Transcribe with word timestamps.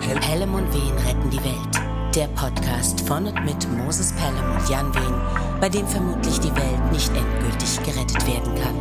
Pelham 0.00 0.54
und 0.54 0.72
Wehen 0.74 0.96
retten 1.06 1.30
die 1.30 1.38
Welt. 1.44 2.14
Der 2.14 2.26
Podcast 2.28 3.00
von 3.02 3.26
und 3.26 3.44
mit 3.44 3.68
Moses 3.78 4.12
Pelham 4.12 4.56
und 4.56 4.68
Jan 4.68 4.94
Wehen, 4.94 5.14
bei 5.60 5.68
dem 5.68 5.86
vermutlich 5.86 6.38
die 6.40 6.54
Welt 6.56 6.92
nicht 6.92 7.12
endgültig 7.14 7.78
gerettet 7.84 8.26
werden 8.26 8.54
kann. 8.60 8.74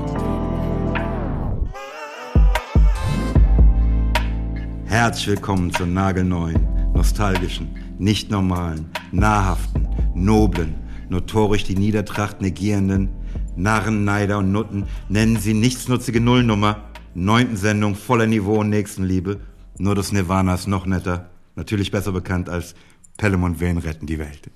Herzlich 4.85 5.27
willkommen 5.27 5.71
zur 5.71 5.87
nagelneuen, 5.87 6.67
nostalgischen, 6.93 7.75
nicht 7.99 8.31
normalen, 8.31 8.89
nahrhaften, 9.11 9.87
noblen, 10.15 10.75
notorisch 11.09 11.63
die 11.63 11.75
Niedertracht 11.75 12.41
negierenden, 12.41 13.09
Narren, 13.55 14.03
Neider 14.03 14.39
und 14.39 14.51
Nutten 14.51 14.85
nennen 15.09 15.37
sie 15.37 15.53
nichtsnutzige 15.53 16.19
Nullnummer. 16.19 16.85
Neunten 17.13 17.55
Sendung 17.55 17.93
voller 17.93 18.25
Niveau 18.25 18.61
und 18.61 18.69
Nächstenliebe. 18.71 19.39
Nur 19.83 19.95
das 19.95 20.13
Nirvana 20.13 20.53
ist 20.55 20.65
noch 20.65 20.85
netter. 20.85 21.29
Natürlich 21.55 21.91
besser 21.91 22.13
bekannt 22.13 22.47
als 22.47 22.73
Pelham 23.17 23.43
und 23.43 23.59
Wayne 23.59 23.83
retten 23.83 24.05
die 24.05 24.17
Welt. 24.17 24.49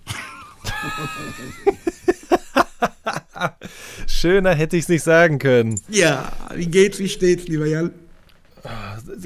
Schöner 4.07 4.55
hätte 4.55 4.77
ich 4.77 4.83
es 4.83 4.89
nicht 4.89 5.03
sagen 5.03 5.37
können. 5.37 5.81
Ja, 5.89 6.31
wie 6.55 6.67
geht's, 6.67 6.99
wie 6.99 7.09
steht's, 7.09 7.49
lieber 7.49 7.65
Jan? 7.65 7.91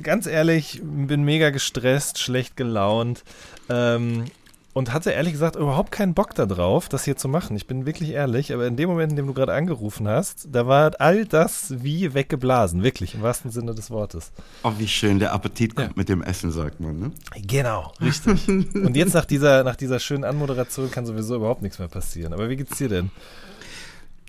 Ganz 0.01 0.25
ehrlich, 0.25 0.81
bin 0.83 1.23
mega 1.23 1.51
gestresst, 1.51 2.17
schlecht 2.17 2.57
gelaunt. 2.57 3.23
Ähm, 3.69 4.25
und 4.73 4.93
hatte 4.93 5.11
ehrlich 5.11 5.33
gesagt 5.33 5.55
überhaupt 5.55 5.91
keinen 5.91 6.13
Bock 6.13 6.33
darauf, 6.33 6.87
das 6.87 7.03
hier 7.03 7.17
zu 7.17 7.27
machen. 7.27 7.55
Ich 7.57 7.67
bin 7.67 7.85
wirklich 7.85 8.11
ehrlich, 8.11 8.53
aber 8.53 8.67
in 8.67 8.77
dem 8.77 8.89
Moment, 8.89 9.11
in 9.11 9.17
dem 9.17 9.27
du 9.27 9.33
gerade 9.33 9.53
angerufen 9.53 10.07
hast, 10.07 10.47
da 10.51 10.65
war 10.65 10.93
all 10.99 11.25
das 11.25 11.83
wie 11.83 12.13
weggeblasen, 12.13 12.81
wirklich, 12.81 13.15
im 13.15 13.21
wahrsten 13.21 13.51
Sinne 13.51 13.75
des 13.75 13.91
Wortes. 13.91 14.31
Oh, 14.63 14.71
wie 14.77 14.87
schön, 14.87 15.19
der 15.19 15.33
Appetit 15.33 15.75
kommt 15.75 15.89
ja. 15.89 15.93
mit 15.95 16.07
dem 16.07 16.21
Essen, 16.21 16.51
sagt 16.51 16.79
man, 16.79 16.99
ne? 16.99 17.11
Genau, 17.45 17.91
richtig. 17.99 18.47
Und 18.47 18.95
jetzt 18.95 19.13
nach 19.13 19.25
dieser, 19.25 19.63
nach 19.63 19.75
dieser 19.75 19.99
schönen 19.99 20.23
Anmoderation 20.23 20.89
kann 20.89 21.05
sowieso 21.05 21.35
überhaupt 21.35 21.61
nichts 21.61 21.79
mehr 21.79 21.89
passieren. 21.89 22.31
Aber 22.31 22.49
wie 22.49 22.55
geht's 22.55 22.77
dir 22.77 22.89
denn? 22.89 23.11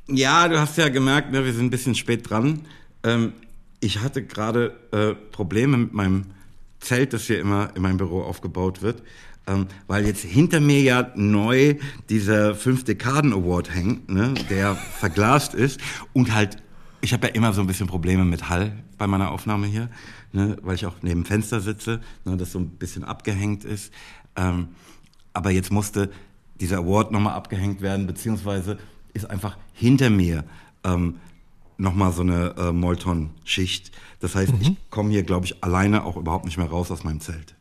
Ja, 0.09 0.49
du 0.49 0.59
hast 0.59 0.77
ja 0.77 0.89
gemerkt, 0.89 1.31
ne, 1.31 1.45
wir 1.45 1.53
sind 1.53 1.67
ein 1.67 1.71
bisschen 1.71 1.95
spät 1.95 2.29
dran. 2.29 2.67
Ähm, 3.05 3.35
ich 3.79 4.01
hatte 4.01 4.25
gerade 4.25 4.75
äh, 4.91 5.15
Probleme 5.31 5.77
mit 5.77 5.93
meinem 5.93 6.27
Zelt, 6.81 7.13
das 7.13 7.23
hier 7.23 7.39
immer 7.39 7.71
in 7.77 7.83
meinem 7.83 7.97
Büro 7.97 8.23
aufgebaut 8.23 8.83
wird 8.83 9.03
ähm, 9.47 9.67
weil 9.87 10.07
jetzt 10.07 10.23
hinter 10.23 10.61
mir 10.61 10.81
ja 10.83 11.11
neu 11.17 11.77
dieser 12.09 12.55
fünf 12.55 12.85
Dekaden 12.85 13.33
Award 13.33 13.75
hängt, 13.75 14.09
ne, 14.09 14.35
der 14.51 14.75
verglast 14.99 15.55
ist 15.55 15.81
und 16.13 16.35
halt 16.35 16.63
ich 17.03 17.13
habe 17.13 17.27
ja 17.27 17.35
immer 17.35 17.53
so 17.53 17.61
ein 17.61 17.67
bisschen 17.67 17.89
Probleme 17.89 18.25
mit 18.25 18.49
Hall 18.49 18.73
bei 18.97 19.07
meiner 19.07 19.33
Aufnahme 19.33 19.67
hier, 19.67 19.91
ne, 20.33 20.57
weil 20.63 20.77
ich 20.77 20.87
auch 20.87 20.95
neben 21.03 21.23
dem 21.23 21.27
Fenster 21.27 21.61
sitze, 21.61 22.01
ne, 22.25 22.37
das 22.37 22.53
so 22.53 22.61
ein 22.61 22.71
bisschen 22.71 23.05
abgehängt 23.05 23.65
ist. 23.65 23.93
Ähm, 24.37 24.69
aber 25.33 25.51
jetzt 25.51 25.73
musste 25.73 26.11
dieser 26.61 26.79
Award 26.79 27.11
nochmal 27.11 27.35
abgehängt 27.35 27.81
werden, 27.81 28.07
beziehungsweise 28.07 28.79
ist 29.13 29.29
einfach 29.29 29.59
hinter 29.73 30.11
mir 30.11 30.45
ähm, 30.85 31.17
nochmal 31.77 32.13
so 32.13 32.23
eine 32.23 32.55
äh, 32.57 32.73
Molton-Schicht. 32.73 33.91
Das 34.21 34.37
heißt, 34.37 34.53
mhm. 34.53 34.61
ich 34.61 34.77
komme 34.89 35.11
hier, 35.11 35.25
glaube 35.25 35.47
ich, 35.47 35.63
alleine 35.65 36.05
auch 36.05 36.17
überhaupt 36.17 36.45
nicht 36.45 36.57
mehr 36.57 36.69
raus 36.69 36.93
aus 36.93 37.03
meinem 37.03 37.21
Zelt. 37.21 37.57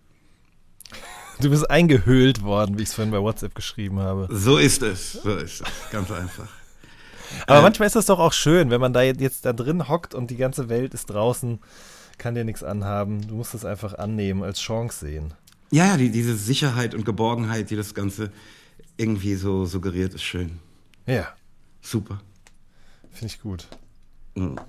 Du 1.42 1.50
bist 1.50 1.70
eingehüllt 1.70 2.44
worden, 2.44 2.78
wie 2.78 2.84
ich 2.84 2.90
es 2.90 2.96
vorhin 2.96 3.12
bei 3.12 3.20
WhatsApp 3.20 3.56
geschrieben 3.56 4.00
habe. 4.00 4.28
So 4.30 4.58
ist 4.58 4.84
es. 4.84 5.14
So 5.14 5.36
ist 5.36 5.62
es. 5.62 5.92
Ganz 5.92 6.12
einfach. 6.12 6.48
Aber 7.48 7.60
äh, 7.60 7.62
manchmal 7.64 7.88
ist 7.88 7.96
das 7.96 8.06
doch 8.06 8.20
auch 8.20 8.34
schön, 8.34 8.70
wenn 8.70 8.80
man 8.80 8.94
da 8.94 9.02
jetzt 9.02 9.46
da 9.46 9.54
drin 9.54 9.88
hockt 9.88 10.14
und 10.14 10.30
die 10.30 10.38
ganze 10.38 10.70
Welt 10.70 10.94
ist 10.94 11.08
draußen, 11.08 11.60
kann 12.18 12.36
dir 12.36 12.44
nichts 12.44 12.64
anhaben. 12.64 13.28
Du 13.28 13.36
musst 13.36 13.56
es 13.56 13.66
einfach 13.66 13.96
annehmen, 13.96 14.44
als 14.44 14.60
Chance 14.60 15.00
sehen. 15.06 15.34
Ja, 15.72 15.88
ja, 15.88 15.98
die, 15.98 16.12
diese 16.12 16.36
Sicherheit 16.36 16.94
und 16.94 17.06
Geborgenheit, 17.06 17.70
die 17.70 17.76
das 17.76 17.96
Ganze 17.96 18.32
irgendwie 18.98 19.36
so 19.36 19.66
suggeriert, 19.66 20.14
ist 20.14 20.24
schön. 20.24 20.60
Ja. 21.08 21.30
Super. 21.82 22.22
Finde 23.12 23.34
ich 23.34 23.42
gut. 23.42 23.68
Mhm. 24.36 24.60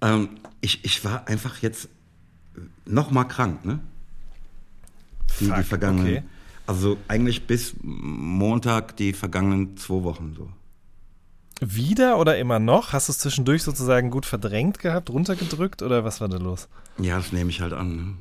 Ähm, 0.00 0.28
ich, 0.60 0.84
ich 0.84 1.04
war 1.04 1.26
einfach 1.26 1.58
jetzt 1.62 1.88
noch 2.84 3.10
mal 3.10 3.24
krank, 3.24 3.64
ne? 3.64 3.80
Die, 5.40 5.46
Fuck, 5.46 5.56
die 5.56 5.62
vergangenen. 5.62 6.06
Okay. 6.06 6.22
Also 6.66 6.98
eigentlich 7.08 7.46
bis 7.46 7.74
Montag 7.82 8.96
die 8.96 9.12
vergangenen 9.12 9.76
zwei 9.76 10.02
Wochen 10.02 10.34
so. 10.36 10.50
Wieder 11.60 12.18
oder 12.18 12.38
immer 12.38 12.58
noch? 12.58 12.92
Hast 12.92 13.08
du 13.08 13.12
es 13.12 13.18
zwischendurch 13.18 13.62
sozusagen 13.62 14.10
gut 14.10 14.26
verdrängt 14.26 14.78
gehabt, 14.78 15.10
runtergedrückt 15.10 15.82
oder 15.82 16.04
was 16.04 16.20
war 16.20 16.28
da 16.28 16.36
los? 16.36 16.68
Ja, 16.98 17.16
das 17.16 17.32
nehme 17.32 17.50
ich 17.50 17.60
halt 17.60 17.72
an. 17.72 17.96
Ne? 17.96 18.14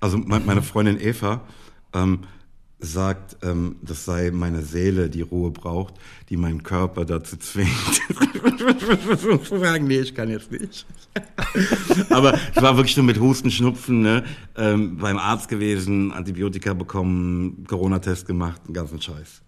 Also 0.00 0.18
meine 0.18 0.62
Freundin 0.62 0.98
Eva, 0.98 1.42
ähm, 1.92 2.20
sagt, 2.80 3.36
ähm, 3.42 3.76
das 3.82 4.04
sei 4.04 4.30
meine 4.30 4.62
Seele, 4.62 5.10
die 5.10 5.20
Ruhe 5.20 5.50
braucht, 5.50 5.94
die 6.28 6.36
meinen 6.36 6.62
Körper 6.62 7.04
dazu 7.04 7.36
zwingt. 7.36 7.68
zu 9.44 9.58
sagen, 9.58 9.86
nee, 9.86 10.00
ich 10.00 10.14
kann 10.14 10.30
jetzt 10.30 10.50
nicht. 10.50 10.86
Aber 12.10 12.34
ich 12.34 12.62
war 12.62 12.76
wirklich 12.76 12.96
nur 12.96 13.06
mit 13.06 13.20
Husten, 13.20 13.50
Schnupfen, 13.50 14.00
ne? 14.00 14.24
ähm, 14.56 14.96
beim 14.96 15.18
Arzt 15.18 15.48
gewesen, 15.48 16.12
Antibiotika 16.12 16.74
bekommen, 16.74 17.64
Corona-Test 17.68 18.26
gemacht, 18.26 18.62
den 18.66 18.74
ganzen 18.74 19.00
Scheiß. 19.00 19.42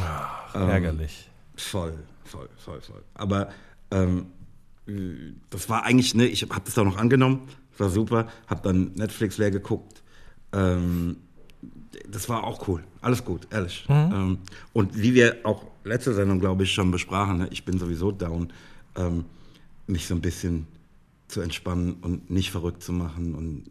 Ach, 0.00 0.54
ähm, 0.54 0.68
ärgerlich. 0.68 1.28
Voll, 1.56 1.94
voll, 2.24 2.48
voll, 2.56 2.80
voll. 2.80 3.02
Aber 3.14 3.50
ähm, 3.90 4.26
das 5.50 5.68
war 5.68 5.84
eigentlich, 5.84 6.14
ne, 6.14 6.26
ich 6.26 6.42
habe 6.42 6.62
das 6.64 6.76
auch 6.76 6.84
noch 6.84 6.96
angenommen, 6.96 7.48
war 7.78 7.88
super, 7.88 8.28
habe 8.46 8.60
dann 8.62 8.92
Netflix 8.94 9.38
leer 9.38 9.50
geguckt, 9.50 10.02
ähm, 10.52 11.16
das 12.08 12.28
war 12.28 12.44
auch 12.44 12.68
cool. 12.68 12.84
Alles 13.00 13.24
gut, 13.24 13.46
ehrlich. 13.50 13.84
Mhm. 13.88 13.94
Ähm, 13.94 14.38
und 14.72 14.96
wie 14.96 15.14
wir 15.14 15.38
auch 15.44 15.64
letzte 15.84 16.14
Sendung, 16.14 16.40
glaube 16.40 16.64
ich, 16.64 16.72
schon 16.72 16.90
besprachen, 16.90 17.38
ne, 17.38 17.48
ich 17.50 17.64
bin 17.64 17.78
sowieso 17.78 18.12
down, 18.12 18.52
ähm, 18.96 19.24
mich 19.86 20.06
so 20.06 20.14
ein 20.14 20.20
bisschen 20.20 20.66
zu 21.28 21.40
entspannen 21.40 21.94
und 21.94 22.30
nicht 22.30 22.50
verrückt 22.50 22.82
zu 22.82 22.92
machen 22.92 23.34
und 23.34 23.64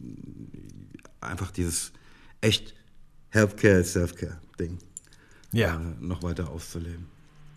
einfach 1.22 1.52
dieses 1.52 1.92
echt 2.42 2.74
Healthcare, 3.30 3.84
Selfcare-Ding 3.84 4.78
ja. 5.52 5.76
äh, 5.76 5.80
noch 6.00 6.24
weiter 6.24 6.50
auszuleben. 6.50 7.08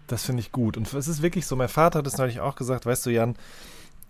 Das 0.06 0.24
finde 0.24 0.40
ich 0.40 0.52
gut. 0.52 0.76
Und 0.76 0.92
es 0.92 1.08
ist 1.08 1.22
wirklich 1.22 1.46
so, 1.46 1.56
mein 1.56 1.68
Vater 1.68 1.98
hat 1.98 2.06
es 2.06 2.16
neulich 2.16 2.40
auch 2.40 2.54
gesagt, 2.54 2.86
weißt 2.86 3.04
du, 3.06 3.10
Jan, 3.10 3.34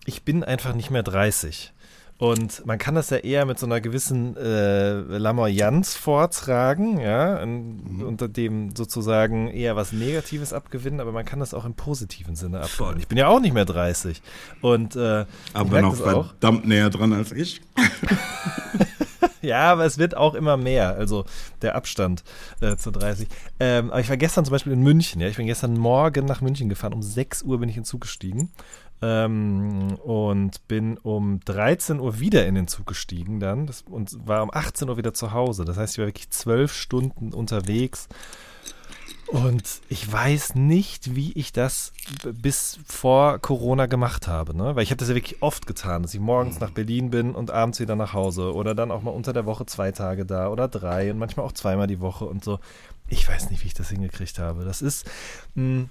ich 0.04 0.22
bin 0.22 0.44
einfach 0.44 0.74
nicht 0.74 0.90
mehr 0.90 1.02
30. 1.02 1.72
Und 2.18 2.64
man 2.64 2.78
kann 2.78 2.94
das 2.94 3.10
ja 3.10 3.18
eher 3.18 3.44
mit 3.44 3.58
so 3.58 3.66
einer 3.66 3.82
gewissen 3.82 4.36
äh, 4.38 5.00
Lamoyanz 5.00 5.96
vortragen, 5.96 6.98
ja, 6.98 7.36
in, 7.36 7.96
mhm. 7.98 8.02
unter 8.02 8.26
dem 8.26 8.74
sozusagen 8.74 9.48
eher 9.48 9.76
was 9.76 9.92
Negatives 9.92 10.54
abgewinnen, 10.54 11.00
aber 11.00 11.12
man 11.12 11.26
kann 11.26 11.40
das 11.40 11.52
auch 11.52 11.66
im 11.66 11.74
positiven 11.74 12.34
Sinne 12.34 12.60
abgewinnen. 12.60 13.00
Ich 13.00 13.08
bin 13.08 13.18
ja 13.18 13.28
auch 13.28 13.40
nicht 13.40 13.52
mehr 13.52 13.66
30. 13.66 14.22
Und, 14.62 14.96
äh, 14.96 15.26
aber 15.52 15.82
noch 15.82 15.96
verdammt 15.96 16.62
auch. 16.62 16.66
näher 16.66 16.88
dran 16.88 17.12
als 17.12 17.32
ich. 17.32 17.60
ja, 19.42 19.72
aber 19.72 19.84
es 19.84 19.98
wird 19.98 20.16
auch 20.16 20.34
immer 20.34 20.56
mehr, 20.56 20.94
also 20.96 21.26
der 21.60 21.74
Abstand 21.74 22.24
äh, 22.62 22.76
zu 22.76 22.92
30. 22.92 23.28
Ähm, 23.60 23.90
aber 23.90 24.00
ich 24.00 24.08
war 24.08 24.16
gestern 24.16 24.46
zum 24.46 24.52
Beispiel 24.52 24.72
in 24.72 24.82
München, 24.82 25.20
ja, 25.20 25.28
ich 25.28 25.36
bin 25.36 25.46
gestern 25.46 25.76
Morgen 25.76 26.24
nach 26.24 26.40
München 26.40 26.70
gefahren, 26.70 26.94
um 26.94 27.02
6 27.02 27.42
Uhr 27.42 27.58
bin 27.60 27.68
ich 27.68 27.76
in 27.76 27.84
Zug 27.84 28.00
gestiegen 28.00 28.50
ähm, 29.02 29.96
und 30.02 30.66
bin 30.68 30.98
um 30.98 31.40
13 31.44 32.00
Uhr 32.00 32.18
wieder 32.20 32.46
in 32.46 32.54
den 32.54 32.68
Zug 32.68 32.86
gestiegen 32.86 33.40
dann 33.40 33.66
das, 33.66 33.82
und 33.82 34.26
war 34.26 34.42
um 34.42 34.50
18 34.52 34.88
Uhr 34.88 34.96
wieder 34.96 35.14
zu 35.14 35.32
Hause. 35.32 35.64
Das 35.64 35.76
heißt, 35.76 35.94
ich 35.94 35.98
war 35.98 36.06
wirklich 36.06 36.30
zwölf 36.30 36.72
Stunden 36.72 37.32
unterwegs. 37.32 38.08
Und 39.28 39.80
ich 39.88 40.10
weiß 40.10 40.54
nicht, 40.54 41.16
wie 41.16 41.32
ich 41.32 41.52
das 41.52 41.92
bis 42.22 42.78
vor 42.86 43.40
Corona 43.40 43.86
gemacht 43.86 44.28
habe, 44.28 44.56
ne? 44.56 44.76
Weil 44.76 44.84
ich 44.84 44.90
habe 44.90 44.98
das 44.98 45.08
ja 45.08 45.16
wirklich 45.16 45.42
oft 45.42 45.66
getan, 45.66 46.02
dass 46.02 46.14
ich 46.14 46.20
morgens 46.20 46.60
nach 46.60 46.70
Berlin 46.70 47.10
bin 47.10 47.34
und 47.34 47.50
abends 47.50 47.80
wieder 47.80 47.96
nach 47.96 48.12
Hause 48.12 48.54
oder 48.54 48.76
dann 48.76 48.92
auch 48.92 49.02
mal 49.02 49.10
unter 49.10 49.32
der 49.32 49.44
Woche 49.44 49.66
zwei 49.66 49.90
Tage 49.90 50.26
da 50.26 50.48
oder 50.48 50.68
drei 50.68 51.10
und 51.10 51.18
manchmal 51.18 51.44
auch 51.44 51.52
zweimal 51.52 51.88
die 51.88 52.00
Woche 52.00 52.24
und 52.24 52.44
so. 52.44 52.60
Ich 53.08 53.28
weiß 53.28 53.50
nicht, 53.50 53.64
wie 53.64 53.68
ich 53.68 53.74
das 53.74 53.90
hingekriegt 53.90 54.38
habe. 54.38 54.64
Das 54.64 54.80
ist, 54.80 55.06
mh, 55.56 55.62
hm, 55.64 55.90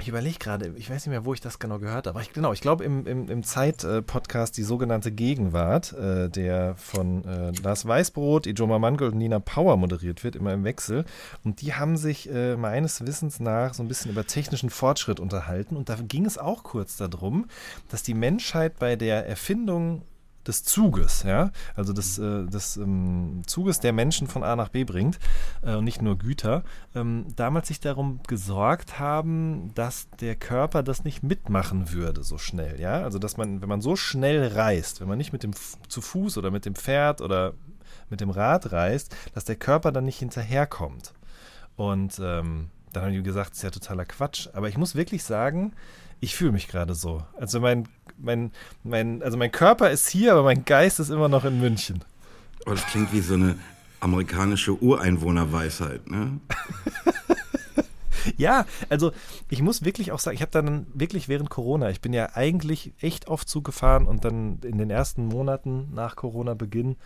ich 0.00 0.08
überlege 0.08 0.38
gerade, 0.38 0.72
ich 0.76 0.90
weiß 0.90 1.06
nicht 1.06 1.10
mehr, 1.10 1.24
wo 1.24 1.34
ich 1.34 1.40
das 1.40 1.58
genau 1.58 1.78
gehört 1.78 2.06
habe. 2.06 2.10
Aber 2.10 2.20
ich, 2.20 2.32
genau, 2.32 2.52
ich 2.52 2.60
glaube 2.60 2.84
im, 2.84 3.06
im, 3.06 3.28
im 3.28 3.42
Zeit-Podcast 3.42 4.56
die 4.56 4.62
sogenannte 4.62 5.12
Gegenwart, 5.12 5.92
äh, 5.92 6.28
der 6.28 6.74
von 6.76 7.24
äh, 7.24 7.52
Lars 7.62 7.86
Weißbrot, 7.86 8.46
Ijoma 8.46 8.78
Mangold 8.78 9.12
und 9.12 9.18
Nina 9.18 9.38
Power 9.38 9.76
moderiert 9.76 10.24
wird, 10.24 10.36
immer 10.36 10.52
im 10.52 10.64
Wechsel. 10.64 11.04
Und 11.44 11.60
die 11.62 11.74
haben 11.74 11.96
sich 11.96 12.30
äh, 12.30 12.56
meines 12.56 13.06
Wissens 13.06 13.40
nach 13.40 13.74
so 13.74 13.82
ein 13.82 13.88
bisschen 13.88 14.10
über 14.10 14.26
technischen 14.26 14.70
Fortschritt 14.70 15.20
unterhalten. 15.20 15.76
Und 15.76 15.88
da 15.88 15.96
ging 15.96 16.26
es 16.26 16.38
auch 16.38 16.62
kurz 16.62 16.96
darum, 16.96 17.46
dass 17.88 18.02
die 18.02 18.14
Menschheit 18.14 18.78
bei 18.78 18.96
der 18.96 19.26
Erfindung 19.26 20.02
des 20.46 20.64
Zuges, 20.64 21.22
ja, 21.22 21.50
also 21.74 21.92
des, 21.92 22.18
äh, 22.18 22.46
des 22.46 22.76
ähm, 22.76 23.42
Zuges, 23.46 23.80
der 23.80 23.92
Menschen 23.92 24.26
von 24.26 24.42
A 24.42 24.56
nach 24.56 24.68
B 24.68 24.84
bringt 24.84 25.18
äh, 25.62 25.74
und 25.74 25.84
nicht 25.84 26.02
nur 26.02 26.16
Güter, 26.18 26.64
ähm, 26.94 27.26
damals 27.36 27.68
sich 27.68 27.80
darum 27.80 28.20
gesorgt 28.26 28.98
haben, 28.98 29.72
dass 29.74 30.08
der 30.20 30.36
Körper 30.36 30.82
das 30.82 31.04
nicht 31.04 31.22
mitmachen 31.22 31.92
würde 31.92 32.22
so 32.22 32.38
schnell, 32.38 32.80
ja, 32.80 33.02
also 33.02 33.18
dass 33.18 33.36
man, 33.36 33.60
wenn 33.60 33.68
man 33.68 33.80
so 33.80 33.96
schnell 33.96 34.48
reist, 34.48 35.00
wenn 35.00 35.08
man 35.08 35.18
nicht 35.18 35.32
mit 35.32 35.42
dem 35.42 35.52
zu 35.88 36.00
Fuß 36.00 36.38
oder 36.38 36.50
mit 36.50 36.64
dem 36.64 36.74
Pferd 36.74 37.20
oder 37.20 37.54
mit 38.08 38.20
dem 38.20 38.30
Rad 38.30 38.72
reist, 38.72 39.14
dass 39.34 39.44
der 39.44 39.56
Körper 39.56 39.92
dann 39.92 40.04
nicht 40.04 40.18
hinterherkommt. 40.18 41.14
Und 41.76 42.18
ähm, 42.22 42.70
dann 42.92 43.04
haben 43.04 43.12
die 43.12 43.22
gesagt, 43.22 43.50
das 43.50 43.58
ist 43.58 43.62
ja 43.62 43.70
totaler 43.70 44.04
Quatsch. 44.04 44.48
Aber 44.52 44.68
ich 44.68 44.76
muss 44.76 44.94
wirklich 44.94 45.22
sagen, 45.24 45.72
ich 46.20 46.34
fühle 46.34 46.52
mich 46.52 46.68
gerade 46.68 46.94
so. 46.94 47.22
Also 47.38 47.60
mein, 47.60 47.88
mein, 48.18 48.52
mein, 48.84 49.22
also 49.22 49.36
mein 49.36 49.52
Körper 49.52 49.90
ist 49.90 50.08
hier, 50.08 50.32
aber 50.32 50.42
mein 50.42 50.64
Geist 50.64 51.00
ist 51.00 51.10
immer 51.10 51.28
noch 51.28 51.44
in 51.44 51.60
München. 51.60 52.04
Oh, 52.66 52.70
das 52.70 52.84
klingt 52.86 53.12
wie 53.12 53.20
so 53.20 53.34
eine 53.34 53.58
amerikanische 54.00 54.80
Ureinwohnerweisheit, 54.82 56.10
ne? 56.10 56.40
Ja, 58.36 58.66
also 58.90 59.12
ich 59.48 59.62
muss 59.62 59.84
wirklich 59.84 60.12
auch 60.12 60.18
sagen, 60.18 60.34
ich 60.34 60.42
habe 60.42 60.52
dann 60.52 60.86
wirklich 60.92 61.28
während 61.28 61.50
Corona, 61.50 61.90
ich 61.90 62.00
bin 62.00 62.12
ja 62.12 62.34
eigentlich 62.34 62.92
echt 63.00 63.28
oft 63.28 63.48
Zug 63.48 63.64
gefahren 63.64 64.06
und 64.06 64.24
dann 64.24 64.58
in 64.62 64.78
den 64.78 64.90
ersten 64.90 65.26
Monaten 65.26 65.88
nach 65.94 66.16
Corona-Beginn 66.16 66.96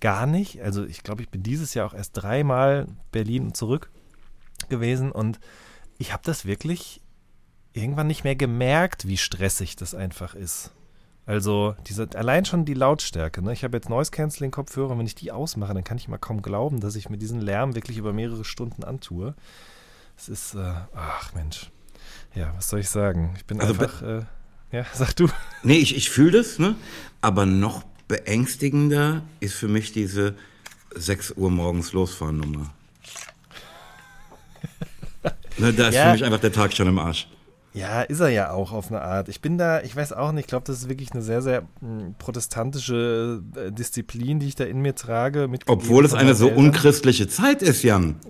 gar 0.00 0.26
nicht. 0.26 0.62
Also 0.62 0.84
ich 0.84 1.02
glaube, 1.02 1.22
ich 1.22 1.28
bin 1.28 1.42
dieses 1.42 1.74
Jahr 1.74 1.86
auch 1.86 1.94
erst 1.94 2.12
dreimal 2.16 2.86
Berlin 3.12 3.44
und 3.44 3.56
zurück 3.56 3.90
gewesen 4.68 5.12
und 5.12 5.38
ich 5.98 6.12
habe 6.12 6.22
das 6.24 6.44
wirklich 6.46 7.00
irgendwann 7.74 8.06
nicht 8.06 8.24
mehr 8.24 8.36
gemerkt, 8.36 9.06
wie 9.06 9.16
stressig 9.18 9.76
das 9.76 9.94
einfach 9.94 10.34
ist. 10.34 10.70
Also 11.26 11.74
diese, 11.86 12.08
allein 12.14 12.44
schon 12.44 12.64
die 12.64 12.74
Lautstärke. 12.74 13.42
Ne? 13.42 13.52
Ich 13.52 13.64
habe 13.64 13.76
jetzt 13.76 13.88
Noise 13.88 14.10
Canceling 14.10 14.50
Kopfhörer 14.50 14.90
und 14.90 14.98
wenn 14.98 15.06
ich 15.06 15.14
die 15.14 15.32
ausmache, 15.32 15.74
dann 15.74 15.84
kann 15.84 15.96
ich 15.96 16.06
mal 16.08 16.18
kaum 16.18 16.40
glauben, 16.42 16.80
dass 16.80 16.96
ich 16.96 17.08
mir 17.10 17.16
diesen 17.18 17.40
Lärm 17.40 17.74
wirklich 17.74 17.96
über 17.96 18.12
mehrere 18.12 18.44
Stunden 18.44 18.84
antue. 18.84 19.34
Es 20.16 20.28
ist, 20.28 20.54
äh, 20.54 20.72
ach 20.94 21.34
Mensch. 21.34 21.70
Ja, 22.34 22.52
was 22.56 22.68
soll 22.68 22.80
ich 22.80 22.88
sagen? 22.90 23.34
Ich 23.36 23.44
bin 23.46 23.60
Also 23.60 23.72
einfach, 23.72 24.02
äh, 24.02 24.22
ja, 24.70 24.84
sag 24.92 25.14
du. 25.14 25.28
Nee, 25.62 25.78
ich, 25.78 25.96
ich 25.96 26.10
fühle 26.10 26.32
das, 26.38 26.58
ne? 26.58 26.74
Aber 27.22 27.46
noch 27.46 27.82
beängstigender 28.06 29.22
ist 29.40 29.54
für 29.54 29.68
mich 29.68 29.92
diese 29.92 30.34
6 30.94 31.32
Uhr 31.36 31.50
morgens 31.50 31.92
losfahren 31.92 32.36
Nummer. 32.38 32.72
ne, 35.58 35.72
da 35.72 35.88
ist 35.88 35.94
Ja. 35.94 36.06
für 36.08 36.12
mich 36.12 36.24
einfach 36.24 36.40
der 36.40 36.52
Tag 36.52 36.74
schon 36.74 36.86
im 36.88 36.98
Arsch. 36.98 37.28
Ja, 37.74 38.02
ist 38.02 38.20
er 38.20 38.28
ja 38.28 38.52
auch 38.52 38.70
auf 38.72 38.88
eine 38.90 39.02
Art. 39.02 39.28
Ich 39.28 39.40
bin 39.40 39.58
da, 39.58 39.82
ich 39.82 39.96
weiß 39.96 40.12
auch 40.12 40.30
nicht, 40.30 40.44
ich 40.44 40.46
glaube, 40.46 40.64
das 40.64 40.78
ist 40.78 40.88
wirklich 40.88 41.10
eine 41.10 41.22
sehr, 41.22 41.42
sehr 41.42 41.62
mh, 41.80 42.14
protestantische 42.18 43.42
äh, 43.56 43.72
Disziplin, 43.72 44.38
die 44.38 44.46
ich 44.46 44.54
da 44.54 44.62
in 44.62 44.80
mir 44.80 44.94
trage. 44.94 45.48
Obwohl 45.66 46.04
es 46.04 46.14
eine 46.14 46.36
so 46.36 46.48
Eltern. 46.48 46.66
unchristliche 46.66 47.26
Zeit 47.26 47.62
ist, 47.62 47.82
Jan. 47.82 48.16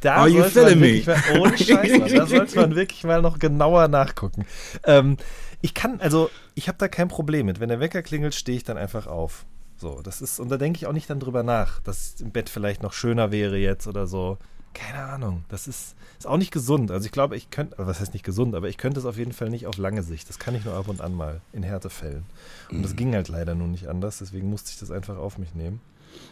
Da 0.00 0.16
Are 0.16 0.28
you 0.28 0.40
man 0.40 0.50
feeling 0.50 0.80
me? 0.80 1.02
mal, 1.06 1.40
ohne 1.40 1.56
Scheiß, 1.58 1.98
Mann, 1.98 2.08
da 2.14 2.26
sollte 2.26 2.56
man 2.56 2.74
wirklich 2.74 3.04
mal 3.04 3.22
noch 3.22 3.38
genauer 3.38 3.86
nachgucken. 3.88 4.44
Ähm, 4.84 5.18
ich 5.60 5.74
kann, 5.74 6.00
also, 6.00 6.30
ich 6.54 6.68
habe 6.68 6.78
da 6.78 6.88
kein 6.88 7.08
Problem 7.08 7.46
mit. 7.46 7.60
Wenn 7.60 7.68
der 7.68 7.78
Wecker 7.80 8.02
klingelt, 8.02 8.34
stehe 8.34 8.56
ich 8.56 8.64
dann 8.64 8.76
einfach 8.78 9.06
auf. 9.06 9.46
So, 9.76 10.00
das 10.02 10.22
ist, 10.22 10.40
und 10.40 10.48
da 10.48 10.56
denke 10.56 10.78
ich 10.78 10.86
auch 10.86 10.92
nicht 10.92 11.08
dann 11.10 11.20
drüber 11.20 11.42
nach, 11.42 11.80
dass 11.80 12.14
es 12.14 12.20
im 12.20 12.32
Bett 12.32 12.48
vielleicht 12.48 12.82
noch 12.82 12.92
schöner 12.92 13.30
wäre 13.30 13.56
jetzt 13.58 13.86
oder 13.86 14.06
so. 14.06 14.38
Keine 14.78 15.02
Ahnung. 15.04 15.44
Das 15.48 15.66
ist, 15.68 15.94
ist 16.18 16.26
auch 16.26 16.36
nicht 16.36 16.52
gesund. 16.52 16.90
Also 16.90 17.06
ich 17.06 17.12
glaube, 17.12 17.34
ich 17.36 17.50
könnte, 17.50 17.76
was 17.78 17.98
heißt 18.00 18.12
nicht 18.12 18.24
gesund, 18.24 18.54
aber 18.54 18.68
ich 18.68 18.76
könnte 18.76 19.00
es 19.00 19.06
auf 19.06 19.16
jeden 19.16 19.32
Fall 19.32 19.48
nicht 19.48 19.66
auf 19.66 19.78
lange 19.78 20.02
Sicht. 20.02 20.28
Das 20.28 20.38
kann 20.38 20.54
ich 20.54 20.64
nur 20.66 20.74
ab 20.74 20.88
und 20.88 21.00
an 21.00 21.14
mal 21.14 21.40
in 21.52 21.62
Härtefällen. 21.62 22.24
Und 22.70 22.78
Mhm. 22.78 22.82
das 22.82 22.94
ging 22.96 23.14
halt 23.14 23.28
leider 23.28 23.54
nun 23.54 23.70
nicht 23.72 23.88
anders, 23.88 24.18
deswegen 24.18 24.50
musste 24.50 24.70
ich 24.70 24.78
das 24.78 24.90
einfach 24.90 25.16
auf 25.16 25.38
mich 25.38 25.54
nehmen. 25.54 25.80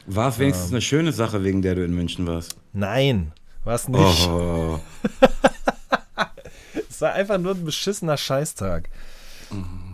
War 0.06 0.29
es 0.29 0.38
wenigstens 0.38 0.70
eine 0.73 0.81
schöne 0.82 1.12
Sache, 1.12 1.43
wegen 1.43 1.62
der 1.62 1.75
du 1.75 1.85
in 1.85 1.94
München 1.94 2.26
warst? 2.26 2.56
Nein, 2.73 3.32
war 3.64 3.75
es 3.75 3.88
nicht. 3.88 4.29
Oh, 4.29 4.79
Es 6.90 7.00
war 7.00 7.12
einfach 7.12 7.38
nur 7.38 7.55
ein 7.55 7.64
beschissener 7.64 8.17
Scheißtag. 8.17 8.88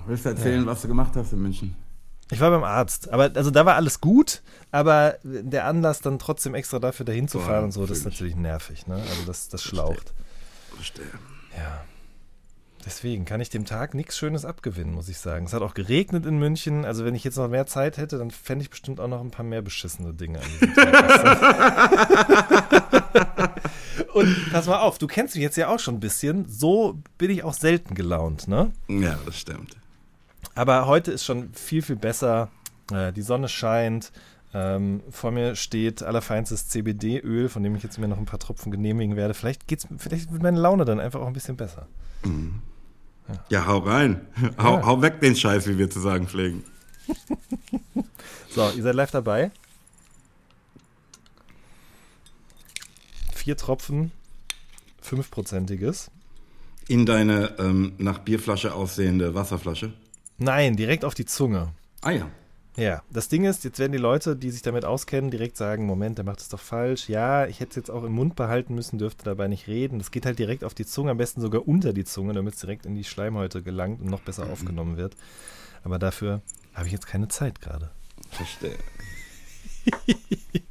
willst 0.06 0.24
du 0.24 0.28
erzählen, 0.30 0.66
was 0.66 0.82
du 0.82 0.88
gemacht 0.88 1.12
hast 1.16 1.32
in 1.32 1.40
München? 1.42 1.74
Ich 2.30 2.40
war 2.40 2.50
beim 2.50 2.64
Arzt, 2.64 3.12
aber 3.12 3.30
also 3.34 3.50
da 3.50 3.66
war 3.66 3.74
alles 3.74 4.00
gut, 4.00 4.42
aber 4.70 5.16
der 5.24 5.66
Anlass 5.66 6.00
dann 6.00 6.18
trotzdem 6.18 6.54
extra 6.54 6.78
dafür 6.78 7.04
dahin 7.04 7.26
zu 7.28 7.40
fahren 7.40 7.64
und 7.64 7.72
so, 7.72 7.86
das 7.86 7.98
ist 7.98 8.04
natürlich 8.04 8.36
nervig, 8.36 8.86
ne? 8.86 8.94
Also 8.94 9.24
das, 9.26 9.48
das 9.48 9.62
schlaucht. 9.62 10.14
Verstehe. 10.76 11.06
Ja. 11.56 11.84
Deswegen 12.86 13.24
kann 13.26 13.40
ich 13.40 13.50
dem 13.50 13.66
Tag 13.66 13.94
nichts 13.94 14.16
Schönes 14.16 14.44
abgewinnen, 14.46 14.94
muss 14.94 15.08
ich 15.08 15.18
sagen. 15.18 15.44
Es 15.44 15.52
hat 15.52 15.60
auch 15.60 15.74
geregnet 15.74 16.24
in 16.24 16.38
München. 16.38 16.86
Also 16.86 17.04
wenn 17.04 17.14
ich 17.14 17.24
jetzt 17.24 17.36
noch 17.36 17.48
mehr 17.48 17.66
Zeit 17.66 17.98
hätte, 17.98 18.16
dann 18.16 18.30
fände 18.30 18.62
ich 18.62 18.70
bestimmt 18.70 19.00
auch 19.00 19.08
noch 19.08 19.20
ein 19.20 19.30
paar 19.30 19.44
mehr 19.44 19.60
beschissene 19.60 20.14
Dinge 20.14 20.38
an 20.38 20.46
diesem 20.52 20.74
Tag. 20.74 21.10
und 24.14 24.34
pass 24.50 24.66
mal 24.66 24.80
auf, 24.80 24.96
du 24.96 25.06
kennst 25.06 25.34
mich 25.34 25.42
jetzt 25.42 25.56
ja 25.56 25.68
auch 25.68 25.78
schon 25.78 25.96
ein 25.96 26.00
bisschen. 26.00 26.48
So 26.48 27.02
bin 27.18 27.30
ich 27.30 27.44
auch 27.44 27.52
selten 27.52 27.94
gelaunt, 27.94 28.48
ne? 28.48 28.72
Ja, 28.88 29.18
das 29.26 29.36
stimmt. 29.36 29.76
Aber 30.60 30.86
heute 30.86 31.10
ist 31.10 31.24
schon 31.24 31.54
viel, 31.54 31.80
viel 31.80 31.96
besser. 31.96 32.50
Äh, 32.92 33.14
die 33.14 33.22
Sonne 33.22 33.48
scheint. 33.48 34.12
Ähm, 34.52 35.02
vor 35.10 35.30
mir 35.30 35.56
steht 35.56 36.02
allerfeinstes 36.02 36.68
CBD-Öl, 36.68 37.48
von 37.48 37.62
dem 37.62 37.74
ich 37.76 37.82
jetzt 37.82 37.96
mir 37.98 38.08
noch 38.08 38.18
ein 38.18 38.26
paar 38.26 38.38
Tropfen 38.38 38.70
genehmigen 38.70 39.16
werde. 39.16 39.32
Vielleicht 39.32 39.66
geht's, 39.68 39.88
vielleicht 39.96 40.30
wird 40.30 40.42
meine 40.42 40.60
Laune 40.60 40.84
dann 40.84 41.00
einfach 41.00 41.18
auch 41.22 41.28
ein 41.28 41.32
bisschen 41.32 41.56
besser. 41.56 41.86
Ja, 43.48 43.66
hau 43.66 43.78
rein. 43.78 44.20
Hau, 44.58 44.74
Ja. 44.76 44.84
hau 44.84 45.00
weg 45.00 45.22
den 45.22 45.34
Scheiß, 45.34 45.66
wie 45.66 45.78
wir 45.78 45.88
zu 45.88 45.98
sagen 46.00 46.28
pflegen. 46.28 46.62
So, 48.50 48.68
ihr 48.76 48.82
seid 48.82 48.96
live 48.96 49.12
dabei. 49.12 49.52
Vier 53.32 53.56
Tropfen, 53.56 54.10
fünfprozentiges. 55.00 56.10
In 56.88 57.06
deine 57.06 57.54
ähm, 57.60 57.92
nach 57.98 58.18
Bierflasche 58.18 58.74
aussehende 58.74 59.34
Wasserflasche. 59.34 59.92
Nein, 60.40 60.74
direkt 60.74 61.04
auf 61.04 61.12
die 61.12 61.26
Zunge. 61.26 61.74
Ah 62.00 62.12
ja. 62.12 62.30
Ja, 62.76 63.02
das 63.10 63.28
Ding 63.28 63.44
ist, 63.44 63.62
jetzt 63.64 63.78
werden 63.78 63.92
die 63.92 63.98
Leute, 63.98 64.36
die 64.36 64.50
sich 64.50 64.62
damit 64.62 64.86
auskennen, 64.86 65.30
direkt 65.30 65.58
sagen, 65.58 65.84
Moment, 65.84 66.16
der 66.16 66.24
macht 66.24 66.40
es 66.40 66.48
doch 66.48 66.58
falsch. 66.58 67.10
Ja, 67.10 67.46
ich 67.46 67.60
hätte 67.60 67.70
es 67.70 67.76
jetzt 67.76 67.90
auch 67.90 68.04
im 68.04 68.12
Mund 68.12 68.36
behalten 68.36 68.74
müssen, 68.74 68.98
dürfte 68.98 69.24
dabei 69.24 69.48
nicht 69.48 69.68
reden. 69.68 69.98
Das 69.98 70.10
geht 70.10 70.24
halt 70.24 70.38
direkt 70.38 70.64
auf 70.64 70.72
die 70.72 70.86
Zunge, 70.86 71.10
am 71.10 71.18
besten 71.18 71.42
sogar 71.42 71.68
unter 71.68 71.92
die 71.92 72.04
Zunge, 72.04 72.32
damit 72.32 72.54
es 72.54 72.60
direkt 72.60 72.86
in 72.86 72.94
die 72.94 73.04
Schleimhäute 73.04 73.62
gelangt 73.62 74.00
und 74.00 74.08
noch 74.08 74.22
besser 74.22 74.48
aufgenommen 74.50 74.96
wird. 74.96 75.14
Aber 75.84 75.98
dafür 75.98 76.40
habe 76.72 76.86
ich 76.86 76.92
jetzt 76.92 77.06
keine 77.06 77.28
Zeit 77.28 77.60
gerade. 77.60 77.90
Verstehe. 78.30 78.78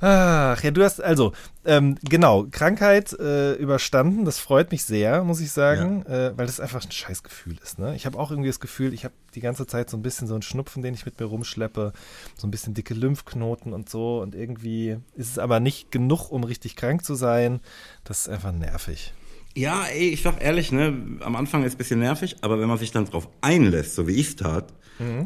Ach, 0.00 0.62
ja, 0.62 0.70
du 0.70 0.84
hast, 0.84 1.02
also, 1.02 1.32
ähm, 1.64 1.96
genau, 2.02 2.46
Krankheit 2.50 3.12
äh, 3.18 3.54
überstanden, 3.54 4.26
das 4.26 4.38
freut 4.38 4.70
mich 4.70 4.84
sehr, 4.84 5.24
muss 5.24 5.40
ich 5.40 5.50
sagen, 5.52 6.04
äh, 6.04 6.36
weil 6.36 6.44
das 6.44 6.60
einfach 6.60 6.84
ein 6.84 6.90
Scheißgefühl 6.90 7.56
ist, 7.62 7.78
ne? 7.78 7.96
Ich 7.96 8.04
habe 8.04 8.18
auch 8.18 8.30
irgendwie 8.30 8.50
das 8.50 8.60
Gefühl, 8.60 8.92
ich 8.92 9.04
habe 9.04 9.14
die 9.34 9.40
ganze 9.40 9.66
Zeit 9.66 9.88
so 9.88 9.96
ein 9.96 10.02
bisschen 10.02 10.28
so 10.28 10.34
einen 10.34 10.42
Schnupfen, 10.42 10.82
den 10.82 10.92
ich 10.92 11.06
mit 11.06 11.18
mir 11.18 11.26
rumschleppe, 11.26 11.94
so 12.36 12.46
ein 12.46 12.50
bisschen 12.50 12.74
dicke 12.74 12.92
Lymphknoten 12.92 13.72
und 13.72 13.88
so 13.88 14.20
und 14.20 14.34
irgendwie 14.34 14.98
ist 15.14 15.30
es 15.30 15.38
aber 15.38 15.60
nicht 15.60 15.90
genug, 15.90 16.30
um 16.30 16.44
richtig 16.44 16.76
krank 16.76 17.02
zu 17.02 17.14
sein. 17.14 17.60
Das 18.04 18.20
ist 18.20 18.28
einfach 18.28 18.52
nervig. 18.52 19.14
Ja, 19.54 19.84
ey, 19.86 20.10
ich 20.10 20.20
sag 20.20 20.42
ehrlich, 20.42 20.72
ne, 20.72 21.18
am 21.20 21.34
Anfang 21.34 21.62
ist 21.62 21.68
es 21.68 21.74
ein 21.76 21.78
bisschen 21.78 22.00
nervig, 22.00 22.36
aber 22.42 22.60
wenn 22.60 22.68
man 22.68 22.76
sich 22.76 22.92
dann 22.92 23.06
drauf 23.06 23.30
einlässt, 23.40 23.94
so 23.94 24.06
wie 24.06 24.12
ich 24.12 24.28
es 24.28 24.36
tat, 24.36 24.74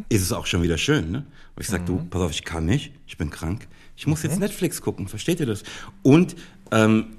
ist 0.08 0.22
es 0.22 0.32
auch 0.32 0.46
schon 0.46 0.62
wieder 0.62 0.78
schön, 0.78 1.10
ne? 1.10 1.26
Und 1.56 1.62
ich 1.62 1.68
sag, 1.68 1.86
du, 1.86 2.04
pass 2.10 2.22
auf, 2.22 2.30
ich 2.30 2.44
kann 2.44 2.64
nicht, 2.64 2.92
ich 3.06 3.16
bin 3.18 3.30
krank, 3.30 3.68
ich 4.00 4.06
muss 4.06 4.22
jetzt 4.22 4.38
Netflix 4.38 4.80
gucken, 4.80 5.08
versteht 5.08 5.40
ihr 5.40 5.46
das? 5.46 5.62
Und 6.02 6.34
ähm, 6.70 7.18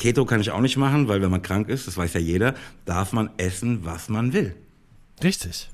Keto 0.00 0.24
kann 0.24 0.40
ich 0.40 0.50
auch 0.50 0.60
nicht 0.60 0.76
machen, 0.76 1.06
weil 1.06 1.22
wenn 1.22 1.30
man 1.30 1.42
krank 1.42 1.68
ist, 1.68 1.86
das 1.86 1.96
weiß 1.96 2.14
ja 2.14 2.18
jeder, 2.20 2.54
darf 2.84 3.12
man 3.12 3.30
essen, 3.36 3.84
was 3.84 4.08
man 4.08 4.32
will. 4.32 4.56
Richtig. 5.22 5.70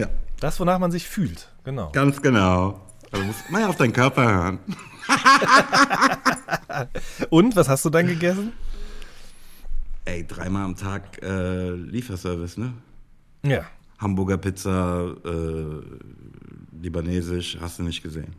Ja, 0.00 0.08
Das, 0.40 0.58
wonach 0.58 0.78
man 0.78 0.90
sich 0.90 1.06
fühlt, 1.06 1.50
genau. 1.64 1.92
ganz 1.92 2.22
genau. 2.22 2.80
Also 3.12 3.26
musst 3.26 3.50
mal 3.50 3.64
auf 3.64 3.76
deinen 3.76 3.92
Körper 3.92 4.24
hören. 4.24 4.58
Und, 7.28 7.54
was 7.54 7.68
hast 7.68 7.84
du 7.84 7.90
dann 7.90 8.06
gegessen? 8.06 8.54
Ey, 10.06 10.26
dreimal 10.26 10.64
am 10.64 10.76
Tag 10.76 11.22
äh, 11.22 11.72
Lieferservice, 11.72 12.56
ne? 12.56 12.72
Ja. 13.42 13.66
Hamburger 13.98 14.38
Pizza, 14.38 15.14
äh, 15.26 16.80
libanesisch, 16.80 17.58
hast 17.60 17.78
du 17.78 17.82
nicht 17.82 18.02
gesehen. 18.02 18.34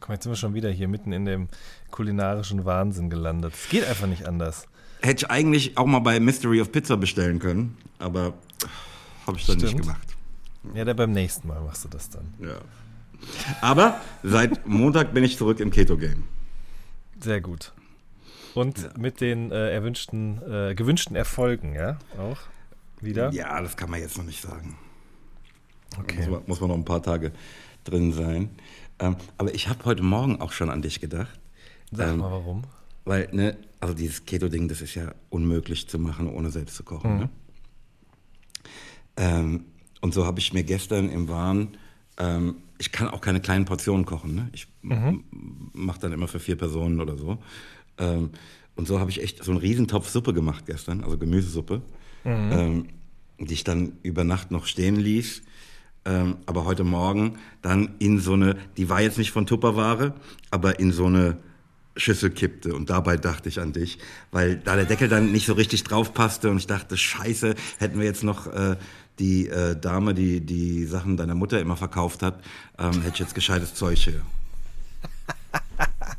Komm, 0.00 0.14
jetzt 0.14 0.24
sind 0.24 0.32
wir 0.32 0.36
schon 0.36 0.54
wieder 0.54 0.70
hier 0.70 0.88
mitten 0.88 1.12
in 1.12 1.24
dem 1.24 1.48
kulinarischen 1.90 2.64
Wahnsinn 2.64 3.10
gelandet. 3.10 3.54
Es 3.54 3.68
geht 3.68 3.86
einfach 3.86 4.06
nicht 4.06 4.26
anders. 4.26 4.66
Hätte 5.02 5.26
ich 5.26 5.30
eigentlich 5.30 5.78
auch 5.78 5.86
mal 5.86 6.00
bei 6.00 6.18
Mystery 6.20 6.60
of 6.60 6.72
Pizza 6.72 6.96
bestellen 6.96 7.38
können, 7.38 7.76
aber 7.98 8.34
habe 9.26 9.38
ich 9.38 9.46
dann 9.46 9.56
nicht 9.58 9.68
Stimmt. 9.68 9.82
gemacht. 9.82 10.16
Ja, 10.74 10.84
dann 10.84 10.96
beim 10.96 11.12
nächsten 11.12 11.48
Mal 11.48 11.60
machst 11.62 11.84
du 11.84 11.88
das 11.88 12.10
dann. 12.10 12.34
Ja. 12.38 12.56
Aber 13.60 14.00
seit 14.22 14.66
Montag 14.66 15.14
bin 15.14 15.24
ich 15.24 15.36
zurück 15.36 15.60
im 15.60 15.70
Keto-Game. 15.70 16.24
Sehr 17.20 17.40
gut. 17.40 17.72
Und 18.54 18.98
mit 18.98 19.20
den 19.20 19.52
äh, 19.52 19.70
erwünschten, 19.70 20.40
äh, 20.42 20.74
gewünschten 20.74 21.16
Erfolgen, 21.16 21.74
ja? 21.74 21.98
Auch 22.18 22.38
wieder? 23.00 23.32
Ja, 23.32 23.60
das 23.60 23.76
kann 23.76 23.90
man 23.90 24.00
jetzt 24.00 24.18
noch 24.18 24.24
nicht 24.24 24.40
sagen. 24.40 24.76
Okay. 25.98 26.16
Muss, 26.18 26.28
man, 26.28 26.42
muss 26.46 26.60
man 26.60 26.70
noch 26.70 26.76
ein 26.76 26.84
paar 26.84 27.02
Tage 27.02 27.32
drin 27.84 28.12
sein. 28.12 28.50
Ähm, 29.00 29.16
aber 29.38 29.54
ich 29.54 29.68
habe 29.68 29.84
heute 29.84 30.02
Morgen 30.02 30.40
auch 30.40 30.52
schon 30.52 30.70
an 30.70 30.82
dich 30.82 31.00
gedacht. 31.00 31.40
Sag 31.90 32.08
ähm, 32.08 32.18
mal 32.18 32.30
warum. 32.30 32.62
Weil, 33.04 33.28
ne, 33.32 33.56
also 33.80 33.94
dieses 33.94 34.24
Keto-Ding, 34.26 34.68
das 34.68 34.82
ist 34.82 34.94
ja 34.94 35.12
unmöglich 35.30 35.88
zu 35.88 35.98
machen, 35.98 36.28
ohne 36.28 36.50
selbst 36.50 36.76
zu 36.76 36.84
kochen. 36.84 37.14
Mhm. 37.14 37.18
Ne? 37.18 37.30
Ähm, 39.16 39.64
und 40.00 40.14
so 40.14 40.26
habe 40.26 40.38
ich 40.38 40.52
mir 40.52 40.64
gestern 40.64 41.10
im 41.10 41.28
Wahn, 41.28 41.76
ähm, 42.18 42.56
ich 42.78 42.92
kann 42.92 43.08
auch 43.08 43.20
keine 43.20 43.40
kleinen 43.40 43.64
Portionen 43.64 44.06
kochen. 44.06 44.34
Ne? 44.34 44.48
Ich 44.52 44.66
mhm. 44.82 45.24
mache 45.72 46.00
dann 46.00 46.12
immer 46.12 46.28
für 46.28 46.40
vier 46.40 46.56
Personen 46.56 47.00
oder 47.00 47.16
so. 47.16 47.38
Ähm, 47.98 48.30
und 48.76 48.86
so 48.86 49.00
habe 49.00 49.10
ich 49.10 49.22
echt 49.22 49.42
so 49.42 49.50
einen 49.50 49.60
Riesentopf 49.60 50.08
Suppe 50.08 50.32
gemacht 50.32 50.64
gestern, 50.66 51.04
also 51.04 51.18
Gemüsesuppe, 51.18 51.82
mhm. 52.24 52.52
ähm, 52.52 52.88
die 53.38 53.54
ich 53.54 53.64
dann 53.64 53.92
über 54.02 54.24
Nacht 54.24 54.50
noch 54.50 54.66
stehen 54.66 54.96
ließ. 54.96 55.42
Ähm, 56.04 56.38
aber 56.46 56.64
heute 56.64 56.84
Morgen 56.84 57.38
dann 57.62 57.90
in 57.98 58.18
so 58.18 58.32
eine, 58.32 58.56
die 58.76 58.88
war 58.88 59.02
jetzt 59.02 59.18
nicht 59.18 59.32
von 59.32 59.46
Tupperware, 59.46 60.14
aber 60.50 60.80
in 60.80 60.92
so 60.92 61.06
eine 61.06 61.36
Schüssel 61.96 62.30
kippte. 62.30 62.74
Und 62.74 62.90
dabei 62.90 63.16
dachte 63.16 63.48
ich 63.48 63.60
an 63.60 63.72
dich, 63.72 63.98
weil 64.30 64.56
da 64.56 64.76
der 64.76 64.86
Deckel 64.86 65.08
dann 65.08 65.32
nicht 65.32 65.46
so 65.46 65.52
richtig 65.52 65.84
drauf 65.84 66.14
passte 66.14 66.50
und 66.50 66.56
ich 66.56 66.66
dachte, 66.66 66.96
scheiße, 66.96 67.54
hätten 67.78 67.98
wir 67.98 68.06
jetzt 68.06 68.24
noch 68.24 68.46
äh, 68.46 68.76
die 69.18 69.48
äh, 69.48 69.76
Dame, 69.76 70.14
die 70.14 70.40
die 70.40 70.86
Sachen 70.86 71.16
deiner 71.16 71.34
Mutter 71.34 71.60
immer 71.60 71.76
verkauft 71.76 72.22
hat, 72.22 72.40
ähm, 72.78 73.02
hätte 73.02 73.14
ich 73.14 73.20
jetzt 73.20 73.34
gescheites 73.34 73.74
Zeug 73.74 73.98
hier. 73.98 74.22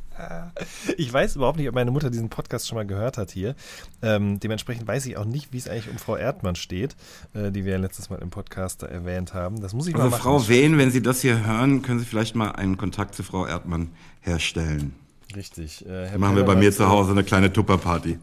Ich 0.97 1.11
weiß 1.11 1.35
überhaupt 1.35 1.57
nicht, 1.57 1.67
ob 1.67 1.75
meine 1.75 1.91
Mutter 1.91 2.09
diesen 2.09 2.29
Podcast 2.29 2.67
schon 2.67 2.77
mal 2.77 2.85
gehört 2.85 3.17
hat 3.17 3.31
hier. 3.31 3.55
Ähm, 4.01 4.39
dementsprechend 4.39 4.87
weiß 4.87 5.05
ich 5.05 5.17
auch 5.17 5.25
nicht, 5.25 5.53
wie 5.53 5.57
es 5.57 5.67
eigentlich 5.67 5.89
um 5.89 5.97
Frau 5.97 6.15
Erdmann 6.15 6.55
steht, 6.55 6.95
äh, 7.33 7.51
die 7.51 7.65
wir 7.65 7.73
ja 7.73 7.77
letztes 7.77 8.09
Mal 8.09 8.17
im 8.17 8.29
Podcast 8.29 8.83
erwähnt 8.83 9.33
haben. 9.33 9.61
Das 9.61 9.73
muss 9.73 9.87
ich 9.87 9.95
also 9.95 10.05
mal 10.05 10.11
machen. 10.11 10.21
Frau 10.21 10.47
Wehn, 10.47 10.77
wenn 10.77 10.91
Sie 10.91 11.01
das 11.01 11.21
hier 11.21 11.45
hören, 11.45 11.81
können 11.81 11.99
Sie 11.99 12.05
vielleicht 12.05 12.35
mal 12.35 12.51
einen 12.51 12.77
Kontakt 12.77 13.15
zu 13.15 13.23
Frau 13.23 13.45
Erdmann 13.45 13.89
herstellen. 14.21 14.93
Richtig. 15.35 15.85
Äh, 15.85 16.07
Herr 16.07 16.17
machen 16.17 16.35
wir 16.35 16.43
bei 16.43 16.55
mir 16.55 16.71
zu 16.71 16.89
Hause 16.89 17.11
eine 17.11 17.23
kleine 17.23 17.51
Tupperparty. 17.51 18.17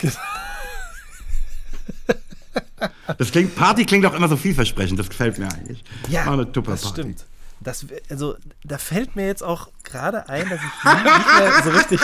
Das 3.16 3.32
klingt, 3.32 3.56
Party 3.56 3.84
klingt 3.84 4.06
auch 4.06 4.14
immer 4.14 4.28
so 4.28 4.36
vielversprechend, 4.36 4.98
das 4.98 5.08
gefällt 5.08 5.38
mir 5.38 5.48
eigentlich. 5.48 5.82
Ja, 6.08 6.36
das 6.36 6.88
stimmt. 6.88 7.24
Das, 7.60 7.86
also, 8.08 8.36
da 8.64 8.78
fällt 8.78 9.16
mir 9.16 9.26
jetzt 9.26 9.42
auch 9.42 9.68
gerade 9.82 10.28
ein, 10.28 10.48
dass 10.48 10.60
ich 10.60 10.84
nicht 10.84 11.38
mehr 11.38 11.62
so 11.64 11.70
richtig. 11.70 12.00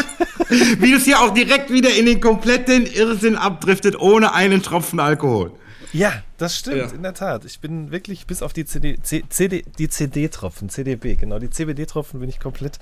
Wie 0.81 0.93
das 0.93 1.05
hier 1.05 1.21
auch 1.21 1.33
direkt 1.33 1.71
wieder 1.71 1.95
in 1.95 2.07
den 2.07 2.21
kompletten 2.21 2.87
Irrsinn 2.87 3.37
abdriftet, 3.37 3.99
ohne 3.99 4.33
einen 4.33 4.63
Tropfen 4.63 5.01
Alkohol. 5.01 5.53
Ja, 5.93 6.23
das 6.39 6.57
stimmt, 6.57 6.77
ja. 6.77 6.87
in 6.89 7.03
der 7.03 7.15
Tat. 7.15 7.45
Ich 7.45 7.61
bin 7.61 7.91
wirklich 7.91 8.27
bis 8.27 8.43
auf 8.43 8.53
die 8.53 8.65
CD, 8.65 8.99
CD 9.03 9.65
die 9.79 9.89
CD-Tropfen, 9.89 10.69
CDB, 10.69 11.17
genau, 11.17 11.39
die 11.39 11.51
CBD-Tropfen 11.51 12.21
bin 12.21 12.29
ich 12.29 12.41
komplett 12.41 12.79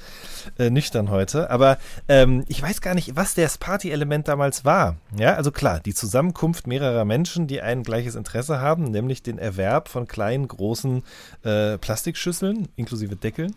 äh, 0.59 0.71
nüchtern 0.71 1.11
heute. 1.11 1.51
Aber 1.51 1.79
ähm, 2.09 2.45
ich 2.49 2.63
weiß 2.63 2.81
gar 2.81 2.95
nicht, 2.95 3.17
was 3.17 3.35
das 3.35 3.59
Party-Element 3.59 4.29
damals 4.29 4.65
war. 4.65 4.97
Ja, 5.17 5.35
also 5.35 5.51
klar, 5.51 5.81
die 5.81 5.95
Zusammenkunft 5.95 6.67
mehrerer 6.67 7.05
Menschen, 7.05 7.47
die 7.47 7.61
ein 7.61 7.83
gleiches 7.83 8.15
Interesse 8.15 8.61
haben, 8.61 8.85
nämlich 8.85 9.23
den 9.23 9.39
Erwerb 9.39 9.89
von 9.89 10.07
kleinen, 10.07 10.49
großen 10.49 11.03
äh, 11.45 11.79
Plastikschüsseln, 11.79 12.69
inklusive 12.77 13.17
Deckeln. 13.17 13.55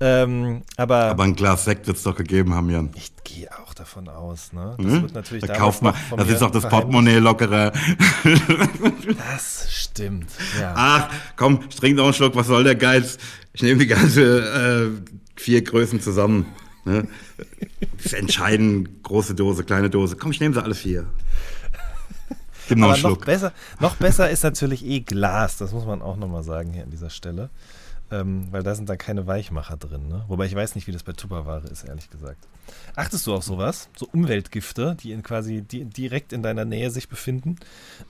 Ähm, 0.00 0.62
aber, 0.76 1.04
aber 1.04 1.22
ein 1.24 1.36
Glas 1.36 1.64
Sekt 1.64 1.86
wird 1.86 1.96
es 1.96 2.02
doch 2.02 2.16
gegeben 2.16 2.52
haben, 2.54 2.68
Jan. 2.68 2.90
Ich 2.94 3.12
gehe 3.22 3.48
auch 3.58 3.74
davon 3.74 4.08
aus. 4.08 4.52
Ne? 4.52 4.74
Das 4.78 4.86
hm? 4.86 5.02
wird 5.02 5.14
natürlich 5.14 5.44
da 5.44 5.54
kauft 5.54 5.82
man, 5.82 5.94
das 6.16 6.28
ist 6.28 6.42
doch 6.42 6.50
das 6.50 6.68
Portemonnaie 6.68 7.18
lockerer. 7.18 7.72
Das 9.16 9.66
stimmt. 9.70 10.30
Ja. 10.60 10.74
Ach, 10.76 11.10
komm, 11.36 11.68
trinke 11.70 11.98
noch 11.98 12.04
einen 12.04 12.14
Schluck, 12.14 12.34
was 12.34 12.48
soll 12.48 12.64
der 12.64 12.74
Geiz? 12.74 13.18
Ich 13.52 13.62
nehme 13.62 13.78
die 13.78 13.86
ganze 13.86 14.92
äh, 14.96 15.10
vier 15.36 15.62
Größen 15.62 16.00
zusammen. 16.00 16.46
Ne? 16.84 17.06
Das 18.02 18.12
entscheiden 18.12 19.02
große 19.02 19.34
Dose, 19.34 19.64
kleine 19.64 19.90
Dose. 19.90 20.16
Komm, 20.16 20.32
ich 20.32 20.40
nehme 20.40 20.54
sie 20.54 20.62
alle 20.62 20.74
vier. 20.74 21.06
Gib 22.68 22.78
noch 22.78 22.86
Aber 22.86 22.94
einen 22.94 23.00
Schluck. 23.00 23.20
Noch 23.20 23.26
besser, 23.26 23.52
noch 23.78 23.96
besser 23.96 24.30
ist 24.30 24.42
natürlich 24.42 24.84
eh 24.84 25.00
Glas, 25.00 25.56
das 25.56 25.72
muss 25.72 25.86
man 25.86 26.02
auch 26.02 26.16
nochmal 26.16 26.42
sagen 26.42 26.72
hier 26.72 26.82
an 26.82 26.90
dieser 26.90 27.10
Stelle 27.10 27.50
ähm, 28.10 28.48
weil 28.50 28.62
da 28.62 28.74
sind 28.74 28.88
dann 28.88 28.98
keine 28.98 29.26
Weichmacher 29.26 29.76
drin. 29.76 30.08
Ne? 30.08 30.24
Wobei 30.28 30.46
ich 30.46 30.54
weiß 30.54 30.74
nicht, 30.74 30.86
wie 30.86 30.92
das 30.92 31.02
bei 31.02 31.12
Tupperware 31.12 31.66
ist, 31.68 31.84
ehrlich 31.84 32.10
gesagt. 32.10 32.46
Achtest 32.96 33.26
du 33.26 33.34
auf 33.34 33.44
sowas? 33.44 33.88
So 33.96 34.08
Umweltgifte, 34.12 34.96
die 35.00 35.12
in 35.12 35.22
quasi 35.22 35.62
die, 35.62 35.84
direkt 35.84 36.32
in 36.32 36.42
deiner 36.42 36.64
Nähe 36.64 36.90
sich 36.90 37.08
befinden? 37.08 37.56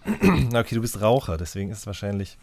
okay, 0.06 0.74
du 0.74 0.80
bist 0.80 1.00
Raucher, 1.00 1.36
deswegen 1.36 1.70
ist 1.70 1.78
es 1.78 1.86
wahrscheinlich. 1.86 2.36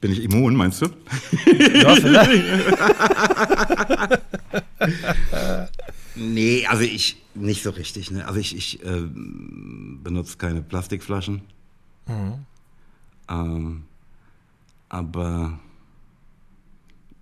Bin 0.00 0.10
ich 0.10 0.22
immun, 0.22 0.56
meinst 0.56 0.80
du? 0.80 0.86
Ja, 0.86 1.94
vielleicht. 1.96 2.44
nee, 6.14 6.66
also 6.66 6.82
ich 6.82 7.22
nicht 7.34 7.62
so 7.62 7.70
richtig. 7.70 8.10
Ne? 8.10 8.26
Also 8.26 8.40
ich, 8.40 8.56
ich 8.56 8.84
äh, 8.84 9.02
benutze 9.02 10.38
keine 10.38 10.62
Plastikflaschen. 10.62 11.42
Mhm. 12.06 12.46
Ähm, 13.28 13.84
aber 14.88 15.60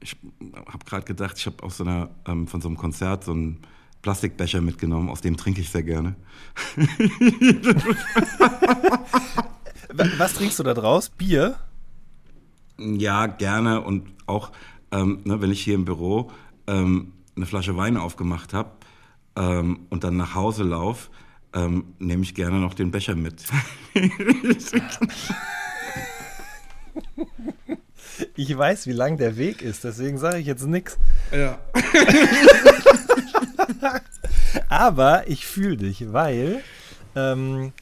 ich 0.00 0.16
habe 0.54 0.84
gerade 0.84 1.04
gedacht, 1.04 1.38
ich 1.38 1.46
habe 1.46 1.62
aus 1.62 1.76
so 1.76 1.84
einer, 1.84 2.10
ähm, 2.26 2.46
von 2.46 2.60
so 2.60 2.68
einem 2.68 2.76
Konzert 2.76 3.24
so 3.24 3.32
einen 3.32 3.58
Plastikbecher 4.02 4.60
mitgenommen, 4.60 5.10
aus 5.10 5.20
dem 5.20 5.36
trinke 5.36 5.60
ich 5.60 5.70
sehr 5.70 5.82
gerne. 5.82 6.14
Was 10.16 10.34
trinkst 10.34 10.58
du 10.58 10.62
da 10.62 10.74
draus? 10.74 11.10
Bier? 11.10 11.56
Ja, 12.78 13.26
gerne 13.26 13.82
und 13.82 14.08
auch, 14.26 14.52
ähm, 14.90 15.20
ne, 15.24 15.40
wenn 15.42 15.50
ich 15.50 15.62
hier 15.62 15.74
im 15.74 15.84
Büro 15.84 16.30
ähm, 16.66 17.12
eine 17.36 17.46
Flasche 17.46 17.76
Wein 17.76 17.98
aufgemacht 17.98 18.54
habe 18.54 18.70
ähm, 19.36 19.80
und 19.90 20.04
dann 20.04 20.16
nach 20.16 20.34
Hause 20.34 20.64
laufe, 20.64 21.10
ähm, 21.52 21.94
nehme 21.98 22.22
ich 22.22 22.34
gerne 22.34 22.58
noch 22.58 22.74
den 22.74 22.90
Becher 22.90 23.16
mit. 23.16 23.44
Ich 28.36 28.56
weiß, 28.56 28.86
wie 28.86 28.92
lang 28.92 29.16
der 29.16 29.36
Weg 29.36 29.62
ist, 29.62 29.84
deswegen 29.84 30.18
sage 30.18 30.38
ich 30.38 30.46
jetzt 30.46 30.66
nichts. 30.66 30.98
Ja. 31.32 31.58
Aber 34.68 35.28
ich 35.28 35.46
fühle 35.46 35.76
dich, 35.76 36.12
weil, 36.12 36.62
ähm, 37.14 37.72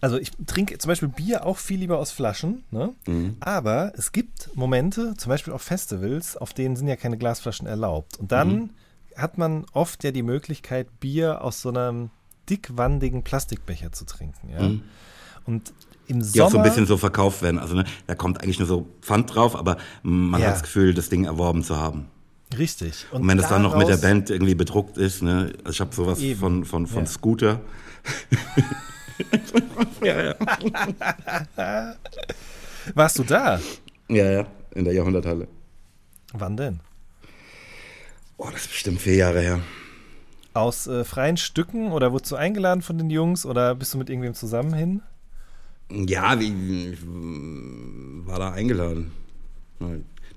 also 0.00 0.18
ich 0.18 0.32
trinke 0.46 0.78
zum 0.78 0.88
Beispiel 0.88 1.08
Bier 1.08 1.46
auch 1.46 1.58
viel 1.58 1.80
lieber 1.80 1.98
aus 1.98 2.10
Flaschen, 2.10 2.64
ne? 2.70 2.94
Mhm. 3.06 3.36
aber 3.40 3.92
es 3.96 4.12
gibt 4.12 4.54
Momente, 4.56 5.14
zum 5.16 5.28
Beispiel 5.28 5.52
auf 5.52 5.62
Festivals, 5.62 6.36
auf 6.36 6.52
denen 6.52 6.76
sind 6.76 6.88
ja 6.88 6.96
keine 6.96 7.18
Glasflaschen 7.18 7.66
erlaubt. 7.66 8.18
Und 8.18 8.32
dann 8.32 8.48
mhm. 8.48 8.70
hat 9.16 9.38
man 9.38 9.66
oft 9.72 10.02
ja 10.02 10.10
die 10.10 10.22
Möglichkeit, 10.22 11.00
Bier 11.00 11.44
aus 11.44 11.60
so 11.60 11.68
einem 11.68 12.10
dickwandigen 12.48 13.22
Plastikbecher 13.22 13.92
zu 13.92 14.04
trinken. 14.04 14.50
Ja? 14.50 14.62
Mhm. 14.62 14.82
Und 15.46 15.72
im 16.10 16.22
Sommer. 16.22 16.32
Die 16.32 16.42
auch 16.42 16.50
so 16.50 16.58
ein 16.58 16.64
bisschen 16.64 16.86
so 16.86 16.96
verkauft 16.96 17.42
werden. 17.42 17.58
Also 17.58 17.74
ne, 17.74 17.84
da 18.06 18.14
kommt 18.14 18.42
eigentlich 18.42 18.58
nur 18.58 18.68
so 18.68 18.86
Pfand 19.00 19.34
drauf, 19.34 19.56
aber 19.56 19.78
man 20.02 20.40
ja. 20.40 20.48
hat 20.48 20.54
das 20.54 20.62
Gefühl, 20.62 20.94
das 20.94 21.08
Ding 21.08 21.24
erworben 21.24 21.62
zu 21.62 21.76
haben. 21.76 22.06
Richtig. 22.58 23.06
Und, 23.12 23.22
Und 23.22 23.28
wenn 23.28 23.38
das 23.38 23.48
dann 23.48 23.62
noch 23.62 23.76
mit 23.76 23.88
der 23.88 23.96
Band 23.96 24.28
irgendwie 24.28 24.54
bedruckt 24.54 24.98
ist, 24.98 25.22
ne, 25.22 25.52
also 25.58 25.70
ich 25.70 25.80
habe 25.80 25.94
sowas 25.94 26.20
Eben. 26.20 26.40
von, 26.40 26.64
von, 26.64 26.86
von 26.86 27.04
ja. 27.04 27.06
Scooter. 27.06 27.60
ja, 30.02 30.34
ja. 31.56 31.94
Warst 32.94 33.18
du 33.18 33.24
da? 33.24 33.60
Ja, 34.08 34.30
ja, 34.30 34.46
in 34.74 34.84
der 34.84 34.94
Jahrhunderthalle. 34.94 35.46
Wann 36.32 36.56
denn? 36.56 36.80
Oh, 38.36 38.48
das 38.50 38.62
ist 38.62 38.70
bestimmt 38.70 39.00
vier 39.00 39.16
Jahre 39.16 39.40
her. 39.40 39.60
Aus 40.54 40.86
äh, 40.86 41.04
freien 41.04 41.36
Stücken 41.36 41.92
oder 41.92 42.10
wurdest 42.12 42.32
du 42.32 42.36
eingeladen 42.36 42.82
von 42.82 42.98
den 42.98 43.10
Jungs 43.10 43.46
oder 43.46 43.74
bist 43.74 43.94
du 43.94 43.98
mit 43.98 44.10
irgendwem 44.10 44.34
zusammen 44.34 44.74
hin? 44.74 45.02
Ja, 45.90 46.38
wie, 46.38 46.92
ich 46.92 46.98
war 48.26 48.38
da 48.38 48.52
eingeladen. 48.52 49.10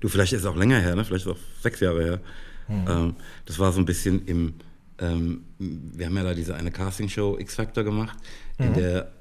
Du, 0.00 0.08
vielleicht 0.08 0.32
ist 0.32 0.40
es 0.40 0.46
auch 0.46 0.56
länger 0.56 0.80
her, 0.80 0.96
ne? 0.96 1.04
vielleicht 1.04 1.26
ist 1.26 1.32
es 1.32 1.36
auch 1.36 1.62
sechs 1.62 1.80
Jahre 1.80 2.04
her. 2.04 2.20
Mhm. 2.68 3.14
Das 3.46 3.58
war 3.58 3.72
so 3.72 3.80
ein 3.80 3.84
bisschen 3.84 4.26
im, 4.26 4.54
ähm, 4.98 5.44
wir 5.58 6.06
haben 6.06 6.16
ja 6.16 6.24
da 6.24 6.34
diese 6.34 6.54
eine 6.54 6.70
Castingshow 6.70 7.38
X-Factor 7.38 7.84
gemacht, 7.84 8.16
mhm. 8.58 8.66
in 8.66 8.74
der 8.74 9.12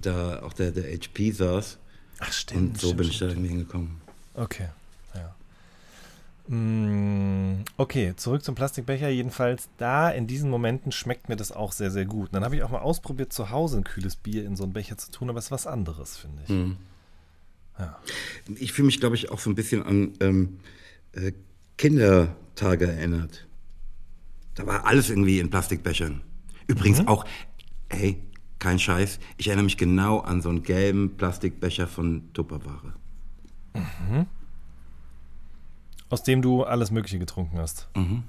da 0.00 0.42
auch 0.42 0.52
der, 0.52 0.70
der 0.70 0.84
HP 0.84 1.32
saß. 1.32 1.78
Ach 2.20 2.32
stimmt. 2.32 2.60
Und 2.60 2.80
so 2.80 2.88
stimmt, 2.88 2.98
bin 2.98 3.08
ich 3.08 3.18
da 3.18 3.26
irgendwie 3.26 3.48
hingekommen. 3.48 3.90
Okay. 4.34 4.68
Mm, 6.48 7.64
okay, 7.76 8.14
zurück 8.16 8.42
zum 8.42 8.54
Plastikbecher. 8.54 9.08
Jedenfalls 9.08 9.68
da 9.76 10.10
in 10.10 10.26
diesen 10.26 10.50
Momenten 10.50 10.92
schmeckt 10.92 11.28
mir 11.28 11.36
das 11.36 11.52
auch 11.52 11.72
sehr, 11.72 11.90
sehr 11.90 12.06
gut. 12.06 12.30
dann 12.32 12.42
habe 12.42 12.56
ich 12.56 12.62
auch 12.62 12.70
mal 12.70 12.80
ausprobiert, 12.80 13.32
zu 13.32 13.50
Hause 13.50 13.78
ein 13.78 13.84
kühles 13.84 14.16
Bier 14.16 14.44
in 14.44 14.56
so 14.56 14.64
einen 14.64 14.72
Becher 14.72 14.96
zu 14.96 15.10
tun, 15.10 15.28
aber 15.28 15.38
es 15.38 15.46
ist 15.46 15.50
was 15.50 15.66
anderes, 15.66 16.16
finde 16.16 16.42
ich. 16.44 16.48
Mhm. 16.48 16.76
Ja. 17.78 17.98
Ich 18.56 18.72
fühle 18.72 18.86
mich, 18.86 18.98
glaube 18.98 19.14
ich, 19.14 19.30
auch 19.30 19.38
so 19.38 19.50
ein 19.50 19.54
bisschen 19.54 19.82
an 19.82 20.14
ähm, 20.20 20.60
äh, 21.12 21.32
Kindertage 21.76 22.86
erinnert. 22.86 23.46
Da 24.54 24.66
war 24.66 24.86
alles 24.86 25.10
irgendwie 25.10 25.38
in 25.38 25.50
Plastikbechern. 25.50 26.22
Übrigens 26.66 27.02
mhm. 27.02 27.08
auch, 27.08 27.24
hey, 27.90 28.20
kein 28.58 28.78
Scheiß, 28.78 29.20
ich 29.36 29.48
erinnere 29.48 29.64
mich 29.64 29.76
genau 29.76 30.18
an 30.18 30.42
so 30.42 30.48
einen 30.48 30.62
gelben 30.62 31.16
Plastikbecher 31.16 31.86
von 31.86 32.32
Tupperware. 32.32 32.94
Mhm. 33.74 34.26
Aus 36.10 36.22
dem 36.22 36.42
du 36.42 36.64
alles 36.64 36.90
Mögliche 36.90 37.18
getrunken 37.18 37.58
hast. 37.58 37.88
Mhm. 37.96 38.22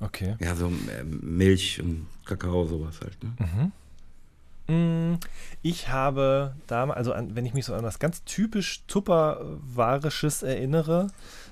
Okay. 0.00 0.36
Ja, 0.40 0.54
so 0.54 0.66
äh, 0.68 1.04
Milch 1.04 1.80
und 1.80 2.06
Kakao, 2.24 2.66
sowas 2.66 3.00
halt. 3.02 3.16
Ne? 3.22 3.32
Mhm. 3.38 3.72
Mm, 4.66 5.18
Ich 5.62 5.88
habe 5.88 6.54
damals, 6.66 6.96
also 6.98 7.12
an, 7.12 7.34
wenn 7.36 7.44
ich 7.44 7.54
mich 7.54 7.64
so 7.66 7.74
an 7.74 7.84
was 7.84 7.98
ganz 7.98 8.24
typisch 8.24 8.84
Tupperwarisches 8.86 10.42
erinnere, 10.42 11.08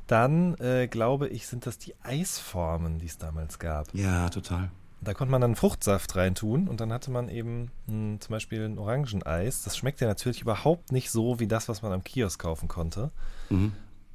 dann 0.06 0.54
äh, 0.58 0.88
glaube 0.88 1.28
ich, 1.28 1.46
sind 1.46 1.66
das 1.66 1.78
die 1.78 1.94
Eisformen, 2.02 2.98
die 2.98 3.06
es 3.06 3.18
damals 3.18 3.58
gab. 3.58 3.92
Ja, 3.94 4.28
total. 4.28 4.70
Da 5.00 5.14
konnte 5.14 5.32
man 5.32 5.40
dann 5.40 5.56
Fruchtsaft 5.56 6.14
reintun 6.14 6.68
und 6.68 6.80
dann 6.80 6.92
hatte 6.92 7.10
man 7.10 7.28
eben 7.28 7.70
mh, 7.86 8.20
zum 8.20 8.30
Beispiel 8.30 8.64
ein 8.64 8.78
Orangeneis. 8.78 9.62
Das 9.62 9.76
schmeckt 9.76 10.00
ja 10.00 10.06
natürlich 10.06 10.40
überhaupt 10.42 10.92
nicht 10.92 11.10
so 11.10 11.40
wie 11.40 11.48
das, 11.48 11.68
was 11.68 11.82
man 11.82 11.92
am 11.92 12.04
Kiosk 12.04 12.40
kaufen 12.40 12.68
konnte. 12.68 13.10
Mhm. 13.50 13.72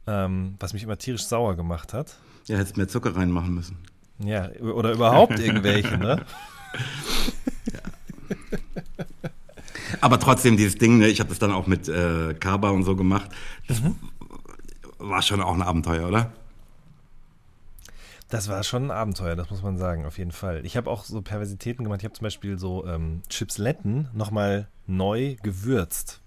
Ähm, 0.07 0.55
was 0.59 0.73
mich 0.73 0.83
immer 0.83 0.97
tierisch 0.97 1.25
sauer 1.25 1.55
gemacht 1.55 1.93
hat. 1.93 2.15
Ja, 2.47 2.57
hättest 2.57 2.77
mehr 2.77 2.87
Zucker 2.87 3.15
reinmachen 3.15 3.53
müssen. 3.53 3.77
Ja, 4.19 4.49
oder 4.61 4.93
überhaupt 4.93 5.39
irgendwelche, 5.39 5.97
ne? 5.97 6.25
Aber 10.01 10.19
trotzdem, 10.19 10.57
dieses 10.57 10.75
Ding, 10.75 10.97
ne, 10.97 11.07
ich 11.07 11.19
habe 11.19 11.29
das 11.29 11.39
dann 11.39 11.51
auch 11.51 11.67
mit 11.67 11.87
äh, 11.87 12.33
Kaba 12.33 12.69
und 12.69 12.83
so 12.83 12.95
gemacht. 12.95 13.29
Das 13.67 13.81
war 14.97 15.21
schon 15.21 15.41
auch 15.41 15.53
ein 15.53 15.61
Abenteuer, 15.61 16.07
oder? 16.07 16.31
Das 18.29 18.49
war 18.49 18.63
schon 18.63 18.85
ein 18.85 18.91
Abenteuer, 18.91 19.35
das 19.37 19.49
muss 19.49 19.63
man 19.63 19.77
sagen, 19.77 20.05
auf 20.05 20.17
jeden 20.17 20.33
Fall. 20.33 20.65
Ich 20.65 20.75
habe 20.75 20.89
auch 20.89 21.05
so 21.05 21.21
Perversitäten 21.21 21.85
gemacht. 21.85 22.01
Ich 22.01 22.05
habe 22.05 22.13
zum 22.13 22.25
Beispiel 22.25 22.57
so 22.57 22.85
ähm, 22.85 23.21
Chipsletten 23.29 24.09
nochmal 24.13 24.67
neu 24.85 25.35
gewürzt. 25.43 26.19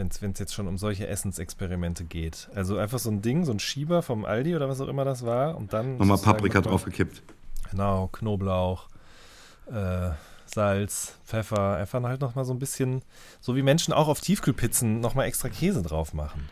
Wenn 0.00 0.32
es 0.32 0.38
jetzt 0.38 0.54
schon 0.54 0.66
um 0.66 0.78
solche 0.78 1.06
Essensexperimente 1.06 2.04
geht. 2.04 2.48
Also 2.54 2.78
einfach 2.78 2.98
so 2.98 3.10
ein 3.10 3.20
Ding, 3.20 3.44
so 3.44 3.52
ein 3.52 3.58
Schieber 3.58 4.02
vom 4.02 4.24
Aldi 4.24 4.56
oder 4.56 4.66
was 4.68 4.80
auch 4.80 4.88
immer 4.88 5.04
das 5.04 5.26
war. 5.26 5.56
Und 5.56 5.74
dann. 5.74 5.98
Nochmal 5.98 6.16
Paprika 6.16 6.62
draufgekippt. 6.62 7.22
Genau, 7.70 8.08
Knoblauch, 8.08 8.88
äh, 9.70 10.10
Salz, 10.46 11.16
Pfeffer. 11.26 11.76
Einfach 11.76 12.02
halt 12.02 12.22
nochmal 12.22 12.46
so 12.46 12.54
ein 12.54 12.58
bisschen, 12.58 13.02
so 13.40 13.56
wie 13.56 13.62
Menschen 13.62 13.92
auch 13.92 14.08
auf 14.08 14.22
Tiefkühlpizzen 14.22 15.00
nochmal 15.00 15.26
extra 15.26 15.50
Käse 15.50 15.82
drauf 15.82 16.14
machen. 16.14 16.48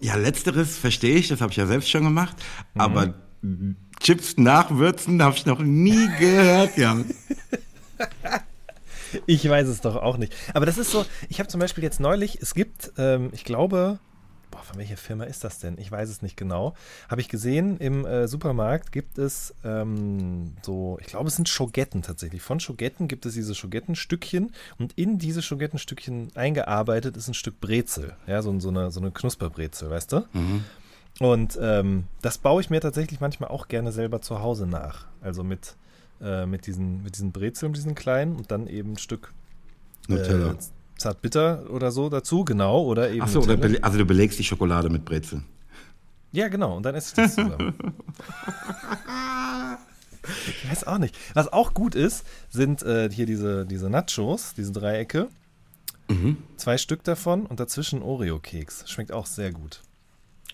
Ja, 0.00 0.16
letzteres 0.16 0.76
verstehe 0.76 1.16
ich, 1.16 1.28
das 1.28 1.40
habe 1.40 1.52
ich 1.52 1.56
ja 1.56 1.66
selbst 1.66 1.88
schon 1.88 2.02
gemacht. 2.02 2.36
Aber 2.74 3.14
Chips 4.00 4.36
nachwürzen 4.36 5.22
habe 5.22 5.36
ich 5.36 5.46
noch 5.46 5.60
nie 5.60 6.08
gehört, 6.18 6.76
Jan. 6.76 7.04
Ich 9.26 9.48
weiß 9.48 9.68
es 9.68 9.80
doch 9.80 9.96
auch 9.96 10.16
nicht. 10.16 10.34
Aber 10.54 10.66
das 10.66 10.78
ist 10.78 10.90
so, 10.90 11.04
ich 11.28 11.38
habe 11.38 11.48
zum 11.48 11.60
Beispiel 11.60 11.84
jetzt 11.84 12.00
neulich, 12.00 12.40
es 12.40 12.54
gibt, 12.54 12.92
ähm, 12.98 13.30
ich 13.32 13.44
glaube, 13.44 13.98
boah, 14.50 14.62
von 14.62 14.78
welcher 14.78 14.96
Firma 14.96 15.24
ist 15.24 15.44
das 15.44 15.58
denn? 15.58 15.78
Ich 15.78 15.90
weiß 15.90 16.08
es 16.08 16.22
nicht 16.22 16.36
genau. 16.36 16.74
Habe 17.08 17.20
ich 17.20 17.28
gesehen, 17.28 17.78
im 17.78 18.04
äh, 18.04 18.28
Supermarkt 18.28 18.92
gibt 18.92 19.18
es 19.18 19.54
ähm, 19.64 20.56
so, 20.62 20.98
ich 21.00 21.06
glaube, 21.06 21.28
es 21.28 21.36
sind 21.36 21.48
Schogetten 21.48 22.02
tatsächlich. 22.02 22.42
Von 22.42 22.60
Schogetten 22.60 23.08
gibt 23.08 23.26
es 23.26 23.34
diese 23.34 23.54
Schogettenstückchen 23.54 24.52
und 24.78 24.92
in 24.94 25.18
diese 25.18 25.42
Schogettenstückchen 25.42 26.30
eingearbeitet 26.34 27.16
ist 27.16 27.28
ein 27.28 27.34
Stück 27.34 27.60
Brezel. 27.60 28.16
Ja, 28.26 28.42
so, 28.42 28.58
so, 28.60 28.68
eine, 28.68 28.90
so 28.90 29.00
eine 29.00 29.10
Knusperbrezel, 29.10 29.90
weißt 29.90 30.12
du? 30.12 30.24
Und 31.18 31.58
ähm, 31.60 32.04
das 32.20 32.38
baue 32.38 32.60
ich 32.60 32.70
mir 32.70 32.80
tatsächlich 32.80 33.20
manchmal 33.20 33.50
auch 33.50 33.68
gerne 33.68 33.92
selber 33.92 34.20
zu 34.20 34.40
Hause 34.40 34.66
nach. 34.66 35.06
Also 35.20 35.42
mit, 35.44 35.76
äh, 36.20 36.46
mit, 36.46 36.66
diesen, 36.66 37.02
mit 37.02 37.16
diesen 37.16 37.32
Brezeln, 37.32 37.72
diesen 37.72 37.94
kleinen 37.94 38.36
und 38.36 38.50
dann 38.50 38.66
eben 38.66 38.92
ein 38.92 38.98
Stück 38.98 39.32
Nutella. 40.08 40.52
äh, 40.52 40.56
Zartbitter 40.96 41.70
oder 41.70 41.90
so 41.90 42.08
dazu, 42.08 42.44
genau. 42.44 42.82
Oder 42.84 43.10
eben. 43.10 43.22
Achso, 43.22 43.40
also 43.40 43.98
du 43.98 44.06
belegst 44.06 44.38
die 44.38 44.44
Schokolade 44.44 44.88
mit 44.88 45.04
Brezeln. 45.04 45.44
Ja, 46.32 46.48
genau. 46.48 46.76
Und 46.76 46.84
dann 46.84 46.94
esse 46.94 47.08
ich 47.08 47.14
das 47.14 47.34
zusammen. 47.34 47.74
ich 50.48 50.70
weiß 50.70 50.84
auch 50.84 50.98
nicht. 50.98 51.16
Was 51.34 51.52
auch 51.52 51.74
gut 51.74 51.94
ist, 51.94 52.24
sind 52.50 52.82
äh, 52.82 53.10
hier 53.10 53.26
diese, 53.26 53.66
diese 53.66 53.90
Nachos, 53.90 54.54
diese 54.56 54.72
Dreiecke. 54.72 55.28
Mhm. 56.08 56.38
Zwei 56.56 56.78
Stück 56.78 57.04
davon 57.04 57.46
und 57.46 57.60
dazwischen 57.60 58.02
Oreo-Keks. 58.02 58.88
Schmeckt 58.88 59.12
auch 59.12 59.26
sehr 59.26 59.52
gut. 59.52 59.82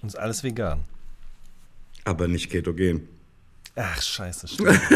Und 0.02 0.08
ist 0.08 0.16
alles 0.16 0.42
vegan. 0.42 0.80
Aber 2.04 2.26
nicht 2.26 2.50
ketogen. 2.50 3.08
Ach, 3.74 4.02
scheiße, 4.02 4.48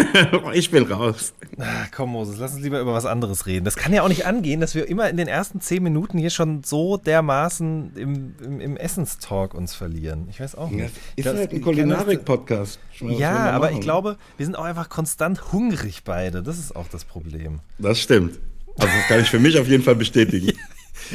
ich 0.53 0.71
bin 0.71 0.85
raus. 0.93 1.33
Ah, 1.59 1.87
Komm, 1.95 2.11
Moses, 2.11 2.39
lass 2.39 2.53
uns 2.53 2.63
lieber 2.63 2.79
über 2.79 2.93
was 2.93 3.07
anderes 3.07 3.47
reden. 3.47 3.65
Das 3.65 3.75
kann 3.77 3.91
ja 3.95 4.03
auch 4.03 4.09
nicht 4.09 4.27
angehen, 4.27 4.61
dass 4.61 4.75
wir 4.75 4.87
immer 4.87 5.09
in 5.09 5.17
den 5.17 5.29
ersten 5.29 5.63
zehn 5.63 5.83
Minuten 5.83 6.19
hier 6.19 6.29
schon 6.29 6.63
so 6.63 6.99
dermaßen 6.99 7.97
im, 7.97 8.35
im, 8.45 8.61
im 8.61 8.77
Essenstalk 8.77 9.55
uns 9.55 9.75
verlieren. 9.75 10.27
Ich 10.31 10.41
weiß 10.41 10.57
auch 10.57 10.69
nicht. 10.69 10.91
ist 11.17 11.25
Das- 11.25 11.37
halt 11.39 11.53
ein 11.53 11.63
Kulinarik-Podcast. 11.63 12.79
Ja, 13.01 13.51
aber 13.53 13.71
ich 13.73 13.81
glaube, 13.81 14.19
wir 14.37 14.45
sind 14.45 14.57
auch 14.57 14.65
einfach 14.65 14.91
konstant 14.91 15.53
hungrig 15.53 16.05
beide. 16.05 16.43
Das 16.43 16.59
ist 16.59 16.77
auch 16.77 16.89
das 16.89 17.05
Problem. 17.07 17.61
Das 17.79 17.99
stimmt. 17.99 18.39
Also 18.79 18.93
das 18.95 19.07
kann 19.09 19.21
ich 19.21 19.31
für 19.31 19.39
mich 19.41 19.59
auf 19.59 19.69
jeden 19.69 19.83
Fall 19.85 19.97
bestätigen. 19.97 20.53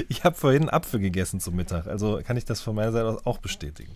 Ich 0.08 0.24
habe 0.24 0.38
vorhin 0.38 0.62
einen 0.62 0.70
Apfel 0.70 1.00
gegessen 1.02 1.40
zum 1.42 1.56
Mittag, 1.56 1.88
also 1.88 2.22
kann 2.26 2.38
ich 2.38 2.46
das 2.46 2.62
von 2.62 2.76
meiner 2.76 2.92
Seite 2.94 3.08
aus 3.08 3.26
auch 3.26 3.40
bestätigen. 3.40 3.92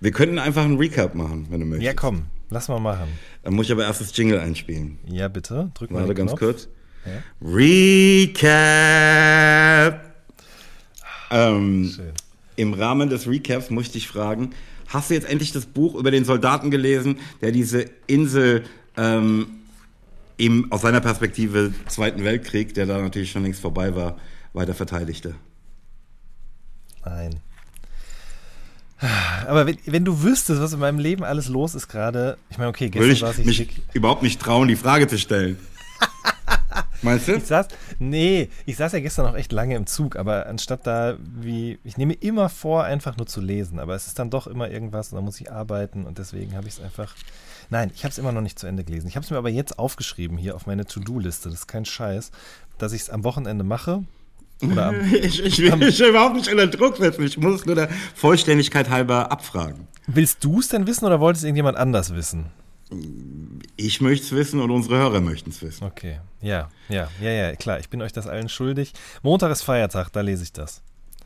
Wir 0.00 0.10
könnten 0.10 0.38
einfach 0.38 0.64
einen 0.64 0.78
Recap 0.78 1.14
machen, 1.14 1.46
wenn 1.50 1.60
du 1.60 1.66
möchtest. 1.66 1.86
Ja, 1.86 1.94
komm, 1.94 2.26
lass 2.50 2.68
mal 2.68 2.80
machen. 2.80 3.08
Dann 3.42 3.54
muss 3.54 3.66
ich 3.66 3.72
aber 3.72 3.84
erst 3.84 4.00
das 4.00 4.16
Jingle 4.16 4.38
einspielen. 4.40 4.98
Ja, 5.06 5.28
bitte, 5.28 5.70
drück 5.74 5.90
mal 5.90 6.00
Warte 6.00 6.14
ganz 6.14 6.34
kurz. 6.36 6.68
Ja. 7.04 7.22
Recap! 7.46 8.52
Ähm, 11.30 11.90
Schön. 11.94 12.12
Im 12.56 12.74
Rahmen 12.74 13.08
des 13.08 13.26
Recaps 13.26 13.70
muss 13.70 13.86
ich 13.86 13.92
dich 13.92 14.08
fragen, 14.08 14.50
hast 14.88 15.10
du 15.10 15.14
jetzt 15.14 15.28
endlich 15.28 15.52
das 15.52 15.66
Buch 15.66 15.94
über 15.94 16.10
den 16.10 16.24
Soldaten 16.24 16.70
gelesen, 16.70 17.18
der 17.40 17.50
diese 17.50 17.86
Insel 18.06 18.64
ähm, 18.96 19.46
im, 20.36 20.70
aus 20.70 20.82
seiner 20.82 21.00
Perspektive 21.00 21.72
Zweiten 21.88 22.24
Weltkrieg, 22.24 22.74
der 22.74 22.86
da 22.86 23.00
natürlich 23.00 23.30
schon 23.30 23.42
längst 23.42 23.60
vorbei 23.60 23.94
war, 23.94 24.18
weiter 24.52 24.74
verteidigte? 24.74 25.34
Nein. 27.04 27.40
Aber 29.46 29.66
wenn, 29.66 29.78
wenn 29.86 30.04
du 30.04 30.22
wüsstest, 30.22 30.60
was 30.60 30.72
in 30.72 30.78
meinem 30.78 30.98
Leben 30.98 31.24
alles 31.24 31.48
los 31.48 31.74
ist 31.74 31.88
gerade, 31.88 32.38
ich 32.50 32.58
meine, 32.58 32.68
okay, 32.70 32.88
gestern 32.88 33.02
Würde 33.02 33.12
ich 33.14 33.20
saß 33.20 33.38
ich 33.38 33.46
mich 33.46 33.58
wirklich- 33.60 33.82
überhaupt 33.92 34.22
nicht 34.22 34.40
trauen, 34.40 34.68
die 34.68 34.76
Frage 34.76 35.06
zu 35.08 35.18
stellen. 35.18 35.58
Meinst 37.02 37.26
du? 37.26 37.32
Ich 37.34 37.44
saß, 37.44 37.66
nee, 37.98 38.48
ich 38.64 38.76
saß 38.76 38.92
ja 38.92 39.00
gestern 39.00 39.26
auch 39.26 39.34
echt 39.34 39.50
lange 39.50 39.74
im 39.74 39.86
Zug, 39.86 40.14
aber 40.14 40.46
anstatt 40.46 40.86
da 40.86 41.16
wie, 41.20 41.78
ich 41.82 41.96
nehme 41.96 42.12
immer 42.14 42.48
vor, 42.48 42.84
einfach 42.84 43.16
nur 43.16 43.26
zu 43.26 43.40
lesen, 43.40 43.80
aber 43.80 43.96
es 43.96 44.06
ist 44.06 44.20
dann 44.20 44.30
doch 44.30 44.46
immer 44.46 44.70
irgendwas 44.70 45.10
und 45.10 45.16
dann 45.16 45.24
muss 45.24 45.40
ich 45.40 45.50
arbeiten 45.50 46.04
und 46.04 46.18
deswegen 46.18 46.54
habe 46.54 46.68
ich 46.68 46.74
es 46.74 46.80
einfach, 46.80 47.14
nein, 47.70 47.90
ich 47.94 48.04
habe 48.04 48.12
es 48.12 48.18
immer 48.18 48.30
noch 48.30 48.40
nicht 48.40 48.56
zu 48.58 48.68
Ende 48.68 48.84
gelesen. 48.84 49.08
Ich 49.08 49.16
habe 49.16 49.24
es 49.24 49.30
mir 49.30 49.36
aber 49.38 49.48
jetzt 49.50 49.80
aufgeschrieben 49.80 50.38
hier 50.38 50.54
auf 50.54 50.66
meine 50.66 50.86
To-Do-Liste, 50.86 51.48
das 51.50 51.60
ist 51.60 51.66
kein 51.66 51.84
Scheiß, 51.84 52.30
dass 52.78 52.92
ich 52.92 53.02
es 53.02 53.10
am 53.10 53.24
Wochenende 53.24 53.64
mache 53.64 54.04
oder 54.62 54.94
Ich, 55.12 55.42
ich 55.44 55.58
will 55.58 55.76
mich 55.76 56.00
überhaupt 56.00 56.36
nicht 56.36 56.50
unter 56.50 56.66
Druck 56.66 56.96
setzen. 56.96 57.24
Ich 57.24 57.36
muss 57.38 57.66
nur 57.66 57.74
der 57.74 57.88
Vollständigkeit 58.14 58.88
halber 58.90 59.30
abfragen. 59.32 59.88
willst 60.06 60.42
du 60.44 60.60
es 60.60 60.68
denn 60.68 60.86
wissen 60.86 61.04
oder 61.04 61.20
wollte 61.20 61.38
es 61.38 61.44
irgendjemand 61.44 61.76
anders 61.76 62.14
wissen? 62.14 62.46
Ich 63.76 64.00
möchte 64.00 64.26
es 64.26 64.32
wissen 64.32 64.60
und 64.60 64.70
unsere 64.70 64.96
Hörer 64.96 65.20
möchten 65.20 65.50
es 65.50 65.62
wissen. 65.62 65.84
Okay, 65.84 66.18
ja, 66.42 66.68
ja, 66.90 67.08
ja, 67.20 67.30
ja, 67.30 67.56
klar, 67.56 67.78
ich 67.80 67.88
bin 67.88 68.02
euch 68.02 68.12
das 68.12 68.26
allen 68.26 68.48
schuldig. 68.50 68.92
Montag 69.22 69.50
ist 69.50 69.62
Feiertag, 69.62 70.12
da 70.12 70.20
lese 70.20 70.42
ich 70.42 70.52
das. 70.52 70.82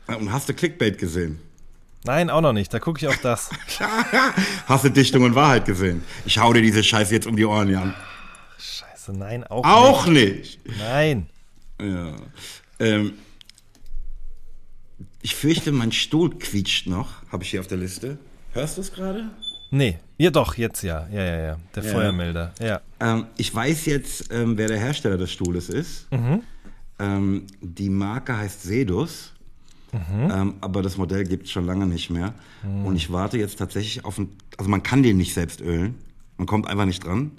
Und 0.07 0.31
hast 0.31 0.47
du 0.47 0.53
Clickbait 0.53 0.97
gesehen? 0.97 1.39
Nein, 2.05 2.29
auch 2.29 2.39
noch 2.39 2.53
nicht, 2.53 2.73
da 2.73 2.79
gucke 2.79 2.99
ich 3.01 3.07
auf 3.09 3.17
das. 3.21 3.49
Hast 4.65 4.85
du 4.85 4.89
Dichtung 4.89 5.23
und 5.23 5.35
Wahrheit 5.35 5.65
gesehen? 5.65 6.03
Ich 6.25 6.37
hau 6.37 6.53
dir 6.53 6.61
diese 6.61 6.81
Scheiße 6.81 7.13
jetzt 7.13 7.27
um 7.27 7.35
die 7.35 7.43
Ohren, 7.43 7.67
Jan. 7.69 7.93
Scheiße, 8.57 9.11
nein, 9.11 9.43
auch, 9.45 9.65
Auch 9.65 10.05
nicht. 10.07 10.65
nicht. 10.65 10.79
Nein. 10.79 11.27
Ja. 11.81 12.13
Ähm, 12.79 13.13
ich 15.27 15.35
fürchte, 15.35 15.73
mein 15.73 15.91
Stuhl 15.91 16.29
quietscht 16.39 16.87
noch, 16.87 17.09
habe 17.33 17.43
ich 17.43 17.49
hier 17.49 17.59
auf 17.59 17.67
der 17.67 17.77
Liste. 17.79 18.17
Hörst 18.53 18.77
du 18.77 18.81
es 18.81 18.93
gerade? 18.93 19.25
Nee, 19.71 19.97
ja 20.17 20.29
doch, 20.31 20.55
jetzt 20.55 20.83
ja. 20.83 21.05
Ja, 21.11 21.21
ja, 21.21 21.37
ja. 21.47 21.57
Der 21.75 21.83
Ja. 21.83 21.91
Feuermelder. 21.91 22.53
Ja. 22.61 22.79
Ähm, 23.01 23.25
ich 23.35 23.53
weiß 23.53 23.87
jetzt, 23.87 24.31
ähm, 24.31 24.57
wer 24.57 24.69
der 24.69 24.79
Hersteller 24.79 25.17
des 25.17 25.29
Stuhles 25.33 25.67
ist. 25.67 26.09
Mhm. 26.13 26.43
Ähm, 26.99 27.43
die 27.59 27.89
Marke 27.89 28.37
heißt 28.37 28.63
Sedus. 28.63 29.33
Mhm. 29.91 30.31
Ähm, 30.31 30.53
aber 30.61 30.81
das 30.81 30.95
Modell 30.95 31.25
gibt 31.25 31.47
es 31.47 31.51
schon 31.51 31.65
lange 31.65 31.85
nicht 31.87 32.09
mehr. 32.09 32.33
Und 32.85 32.95
ich 32.95 33.11
warte 33.11 33.37
jetzt 33.37 33.57
tatsächlich 33.59 34.05
auf 34.05 34.17
ein. 34.17 34.29
Also 34.57 34.69
man 34.71 34.81
kann 34.81 35.03
den 35.03 35.17
nicht 35.17 35.33
selbst 35.33 35.59
ölen. 35.59 35.95
Man 36.37 36.47
kommt 36.47 36.67
einfach 36.67 36.85
nicht 36.85 37.03
dran. 37.03 37.31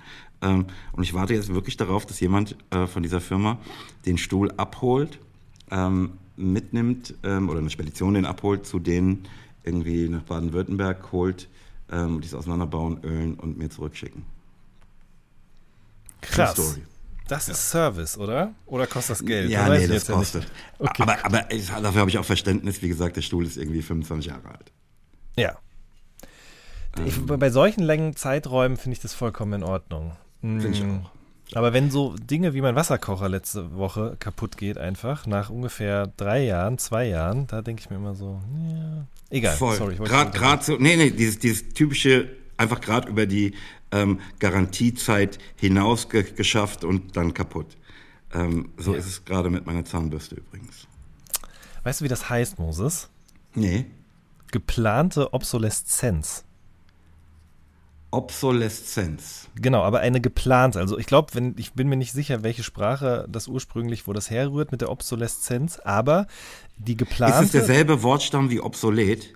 Ähm, 0.43 0.67
und 0.93 1.05
ich 1.05 1.15
warte 1.15 1.33
jetzt 1.33 1.55
wirklich 1.55 1.79
darauf, 1.79 2.05
dass 2.05 2.21
jemand 2.21 2.55
äh, 2.69 2.87
von 2.87 3.03
dieser 3.03 3.23
Firma 3.23 3.59
den 4.05 4.19
Stuhl 4.19 4.53
abholt, 4.59 5.19
ähm, 5.71 6.13
mitnimmt 6.39 7.15
ähm, 7.25 7.49
oder 7.49 7.59
eine 7.59 7.71
Spedition 7.71 8.15
den 8.15 8.25
abholt, 8.25 8.67
zu 8.67 8.79
denen 8.79 9.25
irgendwie 9.65 10.09
nach 10.09 10.23
Baden-Württemberg 10.23 11.13
holt, 11.13 11.49
ähm, 11.91 12.21
die 12.21 12.27
es 12.27 12.35
auseinanderbauen, 12.35 13.03
ölen 13.05 13.35
und 13.35 13.59
mir 13.59 13.69
zurückschicken. 13.71 14.23
Krass. 16.21 16.53
Story. 16.53 16.83
Das 17.29 17.49
ist 17.51 17.71
Service, 17.71 18.17
oder? 18.17 18.55
Oder 18.65 18.87
kostet 18.87 19.19
das 19.19 19.27
Geld? 19.27 19.51
Ja, 19.51 19.69
Das 19.69 19.81
nee, 19.81 19.87
das 19.87 20.09
ja 20.09 20.15
kostet. 20.15 20.47
Okay. 20.79 21.03
Aber, 21.03 21.25
aber 21.27 21.43
dafür 21.43 22.01
habe 22.01 22.09
ich 22.11 22.17
auch 22.17 22.25
Verständnis. 22.25 22.81
Wie 22.81 22.89
gesagt, 22.89 23.17
der 23.17 23.23
Stuhl 23.23 23.45
ist 23.45 23.59
irgendwie 23.59 23.83
25 23.83 24.31
Jahre 24.31 24.49
alt. 24.49 24.73
Ja. 25.37 25.59
Ich, 27.05 27.19
Ähm. 27.19 27.27
bei 27.27 27.51
solchen 27.51 27.83
langen 27.83 28.17
Zeiträumen 28.17 28.79
finde 28.79 28.95
ich 28.95 29.01
das 29.01 29.13
vollkommen 29.13 29.53
in 29.53 29.63
Ordnung. 29.63 30.17
Finde 30.41 30.69
ich 30.69 30.83
Mm, 30.83 31.01
auch. 31.05 31.11
Aber 31.55 31.73
wenn 31.73 31.91
so 31.91 32.15
Dinge 32.17 32.53
wie 32.55 32.61
mein 32.61 32.75
Wasserkocher 32.75 33.29
letzte 33.29 33.75
Woche 33.75 34.17
kaputt 34.19 34.57
geht, 34.59 34.77
einfach 34.77 35.27
nach 35.27 35.49
ungefähr 35.51 36.07
drei 36.17 36.45
Jahren, 36.45 36.79
zwei 36.79 37.07
Jahren, 37.09 37.47
da 37.47 37.63
denke 37.63 37.81
ich 37.83 37.91
mir 37.91 37.97
immer 37.97 38.15
so, 38.15 38.41
ja, 38.69 39.07
egal. 39.31 39.57
Voll. 39.57 39.77
Sorry, 39.77 39.97
Gerade 39.97 40.63
so, 40.65 40.77
nee, 40.77 40.97
nee, 40.97 41.11
dieses, 41.11 41.39
dieses 41.39 41.69
typische, 41.71 42.29
einfach 42.59 42.81
gerade 42.81 43.09
über 43.09 43.25
die 43.27 43.55
ähm, 43.93 44.21
Garantiezeit 44.41 45.39
hinaus 45.57 46.11
ge 46.11 46.23
geschafft 46.23 46.85
und 46.85 47.17
dann 47.17 47.33
kaputt. 47.33 47.79
Ähm, 48.35 48.71
so 48.77 48.93
Ja. 48.93 48.99
ist 48.99 49.07
es 49.07 49.25
gerade 49.25 49.49
mit 49.49 49.65
meiner 49.65 49.85
Zahnbürste 49.87 50.35
übrigens. 50.35 50.87
Weißt 51.83 52.01
du, 52.01 52.05
wie 52.05 52.09
das 52.09 52.29
heißt, 52.29 52.59
Moses? 52.59 53.09
Nee. 53.55 53.87
Geplante 54.51 55.33
Obsoleszenz. 55.33 56.45
Obsoleszenz. 58.11 59.49
Genau, 59.55 59.83
aber 59.83 60.01
eine 60.01 60.21
geplante. 60.21 60.79
Also 60.81 60.99
ich 60.99 61.07
glaube, 61.07 61.35
wenn 61.35 61.55
ich 61.59 61.75
bin 61.75 61.89
mir 61.89 61.97
nicht 61.97 62.13
sicher, 62.13 62.43
welche 62.43 62.63
Sprache 62.63 63.27
das 63.29 63.49
ursprünglich, 63.49 64.07
wo 64.07 64.13
das 64.13 64.31
herrührt 64.31 64.73
mit 64.73 64.81
der 64.81 64.91
Obsoleszenz, 64.91 65.79
aber 65.79 66.27
die 66.79 66.93
Ist 66.93 66.99
geplante. 66.99 67.45
es 67.45 67.53
derselbe 67.53 68.03
Wortstamm 68.03 68.51
wie 68.51 68.61
obsolet? 68.61 69.35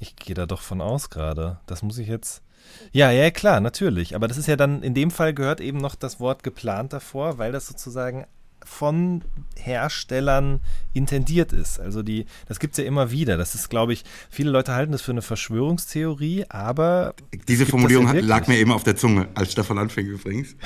Ich 0.00 0.16
gehe 0.16 0.34
da 0.34 0.46
doch 0.46 0.60
von 0.62 0.80
aus 0.80 1.10
gerade. 1.10 1.60
Das 1.66 1.82
muss 1.82 1.98
ich 1.98 2.08
jetzt. 2.08 2.42
Ja, 2.92 3.10
ja, 3.10 3.30
klar, 3.30 3.60
natürlich. 3.60 4.14
Aber 4.14 4.28
das 4.28 4.36
ist 4.36 4.48
ja 4.48 4.56
dann, 4.56 4.82
in 4.82 4.94
dem 4.94 5.10
Fall 5.10 5.32
gehört 5.32 5.60
eben 5.60 5.78
noch 5.78 5.94
das 5.94 6.18
Wort 6.20 6.42
geplant 6.42 6.92
davor, 6.92 7.38
weil 7.38 7.52
das 7.52 7.66
sozusagen 7.68 8.26
von 8.66 9.22
Herstellern 9.56 10.60
intendiert 10.92 11.52
ist. 11.52 11.78
Also 11.80 12.02
die, 12.02 12.26
das 12.48 12.58
gibt 12.58 12.74
es 12.74 12.78
ja 12.78 12.84
immer 12.84 13.10
wieder. 13.10 13.36
Das 13.36 13.54
ist, 13.54 13.70
glaube 13.70 13.92
ich, 13.92 14.04
viele 14.28 14.50
Leute 14.50 14.74
halten 14.74 14.92
das 14.92 15.02
für 15.02 15.12
eine 15.12 15.22
Verschwörungstheorie, 15.22 16.44
aber 16.48 17.14
Diese 17.48 17.64
Formulierung 17.66 18.12
ja 18.12 18.20
lag 18.20 18.48
mir 18.48 18.58
eben 18.58 18.72
auf 18.72 18.82
der 18.82 18.96
Zunge, 18.96 19.28
als 19.34 19.52
Stefan 19.52 19.78
anfing 19.78 20.06
übrigens. 20.06 20.56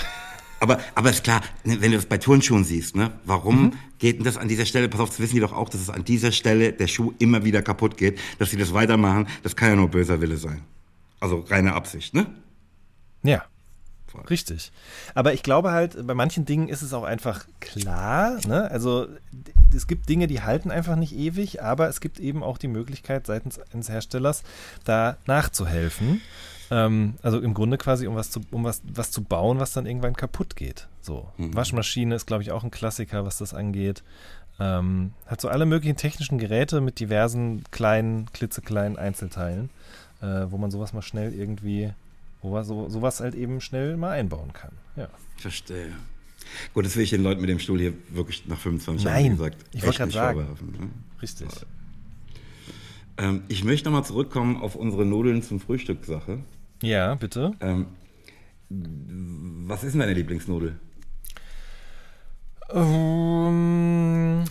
Aber, 0.63 0.79
aber 0.95 1.11
ist 1.11 1.25
klar, 1.25 1.41
ne, 1.65 1.81
wenn 1.81 1.91
du 1.91 1.97
das 1.97 2.07
bei 2.07 2.19
Turnschuhen 2.19 2.65
siehst, 2.65 2.95
ne, 2.97 3.13
warum 3.25 3.63
Mhm. 3.63 3.73
geht 3.99 4.19
denn 4.19 4.25
das 4.25 4.37
an 4.37 4.49
dieser 4.49 4.67
Stelle? 4.67 4.89
Pass 4.89 5.01
auf, 5.01 5.09
das 5.11 5.21
wissen 5.21 5.35
die 5.37 5.41
doch 5.41 5.53
auch, 5.55 5.69
dass 5.69 5.81
es 5.81 5.89
an 5.91 6.05
dieser 6.05 6.33
Stelle 6.33 6.73
der 6.73 6.87
Schuh 6.87 7.13
immer 7.19 7.45
wieder 7.45 7.63
kaputt 7.63 7.97
geht, 7.97 8.19
dass 8.39 8.51
sie 8.51 8.57
das 8.59 8.75
weitermachen. 8.75 9.27
Das 9.43 9.57
kann 9.57 9.71
ja 9.71 9.77
nur 9.77 9.89
böser 9.89 10.21
Wille 10.21 10.37
sein. 10.37 10.63
Also 11.19 11.41
reine 11.49 11.75
Absicht, 11.75 12.15
ne? 12.15 12.27
ja. 13.23 13.43
Richtig. 14.29 14.73
Aber 15.14 15.33
ich 15.33 15.42
glaube 15.42 15.73
halt, 15.73 16.07
bei 16.07 16.14
manchen 16.14 16.44
Dingen 16.44 16.68
ist 16.68 16.83
es 16.83 16.92
auch 16.92 17.05
einfach 17.05 17.46
klar. 17.61 18.38
Ne? 18.46 18.70
Also 18.70 19.07
es 19.75 19.87
gibt 19.87 20.09
Dinge, 20.09 20.27
die 20.27 20.42
halten 20.42 20.70
einfach 20.70 20.96
nicht 20.96 21.14
ewig, 21.14 21.62
aber 21.62 21.88
es 21.88 22.01
gibt 22.01 22.18
eben 22.18 22.42
auch 22.42 22.59
die 22.59 22.68
Möglichkeit 22.68 23.27
seitens 23.27 23.61
eines 23.73 23.88
Herstellers, 23.88 24.42
da 24.85 25.16
nachzuhelfen. 25.27 26.20
Ähm, 26.70 27.14
also 27.23 27.40
im 27.40 27.55
Grunde 27.55 27.79
quasi, 27.79 28.07
um 28.07 28.16
was 28.16 28.31
zu, 28.31 28.40
um 28.51 28.64
was, 28.64 28.83
was 28.85 29.11
zu 29.11 29.23
bauen, 29.23 29.59
was 29.59 29.73
dann 29.73 29.87
irgendwann 29.87 30.14
kaputt 30.14 30.57
geht. 30.57 30.88
So. 31.01 31.29
Waschmaschine 31.38 32.14
ist, 32.14 32.27
glaube 32.27 32.42
ich, 32.42 32.53
auch 32.53 32.64
ein 32.64 32.70
Klassiker, 32.70 33.25
was 33.25 33.38
das 33.38 33.55
angeht. 33.55 34.03
Ähm, 34.59 35.14
hat 35.27 35.40
so 35.40 35.49
alle 35.49 35.66
möglichen 35.66 35.96
technischen 35.96 36.38
Geräte 36.38 36.81
mit 36.81 37.01
diversen 37.01 37.64
kleinen, 37.70 38.31
klitzekleinen 38.33 38.99
Einzelteilen, 38.99 39.70
äh, 40.20 40.46
wo 40.49 40.59
man 40.59 40.70
sowas 40.70 40.92
mal 40.92 41.03
schnell 41.03 41.33
irgendwie 41.33 41.92
wo 42.42 42.50
man 42.50 42.64
so, 42.64 42.88
sowas 42.88 43.20
halt 43.20 43.35
eben 43.35 43.61
schnell 43.61 43.96
mal 43.96 44.11
einbauen 44.11 44.53
kann. 44.53 44.72
Ja. 44.96 45.09
Verstehe. 45.37 45.92
Gut, 46.74 46.85
das 46.85 46.96
will 46.96 47.05
ich 47.05 47.11
den 47.11 47.22
Leuten 47.22 47.40
mit 47.40 47.50
dem 47.50 47.59
Stuhl 47.59 47.79
hier 47.79 47.94
wirklich 48.09 48.46
nach 48.46 48.59
25 48.59 49.05
Jahren, 49.05 49.14
Nein, 49.14 49.24
wie 49.24 49.37
gesagt, 49.37 49.64
ich 49.72 49.83
wollte 49.85 50.07
nicht 50.07 50.14
sagen. 50.14 50.38
Ne? 50.79 50.88
Richtig. 51.22 51.48
Ähm, 53.18 53.42
ich 53.48 53.64
möchte 53.64 53.88
nochmal 53.88 54.05
zurückkommen 54.05 54.61
auf 54.61 54.74
unsere 54.74 55.05
Nudeln 55.05 55.42
zum 55.42 55.61
Frühstück-Sache. 55.61 56.38
Ja, 56.83 57.14
bitte. 57.14 57.53
Ähm, 57.61 57.87
was 58.68 59.85
ist 59.85 59.92
denn 59.92 60.00
deine 60.00 60.14
Lieblingsnudel? 60.14 60.79
Ähm, 62.72 64.44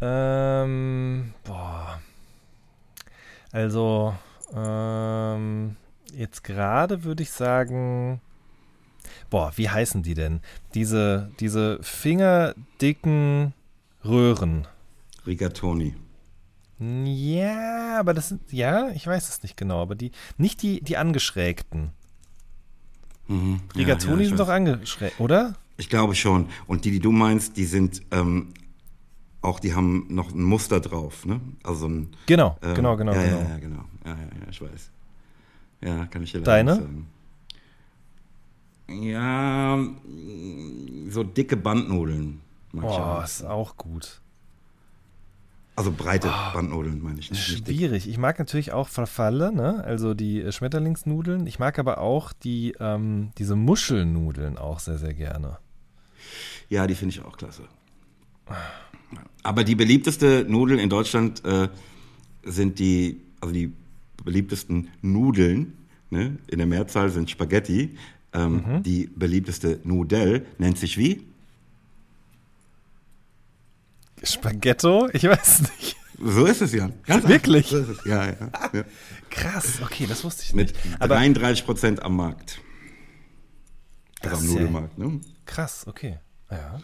ähm, 0.00 1.34
boah. 1.44 2.00
Also, 3.52 4.14
ähm, 4.54 5.76
jetzt 6.14 6.44
gerade 6.44 7.04
würde 7.04 7.22
ich 7.22 7.30
sagen, 7.30 8.20
boah, 9.30 9.52
wie 9.56 9.68
heißen 9.68 10.02
die 10.02 10.14
denn? 10.14 10.40
Diese, 10.74 11.30
diese 11.40 11.78
fingerdicken 11.82 13.54
Röhren. 14.04 14.66
Rigatoni. 15.26 15.94
Ja, 16.78 17.98
aber 17.98 18.14
das 18.14 18.28
sind, 18.28 18.52
ja, 18.52 18.88
ich 18.90 19.06
weiß 19.06 19.28
es 19.28 19.42
nicht 19.42 19.56
genau, 19.56 19.82
aber 19.82 19.94
die, 19.94 20.12
nicht 20.38 20.62
die, 20.62 20.80
die 20.80 20.96
angeschrägten. 20.96 21.90
Mhm. 23.28 23.60
Ja, 23.74 23.80
Rigatoni 23.80 24.14
ja, 24.14 24.20
ich 24.22 24.28
sind 24.28 24.40
doch 24.40 24.48
angeschrägt, 24.48 25.20
oder? 25.20 25.54
Ich 25.76 25.88
glaube 25.90 26.14
schon. 26.14 26.48
Und 26.66 26.84
die, 26.84 26.90
die 26.90 27.00
du 27.00 27.12
meinst, 27.12 27.56
die 27.56 27.64
sind 27.64 28.02
ähm, 28.10 28.54
auch, 29.42 29.60
die 29.60 29.74
haben 29.74 30.06
noch 30.08 30.32
ein 30.32 30.42
Muster 30.42 30.80
drauf, 30.80 31.24
ne? 31.24 31.40
Also 31.62 31.88
ein. 31.88 32.08
Genau, 32.26 32.58
ähm, 32.62 32.74
genau, 32.74 32.96
genau, 32.96 33.12
ja, 33.12 33.22
genau. 33.22 33.38
Ja, 33.38 33.48
ja, 33.48 33.58
genau. 33.58 33.84
Ja, 34.04 34.10
ja, 34.10 34.16
ja, 34.16 34.48
ich 34.50 34.60
weiß. 34.60 34.90
Ja, 35.82 36.06
kann 36.06 36.22
ich 36.22 36.32
dir 36.32 36.40
Deine? 36.42 36.72
nicht 36.72 36.82
sagen. 36.82 37.06
Ja, 39.02 39.78
so 41.08 41.22
dicke 41.22 41.56
Bandnudeln. 41.56 42.40
Oh, 42.74 43.20
ist 43.24 43.44
auch 43.44 43.76
gut. 43.76 44.20
Also 45.76 45.92
breite 45.92 46.28
Bandnudeln, 46.52 47.02
meine 47.02 47.20
ich. 47.20 47.30
Nicht, 47.30 47.48
nicht. 47.48 47.66
Schwierig. 47.66 48.08
Ich 48.08 48.18
mag 48.18 48.38
natürlich 48.38 48.72
auch 48.72 48.88
Verfalle, 48.88 49.52
ne? 49.52 49.82
also 49.84 50.12
die 50.12 50.42
äh, 50.42 50.52
Schmetterlingsnudeln. 50.52 51.46
Ich 51.46 51.58
mag 51.58 51.78
aber 51.78 51.98
auch 51.98 52.32
die, 52.32 52.74
ähm, 52.80 53.30
diese 53.38 53.56
Muschelnudeln 53.56 54.58
auch 54.58 54.80
sehr, 54.80 54.98
sehr 54.98 55.14
gerne. 55.14 55.58
Ja, 56.68 56.86
die 56.86 56.94
finde 56.94 57.14
ich 57.14 57.24
auch 57.24 57.36
klasse. 57.36 57.62
Aber 59.42 59.64
die 59.64 59.74
beliebteste 59.74 60.44
Nudel 60.48 60.78
in 60.78 60.88
Deutschland 60.90 61.44
äh, 61.44 61.68
sind 62.44 62.78
die, 62.78 63.20
also 63.40 63.52
die 63.54 63.72
beliebtesten 64.24 64.88
Nudeln, 65.02 65.76
ne? 66.10 66.36
in 66.48 66.58
der 66.58 66.66
Mehrzahl 66.66 67.10
sind 67.10 67.30
Spaghetti. 67.30 67.96
Ähm, 68.32 68.62
Mhm. 68.64 68.82
Die 68.84 69.06
beliebteste 69.08 69.80
Nudel 69.82 70.46
nennt 70.58 70.78
sich 70.78 70.96
wie? 70.98 71.22
Spaghetto? 74.22 75.08
Ich 75.12 75.24
weiß 75.24 75.62
nicht. 75.62 75.96
So 76.22 76.44
ist 76.44 76.60
es, 76.60 76.72
Jan. 76.72 76.92
Ganz 77.06 77.26
Wirklich? 77.26 77.68
So 77.68 77.78
ist 77.78 77.88
es. 77.88 78.04
Ja, 78.04 78.26
ja, 78.26 78.36
ja. 78.74 78.84
Krass, 79.30 79.80
okay, 79.82 80.06
das 80.06 80.22
wusste 80.22 80.42
ich 80.44 80.54
Mit 80.54 80.68
nicht. 80.74 81.00
Aber 81.00 81.14
33 81.14 81.64
Prozent 81.64 82.02
am 82.02 82.16
Markt. 82.16 82.60
Also 84.20 84.36
am 84.36 84.44
ja- 84.44 84.50
Nudelmarkt. 84.52 84.98
Ne? 84.98 85.20
krass, 85.46 85.86
okay. 85.86 86.18
Ja. 86.50 86.78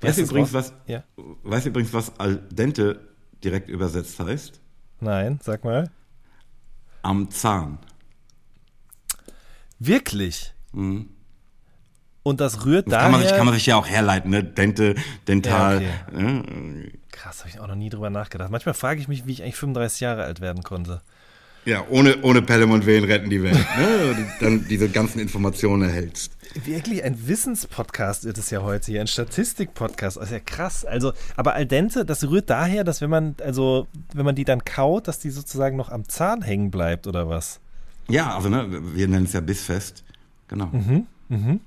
Weißt 0.00 0.18
du 0.18 0.22
übrigens, 0.22 0.52
was, 0.52 0.72
Ja. 0.86 1.04
weißt 1.42 1.66
du 1.66 1.70
übrigens, 1.70 1.92
was 1.92 2.18
al 2.18 2.36
dente 2.50 3.00
direkt 3.42 3.68
übersetzt 3.68 4.18
heißt? 4.20 4.60
Nein, 5.00 5.40
sag 5.42 5.64
mal. 5.64 5.90
Am 7.02 7.30
Zahn. 7.30 7.78
Wirklich? 9.78 10.54
Mhm. 10.72 11.08
Und 12.22 12.40
das 12.40 12.64
rührt 12.64 12.86
Das 12.86 12.92
daher... 12.92 13.02
kann 13.02 13.12
man, 13.12 13.22
sich, 13.22 13.30
kann 13.36 13.46
man 13.46 13.54
sich 13.54 13.66
ja 13.66 13.76
auch 13.76 13.88
herleiten, 13.88 14.30
ne? 14.30 14.44
Dente, 14.44 14.94
dental. 15.26 15.82
Ja, 15.82 15.90
ne? 16.12 16.92
Krass, 17.10 17.40
habe 17.40 17.48
ich 17.50 17.58
auch 17.58 17.66
noch 17.66 17.74
nie 17.74 17.90
drüber 17.90 18.10
nachgedacht. 18.10 18.50
Manchmal 18.50 18.74
frage 18.74 19.00
ich 19.00 19.08
mich, 19.08 19.26
wie 19.26 19.32
ich 19.32 19.42
eigentlich 19.42 19.56
35 19.56 20.00
Jahre 20.00 20.22
alt 20.22 20.40
werden 20.40 20.62
konnte. 20.62 21.02
Ja, 21.64 21.86
ohne, 21.90 22.20
ohne 22.22 22.42
Pelham 22.42 22.72
und 22.72 22.86
Wehen 22.86 23.04
retten 23.04 23.30
die 23.30 23.42
Welt. 23.42 23.54
Ne? 23.78 24.26
Dann 24.40 24.66
diese 24.68 24.88
ganzen 24.88 25.20
Informationen 25.20 25.82
erhältst. 25.82 26.32
Wirklich 26.64 27.04
ein 27.04 27.28
Wissenspodcast 27.28 28.24
ist 28.24 28.36
es 28.36 28.50
ja 28.50 28.62
heute 28.62 28.90
hier, 28.90 29.00
ein 29.00 29.06
Statistikpodcast. 29.06 30.16
Das 30.16 30.24
ist 30.24 30.32
ja 30.32 30.40
krass. 30.40 30.84
Also, 30.84 31.12
aber 31.36 31.54
al 31.54 31.66
dente, 31.66 32.04
das 32.04 32.28
rührt 32.28 32.50
daher, 32.50 32.82
dass 32.84 33.00
wenn 33.00 33.10
man, 33.10 33.36
also, 33.42 33.86
wenn 34.12 34.24
man 34.24 34.34
die 34.34 34.44
dann 34.44 34.64
kaut, 34.64 35.06
dass 35.08 35.20
die 35.20 35.30
sozusagen 35.30 35.76
noch 35.76 35.88
am 35.88 36.08
Zahn 36.08 36.42
hängen 36.42 36.70
bleibt 36.70 37.06
oder 37.06 37.28
was? 37.28 37.60
Ja, 38.08 38.34
also 38.34 38.48
ne, 38.48 38.66
wir 38.94 39.06
nennen 39.06 39.26
es 39.26 39.32
ja 39.32 39.40
bissfest. 39.40 40.02
Genau. 40.48 40.66
Mhm, 40.66 41.60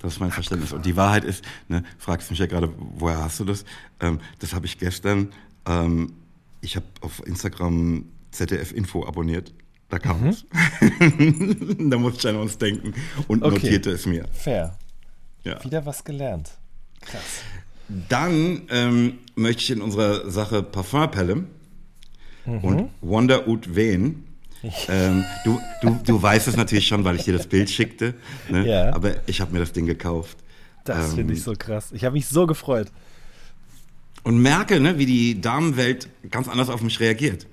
Das 0.00 0.14
ist 0.14 0.20
mein 0.20 0.32
Verständnis. 0.32 0.72
Und 0.72 0.84
die 0.84 0.96
Wahrheit 0.96 1.24
ist, 1.24 1.44
ne, 1.68 1.84
fragst 1.98 2.30
mich 2.30 2.40
ja 2.40 2.46
gerade, 2.46 2.68
woher 2.96 3.22
hast 3.22 3.38
du 3.40 3.44
das? 3.44 3.64
Ähm, 4.00 4.18
das 4.40 4.52
habe 4.54 4.66
ich 4.66 4.78
gestern, 4.78 5.32
ähm, 5.66 6.12
ich 6.60 6.74
habe 6.76 6.86
auf 7.00 7.24
Instagram 7.26 8.04
ZDF 8.32 8.72
Info 8.72 9.06
abonniert. 9.06 9.52
Da 9.88 9.98
kam 9.98 10.26
es. 10.28 10.46
da 11.78 11.98
musste 11.98 12.18
ich 12.28 12.34
an 12.34 12.40
uns 12.40 12.56
denken 12.58 12.94
und 13.28 13.40
Mhm. 13.40 13.46
Okay. 13.46 13.54
notierte 13.56 13.90
es 13.90 14.06
mir. 14.06 14.24
Fair. 14.32 14.76
Ja. 15.44 15.62
Wieder 15.64 15.84
was 15.84 16.02
gelernt. 16.04 16.50
Krass. 17.02 17.22
Dann 18.08 18.62
ähm, 18.70 19.18
möchte 19.34 19.62
ich 19.62 19.70
in 19.70 19.82
unserer 19.82 20.30
Sache 20.30 20.62
Parfum 20.62 21.10
Pelham 21.10 21.46
Mhm. 22.46 22.58
und 22.64 22.90
Wonder 23.02 23.46
Ud 23.48 23.74
Wehen. 23.76 24.24
ähm, 24.88 25.24
du, 25.44 25.60
du, 25.82 26.00
du 26.04 26.22
weißt 26.22 26.48
es 26.48 26.56
natürlich 26.56 26.86
schon, 26.86 27.04
weil 27.04 27.16
ich 27.16 27.24
dir 27.24 27.36
das 27.36 27.46
Bild 27.48 27.68
schickte. 27.68 28.14
Ne? 28.48 28.66
Ja. 28.68 28.94
Aber 28.94 29.14
ich 29.26 29.40
habe 29.40 29.52
mir 29.52 29.58
das 29.58 29.72
Ding 29.72 29.86
gekauft. 29.86 30.38
Das 30.84 31.10
Ähm, 31.10 31.16
finde 31.16 31.34
ich 31.34 31.42
so 31.42 31.52
krass. 31.56 31.90
Ich 31.92 32.04
habe 32.04 32.14
mich 32.14 32.26
so 32.28 32.46
gefreut. 32.46 32.88
Und 34.24 34.38
merke, 34.40 34.78
ne, 34.80 34.98
wie 34.98 35.06
die 35.06 35.40
Damenwelt 35.40 36.08
ganz 36.30 36.48
anders 36.48 36.68
auf 36.70 36.80
mich 36.82 36.98
reagiert. 37.00 37.46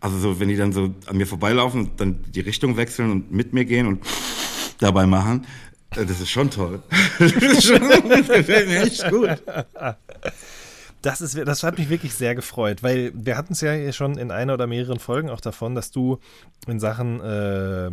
Also 0.00 0.18
so, 0.18 0.40
wenn 0.40 0.48
die 0.48 0.56
dann 0.56 0.72
so 0.72 0.94
an 1.06 1.16
mir 1.16 1.26
vorbeilaufen 1.26 1.80
und 1.80 2.00
dann 2.00 2.24
die 2.32 2.40
Richtung 2.40 2.76
wechseln 2.76 3.10
und 3.10 3.32
mit 3.32 3.52
mir 3.52 3.64
gehen 3.64 3.86
und 3.86 4.04
dabei 4.78 5.06
machen, 5.06 5.44
äh, 5.96 6.06
das 6.06 6.20
ist 6.20 6.30
schon 6.30 6.50
toll. 6.50 6.82
das, 7.18 7.32
ist 7.32 7.64
schon, 7.64 7.80
das 8.08 8.28
gefällt 8.28 8.68
mir 8.68 8.82
echt 8.82 9.10
gut. 9.10 9.42
Das, 11.02 11.20
ist, 11.20 11.36
das 11.36 11.62
hat 11.62 11.78
mich 11.78 11.88
wirklich 11.90 12.14
sehr 12.14 12.34
gefreut, 12.34 12.82
weil 12.82 13.12
wir 13.14 13.36
hatten 13.36 13.52
es 13.52 13.60
ja 13.60 13.92
schon 13.92 14.18
in 14.18 14.30
einer 14.30 14.54
oder 14.54 14.66
mehreren 14.66 14.98
Folgen 14.98 15.30
auch 15.30 15.40
davon, 15.40 15.74
dass 15.74 15.90
du 15.90 16.18
in 16.66 16.80
Sachen 16.80 17.20
äh, 17.20 17.90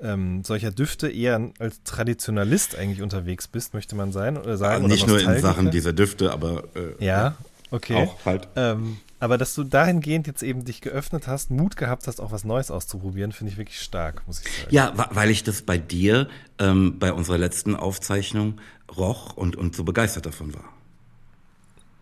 ähm, 0.00 0.44
solcher 0.44 0.70
Düfte 0.70 1.08
eher 1.08 1.50
als 1.58 1.82
Traditionalist 1.82 2.76
eigentlich 2.76 3.02
unterwegs 3.02 3.48
bist, 3.48 3.74
möchte 3.74 3.96
man 3.96 4.12
sein 4.12 4.36
oder 4.36 4.56
sagen. 4.56 4.82
Ja, 4.82 4.88
nicht 4.88 5.04
oder 5.04 5.22
nur 5.22 5.34
in 5.34 5.40
Sachen 5.40 5.70
dieser 5.70 5.92
Düfte, 5.92 6.32
aber 6.32 6.64
äh, 6.74 7.04
ja, 7.04 7.36
okay. 7.70 7.94
Auch 7.94 8.24
halt. 8.24 8.48
Ähm, 8.56 8.98
aber 9.26 9.38
dass 9.38 9.56
du 9.56 9.64
dahingehend 9.64 10.28
jetzt 10.28 10.44
eben 10.44 10.64
dich 10.64 10.80
geöffnet 10.80 11.26
hast, 11.26 11.50
Mut 11.50 11.76
gehabt 11.76 12.06
hast, 12.06 12.20
auch 12.20 12.30
was 12.30 12.44
Neues 12.44 12.70
auszuprobieren, 12.70 13.32
finde 13.32 13.52
ich 13.52 13.58
wirklich 13.58 13.80
stark, 13.80 14.22
muss 14.28 14.40
ich 14.40 14.44
sagen. 14.44 14.68
Ja, 14.70 14.92
weil 15.10 15.30
ich 15.30 15.42
das 15.42 15.62
bei 15.62 15.78
dir 15.78 16.28
ähm, 16.60 17.00
bei 17.00 17.12
unserer 17.12 17.36
letzten 17.36 17.74
Aufzeichnung 17.74 18.60
roch 18.96 19.36
und, 19.36 19.56
und 19.56 19.74
so 19.74 19.82
begeistert 19.82 20.26
davon 20.26 20.54
war. 20.54 20.62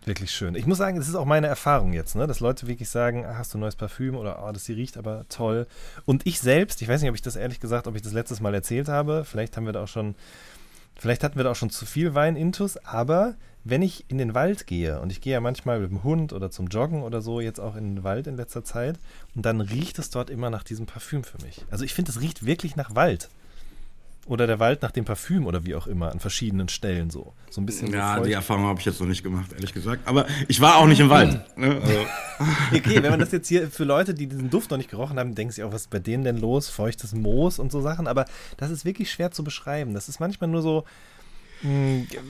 Wirklich 0.05 0.29
schön. 0.29 0.53
Ich 0.53 0.67
muss 0.67 0.77
sagen, 0.77 0.97
das 0.97 1.07
ist 1.07 1.15
auch 1.15 1.25
meine 1.25 1.47
Erfahrung 1.47 1.93
jetzt, 1.93 2.15
ne? 2.15 2.27
dass 2.27 2.41
Leute 2.41 2.67
wirklich 2.67 2.89
sagen, 2.89 3.25
ah, 3.25 3.39
hast 3.39 3.55
du 3.55 3.57
ein 3.57 3.61
neues 3.61 3.75
Parfüm 3.75 4.15
oder 4.15 4.45
oh, 4.47 4.51
das 4.51 4.67
hier 4.67 4.75
riecht 4.75 4.95
aber 4.95 5.25
toll. 5.29 5.65
Und 6.05 6.27
ich 6.27 6.39
selbst, 6.39 6.79
ich 6.83 6.87
weiß 6.87 7.01
nicht, 7.01 7.09
ob 7.09 7.15
ich 7.15 7.23
das 7.23 7.35
ehrlich 7.35 7.59
gesagt, 7.59 7.87
ob 7.87 7.95
ich 7.95 8.03
das 8.03 8.13
letztes 8.13 8.39
Mal 8.39 8.53
erzählt 8.53 8.87
habe, 8.87 9.25
vielleicht 9.25 9.57
haben 9.57 9.65
wir 9.65 9.73
da 9.73 9.81
auch 9.81 9.87
schon, 9.87 10.13
vielleicht 10.95 11.23
hatten 11.23 11.37
wir 11.37 11.43
da 11.43 11.53
auch 11.53 11.55
schon 11.55 11.71
zu 11.71 11.87
viel 11.87 12.13
Wein-Intus, 12.13 12.77
aber 12.85 13.33
wenn 13.65 13.81
ich 13.81 14.05
in 14.07 14.17
den 14.17 14.33
Wald 14.33 14.67
gehe, 14.67 15.01
und 15.01 15.11
ich 15.11 15.19
gehe 15.19 15.33
ja 15.33 15.41
manchmal 15.41 15.79
mit 15.79 15.89
dem 15.89 16.03
Hund 16.03 16.31
oder 16.31 16.51
zum 16.51 16.67
Joggen 16.67 17.03
oder 17.03 17.21
so, 17.21 17.41
jetzt 17.41 17.59
auch 17.59 17.75
in 17.75 17.95
den 17.95 18.03
Wald 18.03 18.27
in 18.27 18.37
letzter 18.37 18.63
Zeit, 18.63 18.97
und 19.35 19.45
dann 19.45 19.59
riecht 19.59 19.99
es 19.99 20.09
dort 20.09 20.29
immer 20.29 20.49
nach 20.49 20.63
diesem 20.63 20.85
Parfüm 20.85 21.23
für 21.23 21.43
mich. 21.43 21.65
Also 21.69 21.83
ich 21.83 21.93
finde, 21.93 22.11
es 22.11 22.21
riecht 22.21 22.45
wirklich 22.45 22.75
nach 22.75 22.95
Wald 22.95 23.29
oder 24.27 24.47
der 24.47 24.59
Wald 24.59 24.81
nach 24.81 24.91
dem 24.91 25.05
Parfüm 25.05 25.45
oder 25.45 25.65
wie 25.65 25.75
auch 25.75 25.87
immer 25.87 26.11
an 26.11 26.19
verschiedenen 26.19 26.67
Stellen 26.67 27.09
so. 27.09 27.33
So 27.49 27.61
ein 27.61 27.65
bisschen. 27.65 27.91
Ja, 27.93 28.19
die 28.19 28.33
Erfahrung 28.33 28.65
habe 28.65 28.79
ich 28.79 28.85
jetzt 28.85 28.99
noch 28.99 29.07
nicht 29.07 29.23
gemacht, 29.23 29.53
ehrlich 29.53 29.73
gesagt. 29.73 30.07
Aber 30.07 30.25
ich 30.47 30.59
war 30.61 30.77
auch 30.77 30.87
nicht 30.87 30.99
im 30.99 31.09
Wald. 31.09 31.39
ne? 31.57 31.79
also. 31.81 32.05
Okay, 32.73 33.01
wenn 33.01 33.11
man 33.11 33.19
das 33.19 33.31
jetzt 33.31 33.47
hier 33.47 33.69
für 33.69 33.85
Leute, 33.85 34.13
die 34.13 34.27
diesen 34.27 34.49
Duft 34.49 34.69
noch 34.69 34.77
nicht 34.77 34.89
gerochen 34.89 35.17
haben, 35.17 35.35
denken 35.35 35.53
sich 35.53 35.63
auch, 35.63 35.71
was 35.71 35.83
ist 35.83 35.89
bei 35.89 35.99
denen 35.99 36.25
denn 36.25 36.37
los? 36.37 36.67
Feuchtes 36.67 37.13
Moos 37.13 37.59
und 37.59 37.71
so 37.71 37.79
Sachen. 37.79 38.07
Aber 38.07 38.25
das 38.57 38.71
ist 38.71 38.83
wirklich 38.83 39.09
schwer 39.09 39.31
zu 39.31 39.43
beschreiben. 39.43 39.93
Das 39.93 40.09
ist 40.09 40.19
manchmal 40.19 40.49
nur 40.49 40.61
so, 40.61 40.83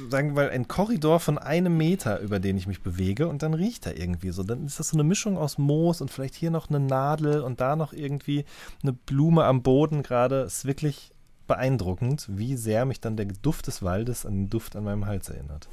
sagen 0.09 0.29
wir 0.29 0.43
mal, 0.43 0.49
ein 0.49 0.67
Korridor 0.67 1.19
von 1.19 1.37
einem 1.37 1.75
Meter, 1.77 2.19
über 2.21 2.39
den 2.39 2.57
ich 2.57 2.67
mich 2.67 2.81
bewege 2.81 3.27
und 3.27 3.43
dann 3.43 3.53
riecht 3.53 3.85
er 3.85 3.97
irgendwie 3.97 4.31
so. 4.31 4.43
Dann 4.43 4.65
ist 4.65 4.79
das 4.79 4.89
so 4.89 4.95
eine 4.95 5.03
Mischung 5.03 5.37
aus 5.37 5.57
Moos 5.57 6.01
und 6.01 6.11
vielleicht 6.11 6.35
hier 6.35 6.51
noch 6.51 6.69
eine 6.69 6.79
Nadel 6.79 7.41
und 7.41 7.59
da 7.59 7.75
noch 7.75 7.93
irgendwie 7.93 8.45
eine 8.81 8.93
Blume 8.93 9.43
am 9.43 9.61
Boden 9.61 10.03
gerade. 10.03 10.41
Ist 10.41 10.65
wirklich 10.65 11.11
beeindruckend, 11.47 12.27
wie 12.29 12.55
sehr 12.55 12.85
mich 12.85 13.01
dann 13.01 13.17
der 13.17 13.25
Duft 13.25 13.67
des 13.67 13.83
Waldes 13.83 14.25
an 14.25 14.33
den 14.33 14.49
Duft 14.49 14.75
an 14.75 14.83
meinem 14.83 15.05
Hals 15.05 15.29
erinnert. 15.29 15.67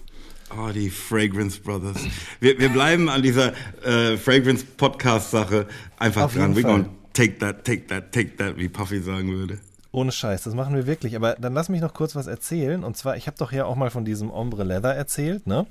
Oh, 0.57 0.71
die 0.73 0.91
Fragrance 0.91 1.61
Brothers. 1.61 1.97
Wir, 2.41 2.59
wir 2.59 2.69
bleiben 2.69 3.09
an 3.09 3.23
dieser 3.23 3.53
äh, 3.85 4.17
Fragrance 4.19 4.65
Podcast-Sache 4.65 5.67
einfach 5.99 6.23
Auf 6.25 6.35
dran. 6.35 6.55
We're 6.55 6.63
gonna 6.63 6.89
take 7.15 7.39
that, 7.39 7.65
take 7.65 7.87
that, 7.87 8.13
take 8.13 8.37
that, 8.37 8.59
wie 8.59 8.69
Puffy 8.69 9.01
sagen 9.01 9.33
würde. 9.33 9.61
Ohne 9.93 10.11
Scheiß, 10.11 10.43
das 10.45 10.55
machen 10.55 10.75
wir 10.75 10.87
wirklich. 10.87 11.17
Aber 11.17 11.35
dann 11.39 11.53
lass 11.53 11.69
mich 11.69 11.83
noch 11.83 11.93
kurz 11.93 12.17
was 12.17 12.27
erzählen. 12.27 12.83
Und 12.83 12.97
zwar, 12.97 13.17
ich 13.17 13.27
habe 13.27 13.37
doch 13.39 13.53
ja 13.53 13.67
auch 13.67 13.77
mal 13.77 13.91
von 13.91 14.05
diesem 14.07 14.31
Ombre 14.31 14.65
Leather 14.65 14.95
erzählt, 14.95 15.47
ne? 15.47 15.67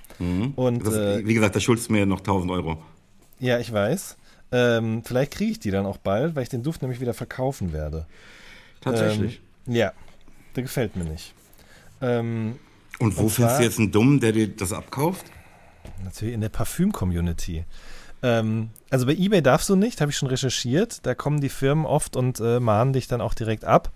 Und 0.55 0.85
Das, 0.85 0.93
äh, 0.93 1.25
wie 1.25 1.33
gesagt, 1.33 1.55
da 1.55 1.59
schuldest 1.59 1.89
du 1.89 1.93
mir 1.93 2.05
noch 2.05 2.19
1000 2.19 2.51
Euro. 2.51 2.77
ja, 3.39 3.57
ich 3.59 3.73
weiß. 3.73 4.17
Ähm, 4.53 5.01
vielleicht 5.05 5.31
kriege 5.31 5.51
ich 5.53 5.59
die 5.59 5.71
dann 5.71 5.85
auch 5.85 5.97
bald, 5.97 6.35
weil 6.35 6.43
ich 6.43 6.49
den 6.49 6.61
Duft 6.61 6.81
nämlich 6.81 6.99
wieder 6.99 7.13
verkaufen 7.13 7.73
werde. 7.73 8.05
Tatsächlich. 8.81 9.41
Ähm, 9.67 9.73
ja, 9.73 9.91
der 10.55 10.63
gefällt 10.63 10.95
mir 10.95 11.05
nicht. 11.05 11.33
Ähm, 12.01 12.59
und 12.99 13.17
wo 13.17 13.23
und 13.23 13.29
findest 13.29 13.59
du 13.59 13.63
jetzt 13.63 13.79
einen 13.79 13.91
Dummen, 13.91 14.19
der 14.19 14.33
dir 14.33 14.47
das 14.49 14.73
abkauft? 14.73 15.25
Natürlich 16.03 16.33
in 16.33 16.41
der 16.41 16.49
Parfüm-Community. 16.49 17.63
Ähm, 18.23 18.69
also 18.89 19.05
bei 19.05 19.13
eBay 19.13 19.41
darfst 19.41 19.69
du 19.69 19.75
nicht, 19.75 20.01
habe 20.01 20.11
ich 20.11 20.17
schon 20.17 20.29
recherchiert. 20.29 21.05
Da 21.05 21.15
kommen 21.15 21.41
die 21.41 21.49
Firmen 21.49 21.85
oft 21.85 22.15
und 22.15 22.39
äh, 22.39 22.59
mahnen 22.59 22.93
dich 22.93 23.07
dann 23.07 23.21
auch 23.21 23.33
direkt 23.33 23.65
ab. 23.65 23.91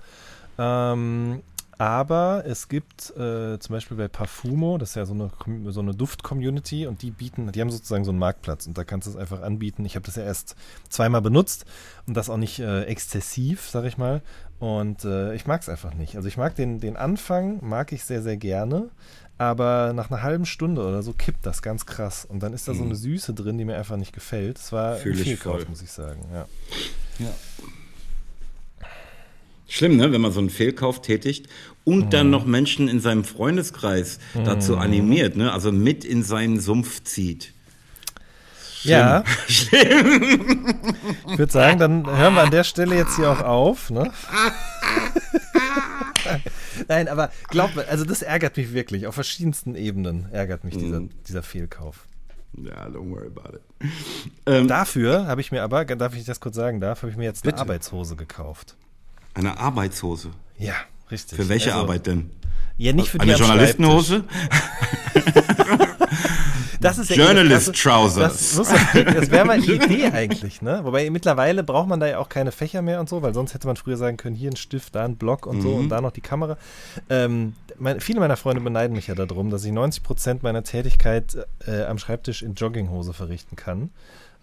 Ähm, 0.57 1.41
aber 1.77 2.43
es 2.45 2.67
gibt 2.69 3.11
äh, 3.17 3.59
zum 3.59 3.73
Beispiel 3.73 3.97
bei 3.97 4.07
Parfumo, 4.07 4.77
das 4.77 4.89
ist 4.89 4.95
ja 4.95 5.05
so 5.05 5.13
eine, 5.13 5.71
so 5.71 5.79
eine 5.81 5.93
Duft-Community 5.93 6.87
und 6.87 7.01
die 7.01 7.11
bieten, 7.11 7.51
die 7.51 7.61
haben 7.61 7.69
sozusagen 7.71 8.03
so 8.05 8.11
einen 8.11 8.19
Marktplatz 8.19 8.67
und 8.67 8.77
da 8.77 8.83
kannst 8.83 9.07
du 9.07 9.11
es 9.11 9.17
einfach 9.17 9.41
anbieten. 9.41 9.85
Ich 9.85 9.95
habe 9.95 10.05
das 10.05 10.15
ja 10.15 10.23
erst 10.23 10.55
zweimal 10.89 11.21
benutzt 11.21 11.65
und 12.07 12.15
das 12.15 12.29
auch 12.29 12.37
nicht 12.37 12.59
äh, 12.59 12.83
exzessiv, 12.83 13.67
sag 13.69 13.85
ich 13.85 13.97
mal. 13.97 14.21
Und 14.59 15.03
äh, 15.05 15.33
ich 15.35 15.45
mag 15.47 15.61
es 15.61 15.69
einfach 15.69 15.93
nicht. 15.93 16.15
Also 16.15 16.27
ich 16.27 16.37
mag 16.37 16.55
den, 16.55 16.79
den 16.79 16.95
Anfang, 16.95 17.59
mag 17.61 17.91
ich 17.91 18.05
sehr, 18.05 18.21
sehr 18.21 18.37
gerne. 18.37 18.89
Aber 19.37 19.91
nach 19.93 20.09
einer 20.09 20.21
halben 20.23 20.45
Stunde 20.45 20.81
oder 20.81 21.03
so 21.03 21.11
kippt 21.11 21.45
das 21.45 21.61
ganz 21.61 21.85
krass. 21.85 22.23
Und 22.23 22.41
dann 22.41 22.53
ist 22.53 22.69
da 22.69 22.73
so 22.73 22.85
eine 22.85 22.95
Süße 22.95 23.33
drin, 23.33 23.57
die 23.57 23.65
mir 23.65 23.75
einfach 23.75 23.97
nicht 23.97 24.13
gefällt. 24.13 24.57
Es 24.59 24.71
war 24.71 24.95
Mhm. 24.95 24.99
Fühl 24.99 25.15
voll. 25.37 25.65
muss 25.67 25.81
ich 25.81 25.91
sagen. 25.91 26.21
Ja. 26.31 26.45
Schlimm, 29.67 29.97
ne? 29.97 30.11
wenn 30.11 30.21
man 30.21 30.31
so 30.31 30.39
einen 30.39 30.49
Fehlkauf 30.49 31.01
tätigt 31.01 31.47
und 31.83 32.13
dann 32.13 32.29
noch 32.29 32.45
Menschen 32.45 32.87
in 32.87 32.99
seinem 32.99 33.23
Freundeskreis 33.23 34.19
dazu 34.45 34.77
animiert, 34.77 35.35
ne? 35.37 35.51
also 35.51 35.71
mit 35.71 36.05
in 36.05 36.23
seinen 36.23 36.59
Sumpf 36.59 37.03
zieht. 37.03 37.53
Ja. 38.83 39.23
Ich 39.47 39.71
würde 41.39 41.51
sagen, 41.51 41.79
dann 41.79 42.05
hören 42.05 42.35
wir 42.35 42.43
an 42.43 42.51
der 42.51 42.63
Stelle 42.63 42.95
jetzt 42.95 43.15
hier 43.15 43.31
auch 43.31 43.41
auf. 43.41 43.89
Ne? 43.89 44.11
Nein, 46.87 47.07
aber 47.07 47.31
glaub 47.49 47.75
mir, 47.75 47.87
also 47.87 48.05
das 48.05 48.21
ärgert 48.21 48.57
mich 48.57 48.73
wirklich. 48.73 49.07
Auf 49.07 49.15
verschiedensten 49.15 49.75
Ebenen 49.75 50.27
ärgert 50.31 50.63
mich 50.63 50.77
dieser, 50.77 51.01
Mhm. 51.01 51.09
dieser 51.27 51.43
Fehlkauf. 51.43 52.05
Ja, 52.57 52.85
don't 52.87 53.09
worry 53.11 53.27
about 53.27 53.57
it. 53.57 53.61
Ähm, 54.45 54.67
Dafür 54.67 55.27
habe 55.27 55.41
ich 55.41 55.51
mir 55.51 55.61
aber, 55.63 55.83
darf 55.85 56.15
ich 56.15 56.23
das 56.23 56.39
kurz 56.39 56.55
sagen 56.55 56.79
darf, 56.79 57.01
habe 57.01 57.11
ich 57.11 57.17
mir 57.17 57.25
jetzt 57.25 57.43
eine 57.43 57.51
Bitte. 57.51 57.61
Arbeitshose 57.61 58.15
gekauft. 58.15 58.75
Eine 59.35 59.57
Arbeitshose. 59.59 60.31
Ja, 60.57 60.73
richtig. 61.11 61.37
Für 61.37 61.47
welche 61.49 61.71
Also, 61.71 61.83
Arbeit 61.83 62.07
denn? 62.07 62.31
Ja, 62.77 62.91
nicht 62.93 63.09
für 63.09 63.19
die 63.19 63.23
Eine 63.23 63.35
Journalistenhose? 63.35 64.23
Das 66.81 66.97
ist 66.99 67.09
ja 67.09 67.15
Journalist 67.15 67.69
das, 67.69 67.81
Trousers. 67.81 68.55
Das, 68.57 68.67
das 68.93 69.31
wäre 69.31 69.45
mal 69.45 69.59
die 69.59 69.71
Idee 69.73 70.05
eigentlich, 70.11 70.61
ne? 70.61 70.81
Wobei 70.83 71.09
mittlerweile 71.09 71.63
braucht 71.63 71.87
man 71.87 71.99
da 71.99 72.05
ja 72.07 72.19
auch 72.19 72.29
keine 72.29 72.51
Fächer 72.51 72.83
mehr 72.83 72.99
und 72.99 73.09
so, 73.09 73.23
weil 73.23 73.33
sonst 73.33 73.53
hätte 73.55 73.65
man 73.65 73.75
früher 73.75 73.97
sagen 73.97 74.17
können, 74.17 74.35
hier 74.35 74.51
ein 74.51 74.55
Stift, 74.55 74.93
da 74.93 75.03
ein 75.03 75.15
Block 75.15 75.47
und 75.47 75.61
so 75.61 75.69
Mhm. 75.69 75.75
und 75.79 75.89
da 75.89 75.99
noch 76.01 76.11
die 76.11 76.21
Kamera. 76.21 76.57
Ähm, 77.09 77.53
mein, 77.79 78.01
viele 78.01 78.19
meiner 78.19 78.37
Freunde 78.37 78.61
beneiden 78.61 78.95
mich 78.95 79.07
ja 79.07 79.15
darum, 79.15 79.49
dass 79.49 79.63
ich 79.63 79.71
90 79.71 80.03
Prozent 80.03 80.43
meiner 80.43 80.63
Tätigkeit 80.63 81.35
äh, 81.65 81.83
am 81.85 81.97
Schreibtisch 81.97 82.43
in 82.43 82.53
Jogginghose 82.53 83.13
verrichten 83.13 83.55
kann. 83.55 83.89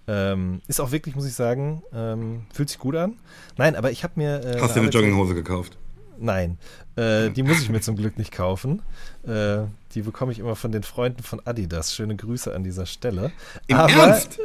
Ähm, 0.09 0.61
ist 0.67 0.81
auch 0.81 0.91
wirklich, 0.91 1.15
muss 1.15 1.27
ich 1.27 1.35
sagen, 1.35 1.83
ähm, 1.93 2.47
fühlt 2.53 2.69
sich 2.69 2.79
gut 2.79 2.97
an. 2.97 3.19
Nein, 3.57 3.77
aber 3.77 3.91
ich 3.91 4.03
habe 4.03 4.15
mir. 4.17 4.45
Äh, 4.45 4.61
Hast 4.61 4.75
du 4.75 4.81
eine 4.81 4.91
Jogginghose 4.91 5.35
gekauft? 5.35 5.79
Nein, 6.19 6.59
äh, 6.97 7.31
die 7.31 7.43
muss 7.43 7.63
ich 7.63 7.69
mir 7.69 7.81
zum 7.83 7.97
Glück 7.97 8.19
nicht 8.19 8.33
kaufen. 8.33 8.83
Äh, 9.27 9.65
die 9.95 10.03
bekomme 10.03 10.33
ich 10.33 10.39
immer 10.39 10.57
von 10.57 10.73
den 10.73 10.83
Freunden 10.83 11.23
von 11.23 11.41
Adidas. 11.45 11.95
Schöne 11.95 12.17
Grüße 12.17 12.55
an 12.55 12.65
dieser 12.65 12.87
Stelle. 12.87 13.33
Im 13.67 13.77
Aber, 13.77 13.93
Ernst? 13.93 14.41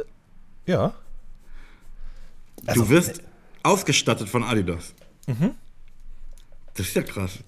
Ja. 0.66 0.94
Also, 2.66 2.82
du 2.82 2.90
wirst 2.90 3.22
ausgestattet 3.62 4.28
von 4.28 4.44
Adidas. 4.44 4.94
Mhm. 5.26 5.52
Das 6.74 6.86
ist 6.86 6.94
ja 6.94 7.02
krass. 7.02 7.38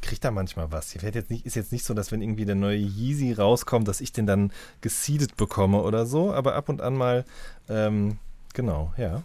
Ich 0.00 0.08
kriege 0.08 0.20
da 0.20 0.30
manchmal 0.30 0.72
was. 0.72 1.00
Werd 1.02 1.14
jetzt 1.14 1.30
nicht, 1.30 1.44
ist 1.46 1.56
jetzt 1.56 1.72
nicht 1.72 1.84
so, 1.84 1.92
dass 1.94 2.10
wenn 2.10 2.22
irgendwie 2.22 2.46
der 2.46 2.54
neue 2.54 2.78
Yeezy 2.78 3.32
rauskommt, 3.32 3.86
dass 3.86 4.00
ich 4.00 4.12
den 4.12 4.26
dann 4.26 4.52
geseedet 4.80 5.36
bekomme 5.36 5.82
oder 5.82 6.06
so. 6.06 6.32
Aber 6.32 6.54
ab 6.54 6.68
und 6.68 6.80
an 6.80 6.96
mal, 6.96 7.24
ähm, 7.68 8.18
genau, 8.54 8.92
ja. 8.96 9.22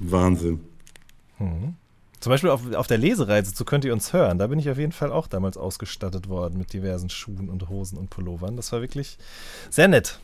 Wahnsinn. 0.00 0.60
Zum 2.20 2.30
Beispiel 2.30 2.50
auf, 2.50 2.72
auf 2.74 2.86
der 2.86 2.98
Lesereise 2.98 3.54
zu 3.54 3.64
Könnt 3.64 3.84
ihr 3.84 3.92
uns 3.92 4.12
hören. 4.12 4.38
Da 4.38 4.46
bin 4.48 4.58
ich 4.58 4.68
auf 4.68 4.78
jeden 4.78 4.92
Fall 4.92 5.10
auch 5.10 5.26
damals 5.26 5.56
ausgestattet 5.56 6.28
worden 6.28 6.58
mit 6.58 6.72
diversen 6.72 7.08
Schuhen 7.08 7.48
und 7.48 7.68
Hosen 7.68 7.96
und 7.96 8.10
Pullovern. 8.10 8.56
Das 8.56 8.72
war 8.72 8.82
wirklich 8.82 9.16
sehr 9.70 9.88
nett. 9.88 10.18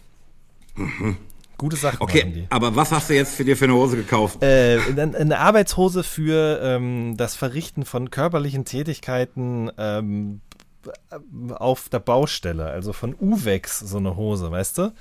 Gute 1.59 1.77
Sachen 1.77 1.99
Okay, 2.01 2.31
die. 2.35 2.47
aber 2.51 2.77
was 2.77 2.92
hast 2.92 3.09
du 3.09 3.14
jetzt 3.14 3.35
für 3.35 3.45
dir 3.45 3.57
für 3.57 3.64
eine 3.64 3.75
Hose 3.75 3.97
gekauft? 3.97 4.42
Äh, 4.42 4.79
eine 4.97 5.38
Arbeitshose 5.38 6.03
für 6.03 6.61
ähm, 6.62 7.16
das 7.16 7.35
Verrichten 7.35 7.85
von 7.87 8.11
körperlichen 8.11 8.64
Tätigkeiten 8.66 9.71
ähm, 9.79 10.40
auf 11.55 11.88
der 11.88 12.01
Baustelle, 12.01 12.66
also 12.66 12.92
von 12.92 13.14
Uwex 13.19 13.81
so 13.81 13.97
eine 13.97 14.16
Hose, 14.16 14.51
weißt 14.51 14.79
du? 14.79 14.92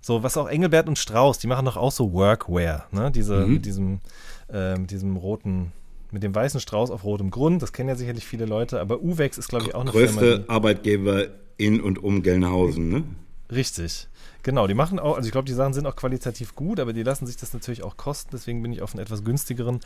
So, 0.00 0.22
was 0.22 0.36
auch 0.36 0.48
Engelbert 0.48 0.88
und 0.88 0.96
Strauß, 0.98 1.38
die 1.38 1.46
machen 1.46 1.64
doch 1.66 1.76
auch 1.76 1.92
so 1.92 2.12
Workwear, 2.12 2.86
ne? 2.92 3.10
Diese, 3.10 3.46
Mhm. 3.46 3.52
mit 3.54 3.66
diesem, 3.66 4.00
äh, 4.52 4.76
mit 4.76 4.90
diesem 4.90 5.16
roten, 5.16 5.72
mit 6.10 6.22
dem 6.22 6.34
weißen 6.34 6.60
Strauß 6.60 6.90
auf 6.90 7.04
rotem 7.04 7.30
Grund, 7.30 7.60
das 7.62 7.72
kennen 7.72 7.88
ja 7.90 7.96
sicherlich 7.96 8.24
viele 8.24 8.46
Leute, 8.46 8.80
aber 8.80 9.00
Uwex 9.02 9.36
ist, 9.38 9.48
glaube 9.48 9.66
ich, 9.66 9.74
auch 9.74 9.82
eine 9.82 9.92
Firma, 9.92 10.06
Größte 10.20 10.38
die, 10.40 10.48
Arbeitgeber 10.48 11.26
in 11.58 11.80
und 11.80 12.02
um 12.02 12.22
Gelnhausen, 12.22 12.88
ne? 12.88 13.02
Richtig. 13.52 14.08
Genau, 14.44 14.66
die 14.66 14.74
machen 14.74 14.98
auch, 14.98 15.16
also 15.16 15.26
ich 15.26 15.32
glaube, 15.32 15.46
die 15.46 15.52
Sachen 15.52 15.74
sind 15.74 15.86
auch 15.86 15.96
qualitativ 15.96 16.54
gut, 16.54 16.78
aber 16.80 16.92
die 16.92 17.02
lassen 17.02 17.26
sich 17.26 17.36
das 17.36 17.52
natürlich 17.52 17.82
auch 17.82 17.96
kosten. 17.96 18.30
Deswegen 18.32 18.62
bin 18.62 18.72
ich 18.72 18.82
auf 18.82 18.94
einen 18.94 19.02
etwas 19.02 19.24
günstigeren 19.24 19.80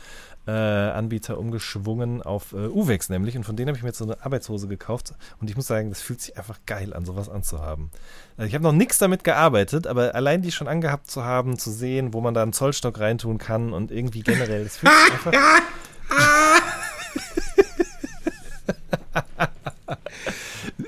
äh, 0.47 0.51
Anbieter 0.51 1.39
umgeschwungen, 1.39 2.21
auf 2.21 2.53
äh, 2.53 2.67
Uwex 2.67 3.09
nämlich. 3.09 3.35
Und 3.35 3.45
von 3.45 3.55
denen 3.55 3.69
habe 3.69 3.77
ich 3.77 3.83
mir 3.83 3.89
jetzt 3.89 3.97
so 3.97 4.05
eine 4.05 4.23
Arbeitshose 4.23 4.67
gekauft. 4.67 5.13
Und 5.41 5.49
ich 5.49 5.55
muss 5.55 5.67
sagen, 5.67 5.89
das 5.89 6.01
fühlt 6.01 6.21
sich 6.21 6.37
einfach 6.37 6.59
geil 6.65 6.93
an, 6.93 7.03
sowas 7.03 7.29
anzuhaben. 7.29 7.89
Also 8.37 8.47
ich 8.47 8.53
habe 8.53 8.63
noch 8.63 8.71
nichts 8.73 8.99
damit 8.99 9.23
gearbeitet, 9.23 9.87
aber 9.87 10.13
allein 10.15 10.41
die 10.41 10.51
schon 10.51 10.67
angehabt 10.67 11.09
zu 11.09 11.23
haben, 11.23 11.57
zu 11.57 11.71
sehen, 11.71 12.13
wo 12.13 12.21
man 12.21 12.33
da 12.33 12.43
einen 12.43 12.53
Zollstock 12.53 12.99
reintun 12.99 13.39
kann 13.39 13.73
und 13.73 13.91
irgendwie 13.91 14.21
generell, 14.21 14.63
das 14.63 14.77
fühlt 14.77 14.93
sich 14.93 15.13
einfach. 15.25 15.33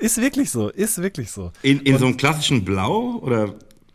Ist 0.06 0.20
wirklich 0.20 0.50
so, 0.50 0.68
ist 0.68 1.02
wirklich 1.02 1.32
so. 1.32 1.50
In, 1.62 1.80
in 1.80 1.98
so 1.98 2.06
einem 2.06 2.16
klassischen 2.16 2.64
Blau 2.64 3.18
oder? 3.20 3.54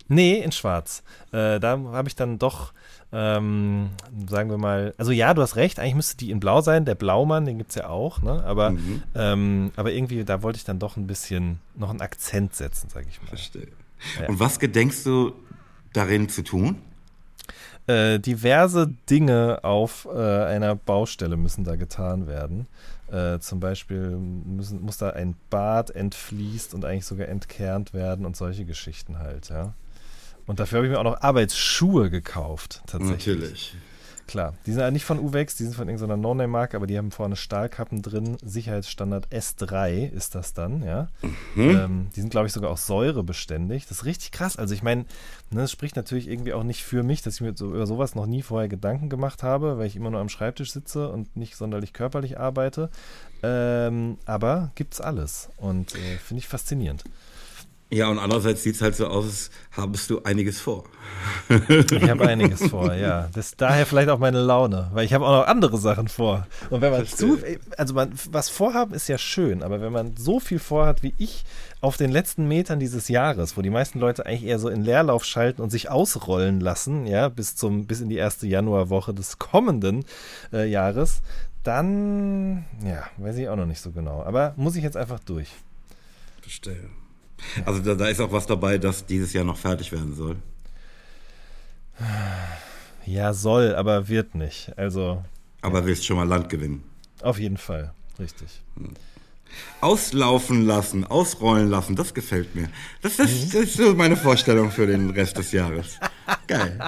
Nee, 0.10 0.41
in 0.41 0.52
Schwarz. 0.52 1.04
Äh, 1.32 1.62
da 1.62 1.80
habe 1.93 2.10
ich 2.10 2.17
dann 2.17 2.38
doch, 2.38 2.74
ähm, 3.13 3.91
sagen 4.28 4.50
wir 4.50 4.58
mal, 4.58 4.93
also 4.97 5.13
ja, 5.13 5.34
du 5.34 5.41
hast 5.41 5.56
recht, 5.56 5.80
eigentlich 5.80 5.95
müsste 5.95 6.17
die 6.17 6.32
in 6.32 6.41
Blau 6.41 6.60
sein, 6.60 6.84
der 6.84 6.95
Blaumann, 6.95 7.45
den 7.45 7.58
gibt 7.58 7.69
es 7.69 7.76
ja 7.76 7.88
auch, 7.88 8.21
ne? 8.21 8.43
aber, 8.43 8.71
mhm. 8.71 9.04
ähm, 9.15 9.71
aber 9.78 9.93
irgendwie, 9.93 10.26
da 10.26 10.43
wollte 10.43 10.58
ich 10.58 10.65
dann 10.65 10.80
doch 10.80 10.97
ein 10.97 11.08
bisschen 11.08 11.60
noch 11.76 11.89
einen 11.89 12.02
Akzent 12.02 12.56
setzen, 12.56 12.89
sage 12.89 13.08
ich 13.10 13.21
mal. 13.21 13.30
Verstehe. 13.30 13.69
Ja. 14.19 14.28
Und 14.28 14.38
was 14.38 14.60
gedenkst 14.60 15.06
du 15.06 15.32
darin 15.93 16.28
zu 16.28 16.43
tun? 16.43 16.76
Äh, 17.87 18.19
diverse 18.19 18.93
Dinge 19.09 19.59
auf 19.63 20.07
äh, 20.13 20.17
einer 20.17 20.75
Baustelle 20.75 21.35
müssen 21.35 21.63
da 21.63 21.75
getan 21.75 22.27
werden. 22.27 22.67
Äh, 23.11 23.39
zum 23.39 23.59
Beispiel 23.59 24.11
müssen, 24.11 24.81
muss 24.81 24.97
da 24.97 25.09
ein 25.09 25.35
Bad 25.49 25.89
entfließt 25.89 26.73
und 26.73 26.85
eigentlich 26.85 27.05
sogar 27.05 27.27
entkernt 27.27 27.93
werden 27.93 28.25
und 28.25 28.37
solche 28.37 28.65
Geschichten 28.65 29.19
halt, 29.19 29.49
ja. 29.49 29.73
Und 30.45 30.59
dafür 30.59 30.77
habe 30.77 30.87
ich 30.87 30.91
mir 30.91 30.99
auch 30.99 31.03
noch 31.03 31.21
Arbeitsschuhe 31.21 32.09
gekauft, 32.09 32.81
tatsächlich. 32.87 33.35
Natürlich. 33.35 33.75
Klar, 34.31 34.53
die 34.65 34.71
sind 34.71 34.81
halt 34.81 34.93
nicht 34.93 35.03
von 35.03 35.19
Uwex, 35.19 35.57
die 35.57 35.65
sind 35.65 35.75
von 35.75 35.89
irgendeiner 35.89 36.15
No-Name-Marke, 36.15 36.77
aber 36.77 36.87
die 36.87 36.97
haben 36.97 37.11
vorne 37.11 37.35
Stahlkappen 37.35 38.01
drin. 38.01 38.37
Sicherheitsstandard 38.41 39.27
S3 39.27 40.09
ist 40.09 40.35
das 40.35 40.53
dann, 40.53 40.83
ja. 40.83 41.09
Mhm. 41.21 41.69
Ähm, 41.69 42.07
die 42.15 42.21
sind, 42.21 42.29
glaube 42.29 42.47
ich, 42.47 42.53
sogar 42.53 42.71
auch 42.71 42.77
säurebeständig. 42.77 43.87
Das 43.87 43.97
ist 43.97 44.05
richtig 44.05 44.31
krass. 44.31 44.55
Also 44.55 44.73
ich 44.73 44.83
meine, 44.83 45.01
ne, 45.49 45.59
das 45.59 45.71
spricht 45.73 45.97
natürlich 45.97 46.29
irgendwie 46.29 46.53
auch 46.53 46.63
nicht 46.63 46.81
für 46.81 47.03
mich, 47.03 47.21
dass 47.21 47.35
ich 47.35 47.41
mir 47.41 47.51
so, 47.57 47.71
über 47.71 47.85
sowas 47.85 48.15
noch 48.15 48.25
nie 48.25 48.41
vorher 48.41 48.69
Gedanken 48.69 49.09
gemacht 49.09 49.43
habe, 49.43 49.77
weil 49.77 49.87
ich 49.87 49.97
immer 49.97 50.11
nur 50.11 50.21
am 50.21 50.29
Schreibtisch 50.29 50.71
sitze 50.71 51.09
und 51.09 51.35
nicht 51.35 51.57
sonderlich 51.57 51.91
körperlich 51.91 52.39
arbeite. 52.39 52.89
Ähm, 53.43 54.17
aber 54.25 54.71
gibt's 54.75 55.01
alles 55.01 55.49
und 55.57 55.93
äh, 55.93 56.17
finde 56.23 56.39
ich 56.39 56.47
faszinierend. 56.47 57.03
Ja, 57.93 58.08
und 58.08 58.19
andererseits 58.19 58.63
sieht 58.63 58.75
es 58.75 58.82
halt 58.82 58.95
so 58.95 59.08
aus, 59.08 59.25
als 59.25 59.51
habest 59.75 60.10
du 60.10 60.23
einiges 60.23 60.62
vor. 60.62 60.86
Ich 61.49 62.10
habe 62.10 62.25
einiges 62.25 62.67
vor, 62.69 62.93
ja. 62.93 63.27
Das 63.34 63.47
ist 63.47 63.62
daher 63.62 63.86
vielleicht 63.86 64.08
auch 64.08 64.17
meine 64.17 64.39
Laune, 64.39 64.89
weil 64.93 65.04
ich 65.04 65.13
habe 65.13 65.25
auch 65.25 65.41
noch 65.41 65.47
andere 65.47 65.77
Sachen 65.77 66.08
vor. 66.08 66.47
Und 66.69 66.80
wenn 66.80 66.91
man 66.91 67.06
zu, 67.06 67.38
also 67.77 67.93
man, 67.93 68.13
was 68.32 68.47
vorhaben 68.47 68.93
ist 68.93 69.10
ja 69.10 69.17
schön, 69.17 69.62
aber 69.62 69.82
wenn 69.82 69.91
man 69.91 70.15
so 70.15 70.39
viel 70.39 70.60
vorhat 70.60 71.04
wie 71.04 71.13
ich 71.17 71.43
auf 71.82 71.97
den 71.97 72.12
letzten 72.12 72.47
Metern 72.47 72.80
dieses 72.80 73.10
Jahres, 73.10 73.58
wo 73.58 73.62
die 73.62 73.69
meisten 73.69 73.99
Leute 73.99 74.25
eigentlich 74.25 74.45
eher 74.45 74.60
so 74.60 74.69
in 74.69 74.86
Leerlauf 74.86 75.25
schalten 75.25 75.62
und 75.62 75.69
sich 75.69 75.89
ausrollen 75.89 76.62
lassen, 76.62 77.06
ja, 77.08 77.27
bis 77.27 77.58
zum, 77.58 77.88
bis 77.88 77.99
in 77.99 78.08
die 78.08 78.15
erste 78.15 78.47
Januarwoche 78.47 79.13
des 79.13 79.38
kommenden 79.38 80.06
äh, 80.54 80.65
Jahres, 80.65 81.21
dann, 81.63 82.63
ja, 82.86 83.04
weiß 83.17 83.36
ich 83.36 83.49
auch 83.49 83.58
noch 83.58 83.65
nicht 83.65 83.82
so 83.82 83.91
genau. 83.91 84.23
Aber 84.23 84.54
muss 84.56 84.77
ich 84.77 84.84
jetzt 84.84 84.95
einfach 84.95 85.19
durch. 85.19 85.49
Verstehe. 86.41 86.89
Also 87.65 87.82
da, 87.82 87.95
da, 87.95 88.08
ist 88.08 88.19
auch 88.19 88.32
was 88.32 88.45
dabei, 88.45 88.77
das 88.77 89.06
dieses 89.06 89.34
Jahr 89.34 89.43
noch 89.43 89.58
fertig 89.58 89.91
werden 89.91 90.15
soll. 90.15 90.38
Ja, 93.06 93.34
soll, 93.34 93.75
aber 93.75 94.08
wird 94.08 94.36
nicht. 94.36 94.77
Also. 94.77 95.23
Aber 95.62 95.80
ja. 95.80 95.86
willst 95.86 96.06
schon 96.06 96.17
mal 96.17 96.27
Land 96.27 96.49
gewinnen. 96.49 96.84
Auf 97.21 97.39
jeden 97.39 97.58
Fall, 97.58 97.93
richtig. 98.19 98.62
Hm. 98.75 98.93
Auslaufen 99.81 100.65
lassen, 100.65 101.05
ausrollen 101.05 101.69
lassen, 101.69 101.95
das 101.95 102.13
gefällt 102.13 102.55
mir. 102.55 102.69
Das 103.01 103.19
ist, 103.19 103.53
das 103.53 103.63
ist 103.63 103.77
so 103.77 103.93
meine 103.95 104.15
Vorstellung 104.15 104.71
für 104.71 104.85
den 104.85 105.09
Rest 105.09 105.37
des 105.37 105.51
Jahres. 105.51 105.99
Geil. 106.47 106.79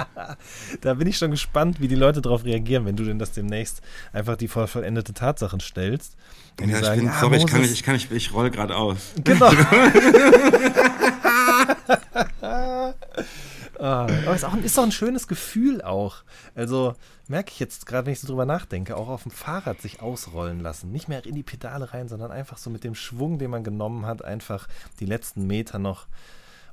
Da 0.82 0.94
bin 0.94 1.08
ich 1.08 1.18
schon 1.18 1.32
gespannt, 1.32 1.82
wie 1.82 1.88
die 1.88 1.96
Leute 1.96 2.22
darauf 2.22 2.46
reagieren, 2.46 2.86
wenn 2.86 2.96
du 2.96 3.04
denn 3.04 3.20
das 3.20 3.32
demnächst 3.32 3.82
einfach 4.12 4.36
die 4.36 4.48
vollendete 4.48 5.14
Tatsachen 5.14 5.60
stellst. 5.60 6.16
Ja, 6.60 6.68
ich 6.68 6.86
sagen, 6.86 7.02
bin, 7.02 7.10
ah, 7.10 7.20
sorry, 7.20 7.38
ich 7.38 7.48
kann 7.48 7.62
nicht, 7.62 7.74
ich 7.74 7.84
kann 7.84 7.96
nicht, 7.96 8.12
ich 8.12 8.34
roll 8.34 8.52
gerade 8.52 8.76
aus. 8.76 8.98
Genau. 9.24 9.50
ah, 13.84 14.04
aber 14.04 14.36
ist, 14.36 14.46
auch, 14.46 14.56
ist 14.56 14.78
doch 14.78 14.84
ein 14.84 14.92
schönes 14.92 15.28
Gefühl 15.28 15.82
auch. 15.82 16.24
Also 16.56 16.96
merke 17.28 17.52
ich 17.52 17.60
jetzt 17.60 17.86
gerade, 17.86 18.06
wenn 18.06 18.14
ich 18.14 18.20
so 18.20 18.28
drüber 18.28 18.46
nachdenke, 18.46 18.96
auch 18.98 19.10
auf 19.10 19.24
dem 19.24 19.32
Fahrrad 19.32 19.82
sich 19.82 20.02
ausrollen 20.02 20.60
lassen. 20.60 20.92
Nicht 20.92 21.08
mehr 21.10 21.26
in 21.26 21.36
die 21.36 21.44
Pedale 21.44 21.94
rein, 21.94 22.08
sondern 22.08 22.32
einfach 22.32 22.58
so 22.58 22.70
mit 22.70 22.84
dem 22.84 22.96
Schwung, 22.96 23.40
den 23.40 23.52
man 23.52 23.64
genommen 23.64 24.06
hat, 24.06 24.24
einfach 24.24 24.68
die 25.00 25.06
letzten 25.06 25.48
Meter 25.48 25.80
noch 25.80 26.08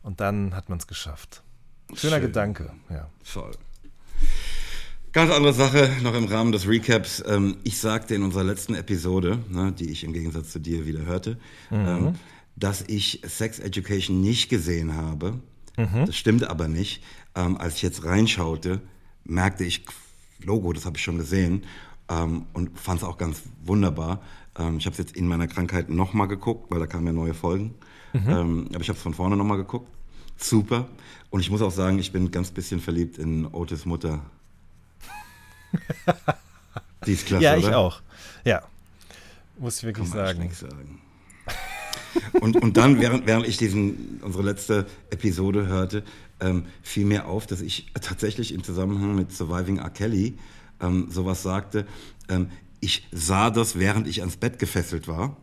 und 0.02 0.20
dann 0.20 0.54
hat 0.54 0.68
man 0.68 0.78
es 0.78 0.86
geschafft. 0.86 1.42
Schöner 1.94 2.16
Schön. 2.16 2.26
Gedanke, 2.26 2.72
ja. 2.88 3.08
Voll. 3.22 3.52
Ganz 5.12 5.32
andere 5.32 5.52
Sache, 5.52 5.90
noch 6.02 6.14
im 6.14 6.26
Rahmen 6.26 6.52
des 6.52 6.68
Recaps. 6.68 7.22
Ähm, 7.26 7.56
ich 7.64 7.78
sagte 7.78 8.14
in 8.14 8.22
unserer 8.22 8.44
letzten 8.44 8.74
Episode, 8.74 9.40
ne, 9.48 9.72
die 9.72 9.90
ich 9.90 10.04
im 10.04 10.12
Gegensatz 10.12 10.52
zu 10.52 10.60
dir 10.60 10.86
wieder 10.86 11.04
hörte, 11.04 11.36
mhm. 11.70 11.86
ähm, 11.86 12.14
dass 12.54 12.82
ich 12.82 13.20
Sex 13.26 13.58
Education 13.58 14.20
nicht 14.20 14.48
gesehen 14.50 14.94
habe. 14.94 15.40
Mhm. 15.86 16.06
Das 16.06 16.16
stimmte 16.16 16.50
aber 16.50 16.68
nicht. 16.68 17.02
Ähm, 17.34 17.56
als 17.56 17.76
ich 17.76 17.82
jetzt 17.82 18.04
reinschaute, 18.04 18.80
merkte 19.24 19.64
ich, 19.64 19.84
Logo, 20.42 20.72
das 20.72 20.86
habe 20.86 20.96
ich 20.96 21.04
schon 21.04 21.18
gesehen 21.18 21.64
ähm, 22.08 22.46
und 22.54 22.78
fand 22.78 23.00
es 23.02 23.04
auch 23.04 23.18
ganz 23.18 23.42
wunderbar. 23.64 24.20
Ähm, 24.58 24.78
ich 24.78 24.86
habe 24.86 24.92
es 24.92 24.98
jetzt 24.98 25.16
in 25.16 25.26
meiner 25.28 25.46
Krankheit 25.46 25.90
nochmal 25.90 26.28
geguckt, 26.28 26.70
weil 26.70 26.80
da 26.80 26.86
kamen 26.86 27.06
ja 27.06 27.12
neue 27.12 27.34
Folgen. 27.34 27.74
Mhm. 28.12 28.28
Ähm, 28.28 28.68
aber 28.72 28.80
ich 28.80 28.88
habe 28.88 28.96
es 28.96 29.02
von 29.02 29.14
vorne 29.14 29.36
nochmal 29.36 29.58
geguckt. 29.58 29.88
Super. 30.36 30.88
Und 31.28 31.40
ich 31.40 31.50
muss 31.50 31.60
auch 31.62 31.70
sagen, 31.70 31.98
ich 31.98 32.10
bin 32.12 32.30
ganz 32.30 32.50
bisschen 32.50 32.80
verliebt 32.80 33.18
in 33.18 33.46
Otis 33.46 33.84
Mutter. 33.84 34.20
Die 37.06 37.12
ist 37.12 37.26
klasse, 37.26 37.44
Ja, 37.44 37.56
ich 37.56 37.66
oder? 37.66 37.78
auch. 37.78 38.00
Ja. 38.44 38.62
Muss 39.58 39.78
ich 39.78 39.84
wirklich 39.84 40.10
Kann 40.10 40.26
sagen. 40.34 40.50
sagen. 40.52 41.00
Und, 42.40 42.56
und 42.56 42.76
dann, 42.76 43.00
während, 43.00 43.26
während 43.26 43.46
ich 43.46 43.56
diesen, 43.56 44.20
unsere 44.22 44.44
letzte 44.44 44.86
Episode 45.10 45.66
hörte, 45.66 46.02
ähm, 46.40 46.64
fiel 46.82 47.04
mir 47.04 47.26
auf, 47.26 47.46
dass 47.46 47.60
ich 47.60 47.92
tatsächlich 48.00 48.54
im 48.54 48.62
Zusammenhang 48.62 49.14
mit 49.14 49.32
Surviving 49.32 49.78
R. 49.78 49.90
Kelly 49.90 50.38
ähm, 50.80 51.06
sowas 51.10 51.42
sagte. 51.42 51.86
Ähm, 52.28 52.50
ich 52.80 53.06
sah 53.12 53.50
das, 53.50 53.78
während 53.78 54.06
ich 54.06 54.20
ans 54.20 54.36
Bett 54.36 54.58
gefesselt 54.58 55.08
war. 55.08 55.36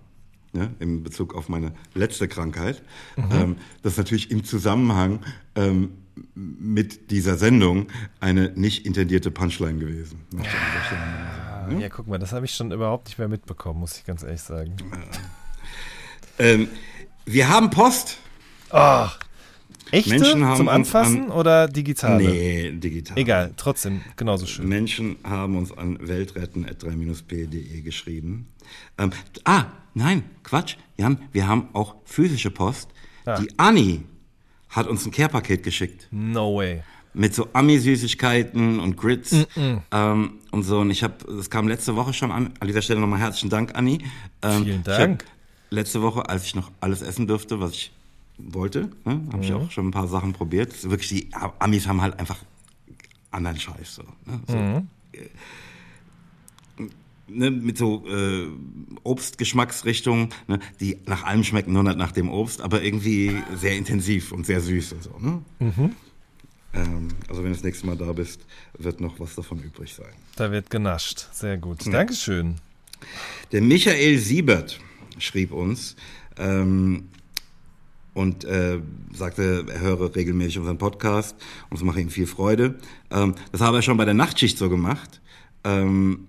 Ne, 0.53 0.73
in 0.79 1.03
Bezug 1.03 1.35
auf 1.35 1.49
meine 1.49 1.73
letzte 1.93 2.27
Krankheit. 2.29 2.81
Mhm. 3.17 3.31
Ähm, 3.31 3.55
das 3.83 3.97
natürlich 3.97 4.31
im 4.31 4.45
Zusammenhang 4.45 5.19
ähm, 5.55 5.91
mit 6.33 7.11
dieser 7.11 7.35
Sendung 7.35 7.87
eine 8.21 8.53
nicht 8.55 8.85
intendierte 8.85 9.29
Punchline 9.29 9.77
gewesen. 9.77 10.21
Ja, 10.33 11.77
ja, 11.77 11.89
guck 11.89 12.07
mal, 12.07 12.17
das 12.17 12.31
habe 12.31 12.45
ich 12.45 12.55
schon 12.55 12.71
überhaupt 12.71 13.07
nicht 13.07 13.19
mehr 13.19 13.27
mitbekommen, 13.27 13.81
muss 13.81 13.97
ich 13.97 14.05
ganz 14.05 14.23
ehrlich 14.23 14.41
sagen. 14.41 14.77
Ähm, 16.39 16.67
wir 17.26 17.50
haben 17.50 17.69
Post. 17.69 18.17
Ach. 18.69 19.19
Echte 19.91 20.10
Menschen 20.10 20.45
haben 20.45 20.58
zum 20.58 20.67
Anfassen 20.67 21.26
an, 21.26 21.32
oder 21.32 21.67
digitale? 21.67 22.23
Nee, 22.23 22.71
digital. 22.71 23.17
Egal, 23.17 23.54
trotzdem 23.56 24.02
genauso 24.17 24.45
schön. 24.45 24.67
Menschen 24.67 25.15
haben 25.23 25.56
uns 25.58 25.71
an 25.71 25.97
weltretten.3-p.de 26.06 27.82
geschrieben. 27.82 28.47
Ähm, 28.97 29.12
ah, 29.45 29.65
nein, 29.93 30.23
Quatsch. 30.43 30.76
Jan, 30.97 31.19
wir 31.32 31.47
haben 31.47 31.69
auch 31.73 31.95
physische 32.04 32.52
Post. 32.52 32.89
Ah. 33.26 33.39
Die 33.39 33.47
Anni 33.58 34.04
hat 34.69 34.88
uns 34.88 35.06
ein 35.06 35.12
Care-Paket 35.12 35.63
geschickt. 35.63 36.08
No 36.12 36.58
way. 36.58 36.84
Mit 37.13 37.34
so 37.34 37.47
Ami-Süßigkeiten 37.54 38.80
und 38.80 38.97
Grits 38.97 39.32
mm 39.32 39.60
-mm. 39.60 39.82
Ähm, 39.91 40.34
und 40.52 40.63
so. 40.63 40.80
Und 40.80 40.91
ich 40.91 41.02
habe, 41.02 41.15
das 41.36 41.50
kam 41.50 41.67
letzte 41.67 41.95
Woche 41.95 42.13
schon 42.13 42.32
an. 42.32 42.52
An 42.60 42.68
dieser 42.68 42.82
Stelle 42.82 42.99
nochmal 42.99 43.20
herzlichen 43.20 43.49
Dank, 43.49 43.74
Anni. 43.76 43.99
Ähm, 44.43 44.64
Vielen 44.66 44.84
Dank. 44.84 45.26
Letzte 45.70 46.01
Woche, 46.01 46.30
als 46.30 46.45
ich 46.45 46.55
noch 46.55 46.72
alles 46.80 47.01
essen 47.01 47.28
durfte, 47.28 47.59
was 47.59 47.72
ich 47.72 47.91
wollte, 48.38 48.89
ne, 49.03 49.22
habe 49.32 49.43
ich 49.43 49.53
auch 49.53 49.72
schon 49.72 49.88
ein 49.88 49.91
paar 49.91 50.07
Sachen 50.07 50.34
probiert. 50.34 50.89
Wirklich, 50.89 51.09
die 51.09 51.30
Amis 51.59 51.88
haben 51.88 52.01
halt 52.01 52.20
einfach 52.20 52.38
anderen 53.32 53.59
Scheiß. 53.59 53.95
So, 53.95 54.03
ne? 54.26 54.39
so 54.47 54.57
mhm. 54.57 54.89
ne, 57.28 57.51
mit 57.51 57.78
so 57.78 58.05
äh, 58.07 58.47
Obstgeschmacksrichtungen, 59.03 60.30
ne, 60.47 60.59
die 60.80 60.97
nach 61.05 61.24
allem 61.24 61.43
schmecken, 61.43 61.74
nur 61.74 61.84
nicht 61.84 61.97
nach 61.97 62.11
dem 62.11 62.30
Obst, 62.30 62.61
aber 62.61 62.82
irgendwie 62.84 63.36
sehr 63.55 63.76
intensiv 63.76 64.32
und 64.32 64.45
sehr 64.45 64.61
süß 64.61 64.93
und 64.93 65.03
so. 65.03 65.18
Ne? 65.20 65.41
Mhm. 65.59 65.95
Ähm, 66.74 67.07
also 67.28 67.43
wenn 67.43 67.51
du 67.51 67.55
das 67.55 67.63
nächste 67.63 67.88
Mal 67.88 67.97
da 67.97 68.11
bist, 68.13 68.41
wird 68.78 69.01
noch 69.01 69.20
was 69.20 69.36
davon 69.36 69.59
übrig 69.59 69.93
sein. 69.93 70.13
Da 70.36 70.51
wird 70.51 70.70
genascht. 70.70 71.28
Sehr 71.32 71.57
gut. 71.57 71.86
Ja. 71.86 71.91
Dankeschön. 71.91 72.55
Der 73.51 73.61
Michael 73.61 74.18
Siebert 74.18 74.80
schrieb 75.20 75.51
uns, 75.51 75.95
ähm, 76.38 77.09
und 78.18 78.45
äh, 78.45 78.80
sagte, 79.13 79.65
er 79.72 79.80
höre 79.80 80.15
regelmäßig 80.15 80.57
unseren 80.57 80.80
Podcast 80.80 81.36
und 81.70 81.78
es 81.78 81.84
mache 81.84 82.01
ihm 82.01 82.09
viel 82.09 82.26
Freude. 82.26 82.76
Ähm, 83.11 83.36
das 83.51 83.61
habe 83.61 83.78
er 83.78 83.82
schon 83.84 83.97
bei 83.97 84.05
der 84.05 84.15
Nachtschicht 84.15 84.57
so 84.57 84.70
gemacht. 84.70 85.22
Ähm, 85.63 86.28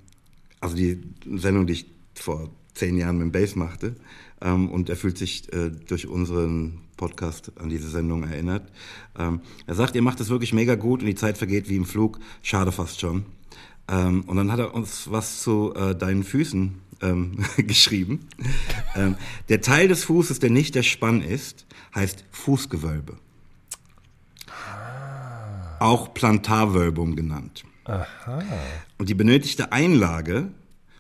also 0.61 0.77
die 0.77 1.01
Sendung, 1.37 1.67
die 1.67 1.73
ich 1.73 1.87
vor 2.15 2.51
zehn 2.75 2.99
Jahren 2.99 3.17
mit 3.17 3.25
dem 3.25 3.33
Bass 3.33 3.57
machte. 3.57 3.97
Ähm, 4.43 4.69
und 4.69 4.91
er 4.91 4.97
fühlt 4.97 5.17
sich 5.17 5.51
äh, 5.53 5.71
durch 5.71 6.07
unseren 6.07 6.81
Podcast 6.99 7.53
an 7.59 7.71
diese 7.71 7.89
Sendung 7.89 8.23
erinnert. 8.25 8.71
Ähm, 9.19 9.41
er 9.67 9.75
sagt, 9.75 9.95
ihr 9.95 10.03
macht 10.03 10.21
es 10.21 10.29
wirklich 10.29 10.53
mega 10.53 10.75
gut 10.75 11.01
und 11.01 11.07
die 11.07 11.15
Zeit 11.15 11.39
vergeht 11.39 11.71
wie 11.71 11.77
im 11.77 11.87
Flug. 11.87 12.19
Schade 12.43 12.71
fast 12.71 13.01
schon. 13.01 13.25
Ähm, 13.89 14.25
und 14.27 14.37
dann 14.37 14.53
hat 14.53 14.59
er 14.59 14.75
uns 14.75 15.11
was 15.11 15.41
zu 15.41 15.73
äh, 15.75 15.95
deinen 15.95 16.23
Füßen 16.23 16.75
ähm, 17.03 17.45
geschrieben. 17.57 18.29
Ähm, 18.95 19.17
der 19.49 19.61
Teil 19.61 19.89
des 19.89 20.05
Fußes, 20.05 20.39
der 20.39 20.51
nicht 20.51 20.75
der 20.75 20.83
Spann 20.83 21.23
ist, 21.23 21.67
heißt 21.95 22.25
Fußgewölbe. 22.31 23.19
Auch 25.81 26.13
Plantarwölbung 26.13 27.15
genannt. 27.15 27.65
Aha. 27.85 28.43
Und 28.99 29.09
die 29.09 29.15
benötigte 29.15 29.73
Einlage, 29.73 30.49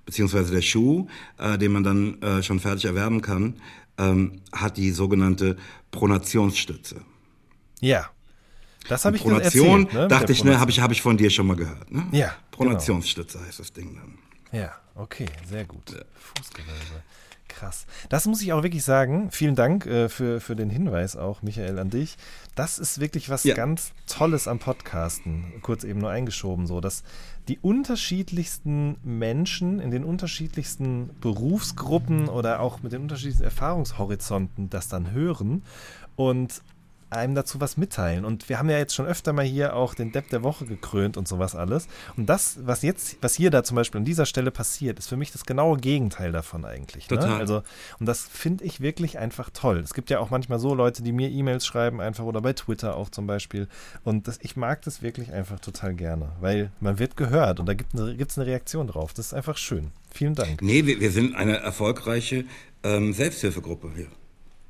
beziehungsweise 0.06 0.52
der 0.52 0.62
Schuh, 0.62 1.08
äh, 1.38 1.58
den 1.58 1.72
man 1.72 1.82
dann 1.82 2.22
äh, 2.22 2.42
schon 2.42 2.60
fertig 2.60 2.84
erwerben 2.84 3.20
kann, 3.20 3.60
ähm, 3.98 4.40
hat 4.52 4.76
die 4.76 4.92
sogenannte 4.92 5.56
Pronationsstütze. 5.90 7.02
Ja. 7.80 8.08
Das 8.88 9.04
habe 9.04 9.16
ich 9.16 9.22
Pronation, 9.22 9.82
erzählt, 9.82 10.02
ne? 10.02 10.08
dachte 10.08 10.32
ich, 10.32 10.44
ne, 10.44 10.60
habe 10.60 10.70
ich, 10.70 10.80
hab 10.80 10.92
ich 10.92 11.02
von 11.02 11.18
dir 11.18 11.28
schon 11.28 11.46
mal 11.46 11.56
gehört. 11.56 11.90
Ne? 11.92 12.06
Ja, 12.12 12.32
Pronationsstütze 12.52 13.38
heißt 13.40 13.58
das 13.58 13.72
Ding 13.72 13.96
dann. 13.96 14.18
Ja, 14.52 14.72
okay, 14.94 15.26
sehr 15.46 15.64
gut. 15.64 15.94
Fußgewölbe. 16.14 17.02
Krass. 17.48 17.86
Das 18.10 18.26
muss 18.26 18.42
ich 18.42 18.52
auch 18.52 18.62
wirklich 18.62 18.84
sagen. 18.84 19.30
Vielen 19.30 19.54
Dank 19.54 19.86
äh, 19.86 20.08
für, 20.10 20.38
für 20.40 20.54
den 20.54 20.68
Hinweis 20.68 21.16
auch, 21.16 21.40
Michael, 21.42 21.78
an 21.78 21.88
dich. 21.90 22.16
Das 22.54 22.78
ist 22.78 23.00
wirklich 23.00 23.30
was 23.30 23.42
Ja. 23.44 23.54
ganz 23.54 23.92
Tolles 24.06 24.46
am 24.46 24.58
Podcasten. 24.58 25.54
Kurz 25.62 25.82
eben 25.82 25.98
nur 25.98 26.10
eingeschoben, 26.10 26.66
so, 26.66 26.80
dass 26.80 27.02
die 27.48 27.58
unterschiedlichsten 27.58 28.96
Menschen 29.02 29.80
in 29.80 29.90
den 29.90 30.04
unterschiedlichsten 30.04 31.10
Berufsgruppen 31.20 32.28
oder 32.28 32.60
auch 32.60 32.82
mit 32.82 32.92
den 32.92 33.02
unterschiedlichsten 33.02 33.44
Erfahrungshorizonten 33.44 34.68
das 34.68 34.88
dann 34.88 35.10
hören 35.12 35.62
und 36.16 36.62
einem 37.10 37.34
dazu 37.34 37.60
was 37.60 37.76
mitteilen. 37.76 38.24
Und 38.24 38.48
wir 38.48 38.58
haben 38.58 38.68
ja 38.68 38.78
jetzt 38.78 38.94
schon 38.94 39.06
öfter 39.06 39.32
mal 39.32 39.44
hier 39.44 39.74
auch 39.74 39.94
den 39.94 40.12
Depp 40.12 40.28
der 40.30 40.42
Woche 40.42 40.66
gekrönt 40.66 41.16
und 41.16 41.26
sowas 41.26 41.54
alles. 41.54 41.88
Und 42.16 42.26
das, 42.26 42.58
was 42.62 42.82
jetzt, 42.82 43.16
was 43.20 43.34
hier 43.34 43.50
da 43.50 43.64
zum 43.64 43.76
Beispiel 43.76 43.98
an 43.98 44.04
dieser 44.04 44.26
Stelle 44.26 44.50
passiert, 44.50 44.98
ist 44.98 45.08
für 45.08 45.16
mich 45.16 45.32
das 45.32 45.44
genaue 45.44 45.78
Gegenteil 45.78 46.32
davon 46.32 46.64
eigentlich. 46.64 47.08
Ne? 47.08 47.16
Total. 47.16 47.40
Also, 47.40 47.62
und 47.98 48.06
das 48.06 48.22
finde 48.22 48.64
ich 48.64 48.80
wirklich 48.80 49.18
einfach 49.18 49.50
toll. 49.50 49.78
Es 49.78 49.94
gibt 49.94 50.10
ja 50.10 50.20
auch 50.20 50.30
manchmal 50.30 50.58
so 50.58 50.74
Leute, 50.74 51.02
die 51.02 51.12
mir 51.12 51.30
E-Mails 51.30 51.64
schreiben, 51.66 52.00
einfach 52.00 52.24
oder 52.24 52.40
bei 52.40 52.52
Twitter 52.52 52.96
auch 52.96 53.08
zum 53.08 53.26
Beispiel. 53.26 53.68
Und 54.04 54.28
das, 54.28 54.38
ich 54.42 54.56
mag 54.56 54.82
das 54.82 55.02
wirklich 55.02 55.32
einfach 55.32 55.60
total 55.60 55.94
gerne, 55.94 56.32
weil 56.40 56.70
man 56.80 56.98
wird 56.98 57.16
gehört 57.16 57.60
und 57.60 57.66
da 57.66 57.74
gibt 57.74 57.94
es 57.94 58.00
eine, 58.00 58.16
gibt's 58.16 58.38
eine 58.38 58.46
Reaktion 58.46 58.86
drauf. 58.86 59.14
Das 59.14 59.26
ist 59.26 59.34
einfach 59.34 59.56
schön. 59.56 59.92
Vielen 60.10 60.34
Dank. 60.34 60.62
Nee, 60.62 60.86
wir, 60.86 61.00
wir 61.00 61.10
sind 61.10 61.34
eine 61.34 61.58
erfolgreiche 61.58 62.44
ähm, 62.82 63.12
Selbsthilfegruppe 63.12 63.90
hier. 63.94 64.08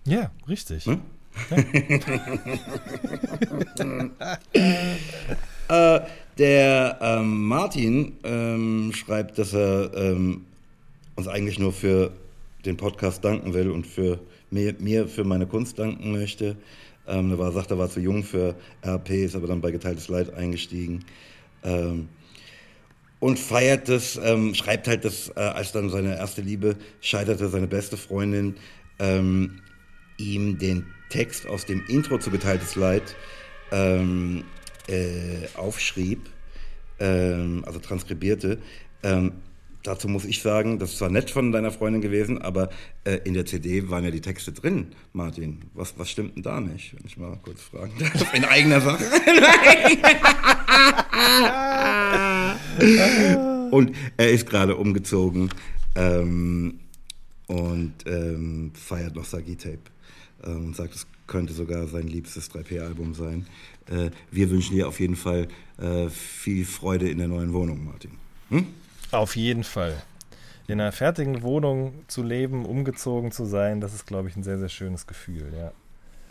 Ja, 0.04 0.30
richtig. 0.48 0.86
Hm? 0.86 1.02
Äh, 5.68 6.00
der 6.38 6.98
ähm, 7.02 7.46
Martin 7.46 8.14
ähm, 8.24 8.90
schreibt, 8.94 9.38
dass 9.38 9.52
er 9.52 9.92
ähm, 9.94 10.46
uns 11.14 11.28
eigentlich 11.28 11.58
nur 11.58 11.74
für 11.74 12.10
den 12.64 12.78
Podcast 12.78 13.22
danken 13.22 13.52
will 13.52 13.70
und 13.70 13.86
für 13.86 14.18
mir, 14.50 14.74
mir 14.78 15.08
für 15.08 15.24
meine 15.24 15.46
Kunst 15.46 15.78
danken 15.78 16.12
möchte. 16.12 16.56
Ähm, 17.06 17.32
er 17.32 17.38
war, 17.38 17.52
sagt, 17.52 17.70
er 17.70 17.78
war 17.78 17.90
zu 17.90 18.00
jung 18.00 18.22
für 18.22 18.54
RP, 18.82 19.10
ist 19.10 19.36
aber 19.36 19.46
dann 19.46 19.60
bei 19.60 19.70
Geteiltes 19.70 20.08
Leid 20.08 20.32
eingestiegen. 20.32 21.04
Ähm, 21.64 22.08
und 23.20 23.38
feiert 23.38 23.88
das, 23.88 24.18
ähm, 24.22 24.54
schreibt 24.54 24.86
halt, 24.86 25.04
dass 25.04 25.30
äh, 25.30 25.40
als 25.40 25.72
dann 25.72 25.90
seine 25.90 26.16
erste 26.16 26.40
Liebe 26.40 26.76
scheiterte, 27.00 27.48
seine 27.48 27.66
beste 27.66 27.96
Freundin 27.96 28.54
ähm, 29.00 29.60
ihm 30.18 30.58
den 30.58 30.86
Text 31.08 31.46
aus 31.46 31.66
dem 31.66 31.84
Intro 31.88 32.18
zu 32.18 32.30
Geteiltes 32.30 32.76
Leid 32.76 33.16
ähm, 33.70 34.44
äh, 34.88 35.46
aufschrieb, 35.56 36.28
ähm, 36.98 37.62
also 37.66 37.78
transkribierte. 37.78 38.58
Ähm, 39.02 39.32
dazu 39.82 40.08
muss 40.08 40.24
ich 40.24 40.42
sagen, 40.42 40.78
das 40.78 40.92
ist 40.92 40.98
zwar 40.98 41.10
nett 41.10 41.30
von 41.30 41.52
deiner 41.52 41.70
Freundin 41.70 42.02
gewesen, 42.02 42.40
aber 42.40 42.70
äh, 43.04 43.18
in 43.24 43.34
der 43.34 43.46
CD 43.46 43.90
waren 43.90 44.04
ja 44.04 44.10
die 44.10 44.20
Texte 44.20 44.52
drin, 44.52 44.88
Martin. 45.12 45.62
Was, 45.74 45.94
was 45.98 46.10
stimmt 46.10 46.36
denn 46.36 46.42
da 46.42 46.60
nicht, 46.60 46.96
wenn 46.96 47.06
ich 47.06 47.16
mal 47.16 47.38
kurz 47.42 47.62
fragen 47.62 47.92
darf? 47.98 48.34
In 48.34 48.44
eigener 48.44 48.80
Sache. 48.80 49.04
Und 53.70 53.92
er 54.16 54.30
ist 54.30 54.48
gerade 54.48 54.76
umgezogen 54.76 55.50
ähm, 55.94 56.80
und 57.48 57.92
ähm, 58.06 58.72
feiert 58.74 59.14
Nostalgie-Tape 59.14 59.76
ähm, 59.76 59.97
und 60.42 60.76
sagt, 60.76 60.94
es 60.94 61.06
könnte 61.26 61.52
sogar 61.52 61.86
sein 61.86 62.06
liebstes 62.06 62.50
3P-Album 62.50 63.14
sein. 63.14 63.46
Äh, 63.86 64.10
wir 64.30 64.50
wünschen 64.50 64.74
dir 64.74 64.88
auf 64.88 65.00
jeden 65.00 65.16
Fall 65.16 65.48
äh, 65.78 66.08
viel 66.08 66.64
Freude 66.64 67.08
in 67.08 67.18
der 67.18 67.28
neuen 67.28 67.52
Wohnung, 67.52 67.84
Martin. 67.84 68.12
Hm? 68.50 68.66
Auf 69.10 69.36
jeden 69.36 69.64
Fall. 69.64 70.02
In 70.66 70.80
einer 70.80 70.92
fertigen 70.92 71.42
Wohnung 71.42 72.04
zu 72.08 72.22
leben, 72.22 72.66
umgezogen 72.66 73.32
zu 73.32 73.46
sein, 73.46 73.80
das 73.80 73.94
ist, 73.94 74.06
glaube 74.06 74.28
ich, 74.28 74.36
ein 74.36 74.42
sehr, 74.42 74.58
sehr 74.58 74.68
schönes 74.68 75.06
Gefühl, 75.06 75.52
ja. 75.56 75.72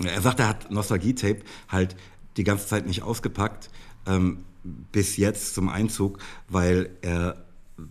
Er 0.05 0.21
sagt, 0.21 0.39
er 0.39 0.49
hat 0.49 0.69
Nostalgie-Tape 0.69 1.39
halt 1.69 1.95
die 2.37 2.43
ganze 2.43 2.67
Zeit 2.67 2.85
nicht 2.85 3.01
ausgepackt, 3.01 3.69
ähm, 4.05 4.45
bis 4.91 5.17
jetzt 5.17 5.55
zum 5.55 5.69
Einzug, 5.69 6.19
weil 6.49 6.91
er 7.01 7.46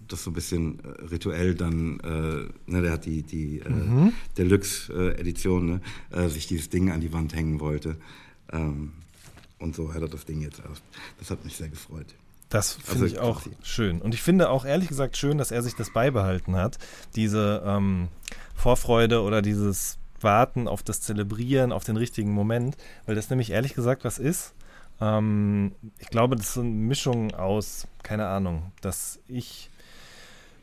das 0.09 0.24
so 0.24 0.30
ein 0.30 0.34
bisschen 0.34 0.80
äh, 0.80 1.05
rituell 1.07 1.55
dann, 1.55 2.01
äh, 2.01 2.70
ne, 2.70 2.82
der 2.82 2.93
hat 2.93 3.05
die, 3.05 3.22
die 3.22 3.61
äh, 3.61 4.12
Deluxe-Edition, 4.37 5.66
ne, 5.66 5.80
äh, 6.11 6.28
sich 6.28 6.47
dieses 6.47 6.68
Ding 6.68 6.91
an 6.91 7.01
die 7.01 7.12
Wand 7.12 7.34
hängen 7.34 7.61
wollte. 7.61 7.97
Ähm, 8.53 8.93
und 9.59 9.74
so 9.74 9.95
hat 9.95 10.03
er 10.03 10.09
das 10.09 10.24
Ding 10.24 10.41
jetzt 10.43 10.61
erst. 10.68 10.82
Das 11.18 11.30
hat 11.30 11.45
mich 11.45 11.57
sehr 11.57 11.68
gefreut. 11.68 12.14
Das 12.49 12.74
finde 12.74 12.93
Also 12.93 13.07
ich 13.07 13.18
auch 13.18 13.43
schön. 13.62 14.01
Und 14.01 14.14
ich 14.14 14.22
finde 14.22 14.51
auch 14.51 14.64
ehrlich 14.64 14.89
gesagt 14.89 15.16
schön, 15.16 15.39
dass 15.39 15.51
er 15.51 15.62
sich 15.62 15.74
das 15.74 15.93
beibehalten 15.93 16.57
hat. 16.57 16.78
Diese 17.16 17.62
ähm, 17.66 18.09
Vorfreude 18.55 19.22
oder 19.22 19.43
dieses 19.43 19.99
Warten 20.20 20.68
auf 20.68 20.82
das 20.82 21.01
Zelebrieren, 21.01 21.72
auf 21.72 21.84
den 21.84 21.97
richtigen 21.97 22.30
Moment. 22.30 22.76
Weil 23.05 23.14
das 23.14 23.30
nämlich 23.30 23.51
ehrlich 23.51 23.74
gesagt 23.74 24.05
was 24.05 24.18
ist. 24.18 24.55
Ähm, 25.01 25.72
ich 25.99 26.09
glaube, 26.09 26.37
das 26.37 26.47
ist 26.47 26.55
so 26.55 26.61
eine 26.61 26.70
Mischung 26.70 27.34
aus, 27.34 27.89
keine 28.03 28.26
Ahnung, 28.28 28.72
dass 28.80 29.18
ich 29.26 29.70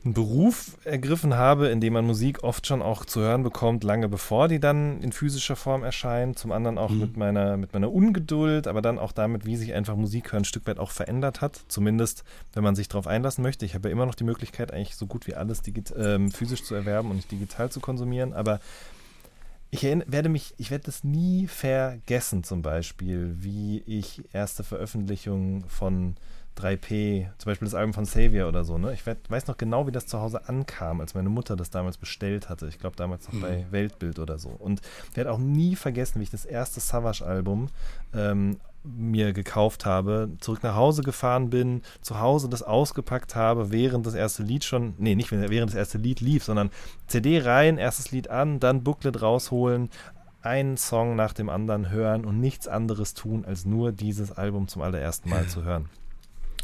einen 0.03 0.13
Beruf 0.13 0.77
ergriffen 0.83 1.35
habe, 1.35 1.67
in 1.67 1.79
dem 1.79 1.93
man 1.93 2.05
Musik 2.05 2.43
oft 2.43 2.67
schon 2.67 2.81
auch 2.81 3.05
zu 3.05 3.21
hören 3.21 3.43
bekommt, 3.43 3.83
lange 3.83 4.09
bevor 4.09 4.49
die 4.49 4.59
dann 4.59 5.01
in 5.01 5.13
physischer 5.13 5.55
Form 5.55 5.83
erscheint. 5.83 6.37
Zum 6.37 6.51
anderen 6.51 6.77
auch 6.77 6.89
mit, 6.89 7.15
meiner, 7.15 7.55
mit 7.55 7.73
meiner 7.73 7.91
Ungeduld, 7.91 8.67
aber 8.67 8.81
dann 8.81 8.99
auch 8.99 9.13
damit, 9.13 9.45
wie 9.45 9.55
sich 9.55 9.73
einfach 9.73 9.95
Musik 9.95 10.33
hören 10.33 10.41
ein 10.41 10.45
Stück 10.45 10.67
weit 10.67 10.77
auch 10.77 10.91
verändert 10.91 11.39
hat. 11.39 11.61
Zumindest, 11.69 12.23
wenn 12.53 12.63
man 12.63 12.75
sich 12.75 12.89
darauf 12.89 13.07
einlassen 13.07 13.43
möchte. 13.43 13.65
Ich 13.65 13.75
habe 13.75 13.87
ja 13.87 13.93
immer 13.93 14.05
noch 14.05 14.15
die 14.15 14.25
Möglichkeit, 14.25 14.73
eigentlich 14.73 14.97
so 14.97 15.07
gut 15.07 15.25
wie 15.27 15.35
alles 15.35 15.61
ähm, 15.97 16.31
physisch 16.31 16.63
zu 16.63 16.75
erwerben 16.75 17.09
und 17.09 17.15
nicht 17.15 17.31
digital 17.31 17.71
zu 17.71 17.79
konsumieren. 17.79 18.33
Aber 18.33 18.59
ich 19.73 19.83
werde 19.83 20.29
mich, 20.29 20.53
ich 20.57 20.69
werde 20.69 20.83
das 20.83 21.03
nie 21.03 21.47
vergessen, 21.47 22.43
zum 22.43 22.61
Beispiel, 22.61 23.37
wie 23.39 23.79
ich 23.87 24.21
erste 24.31 24.63
Veröffentlichungen 24.63 25.63
von 25.67 26.15
3P, 26.57 27.27
zum 27.37 27.49
Beispiel 27.49 27.65
das 27.65 27.75
Album 27.75 27.93
von 27.93 28.05
Savior 28.05 28.47
oder 28.47 28.63
so, 28.63 28.77
ne? 28.77 28.93
Ich 28.93 29.05
weiß 29.05 29.47
noch 29.47 29.57
genau, 29.57 29.87
wie 29.87 29.91
das 29.91 30.05
zu 30.05 30.19
Hause 30.19 30.47
ankam, 30.47 31.01
als 31.01 31.15
meine 31.15 31.29
Mutter 31.29 31.55
das 31.55 31.69
damals 31.69 31.97
bestellt 31.97 32.49
hatte. 32.49 32.67
Ich 32.67 32.79
glaube 32.79 32.95
damals 32.95 33.31
noch 33.31 33.41
bei 33.41 33.65
Weltbild 33.71 34.19
oder 34.19 34.37
so. 34.37 34.49
Und 34.49 34.81
ich 35.09 35.17
werde 35.17 35.31
auch 35.31 35.39
nie 35.39 35.75
vergessen, 35.75 36.19
wie 36.19 36.23
ich 36.23 36.29
das 36.29 36.45
erste 36.45 36.79
Savage-Album 36.79 37.69
ähm, 38.13 38.57
mir 38.83 39.33
gekauft 39.33 39.85
habe, 39.85 40.29
zurück 40.39 40.61
nach 40.61 40.75
Hause 40.75 41.03
gefahren 41.03 41.49
bin, 41.49 41.81
zu 42.01 42.19
Hause 42.19 42.49
das 42.49 42.63
ausgepackt 42.63 43.35
habe, 43.35 43.71
während 43.71 44.05
das 44.05 44.13
erste 44.13 44.43
Lied 44.43 44.63
schon, 44.63 44.93
nee, 44.97 45.15
nicht 45.15 45.31
während 45.31 45.71
das 45.71 45.77
erste 45.77 45.97
Lied 45.97 46.21
lief, 46.21 46.43
sondern 46.43 46.69
CD 47.07 47.39
rein, 47.39 47.77
erstes 47.77 48.11
Lied 48.11 48.29
an, 48.29 48.59
dann 48.59 48.83
Booklet 48.83 49.21
rausholen, 49.21 49.89
einen 50.41 50.75
Song 50.75 51.15
nach 51.15 51.33
dem 51.33 51.49
anderen 51.49 51.89
hören 51.89 52.25
und 52.25 52.39
nichts 52.39 52.67
anderes 52.67 53.13
tun, 53.13 53.45
als 53.45 53.65
nur 53.65 53.93
dieses 53.93 54.31
Album 54.31 54.67
zum 54.67 54.81
allerersten 54.81 55.29
Mal 55.29 55.47
zu 55.47 55.63
hören. 55.63 55.89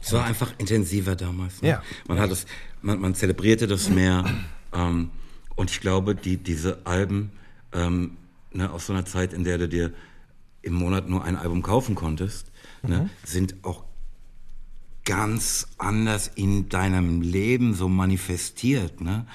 Es 0.02 0.14
war 0.14 0.26
einfach 0.26 0.54
intensiver 0.58 1.16
damals. 1.16 1.62
Ne? 1.62 1.70
Ja. 1.70 1.84
Man 2.08 2.20
hat 2.20 2.32
es, 2.32 2.45
man, 2.82 3.00
man 3.00 3.16
zelebrierte 3.16 3.68
das 3.68 3.89
mehr. 3.89 4.26
ähm, 4.74 5.12
und 5.56 5.72
ich 5.72 5.82
glaube, 5.82 6.16
die, 6.16 6.38
diese 6.38 6.86
Alben 6.86 7.32
ähm, 7.74 8.18
ne, 8.52 8.72
aus 8.72 8.88
so 8.88 8.93
einer 8.93 9.06
Zeit, 9.06 9.34
in 9.34 9.43
der 9.43 9.58
du 9.58 9.68
dir 9.68 9.93
im 10.62 10.74
Monat 10.74 11.10
nur 11.10 11.24
ein 11.24 11.36
Album 11.36 11.62
kaufen 11.62 11.95
konntest, 11.95 12.52
ne, 12.82 13.10
sind 13.24 13.56
auch 13.64 13.84
ganz 15.06 15.68
anders 15.78 16.30
in 16.36 16.70
deinem 16.70 17.22
Leben 17.22 17.74
so 17.74 17.89
manifestiert. 17.89 19.02
Ne? 19.02 19.26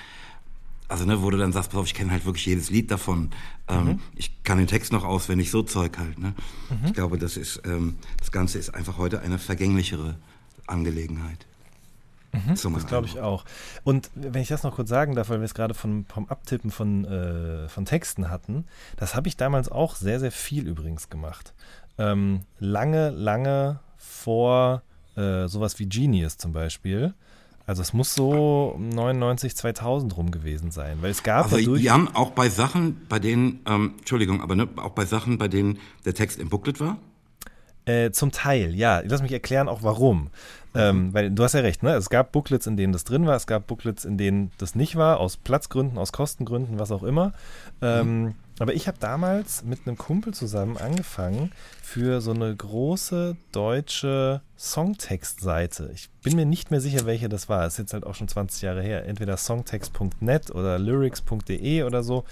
also 0.89 1.05
ne, 1.07 1.23
wo 1.23 1.31
du 1.31 1.39
dann 1.39 1.53
sagst, 1.53 1.71
pass 1.71 1.81
auf, 1.81 1.87
ich 1.87 1.95
kenne 1.95 2.12
halt 2.12 2.25
wirklich 2.25 2.47
jedes 2.47 2.71
Lied 2.71 2.91
davon. 2.91 3.31
Ähm, 3.69 3.85
mhm. 3.85 4.01
Ich 4.15 4.43
kann 4.45 4.59
den 4.59 4.67
Text 4.67 4.93
noch 4.93 5.05
auswendig, 5.05 5.51
so 5.51 5.62
Zeug 5.62 5.99
halt. 5.99 6.19
Ne? 6.19 6.35
Mhm. 6.71 6.87
Ich 6.87 6.93
glaube, 6.95 7.19
das 7.19 7.37
ist, 7.37 7.62
ähm, 7.65 7.97
das 8.19 8.31
Ganze 8.31 8.59
ist 8.59 8.75
einfach 8.75 8.99
heute 8.99 9.21
eine 9.21 9.39
vergänglichere 9.39 10.17
Angelegenheit. 10.67 11.47
Mhm, 12.35 12.57
so 12.57 12.71
das 12.71 12.87
glaube 12.87 13.07
ich 13.07 13.21
auch. 13.21 13.45
Und 13.85 14.11
wenn 14.15 14.43
ich 14.43 14.49
das 14.49 14.62
noch 14.62 14.75
kurz 14.75 14.89
sagen 14.89 15.15
darf, 15.15 15.29
weil 15.29 15.41
wir 15.41 15.45
es 15.45 15.55
gerade 15.55 15.75
vom, 15.75 16.05
vom 16.07 16.29
Abtippen 16.29 16.71
von, 16.71 17.05
äh, 17.05 17.69
von 17.69 17.85
Texten 17.85 18.31
hatten, 18.31 18.65
das 18.97 19.15
habe 19.15 19.29
ich 19.29 19.37
damals 19.37 19.69
auch 19.69 19.95
sehr, 19.95 20.21
sehr 20.21 20.33
viel 20.33 20.67
übrigens 20.67 21.11
gemacht. 21.11 21.55
Ähm, 21.99 22.41
lange, 22.59 23.11
lange 23.11 23.81
vor 23.97 24.83
äh, 25.17 25.47
sowas 25.47 25.79
wie 25.79 25.87
Genius 25.87 26.37
zum 26.37 26.53
Beispiel. 26.53 27.15
Also 27.67 27.81
es 27.81 27.95
muss 27.95 28.15
so 28.15 28.77
99, 28.79 29.57
2000 29.57 30.17
rum 30.17 30.31
gewesen 30.31 30.71
sein, 30.71 30.99
weil 31.01 31.11
es 31.11 31.23
gab 31.23 31.47
also 31.47 31.57
ja 31.57 31.65
durch 31.65 31.83
Jan, 31.83 32.09
auch 32.15 32.33
bei 32.33 32.51
Sachen, 32.51 33.07
bei 33.09 33.19
denen, 33.19 33.61
ähm, 33.67 33.95
Entschuldigung, 33.99 34.43
aber 34.43 34.55
ne, 34.55 34.69
auch 34.77 34.91
bei 34.91 35.07
Sachen, 35.07 35.39
bei 35.39 35.49
denen 35.49 35.79
der 36.05 36.15
Text 36.15 36.39
im 36.39 36.51
Booklet 36.51 36.79
war? 36.81 36.99
Äh, 37.87 38.11
zum 38.12 38.32
Teil, 38.32 38.74
ja. 38.74 39.03
Lass 39.05 39.22
mich 39.22 39.32
erklären 39.32 39.68
auch 39.68 39.82
warum. 39.82 40.30
Ähm, 40.76 41.14
weil 41.14 41.30
du 41.30 41.45
hast 41.45 41.53
ja 41.53 41.61
recht, 41.61 41.85
ne? 41.85 41.95
Es 41.95 42.11
gab 42.11 42.32
Booklets, 42.32 42.66
in 42.66 42.76
denen 42.76 42.93
das 42.93 43.05
drin 43.05 43.26
war, 43.26 43.37
es 43.37 43.47
gab 43.47 43.68
Booklets, 43.68 44.05
in 44.05 44.18
denen 44.18 44.51
das 44.59 44.74
nicht 44.74 44.97
war, 44.97 45.20
aus 45.20 45.37
Platzgründen, 45.37 45.99
aus 45.99 46.11
Kostengründen, 46.11 46.80
was 46.80 46.91
auch 46.91 47.05
immer. 47.05 47.32
Ähm, 47.80 48.22
mhm. 48.22 48.35
Aber 48.59 48.74
ich 48.74 48.89
habe 48.89 48.99
damals 48.99 49.62
mit 49.64 49.87
einem 49.87 49.97
Kumpel 49.97 50.35
zusammen 50.35 50.76
angefangen 50.76 51.53
für 51.80 52.20
so 52.20 52.32
eine 52.32 52.55
große 52.55 53.37
deutsche 53.53 54.41
Songtextseite. 54.59 55.91
Ich 55.95 56.09
bin 56.22 56.35
mir 56.35 56.47
nicht 56.47 56.70
mehr 56.72 56.80
sicher, 56.80 57.07
welche 57.07 57.28
das 57.28 57.49
war. 57.49 57.62
Das 57.62 57.74
ist 57.74 57.78
jetzt 57.78 57.93
halt 57.93 58.05
auch 58.05 58.14
schon 58.16 58.28
20 58.28 58.62
Jahre 58.62 58.82
her. 58.82 59.07
Entweder 59.07 59.37
songtext.net 59.37 60.51
oder 60.51 60.78
lyrics.de 60.78 61.82
oder 61.85 62.03
so. 62.03 62.24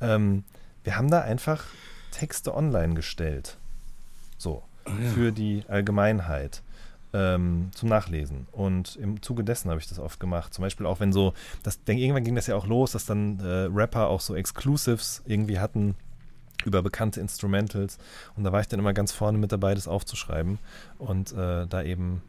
Ähm, 0.00 0.44
wir 0.84 0.96
haben 0.96 1.10
da 1.10 1.20
einfach 1.20 1.64
Texte 2.12 2.54
online 2.54 2.94
gestellt. 2.94 3.57
Oh 4.88 5.02
ja. 5.02 5.10
Für 5.10 5.32
die 5.32 5.64
Allgemeinheit 5.68 6.62
ähm, 7.12 7.70
zum 7.74 7.88
Nachlesen. 7.88 8.46
Und 8.52 8.96
im 8.96 9.22
Zuge 9.22 9.44
dessen 9.44 9.70
habe 9.70 9.80
ich 9.80 9.88
das 9.88 9.98
oft 9.98 10.20
gemacht. 10.20 10.52
Zum 10.54 10.62
Beispiel 10.62 10.86
auch, 10.86 11.00
wenn 11.00 11.12
so, 11.12 11.34
das, 11.62 11.82
denn 11.84 11.98
irgendwann 11.98 12.24
ging 12.24 12.34
das 12.34 12.46
ja 12.46 12.56
auch 12.56 12.66
los, 12.66 12.92
dass 12.92 13.06
dann 13.06 13.40
äh, 13.40 13.68
Rapper 13.72 14.08
auch 14.08 14.20
so 14.20 14.34
Exclusives 14.34 15.22
irgendwie 15.26 15.58
hatten 15.58 15.94
über 16.64 16.82
bekannte 16.82 17.20
Instrumentals. 17.20 17.98
Und 18.36 18.44
da 18.44 18.52
war 18.52 18.60
ich 18.60 18.68
dann 18.68 18.80
immer 18.80 18.92
ganz 18.92 19.12
vorne 19.12 19.38
mit 19.38 19.52
dabei, 19.52 19.74
das 19.74 19.88
aufzuschreiben 19.88 20.58
und 20.98 21.32
äh, 21.32 21.66
da 21.66 21.82
eben 21.82 22.22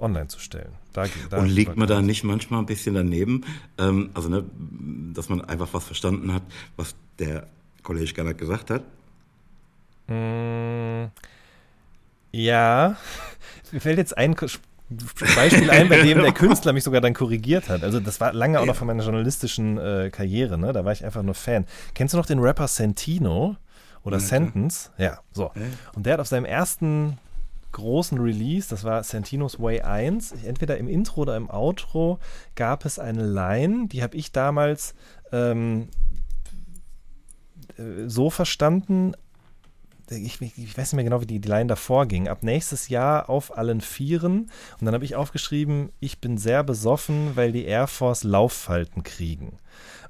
online 0.00 0.28
zu 0.28 0.40
stellen. 0.40 0.72
Da, 0.92 1.06
da 1.30 1.38
und 1.38 1.48
liegt 1.48 1.76
man 1.76 1.86
da 1.86 2.02
nicht 2.02 2.24
manchmal 2.24 2.60
ein 2.60 2.66
bisschen 2.66 2.94
daneben? 2.94 3.44
Ähm, 3.78 4.10
also, 4.14 4.28
ne, 4.28 4.44
dass 5.12 5.28
man 5.28 5.42
einfach 5.42 5.68
was 5.72 5.84
verstanden 5.84 6.32
hat, 6.32 6.42
was 6.76 6.94
der 7.18 7.46
Kollege 7.82 8.12
Gernert 8.12 8.38
gesagt 8.38 8.70
hat? 8.70 8.82
Mmh. 10.08 11.10
Ja, 12.34 12.96
mir 13.70 13.80
fällt 13.80 13.98
jetzt 13.98 14.18
ein 14.18 14.34
Beispiel 14.34 15.70
ein, 15.70 15.88
bei 15.88 16.02
dem 16.02 16.20
der 16.20 16.32
Künstler 16.34 16.72
mich 16.72 16.82
sogar 16.82 17.00
dann 17.00 17.14
korrigiert 17.14 17.68
hat. 17.68 17.84
Also 17.84 18.00
das 18.00 18.20
war 18.20 18.32
lange 18.32 18.58
auch 18.58 18.66
noch 18.66 18.74
von 18.74 18.88
meiner 18.88 19.04
journalistischen 19.04 19.78
äh, 19.78 20.10
Karriere, 20.10 20.58
ne? 20.58 20.72
Da 20.72 20.84
war 20.84 20.90
ich 20.90 21.04
einfach 21.04 21.22
nur 21.22 21.34
Fan. 21.34 21.64
Kennst 21.94 22.12
du 22.12 22.18
noch 22.18 22.26
den 22.26 22.40
Rapper 22.40 22.66
Santino 22.66 23.54
oder 24.02 24.16
ja, 24.16 24.20
Sentence? 24.20 24.90
Ja, 24.98 25.20
so. 25.30 25.52
Und 25.94 26.06
der 26.06 26.14
hat 26.14 26.20
auf 26.20 26.26
seinem 26.26 26.44
ersten 26.44 27.18
großen 27.70 28.18
Release, 28.18 28.68
das 28.68 28.82
war 28.82 29.04
Santinos 29.04 29.60
Way 29.60 29.82
1, 29.82 30.32
entweder 30.44 30.76
im 30.76 30.88
Intro 30.88 31.22
oder 31.22 31.36
im 31.36 31.48
Outro 31.48 32.18
gab 32.56 32.84
es 32.84 32.98
eine 32.98 33.24
Line, 33.24 33.86
die 33.86 34.02
habe 34.02 34.16
ich 34.16 34.32
damals 34.32 34.94
ähm, 35.30 35.88
äh, 37.76 38.08
so 38.08 38.30
verstanden, 38.30 39.14
ich, 40.10 40.40
ich, 40.40 40.76
weiß 40.76 40.92
nicht 40.92 40.94
mehr 40.94 41.04
genau, 41.04 41.20
wie 41.20 41.26
die, 41.26 41.40
die 41.40 41.48
Line 41.48 41.66
davor 41.66 42.06
ging. 42.06 42.28
Ab 42.28 42.42
nächstes 42.42 42.88
Jahr 42.88 43.28
auf 43.28 43.56
allen 43.56 43.80
Vieren. 43.80 44.50
Und 44.78 44.84
dann 44.84 44.94
habe 44.94 45.04
ich 45.04 45.16
aufgeschrieben, 45.16 45.90
ich 46.00 46.20
bin 46.20 46.38
sehr 46.38 46.62
besoffen, 46.62 47.36
weil 47.36 47.52
die 47.52 47.64
Air 47.64 47.86
Force 47.86 48.24
Lauffalten 48.24 49.02
kriegen. 49.02 49.58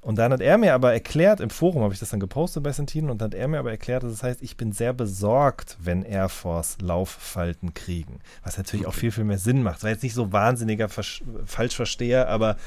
Und 0.04 0.16
dann 0.16 0.32
hat 0.32 0.42
er 0.42 0.58
mir 0.58 0.74
aber 0.74 0.92
erklärt, 0.92 1.40
im 1.40 1.48
Forum 1.48 1.82
habe 1.82 1.94
ich 1.94 2.00
das 2.00 2.10
dann 2.10 2.20
gepostet 2.20 2.62
bei 2.62 2.72
Santino, 2.72 3.10
und 3.10 3.22
dann 3.22 3.30
hat 3.30 3.34
er 3.34 3.48
mir 3.48 3.58
aber 3.58 3.70
erklärt, 3.70 4.02
dass 4.02 4.12
das 4.12 4.22
heißt, 4.22 4.42
ich 4.42 4.58
bin 4.58 4.70
sehr 4.70 4.92
besorgt, 4.92 5.78
wenn 5.80 6.02
Air 6.02 6.28
Force 6.28 6.76
Lauffalten 6.82 7.72
kriegen. 7.72 8.18
Was 8.42 8.58
natürlich 8.58 8.86
auch 8.86 8.92
viel, 8.92 9.12
viel 9.12 9.24
mehr 9.24 9.38
Sinn 9.38 9.62
macht. 9.62 9.76
Das 9.76 9.84
war 9.84 9.90
jetzt 9.90 10.02
nicht 10.02 10.12
so 10.12 10.30
wahnsinniger 10.30 10.90
Versch 10.90 11.24
Falschversteher, 11.46 12.28
aber 12.28 12.58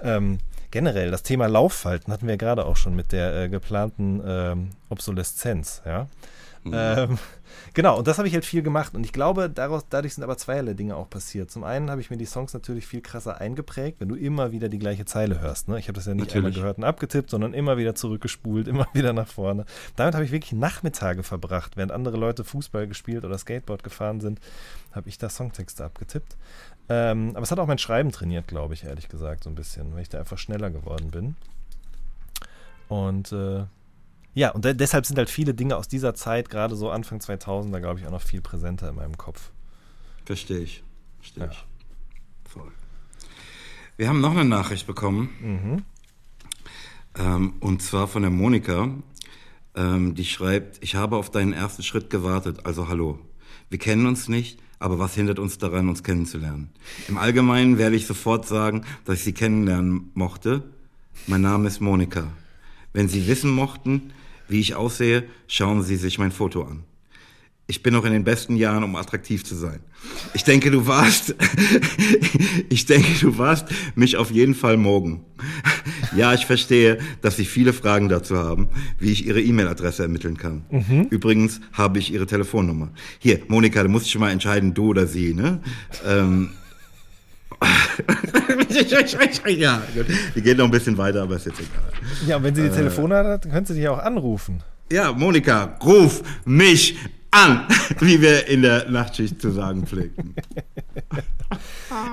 ähm, 0.00 0.38
generell, 0.72 1.12
das 1.12 1.22
Thema 1.22 1.46
Lauffalten 1.46 2.12
hatten 2.12 2.26
wir 2.26 2.32
ja 2.32 2.38
gerade 2.38 2.66
auch 2.66 2.76
schon 2.76 2.96
mit 2.96 3.12
der 3.12 3.36
äh, 3.36 3.48
geplanten 3.48 4.20
ähm, 4.26 4.70
Obsoleszenz, 4.88 5.82
ja. 5.86 6.08
Mhm. 6.64 6.72
Ähm, 6.74 7.18
genau, 7.74 7.98
und 7.98 8.06
das 8.06 8.18
habe 8.18 8.28
ich 8.28 8.34
halt 8.34 8.44
viel 8.44 8.62
gemacht. 8.62 8.94
Und 8.94 9.04
ich 9.04 9.12
glaube, 9.12 9.48
daraus, 9.48 9.84
dadurch 9.88 10.14
sind 10.14 10.24
aber 10.24 10.36
zweierlei 10.36 10.74
Dinge 10.74 10.96
auch 10.96 11.08
passiert. 11.08 11.50
Zum 11.50 11.64
einen 11.64 11.90
habe 11.90 12.00
ich 12.00 12.10
mir 12.10 12.16
die 12.16 12.26
Songs 12.26 12.52
natürlich 12.52 12.86
viel 12.86 13.00
krasser 13.00 13.40
eingeprägt, 13.40 14.00
wenn 14.00 14.08
du 14.08 14.14
immer 14.14 14.52
wieder 14.52 14.68
die 14.68 14.78
gleiche 14.78 15.04
Zeile 15.04 15.40
hörst. 15.40 15.68
Ne? 15.68 15.78
Ich 15.78 15.88
habe 15.88 15.94
das 15.94 16.06
ja 16.06 16.14
nicht 16.14 16.26
natürlich. 16.26 16.36
einmal 16.36 16.52
gehört 16.52 16.78
und 16.78 16.84
abgetippt, 16.84 17.30
sondern 17.30 17.54
immer 17.54 17.76
wieder 17.76 17.94
zurückgespult, 17.94 18.68
immer 18.68 18.86
wieder 18.92 19.12
nach 19.12 19.28
vorne. 19.28 19.64
Damit 19.96 20.14
habe 20.14 20.24
ich 20.24 20.32
wirklich 20.32 20.52
Nachmittage 20.52 21.22
verbracht, 21.22 21.76
während 21.76 21.92
andere 21.92 22.16
Leute 22.16 22.44
Fußball 22.44 22.86
gespielt 22.86 23.24
oder 23.24 23.38
Skateboard 23.38 23.82
gefahren 23.82 24.20
sind, 24.20 24.40
habe 24.92 25.08
ich 25.08 25.18
da 25.18 25.28
Songtexte 25.28 25.84
abgetippt. 25.84 26.36
Ähm, 26.88 27.30
aber 27.34 27.42
es 27.42 27.50
hat 27.52 27.58
auch 27.60 27.68
mein 27.68 27.78
Schreiben 27.78 28.10
trainiert, 28.10 28.48
glaube 28.48 28.74
ich, 28.74 28.84
ehrlich 28.84 29.08
gesagt, 29.08 29.44
so 29.44 29.50
ein 29.50 29.54
bisschen, 29.54 29.94
weil 29.94 30.02
ich 30.02 30.08
da 30.08 30.18
einfach 30.18 30.38
schneller 30.38 30.70
geworden 30.70 31.10
bin. 31.12 31.36
Und 32.88 33.30
äh, 33.30 33.62
ja, 34.34 34.50
und 34.50 34.64
de 34.64 34.74
deshalb 34.74 35.06
sind 35.06 35.18
halt 35.18 35.30
viele 35.30 35.54
Dinge 35.54 35.76
aus 35.76 35.88
dieser 35.88 36.14
Zeit, 36.14 36.50
gerade 36.50 36.76
so 36.76 36.90
Anfang 36.90 37.18
2000er, 37.18 37.80
glaube 37.80 38.00
ich, 38.00 38.06
auch 38.06 38.12
noch 38.12 38.22
viel 38.22 38.40
präsenter 38.40 38.88
in 38.88 38.94
meinem 38.94 39.16
Kopf. 39.16 39.50
Verstehe 40.24 40.60
ich. 40.60 40.84
Verstehe 41.18 41.44
ja. 41.44 41.50
ich. 41.50 41.64
Voll. 42.48 42.70
Wir 43.96 44.08
haben 44.08 44.20
noch 44.20 44.30
eine 44.30 44.44
Nachricht 44.44 44.86
bekommen. 44.86 45.30
Mhm. 45.40 45.84
Ähm, 47.18 47.54
und 47.60 47.82
zwar 47.82 48.06
von 48.06 48.22
der 48.22 48.30
Monika. 48.30 48.88
Ähm, 49.74 50.14
die 50.14 50.24
schreibt, 50.24 50.82
ich 50.82 50.94
habe 50.94 51.16
auf 51.16 51.30
deinen 51.30 51.52
ersten 51.52 51.82
Schritt 51.82 52.10
gewartet, 52.10 52.66
also 52.66 52.88
hallo. 52.88 53.18
Wir 53.68 53.78
kennen 53.78 54.06
uns 54.06 54.28
nicht, 54.28 54.60
aber 54.80 54.98
was 54.98 55.14
hindert 55.14 55.38
uns 55.38 55.58
daran, 55.58 55.88
uns 55.88 56.02
kennenzulernen? 56.02 56.70
Im 57.08 57.18
Allgemeinen 57.18 57.78
werde 57.78 57.94
ich 57.94 58.06
sofort 58.06 58.46
sagen, 58.46 58.84
dass 59.04 59.18
ich 59.18 59.24
sie 59.24 59.32
kennenlernen 59.32 60.10
mochte. 60.14 60.64
Mein 61.26 61.42
Name 61.42 61.68
ist 61.68 61.80
Monika. 61.80 62.28
Wenn 62.92 63.08
Sie 63.08 63.28
wissen 63.28 63.50
mochten, 63.50 64.12
wie 64.50 64.60
ich 64.60 64.74
aussehe, 64.74 65.24
schauen 65.46 65.82
Sie 65.82 65.96
sich 65.96 66.18
mein 66.18 66.32
Foto 66.32 66.62
an. 66.62 66.84
Ich 67.70 67.84
bin 67.84 67.94
noch 67.94 68.04
in 68.04 68.12
den 68.12 68.24
besten 68.24 68.56
Jahren, 68.56 68.82
um 68.82 68.96
attraktiv 68.96 69.44
zu 69.44 69.54
sein. 69.54 69.78
Ich 70.34 70.42
denke, 70.42 70.72
du 70.72 70.88
warst, 70.88 71.36
ich 72.68 72.84
denke, 72.86 73.08
du 73.20 73.38
warst 73.38 73.68
mich 73.94 74.16
auf 74.16 74.32
jeden 74.32 74.56
Fall 74.56 74.76
morgen. 74.76 75.24
Ja, 76.16 76.34
ich 76.34 76.46
verstehe, 76.46 76.98
dass 77.22 77.36
Sie 77.36 77.44
viele 77.44 77.72
Fragen 77.72 78.08
dazu 78.08 78.36
haben, 78.36 78.70
wie 78.98 79.12
ich 79.12 79.24
Ihre 79.24 79.40
E-Mail-Adresse 79.40 80.02
ermitteln 80.02 80.36
kann. 80.36 80.64
Mhm. 80.68 81.06
Übrigens 81.10 81.60
habe 81.72 82.00
ich 82.00 82.12
Ihre 82.12 82.26
Telefonnummer. 82.26 82.90
Hier, 83.20 83.38
Monika, 83.46 83.84
du 83.84 83.88
musst 83.88 84.10
schon 84.10 84.20
mal 84.20 84.32
entscheiden, 84.32 84.74
du 84.74 84.88
oder 84.88 85.06
sie, 85.06 85.32
ne? 85.32 85.62
Ähm, 86.04 86.50
ja, 89.46 89.82
gut. 89.94 90.06
Die 90.34 90.42
geht 90.42 90.56
noch 90.56 90.64
ein 90.64 90.70
bisschen 90.70 90.96
weiter, 90.96 91.22
aber 91.22 91.36
ist 91.36 91.46
jetzt 91.46 91.60
egal. 91.60 91.92
Ja, 92.26 92.36
und 92.36 92.44
wenn 92.44 92.54
sie 92.54 92.62
die 92.62 92.68
äh, 92.68 92.72
Telefone 92.72 93.16
hat, 93.16 93.44
dann 93.44 93.52
können 93.52 93.66
sie 93.66 93.74
dich 93.74 93.88
auch 93.88 93.98
anrufen. 93.98 94.62
Ja, 94.90 95.12
Monika, 95.12 95.76
ruf 95.84 96.22
mich 96.44 96.96
an, 97.30 97.66
wie 98.00 98.20
wir 98.20 98.46
in 98.48 98.62
der 98.62 98.90
Nachtschicht 98.90 99.40
zu 99.40 99.50
sagen 99.50 99.86
pflegten. 99.86 100.34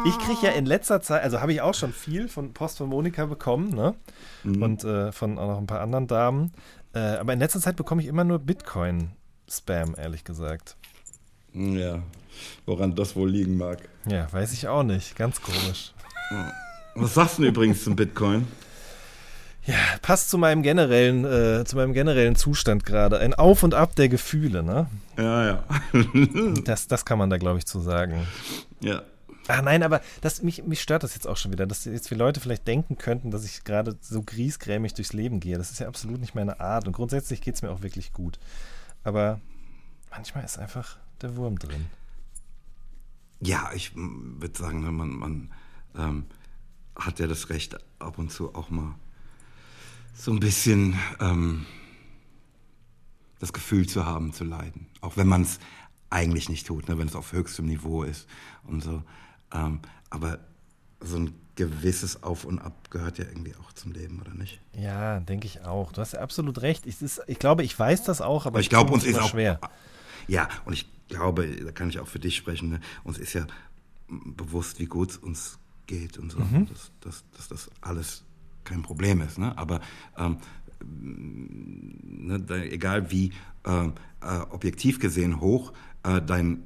Ich 0.06 0.18
kriege 0.20 0.48
ja 0.48 0.52
in 0.52 0.66
letzter 0.66 1.02
Zeit, 1.02 1.24
also 1.24 1.42
habe 1.42 1.54
ich 1.54 1.62
auch 1.62 1.74
schon 1.74 1.94
viel 1.94 2.28
von 2.28 2.54
Post 2.54 2.78
von 2.78 2.90
Monika 2.90 3.26
bekommen, 3.26 3.74
ne? 3.74 3.96
Mhm. 4.44 4.62
Und 4.62 4.84
äh, 4.84 5.12
von 5.12 5.38
auch 5.38 5.48
noch 5.48 5.58
ein 5.58 5.68
paar 5.68 5.82
anderen 5.82 6.08
Damen. 6.08 6.52
Äh, 6.94 7.00
aber 7.00 7.34
in 7.34 7.40
letzter 7.40 7.60
Zeit 7.60 7.76
bekomme 7.76 8.02
ich 8.02 8.08
immer 8.08 8.24
nur 8.24 8.40
Bitcoin-Spam, 8.40 9.96
ehrlich 9.98 10.24
gesagt. 10.24 10.78
Ja, 11.54 12.04
woran 12.66 12.96
das 12.96 13.16
wohl 13.16 13.30
liegen 13.30 13.58
mag. 13.58 13.80
Ja, 14.06 14.32
weiß 14.32 14.54
ich 14.54 14.68
auch 14.68 14.84
nicht. 14.84 15.16
Ganz 15.16 15.42
komisch. 15.42 15.94
Was 16.96 17.14
sagst 17.14 17.40
du 17.40 17.44
übrigens 17.46 17.84
zum 17.84 17.96
Bitcoin? 17.96 18.48
Ja, 19.66 19.76
passt 20.02 20.30
zu 20.30 20.38
meinem 20.38 20.64
generellen, 20.64 21.26
äh, 21.26 21.66
zu 21.66 21.76
meinem 21.76 21.92
generellen 21.92 22.38
Zustand 22.38 22.86
gerade. 22.86 23.20
Ein 23.20 23.34
Auf 23.34 23.64
und 23.64 23.74
Ab 23.74 23.96
der 23.98 24.08
Gefühle, 24.08 24.64
ne? 24.64 24.88
Ja, 25.18 25.46
ja. 25.46 25.64
das, 26.64 26.88
das 26.88 27.04
kann 27.04 27.18
man 27.18 27.30
da, 27.30 27.38
glaube 27.38 27.60
ich, 27.60 27.66
zu 27.66 27.82
sagen. 27.82 28.26
Ja. 28.80 29.04
Ach 29.50 29.62
nein, 29.62 29.84
aber 29.84 30.02
das, 30.22 30.42
mich, 30.42 30.64
mich 30.64 30.82
stört 30.82 31.04
das 31.04 31.16
jetzt 31.16 31.28
auch 31.28 31.38
schon 31.38 31.52
wieder, 31.52 31.66
dass 31.66 31.86
jetzt 31.86 32.08
viele 32.08 32.20
Leute 32.20 32.40
vielleicht 32.40 32.66
denken 32.66 32.98
könnten, 32.98 33.30
dass 33.32 33.46
ich 33.46 33.66
gerade 33.66 33.98
so 34.02 34.22
griesgrämig 34.22 34.94
durchs 34.94 35.14
Leben 35.14 35.40
gehe. 35.40 35.58
Das 35.58 35.72
ist 35.72 35.80
ja 35.80 35.88
absolut 35.88 36.20
nicht 36.22 36.36
meine 36.36 36.60
Art 36.60 36.88
und 36.88 36.94
grundsätzlich 36.94 37.42
geht 37.42 37.56
es 37.56 37.62
mir 37.62 37.70
auch 37.70 37.82
wirklich 37.82 38.14
gut. 38.14 38.40
Aber 39.04 39.40
manchmal 40.12 40.44
ist 40.44 40.58
einfach 40.58 40.98
der 41.22 41.36
Wurm 41.36 41.60
drin. 41.60 41.88
Ja, 43.40 43.72
ich 43.74 43.92
würde 43.96 44.58
sagen, 44.58 44.82
man, 44.82 45.10
man 45.10 45.52
ähm, 45.96 46.26
hat 46.96 47.20
ja 47.20 47.28
das 47.28 47.50
Recht, 47.50 47.78
ab 48.00 48.18
und 48.18 48.32
zu 48.32 48.56
auch 48.56 48.70
mal 48.70 48.96
so 50.14 50.32
ein 50.32 50.40
bisschen 50.40 50.98
ähm, 51.20 51.66
das 53.40 53.54
Gefühl 53.54 53.88
zu 53.88 54.06
haben, 54.06 54.34
zu 54.34 54.44
leiden. 54.44 54.88
Auch 55.02 55.18
wenn 55.18 55.28
man 55.28 55.44
es 55.44 55.60
eigentlich 56.10 56.50
nicht 56.50 56.66
tut, 56.66 56.88
ne, 56.88 56.98
wenn 56.98 57.08
es 57.08 57.16
auf 57.16 57.34
höchstem 57.34 57.66
Niveau 57.66 58.04
ist 58.04 58.28
und 58.64 58.84
so. 58.84 59.04
Ähm, 59.54 59.80
aber 60.10 60.40
so 61.00 61.18
ein 61.18 61.34
gewisses 61.56 62.24
Auf 62.24 62.46
und 62.46 62.60
Ab 62.60 62.90
gehört 62.90 63.18
ja 63.18 63.26
irgendwie 63.26 63.54
auch 63.56 63.74
zum 63.74 63.92
Leben, 63.92 64.22
oder 64.22 64.34
nicht? 64.34 64.60
Ja, 64.74 65.20
denke 65.20 65.48
ich 65.48 65.64
auch. 65.64 65.92
Du 65.92 66.02
hast 66.02 66.14
ja 66.14 66.20
absolut 66.20 66.62
recht. 66.62 66.86
Ich, 66.86 67.02
ist, 67.02 67.22
ich 67.28 67.40
glaube, 67.40 67.64
ich 67.64 67.78
weiß 67.78 68.04
das 68.04 68.22
auch, 68.22 68.46
aber, 68.46 68.56
aber 68.56 68.60
ich 68.62 68.70
glaube, 68.70 68.94
uns 68.94 69.04
ist 69.04 69.20
auch 69.20 69.30
schwer. 69.30 69.60
Ja, 70.28 70.50
und 70.66 70.74
ich 70.74 70.88
glaube, 71.08 71.48
da 71.48 71.72
kann 71.72 71.90
ich 71.90 72.00
auch 72.00 72.08
für 72.08 72.20
dich 72.20 72.36
sprechen, 72.36 72.70
ne? 72.70 72.80
uns 73.04 73.18
ist 73.18 73.34
ja 73.34 73.46
bewusst, 74.08 74.80
wie 74.80 74.86
gut 74.86 75.12
es 75.12 75.18
uns 75.18 75.60
geht 75.86 76.18
und 76.18 76.32
so, 76.32 76.40
mhm. 76.40 76.68
dass, 76.68 76.92
dass, 77.02 77.24
dass, 77.36 77.48
das 77.48 77.72
alles 77.82 78.24
kein 78.64 78.82
Problem 78.82 79.22
ist. 79.22 79.38
Ne? 79.38 79.58
Aber 79.58 79.82
ähm, 80.18 80.38
ne, 80.84 82.40
da, 82.40 82.58
egal 82.58 83.12
wie 83.12 83.32
äh, 83.66 83.88
äh, 84.22 84.40
objektiv 84.50 85.00
gesehen 85.00 85.40
hoch 85.40 85.74
äh, 86.04 86.22
dein 86.22 86.64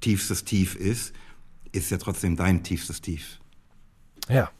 tiefstes 0.00 0.44
Tief 0.44 0.76
ist, 0.76 1.14
ist 1.72 1.90
ja 1.90 1.98
trotzdem 1.98 2.36
dein 2.36 2.62
tiefstes 2.62 3.00
Tief. 3.00 3.40
Ja. 4.28 4.50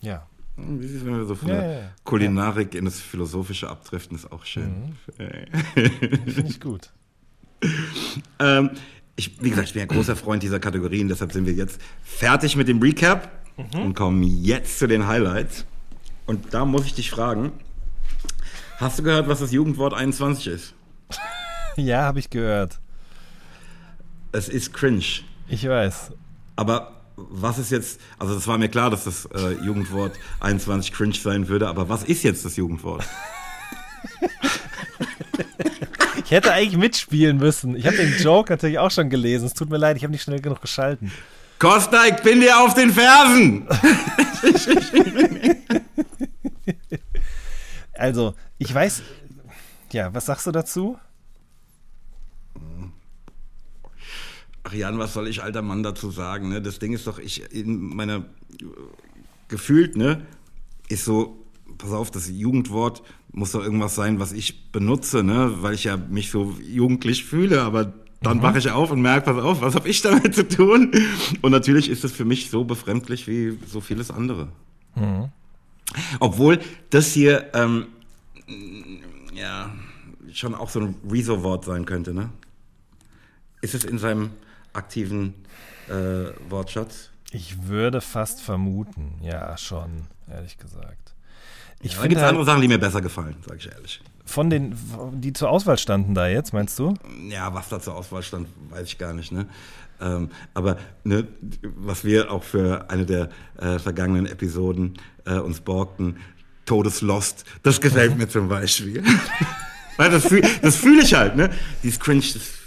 Ja. 0.00 0.26
Wie 0.56 0.86
siehst 0.86 1.02
du, 1.02 1.06
wenn 1.06 1.16
wir 1.16 1.24
so 1.24 1.34
von 1.34 1.48
ja, 1.48 1.54
der 1.54 1.80
ja, 1.80 1.90
Kulinarik 2.04 2.74
ja. 2.74 2.78
in 2.78 2.84
das 2.84 3.00
Philosophische 3.00 3.70
abdriften, 3.70 4.16
ist 4.16 4.30
auch 4.30 4.44
schön. 4.44 4.96
Mhm. 5.16 5.32
Finde 6.30 6.50
ich 6.50 6.60
gut. 6.60 6.92
ähm, 8.38 8.70
ich, 9.16 9.42
wie 9.42 9.50
gesagt, 9.50 9.68
ich 9.68 9.74
bin 9.74 9.82
ein 9.82 9.88
großer 9.88 10.16
Freund 10.16 10.42
dieser 10.42 10.60
Kategorien, 10.60 11.08
deshalb 11.08 11.32
sind 11.32 11.46
wir 11.46 11.52
jetzt 11.52 11.80
fertig 12.02 12.56
mit 12.56 12.68
dem 12.68 12.80
Recap 12.80 13.30
mhm. 13.56 13.82
und 13.82 13.94
kommen 13.94 14.22
jetzt 14.22 14.78
zu 14.78 14.86
den 14.86 15.06
Highlights. 15.06 15.64
Und 16.26 16.54
da 16.54 16.64
muss 16.64 16.86
ich 16.86 16.94
dich 16.94 17.10
fragen, 17.10 17.52
hast 18.78 18.98
du 18.98 19.02
gehört, 19.02 19.28
was 19.28 19.40
das 19.40 19.52
Jugendwort 19.52 19.94
21 19.94 20.46
ist? 20.46 20.74
ja, 21.76 22.02
habe 22.02 22.18
ich 22.18 22.30
gehört. 22.30 22.78
Es 24.32 24.48
ist 24.48 24.72
cringe. 24.72 25.04
Ich 25.48 25.68
weiß. 25.68 26.12
Aber 26.56 27.02
was 27.16 27.58
ist 27.58 27.70
jetzt, 27.70 28.00
also 28.18 28.34
es 28.34 28.46
war 28.46 28.56
mir 28.58 28.68
klar, 28.68 28.90
dass 28.90 29.04
das 29.04 29.26
äh, 29.26 29.52
Jugendwort 29.64 30.12
21 30.40 30.92
cringe 30.92 31.14
sein 31.14 31.48
würde, 31.48 31.68
aber 31.68 31.88
was 31.88 32.04
ist 32.04 32.22
jetzt 32.22 32.44
das 32.44 32.56
Jugendwort? 32.56 33.04
ich 36.24 36.30
hätte 36.30 36.52
eigentlich 36.52 36.76
mitspielen 36.76 37.38
müssen. 37.38 37.76
Ich 37.76 37.86
habe 37.86 37.96
den 37.96 38.16
Joke 38.18 38.52
natürlich 38.52 38.78
auch 38.78 38.90
schon 38.90 39.10
gelesen. 39.10 39.46
Es 39.46 39.54
tut 39.54 39.70
mir 39.70 39.78
leid, 39.78 39.96
ich 39.96 40.02
habe 40.02 40.12
nicht 40.12 40.22
schnell 40.22 40.40
genug 40.40 40.60
geschalten. 40.60 41.12
Costa, 41.58 42.06
ich 42.06 42.16
bin 42.22 42.40
dir 42.40 42.58
auf 42.58 42.74
den 42.74 42.92
Fersen! 42.92 43.68
also, 47.94 48.34
ich 48.58 48.74
weiß, 48.74 49.02
ja, 49.92 50.12
was 50.12 50.26
sagst 50.26 50.46
du 50.46 50.50
dazu? 50.50 50.98
Ach 54.64 54.72
Jan, 54.72 54.98
was 54.98 55.12
soll 55.12 55.28
ich 55.28 55.42
alter 55.42 55.62
Mann 55.62 55.82
dazu 55.82 56.10
sagen? 56.10 56.48
Ne? 56.48 56.62
Das 56.62 56.78
Ding 56.78 56.92
ist 56.92 57.06
doch, 57.06 57.18
ich 57.18 57.52
in 57.52 57.94
meiner 57.94 58.24
gefühlt, 59.48 59.96
ne, 59.96 60.26
ist 60.88 61.04
so, 61.04 61.44
pass 61.78 61.92
auf, 61.92 62.10
das 62.10 62.28
Jugendwort 62.28 63.02
muss 63.32 63.52
doch 63.52 63.62
irgendwas 63.62 63.94
sein, 63.94 64.18
was 64.20 64.32
ich 64.32 64.70
benutze, 64.70 65.24
ne, 65.24 65.62
weil 65.62 65.74
ich 65.74 65.84
ja 65.84 65.96
mich 65.96 66.30
so 66.30 66.54
jugendlich 66.62 67.24
fühle, 67.24 67.62
aber 67.62 67.92
dann 68.22 68.38
mhm. 68.38 68.42
wache 68.42 68.58
ich 68.58 68.70
auf 68.70 68.90
und 68.90 69.00
merke, 69.00 69.32
pass 69.32 69.42
auf, 69.42 69.60
was 69.60 69.74
habe 69.74 69.88
ich 69.88 70.00
damit 70.02 70.34
zu 70.34 70.46
tun? 70.46 70.92
Und 71.40 71.50
natürlich 71.50 71.88
ist 71.88 72.04
es 72.04 72.12
für 72.12 72.24
mich 72.24 72.50
so 72.50 72.64
befremdlich 72.64 73.26
wie 73.26 73.58
so 73.66 73.80
vieles 73.80 74.10
andere. 74.10 74.48
Mhm. 74.94 75.30
Obwohl 76.20 76.60
das 76.90 77.12
hier, 77.12 77.50
ähm, 77.54 77.86
ja, 79.34 79.72
schon 80.32 80.54
auch 80.54 80.70
so 80.70 80.80
ein 80.80 80.94
Rezo-Wort 81.10 81.64
sein 81.64 81.84
könnte, 81.84 82.14
ne? 82.14 82.30
Ist 83.60 83.74
es 83.74 83.84
in 83.84 83.98
seinem 83.98 84.30
aktiven 84.72 85.34
äh, 85.88 86.32
Wortschatz? 86.48 87.10
Ich 87.30 87.66
würde 87.66 88.00
fast 88.00 88.40
vermuten, 88.40 89.14
ja, 89.22 89.56
schon, 89.56 90.06
ehrlich 90.28 90.58
gesagt. 90.58 91.11
Ich 91.82 91.94
ja, 91.94 92.06
gibt 92.06 92.20
halt, 92.20 92.30
andere 92.30 92.44
Sachen, 92.44 92.62
die 92.62 92.68
mir 92.68 92.78
besser 92.78 93.00
gefallen, 93.00 93.36
sage 93.46 93.58
ich 93.58 93.70
ehrlich. 93.70 94.00
Von 94.24 94.50
den, 94.50 94.74
die 95.14 95.32
zur 95.32 95.50
Auswahl 95.50 95.76
standen 95.78 96.14
da 96.14 96.28
jetzt, 96.28 96.52
meinst 96.52 96.78
du? 96.78 96.94
Ja, 97.28 97.52
was 97.52 97.68
da 97.68 97.80
zur 97.80 97.96
Auswahl 97.96 98.22
stand, 98.22 98.48
weiß 98.70 98.86
ich 98.86 98.98
gar 98.98 99.12
nicht. 99.12 99.32
Ne? 99.32 99.46
Ähm, 100.00 100.30
aber 100.54 100.78
ne, 101.04 101.26
was 101.76 102.04
wir 102.04 102.30
auch 102.30 102.44
für 102.44 102.88
eine 102.88 103.04
der 103.04 103.28
äh, 103.58 103.78
vergangenen 103.78 104.26
Episoden 104.26 104.94
äh, 105.26 105.34
uns 105.34 105.60
borgten, 105.60 106.16
Todeslost, 106.64 107.44
das 107.64 107.80
gefällt 107.80 108.16
mir 108.16 108.28
zum 108.28 108.48
Beispiel. 108.48 109.02
Weil 109.96 110.10
das 110.10 110.26
fühle 110.26 110.46
fühl 110.46 111.00
ich 111.00 111.12
halt, 111.12 111.36
ne? 111.36 111.50
Dieses 111.82 111.98
Cringe, 111.98 112.22
das 112.22 112.62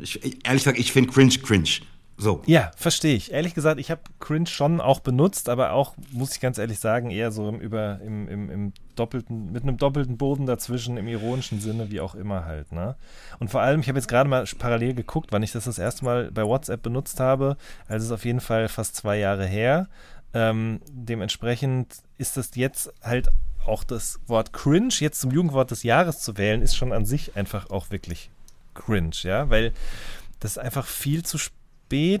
ich, 0.00 0.20
ehrlich 0.44 0.64
gesagt, 0.64 0.78
ich 0.78 0.92
finde 0.92 1.12
cringe 1.12 1.38
cringe. 1.38 1.68
So. 2.22 2.40
Ja, 2.46 2.70
verstehe 2.76 3.16
ich. 3.16 3.32
Ehrlich 3.32 3.52
gesagt, 3.52 3.80
ich 3.80 3.90
habe 3.90 4.02
cringe 4.20 4.46
schon 4.46 4.80
auch 4.80 5.00
benutzt, 5.00 5.48
aber 5.48 5.72
auch, 5.72 5.96
muss 6.12 6.34
ich 6.34 6.40
ganz 6.40 6.56
ehrlich 6.56 6.78
sagen, 6.78 7.10
eher 7.10 7.32
so 7.32 7.48
im, 7.48 7.60
über, 7.60 7.98
im, 8.00 8.28
im, 8.28 8.48
im 8.48 8.72
doppelten, 8.94 9.50
mit 9.50 9.64
einem 9.64 9.76
doppelten 9.76 10.18
Boden 10.18 10.46
dazwischen, 10.46 10.96
im 10.98 11.08
ironischen 11.08 11.60
Sinne, 11.60 11.90
wie 11.90 12.00
auch 12.00 12.14
immer 12.14 12.44
halt. 12.44 12.70
Ne? 12.70 12.94
Und 13.40 13.50
vor 13.50 13.60
allem, 13.60 13.80
ich 13.80 13.88
habe 13.88 13.98
jetzt 13.98 14.06
gerade 14.06 14.30
mal 14.30 14.44
parallel 14.56 14.94
geguckt, 14.94 15.32
wann 15.32 15.42
ich 15.42 15.50
das 15.50 15.64
das 15.64 15.80
erste 15.80 16.04
Mal 16.04 16.30
bei 16.30 16.44
WhatsApp 16.44 16.80
benutzt 16.80 17.18
habe. 17.18 17.56
Also 17.88 18.06
ist 18.06 18.12
auf 18.12 18.24
jeden 18.24 18.40
Fall 18.40 18.68
fast 18.68 18.94
zwei 18.94 19.18
Jahre 19.18 19.44
her. 19.44 19.88
Ähm, 20.32 20.80
dementsprechend 20.88 21.96
ist 22.18 22.36
das 22.36 22.50
jetzt 22.54 22.92
halt 23.02 23.30
auch 23.66 23.82
das 23.82 24.20
Wort 24.28 24.52
cringe 24.52 24.94
jetzt 25.00 25.20
zum 25.20 25.32
Jugendwort 25.32 25.72
des 25.72 25.82
Jahres 25.82 26.20
zu 26.20 26.38
wählen, 26.38 26.62
ist 26.62 26.76
schon 26.76 26.92
an 26.92 27.04
sich 27.04 27.36
einfach 27.36 27.70
auch 27.70 27.90
wirklich 27.90 28.30
cringe, 28.74 29.10
ja, 29.22 29.50
weil 29.50 29.72
das 30.38 30.56
einfach 30.56 30.86
viel 30.86 31.24
zu 31.24 31.38
spät, 31.38 31.61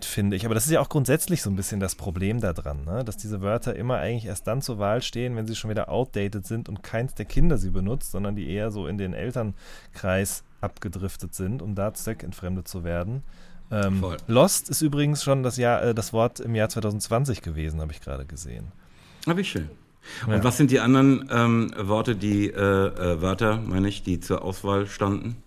finde 0.04 0.36
ich. 0.36 0.44
Aber 0.44 0.54
das 0.54 0.66
ist 0.66 0.72
ja 0.72 0.80
auch 0.80 0.88
grundsätzlich 0.88 1.40
so 1.40 1.48
ein 1.48 1.56
bisschen 1.56 1.80
das 1.80 1.94
Problem 1.94 2.40
daran, 2.40 2.84
ne? 2.84 3.04
dass 3.04 3.16
diese 3.16 3.40
Wörter 3.40 3.74
immer 3.74 3.96
eigentlich 3.98 4.26
erst 4.26 4.46
dann 4.46 4.60
zur 4.60 4.78
Wahl 4.78 5.02
stehen, 5.02 5.34
wenn 5.34 5.46
sie 5.46 5.56
schon 5.56 5.70
wieder 5.70 5.88
outdated 5.88 6.46
sind 6.46 6.68
und 6.68 6.82
keins 6.82 7.14
der 7.14 7.24
Kinder 7.24 7.56
sie 7.56 7.70
benutzt, 7.70 8.12
sondern 8.12 8.36
die 8.36 8.50
eher 8.50 8.70
so 8.70 8.86
in 8.86 8.98
den 8.98 9.14
Elternkreis 9.14 10.44
abgedriftet 10.60 11.34
sind, 11.34 11.62
um 11.62 11.74
da 11.74 11.94
zweckentfremdet 11.94 12.68
zu 12.68 12.84
werden. 12.84 13.22
Ähm, 13.70 14.04
Lost 14.26 14.68
ist 14.68 14.82
übrigens 14.82 15.22
schon 15.22 15.42
das, 15.42 15.56
Jahr, 15.56 15.82
äh, 15.82 15.94
das 15.94 16.12
Wort 16.12 16.40
im 16.40 16.54
Jahr 16.54 16.68
2020 16.68 17.40
gewesen, 17.40 17.80
habe 17.80 17.92
ich 17.92 18.02
gerade 18.02 18.26
gesehen. 18.26 18.72
Habe 19.26 19.40
ich 19.40 19.50
schön. 19.50 19.70
Und 20.26 20.32
ja. 20.32 20.44
was 20.44 20.56
sind 20.56 20.70
die 20.70 20.80
anderen 20.80 21.28
ähm, 21.32 21.72
Worte, 21.78 22.14
die 22.16 22.48
äh, 22.48 22.58
äh, 22.58 23.22
Wörter, 23.22 23.58
meine 23.58 23.88
ich, 23.88 24.02
die 24.02 24.20
zur 24.20 24.42
Auswahl 24.42 24.86
standen? 24.86 25.41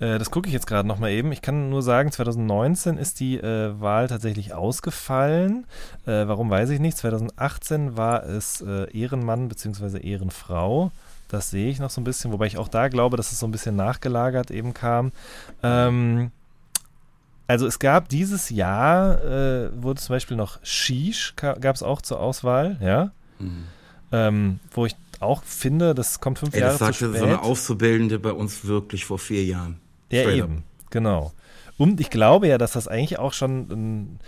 Äh, 0.00 0.18
das 0.18 0.30
gucke 0.30 0.48
ich 0.48 0.52
jetzt 0.52 0.66
gerade 0.66 0.86
nochmal 0.86 1.10
eben. 1.10 1.32
Ich 1.32 1.42
kann 1.42 1.70
nur 1.70 1.82
sagen, 1.82 2.12
2019 2.12 2.98
ist 2.98 3.20
die 3.20 3.38
äh, 3.38 3.80
Wahl 3.80 4.08
tatsächlich 4.08 4.54
ausgefallen. 4.54 5.66
Äh, 6.06 6.28
warum 6.28 6.50
weiß 6.50 6.70
ich 6.70 6.80
nicht. 6.80 6.96
2018 6.96 7.96
war 7.96 8.24
es 8.24 8.60
äh, 8.60 8.90
Ehrenmann 8.96 9.48
bzw. 9.48 9.98
Ehrenfrau. 9.98 10.92
Das 11.28 11.50
sehe 11.50 11.70
ich 11.70 11.78
noch 11.78 11.90
so 11.90 12.00
ein 12.00 12.04
bisschen, 12.04 12.32
wobei 12.32 12.46
ich 12.46 12.56
auch 12.56 12.68
da 12.68 12.88
glaube, 12.88 13.16
dass 13.16 13.32
es 13.32 13.38
so 13.38 13.46
ein 13.46 13.50
bisschen 13.52 13.76
nachgelagert 13.76 14.50
eben 14.50 14.72
kam. 14.72 15.12
Ähm, 15.62 16.30
also 17.46 17.66
es 17.66 17.78
gab 17.78 18.08
dieses 18.08 18.50
Jahr, 18.50 19.22
äh, 19.24 19.70
wurde 19.82 20.00
zum 20.00 20.14
Beispiel 20.14 20.36
noch 20.36 20.58
Shish, 20.62 21.34
gab 21.36 21.74
es 21.74 21.82
auch 21.82 22.00
zur 22.00 22.20
Auswahl, 22.20 22.78
ja. 22.80 23.10
Mhm. 23.38 23.64
Ähm, 24.10 24.60
wo 24.70 24.86
ich 24.86 24.96
auch 25.20 25.42
finde, 25.42 25.94
das 25.94 26.20
kommt 26.20 26.38
fünf 26.38 26.54
Ey, 26.54 26.60
Jahre 26.60 26.78
zu 26.78 26.84
spät. 26.84 26.88
Das 26.88 26.98
sagte 26.98 27.18
so 27.18 27.24
eine 27.24 27.42
Auszubildende 27.42 28.18
bei 28.18 28.32
uns 28.32 28.64
wirklich 28.64 29.04
vor 29.04 29.18
vier 29.18 29.44
Jahren. 29.44 29.80
Ja, 30.10 30.22
Straight 30.22 30.38
eben, 30.38 30.56
up. 30.58 30.90
genau. 30.90 31.32
Und 31.76 32.00
ich 32.00 32.10
glaube 32.10 32.48
ja, 32.48 32.58
dass 32.58 32.72
das 32.72 32.88
eigentlich 32.88 33.18
auch 33.18 33.32
schon, 33.32 34.18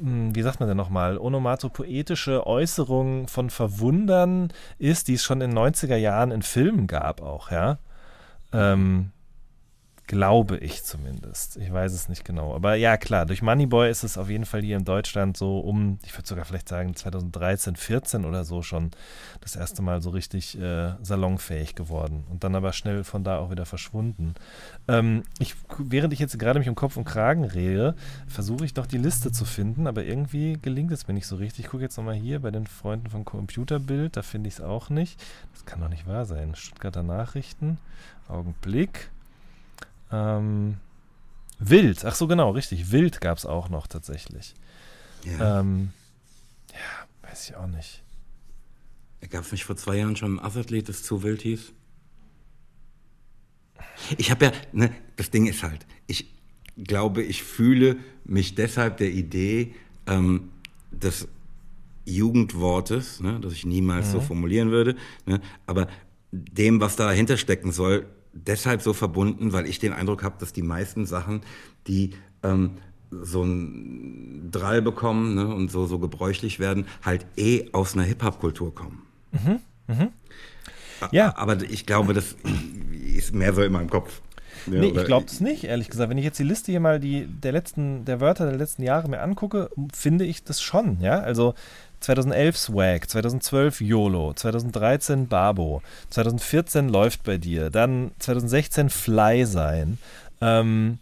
ähm, 0.00 0.34
wie 0.34 0.42
sagt 0.42 0.60
man 0.60 0.68
denn 0.68 0.78
nochmal, 0.78 1.18
onomatopoetische 1.18 2.46
Äußerung 2.46 3.28
von 3.28 3.50
Verwundern 3.50 4.52
ist, 4.78 5.08
die 5.08 5.14
es 5.14 5.24
schon 5.24 5.40
in 5.40 5.50
den 5.50 5.58
90er 5.58 5.96
Jahren 5.96 6.30
in 6.30 6.42
Filmen 6.42 6.86
gab 6.86 7.20
auch, 7.22 7.50
ja. 7.50 7.78
Ähm, 8.52 9.10
Glaube 10.08 10.56
ich 10.56 10.84
zumindest. 10.84 11.58
Ich 11.58 11.70
weiß 11.70 11.92
es 11.92 12.08
nicht 12.08 12.24
genau. 12.24 12.54
Aber 12.54 12.76
ja, 12.76 12.96
klar, 12.96 13.26
durch 13.26 13.42
Moneyboy 13.42 13.90
ist 13.90 14.04
es 14.04 14.16
auf 14.16 14.30
jeden 14.30 14.46
Fall 14.46 14.62
hier 14.62 14.78
in 14.78 14.86
Deutschland 14.86 15.36
so 15.36 15.60
um, 15.60 15.98
ich 16.02 16.14
würde 16.14 16.26
sogar 16.26 16.46
vielleicht 16.46 16.70
sagen, 16.70 16.96
2013, 16.96 17.76
14 17.76 18.24
oder 18.24 18.44
so 18.44 18.62
schon 18.62 18.90
das 19.42 19.54
erste 19.54 19.82
Mal 19.82 20.00
so 20.00 20.08
richtig 20.08 20.58
äh, 20.58 20.94
salonfähig 21.02 21.74
geworden. 21.74 22.24
Und 22.30 22.42
dann 22.42 22.54
aber 22.54 22.72
schnell 22.72 23.04
von 23.04 23.22
da 23.22 23.36
auch 23.36 23.50
wieder 23.50 23.66
verschwunden. 23.66 24.34
Ähm, 24.88 25.24
ich, 25.40 25.54
während 25.76 26.14
ich 26.14 26.20
jetzt 26.20 26.38
gerade 26.38 26.58
mich 26.58 26.70
um 26.70 26.74
Kopf 26.74 26.96
und 26.96 27.04
Kragen 27.04 27.44
rede, 27.44 27.94
versuche 28.26 28.64
ich 28.64 28.72
doch 28.72 28.86
die 28.86 28.96
Liste 28.96 29.30
zu 29.30 29.44
finden, 29.44 29.86
aber 29.86 30.04
irgendwie 30.04 30.54
gelingt 30.54 30.90
es 30.90 31.06
mir 31.06 31.12
nicht 31.12 31.26
so 31.26 31.36
richtig. 31.36 31.66
Ich 31.66 31.70
gucke 31.70 31.82
jetzt 31.82 31.98
nochmal 31.98 32.14
hier 32.14 32.40
bei 32.40 32.50
den 32.50 32.66
Freunden 32.66 33.10
von 33.10 33.26
Computerbild, 33.26 34.16
da 34.16 34.22
finde 34.22 34.48
ich 34.48 34.54
es 34.54 34.60
auch 34.62 34.88
nicht. 34.88 35.22
Das 35.52 35.66
kann 35.66 35.82
doch 35.82 35.90
nicht 35.90 36.06
wahr 36.06 36.24
sein. 36.24 36.54
Stuttgarter 36.54 37.02
Nachrichten. 37.02 37.76
Augenblick. 38.26 39.10
Ähm, 40.10 40.76
Wild, 41.58 42.04
ach 42.04 42.14
so 42.14 42.26
genau, 42.26 42.50
richtig. 42.50 42.92
Wild 42.92 43.20
gab 43.20 43.38
es 43.38 43.46
auch 43.46 43.68
noch 43.68 43.86
tatsächlich. 43.86 44.54
Ja. 45.24 45.60
Ähm, 45.60 45.90
ja, 46.72 47.28
weiß 47.28 47.48
ich 47.50 47.56
auch 47.56 47.66
nicht. 47.66 48.02
Gab 49.30 49.44
es 49.44 49.52
nicht 49.52 49.64
vor 49.64 49.76
zwei 49.76 49.96
Jahren 49.96 50.16
schon 50.16 50.36
ein 50.36 50.44
Assathlet, 50.44 50.88
das 50.88 51.02
zu 51.02 51.22
wild 51.22 51.42
hieß? 51.42 51.72
Ich 54.16 54.30
habe 54.30 54.46
ja, 54.46 54.52
ne, 54.72 54.94
das 55.16 55.30
Ding 55.30 55.46
ist 55.46 55.62
halt, 55.62 55.86
ich 56.06 56.32
glaube, 56.76 57.22
ich 57.22 57.42
fühle 57.42 57.96
mich 58.24 58.54
deshalb 58.54 58.98
der 58.98 59.10
Idee 59.10 59.74
ähm, 60.06 60.50
des 60.92 61.26
Jugendwortes, 62.04 63.20
ne, 63.20 63.40
das 63.40 63.52
ich 63.52 63.66
niemals 63.66 64.12
so 64.12 64.20
formulieren 64.20 64.70
würde, 64.70 64.96
ne, 65.26 65.40
aber 65.66 65.88
dem, 66.30 66.80
was 66.80 66.96
dahinter 66.96 67.36
stecken 67.36 67.72
soll, 67.72 68.06
deshalb 68.46 68.82
so 68.82 68.92
verbunden, 68.92 69.52
weil 69.52 69.66
ich 69.66 69.78
den 69.78 69.92
Eindruck 69.92 70.22
habe, 70.22 70.36
dass 70.38 70.52
die 70.52 70.62
meisten 70.62 71.06
Sachen, 71.06 71.42
die 71.86 72.10
ähm, 72.42 72.72
so 73.10 73.42
ein 73.42 74.50
Drall 74.50 74.82
bekommen 74.82 75.34
ne, 75.34 75.46
und 75.54 75.70
so, 75.70 75.86
so 75.86 75.98
gebräuchlich 75.98 76.58
werden, 76.58 76.86
halt 77.02 77.26
eh 77.36 77.68
aus 77.72 77.94
einer 77.94 78.04
Hip-Hop-Kultur 78.04 78.74
kommen. 78.74 79.02
Ja. 81.12 81.36
Aber 81.36 81.62
ich 81.62 81.86
glaube, 81.86 82.12
das 82.12 82.36
ist 83.16 83.34
mehr 83.34 83.54
so 83.54 83.62
in 83.62 83.72
meinem 83.72 83.90
Kopf. 83.90 84.20
Ja, 84.66 84.80
Nee, 84.80 84.88
ich 84.88 85.04
glaube 85.04 85.26
es 85.26 85.40
nicht, 85.40 85.64
ehrlich 85.64 85.88
gesagt. 85.88 86.10
Wenn 86.10 86.18
ich 86.18 86.24
jetzt 86.24 86.38
die 86.38 86.44
Liste 86.44 86.72
hier 86.72 86.80
mal 86.80 87.00
die, 87.00 87.26
der 87.26 87.52
letzten, 87.52 88.04
der 88.04 88.20
Wörter 88.20 88.46
der 88.46 88.56
letzten 88.56 88.82
Jahre 88.82 89.08
mir 89.08 89.20
angucke, 89.20 89.70
finde 89.94 90.24
ich 90.24 90.44
das 90.44 90.60
schon, 90.60 91.00
ja. 91.00 91.20
Also 91.20 91.54
2011 92.00 92.56
Swag, 92.56 93.10
2012 93.10 93.80
YOLO, 93.80 94.32
2013 94.34 95.28
Babo, 95.28 95.82
2014 96.10 96.88
läuft 96.88 97.24
bei 97.24 97.38
dir, 97.38 97.70
dann 97.70 98.12
2016 98.18 98.90
Fly 98.90 99.44
sein, 99.46 99.98
ähm, 100.40 100.98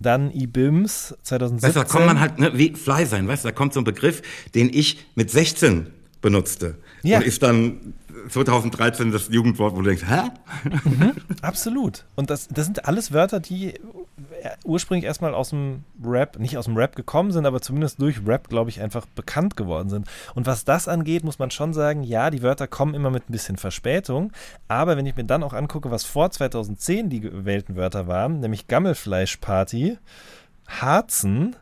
dann 0.00 0.30
IBIMS, 0.32 1.16
2017. 1.22 1.68
Weißt 1.68 1.76
du, 1.76 1.80
da 1.80 1.84
kommt 1.84 2.06
man 2.06 2.20
halt, 2.20 2.38
ne, 2.38 2.52
wie 2.54 2.74
Fly 2.74 3.04
sein, 3.04 3.28
weißt 3.28 3.44
du, 3.44 3.48
da 3.48 3.52
kommt 3.52 3.74
so 3.74 3.80
ein 3.80 3.84
Begriff, 3.84 4.22
den 4.54 4.70
ich 4.72 5.04
mit 5.14 5.30
16 5.30 5.88
benutzte. 6.22 6.76
Ja. 7.02 7.18
Und 7.18 7.26
ist 7.26 7.42
dann 7.42 7.94
2013 8.28 9.12
das 9.12 9.28
Jugendwort, 9.28 9.74
wo 9.74 9.82
du 9.82 9.88
denkst, 9.88 10.04
hä? 10.08 10.30
Absolut. 11.42 12.04
Und 12.16 12.30
das, 12.30 12.48
das 12.48 12.64
sind 12.64 12.86
alles 12.86 13.12
Wörter, 13.12 13.40
die 13.40 13.74
äh, 13.74 13.80
ursprünglich 14.64 15.04
erstmal 15.04 15.34
aus 15.34 15.50
dem 15.50 15.84
Rap, 16.02 16.38
nicht 16.38 16.56
aus 16.58 16.66
dem 16.66 16.76
Rap 16.76 16.96
gekommen 16.96 17.32
sind, 17.32 17.46
aber 17.46 17.60
zumindest 17.60 18.00
durch 18.00 18.26
Rap, 18.26 18.48
glaube 18.48 18.70
ich, 18.70 18.80
einfach 18.80 19.06
bekannt 19.06 19.56
geworden 19.56 19.88
sind. 19.88 20.06
Und 20.34 20.46
was 20.46 20.64
das 20.64 20.88
angeht, 20.88 21.24
muss 21.24 21.38
man 21.38 21.50
schon 21.50 21.72
sagen, 21.72 22.02
ja, 22.02 22.30
die 22.30 22.42
Wörter 22.42 22.66
kommen 22.66 22.94
immer 22.94 23.10
mit 23.10 23.28
ein 23.28 23.32
bisschen 23.32 23.56
Verspätung. 23.56 24.32
Aber 24.68 24.96
wenn 24.96 25.06
ich 25.06 25.16
mir 25.16 25.24
dann 25.24 25.42
auch 25.42 25.52
angucke, 25.52 25.90
was 25.90 26.04
vor 26.04 26.30
2010 26.30 27.08
die 27.10 27.20
gewählten 27.20 27.76
Wörter 27.76 28.06
waren, 28.06 28.40
nämlich 28.40 28.66
Gammelfleischparty, 28.66 29.98
Harzen, 30.66 31.56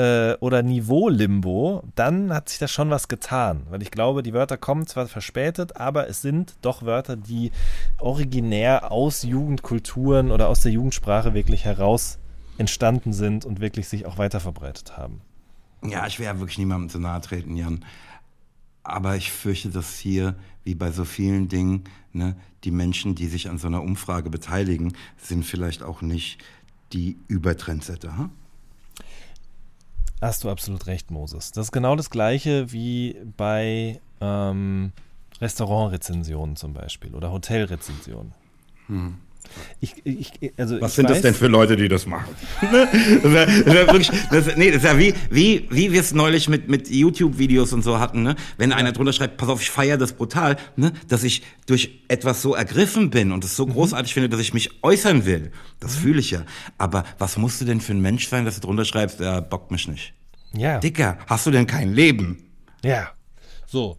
äh, 0.00 0.38
oder 0.40 0.62
Niveau-Limbo, 0.62 1.82
dann 1.94 2.32
hat 2.32 2.48
sich 2.48 2.58
da 2.58 2.68
schon 2.68 2.88
was 2.88 3.08
getan. 3.08 3.66
Weil 3.68 3.82
ich 3.82 3.90
glaube, 3.90 4.22
die 4.22 4.32
Wörter 4.32 4.56
kommen 4.56 4.86
zwar 4.86 5.06
verspätet, 5.06 5.76
aber 5.76 6.08
es 6.08 6.22
sind 6.22 6.54
doch 6.62 6.82
Wörter, 6.82 7.16
die 7.16 7.50
originär 7.98 8.90
aus 8.90 9.22
Jugendkulturen 9.22 10.30
oder 10.30 10.48
aus 10.48 10.60
der 10.60 10.72
Jugendsprache 10.72 11.34
wirklich 11.34 11.66
heraus 11.66 12.18
entstanden 12.56 13.12
sind 13.12 13.44
und 13.44 13.60
wirklich 13.60 13.88
sich 13.88 14.06
auch 14.06 14.16
weiter 14.16 14.40
verbreitet 14.40 14.96
haben. 14.96 15.20
Ja, 15.84 16.06
ich 16.06 16.18
will 16.18 16.26
ja 16.26 16.38
wirklich 16.38 16.58
niemandem 16.58 16.88
zu 16.88 16.98
nahe 16.98 17.20
treten, 17.20 17.56
Jan. 17.56 17.84
Aber 18.82 19.16
ich 19.16 19.30
fürchte, 19.30 19.68
dass 19.68 19.98
hier, 19.98 20.34
wie 20.64 20.74
bei 20.74 20.90
so 20.90 21.04
vielen 21.04 21.48
Dingen, 21.48 21.84
ne, 22.14 22.36
die 22.64 22.70
Menschen, 22.70 23.14
die 23.14 23.26
sich 23.26 23.50
an 23.50 23.58
so 23.58 23.66
einer 23.66 23.82
Umfrage 23.82 24.30
beteiligen, 24.30 24.94
sind 25.18 25.44
vielleicht 25.44 25.82
auch 25.82 26.00
nicht 26.00 26.42
die 26.92 27.18
Übertrendsetter. 27.28 28.16
Hm? 28.16 28.30
Hast 30.20 30.44
du 30.44 30.50
absolut 30.50 30.86
recht, 30.86 31.10
Moses. 31.10 31.50
Das 31.52 31.66
ist 31.66 31.72
genau 31.72 31.96
das 31.96 32.10
gleiche 32.10 32.72
wie 32.72 33.16
bei 33.36 34.00
ähm, 34.20 34.92
Restaurantrezensionen 35.40 36.56
zum 36.56 36.74
Beispiel 36.74 37.14
oder 37.14 37.32
Hotelrezensionen. 37.32 38.32
Ich, 39.80 39.94
ich, 40.04 40.52
also 40.56 40.80
Was 40.80 40.92
ich 40.92 40.96
sind 40.96 41.10
das 41.10 41.18
weiß- 41.18 41.22
denn 41.22 41.34
für 41.34 41.46
Leute, 41.46 41.76
die 41.76 41.88
das 41.88 42.06
machen? 42.06 42.34
Ne? 42.70 42.88
das 43.22 43.22
das 43.22 43.74
wär 43.74 43.86
wirklich, 43.86 44.10
das, 44.30 44.56
nee, 44.56 44.70
das 44.70 44.82
ist 44.82 44.84
ja 44.84 44.98
wie, 44.98 45.14
wie, 45.30 45.66
wie 45.70 45.92
wir 45.92 46.00
es 46.00 46.12
neulich 46.12 46.48
mit, 46.48 46.68
mit 46.68 46.88
YouTube-Videos 46.90 47.72
und 47.72 47.82
so 47.82 47.98
hatten, 47.98 48.22
ne? 48.22 48.36
Wenn 48.58 48.72
einer 48.72 48.92
drunter 48.92 49.12
schreibt, 49.12 49.36
pass 49.38 49.48
auf, 49.48 49.60
ich 49.62 49.70
feiere 49.70 49.96
das 49.98 50.12
brutal, 50.12 50.56
ne? 50.76 50.92
Dass 51.08 51.22
ich 51.24 51.42
durch 51.66 52.02
etwas 52.08 52.42
so 52.42 52.54
ergriffen 52.54 53.10
bin 53.10 53.32
und 53.32 53.44
es 53.44 53.56
so 53.56 53.66
großartig 53.66 54.12
finde, 54.14 54.28
dass 54.28 54.40
ich 54.40 54.54
mich 54.54 54.82
äußern 54.82 55.24
will. 55.26 55.52
Das 55.80 55.96
fühle 55.96 56.20
ich 56.20 56.30
ja. 56.30 56.44
Aber 56.78 57.04
was 57.18 57.36
musst 57.36 57.60
du 57.60 57.64
denn 57.64 57.80
für 57.80 57.92
ein 57.92 58.00
Mensch 58.00 58.28
sein, 58.28 58.44
dass 58.44 58.56
du 58.56 58.60
drunter 58.60 58.84
schreibst, 58.84 59.20
er 59.20 59.40
bockt 59.42 59.70
mich 59.70 59.88
nicht? 59.88 60.12
Ja. 60.52 60.78
Dicker, 60.78 61.18
hast 61.26 61.46
du 61.46 61.50
denn 61.50 61.66
kein 61.66 61.92
Leben? 61.92 62.38
Ja. 62.84 63.10
So, 63.70 63.98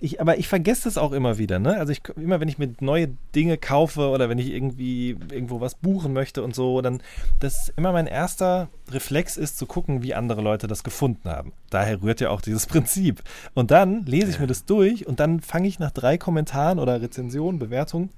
ich, 0.00 0.20
aber 0.20 0.38
ich 0.38 0.48
vergesse 0.48 0.88
es 0.88 0.98
auch 0.98 1.12
immer 1.12 1.38
wieder, 1.38 1.60
ne? 1.60 1.76
Also 1.76 1.92
ich 1.92 2.02
immer, 2.16 2.40
wenn 2.40 2.48
ich 2.48 2.58
mir 2.58 2.74
neue 2.80 3.10
Dinge 3.32 3.58
kaufe 3.58 4.08
oder 4.08 4.28
wenn 4.28 4.40
ich 4.40 4.50
irgendwie 4.50 5.10
irgendwo 5.30 5.60
was 5.60 5.76
buchen 5.76 6.12
möchte 6.12 6.42
und 6.42 6.52
so, 6.52 6.82
dann 6.82 7.00
das 7.38 7.72
immer 7.76 7.92
mein 7.92 8.08
erster 8.08 8.70
Reflex 8.90 9.36
ist 9.36 9.56
zu 9.56 9.66
gucken, 9.66 10.02
wie 10.02 10.14
andere 10.14 10.42
Leute 10.42 10.66
das 10.66 10.82
gefunden 10.82 11.30
haben. 11.30 11.52
Daher 11.70 12.02
rührt 12.02 12.20
ja 12.20 12.30
auch 12.30 12.40
dieses 12.40 12.66
Prinzip. 12.66 13.22
Und 13.54 13.70
dann 13.70 14.04
lese 14.04 14.30
ich 14.30 14.40
mir 14.40 14.48
das 14.48 14.64
durch 14.64 15.06
und 15.06 15.20
dann 15.20 15.40
fange 15.40 15.68
ich 15.68 15.78
nach 15.78 15.92
drei 15.92 16.18
Kommentaren 16.18 16.80
oder 16.80 17.00
Rezensionen, 17.00 17.60
Bewertungen 17.60 18.10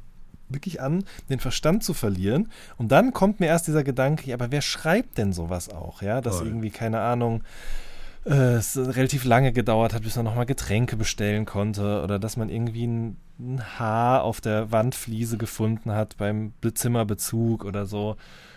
wirklich 0.49 0.81
an, 0.81 1.05
den 1.29 1.41
Verstand 1.41 1.85
zu 1.85 1.93
verlieren. 1.93 2.51
Und 2.79 2.91
dann 2.91 3.13
kommt 3.13 3.39
mir 3.39 3.49
erst 3.49 3.67
dieser 3.67 3.85
Gedanke, 3.85 4.31
ja, 4.31 4.35
aber 4.35 4.51
wer 4.51 4.63
schreibt 4.63 5.19
denn 5.19 5.35
sowas 5.35 5.69
auch? 5.69 6.01
Ja, 6.01 6.23
dass 6.23 6.41
irgendwie, 6.41 6.71
keine 6.71 7.01
Ahnung, 7.01 7.43
äh, 8.27 8.55
es 8.55 8.77
relativ 8.77 9.25
lange 9.25 9.53
gedauert 9.53 9.95
hat, 9.95 10.03
bis 10.03 10.17
man 10.17 10.25
nochmal 10.25 10.47
Getränke 10.47 10.97
bestellen 10.97 11.47
konnte 11.47 12.03
oder 12.03 12.19
dass 12.19 12.37
man 12.37 12.49
irgendwie 12.49 12.87
ein, 12.87 13.17
ein 13.39 13.63
Haar 13.79 14.25
auf 14.25 14.41
der 14.41 14.71
Wandfliese 14.73 15.39
gefunden 15.39 15.93
hat 15.93 16.17
beim 16.17 16.53
Be- 16.61 16.75
Zimmerbezug 16.75 17.65
oder 17.65 17.87
so. 17.87 18.17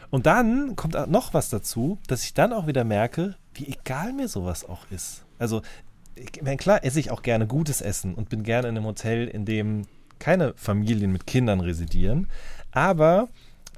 Und 0.09 0.25
dann 0.25 0.75
kommt 0.75 0.95
noch 1.09 1.33
was 1.33 1.49
dazu, 1.49 1.99
dass 2.07 2.23
ich 2.23 2.33
dann 2.33 2.51
auch 2.51 2.67
wieder 2.67 2.83
merke, 2.83 3.35
wie 3.53 3.67
egal 3.67 4.13
mir 4.13 4.27
sowas 4.27 4.67
auch 4.67 4.85
ist. 4.89 5.23
Also, 5.37 5.61
ich 6.15 6.41
meine, 6.41 6.57
klar 6.57 6.83
esse 6.83 6.99
ich 6.99 7.11
auch 7.11 7.21
gerne 7.21 7.47
gutes 7.47 7.79
Essen 7.79 8.15
und 8.15 8.29
bin 8.29 8.43
gerne 8.43 8.67
in 8.67 8.75
einem 8.75 8.85
Hotel, 8.85 9.27
in 9.27 9.45
dem 9.45 9.83
keine 10.17 10.53
Familien 10.55 11.11
mit 11.13 11.27
Kindern 11.27 11.61
residieren. 11.61 12.27
Aber 12.71 13.29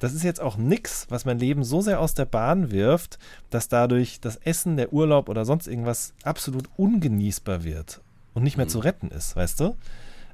das 0.01 0.13
ist 0.13 0.23
jetzt 0.23 0.41
auch 0.41 0.57
nix, 0.57 1.05
was 1.09 1.25
mein 1.25 1.37
Leben 1.37 1.63
so 1.63 1.79
sehr 1.79 1.99
aus 1.99 2.15
der 2.15 2.25
Bahn 2.25 2.71
wirft, 2.71 3.19
dass 3.51 3.69
dadurch 3.69 4.19
das 4.19 4.37
Essen, 4.37 4.75
der 4.75 4.91
Urlaub 4.91 5.29
oder 5.29 5.45
sonst 5.45 5.67
irgendwas 5.67 6.15
absolut 6.23 6.67
ungenießbar 6.75 7.63
wird 7.63 8.01
und 8.33 8.41
nicht 8.41 8.57
mehr 8.57 8.67
zu 8.67 8.79
retten 8.79 9.09
ist, 9.09 9.35
weißt 9.35 9.59
du? 9.59 9.77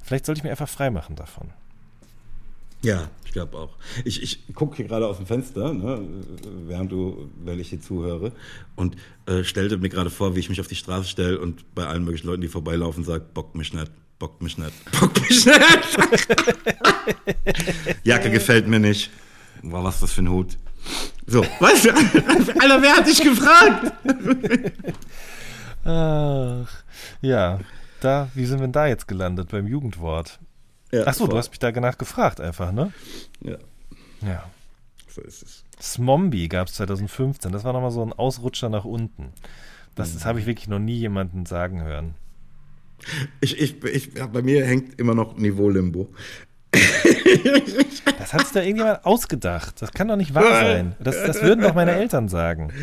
Vielleicht 0.02 0.26
sollte 0.26 0.40
ich 0.40 0.46
mir 0.46 0.52
einfach 0.52 0.70
freimachen 0.70 1.18
davon. 1.18 1.50
Ja, 2.82 3.10
ich 3.26 3.34
glaube 3.34 3.58
auch. 3.58 3.76
Ich, 4.06 4.24
ich 4.24 4.56
gucke 4.56 4.78
hier 4.78 4.88
gerade 4.88 5.06
aus 5.06 5.18
dem 5.18 5.26
Fenster, 5.26 5.74
ne, 5.74 6.00
während 6.66 6.90
du, 6.90 7.30
während 7.44 7.60
ich 7.60 7.70
hier 7.70 7.82
zuhöre, 7.82 8.32
und 8.78 8.96
äh, 9.26 9.44
stellte 9.44 9.78
mir 9.78 9.90
gerade 9.90 10.10
vor, 10.10 10.34
wie 10.36 10.40
ich 10.40 10.48
mich 10.48 10.62
auf 10.62 10.68
die 10.68 10.76
Straße 10.76 11.10
stelle 11.10 11.42
und 11.42 11.76
bei 11.76 11.86
allen 11.86 12.06
möglichen 12.06 12.28
Leuten, 12.28 12.42
die 12.42 12.48
vorbeilaufen, 12.48 13.04
sage, 13.04 13.26
bockt 13.34 13.56
mich 13.56 13.74
nicht, 13.74 13.92
bockt 14.18 14.42
mich 14.42 14.58
nicht, 14.58 14.72
bockt 14.98 15.20
mich 15.20 15.46
nicht. 15.46 15.58
Jacke 18.06 18.32
gefällt 18.32 18.70
mir 18.70 18.80
nicht. 18.80 19.12
Wow, 19.64 19.84
was 19.84 19.96
ist 19.96 20.04
das 20.04 20.12
für 20.14 20.22
ein 20.22 20.30
Hut? 20.30 20.58
So, 21.26 21.42
weißt 21.60 21.86
du, 21.86 21.94
Alter, 21.94 22.82
wer 22.82 22.96
hat 22.96 23.08
dich 23.08 23.22
gefragt? 23.22 23.92
Ach, 25.84 26.84
ja. 27.22 27.60
Da, 28.00 28.30
wie 28.36 28.46
sind 28.46 28.60
wir 28.60 28.68
denn 28.68 28.72
da 28.74 28.88
jetzt 28.88 29.08
gelandet 29.08 29.50
beim 29.50 29.66
Jugendwort? 29.68 30.40
Ja, 30.92 31.06
Achso, 31.08 31.28
du 31.28 31.36
hast 31.38 31.50
mich 31.50 31.60
da 31.60 31.72
danach 31.72 31.98
gefragt 31.98 32.40
einfach, 32.40 32.72
ne? 32.72 32.94
Ja, 33.42 33.58
Ja. 34.22 34.44
so 35.10 35.22
ist 35.22 35.42
es. 35.44 35.64
Smombi 35.82 36.48
gab 36.48 36.68
es 36.68 36.76
2015. 36.76 37.52
Das 37.52 37.64
war 37.64 37.74
nochmal 37.74 37.92
so 37.92 38.04
ein 38.04 38.14
Ausrutscher 38.14 38.70
nach 38.70 38.86
unten. 38.86 39.34
Das, 39.96 40.14
das 40.14 40.26
habe 40.26 40.40
ich 40.40 40.46
wirklich 40.46 40.68
noch 40.68 40.80
nie 40.80 40.96
jemanden 40.98 41.46
sagen 41.46 41.82
hören. 41.82 42.14
Ich, 43.42 43.60
ich, 43.60 43.84
ich, 43.84 44.14
ja, 44.16 44.28
bei 44.28 44.42
mir 44.42 44.66
hängt 44.66 45.00
immer 45.00 45.14
noch 45.16 45.38
Niveau-Limbo. 45.38 46.10
Das 48.20 48.34
hat 48.34 48.42
sich 48.42 48.52
da 48.52 48.62
irgendjemand 48.62 49.06
ausgedacht. 49.06 49.82
Das 49.82 49.94
kann 49.94 50.10
doch 50.10 50.18
nicht 50.18 50.34
wahr 50.34 50.44
sein. 50.44 50.96
Das, 51.00 51.16
das 51.16 51.42
würden 51.42 51.62
doch 51.62 51.74
meine 51.74 51.94
Eltern 51.94 52.28
sagen. 52.28 52.74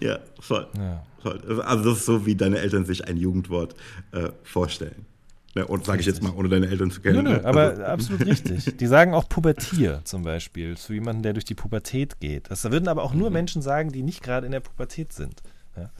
Ja, 0.00 0.18
voll. 0.40 0.66
Ja. 0.76 1.04
voll. 1.22 1.40
Also 1.62 1.90
das 1.90 1.98
ist 1.98 2.06
so, 2.06 2.26
wie 2.26 2.34
deine 2.34 2.58
Eltern 2.58 2.84
sich 2.84 3.06
ein 3.06 3.16
Jugendwort 3.16 3.76
äh, 4.10 4.30
vorstellen. 4.42 5.06
Ne, 5.54 5.66
und 5.66 5.84
sage 5.84 6.00
ich 6.00 6.06
jetzt 6.06 6.22
mal, 6.22 6.32
ohne 6.34 6.48
deine 6.48 6.66
Eltern 6.66 6.90
zu 6.90 7.02
kennen. 7.02 7.24
Nö, 7.24 7.30
nö, 7.30 7.36
ne? 7.36 7.44
aber 7.44 7.60
Also, 7.70 7.82
absolut 7.82 8.26
richtig. 8.26 8.76
Die 8.78 8.86
sagen 8.86 9.12
auch 9.12 9.28
Pubertier 9.28 10.00
zum 10.04 10.22
Beispiel 10.22 10.78
zu 10.78 10.94
jemandem, 10.94 11.22
der 11.22 11.32
durch 11.34 11.44
die 11.44 11.54
Pubertät 11.54 12.20
geht. 12.20 12.50
Das 12.50 12.64
würden 12.64 12.88
aber 12.88 13.02
auch 13.02 13.12
nur 13.12 13.30
Menschen 13.30 13.60
sagen, 13.60 13.92
die 13.92 14.02
nicht 14.02 14.22
gerade 14.22 14.46
in 14.46 14.52
der 14.52 14.60
Pubertät 14.60 15.12
sind. 15.12 15.42
Ja. 15.76 15.90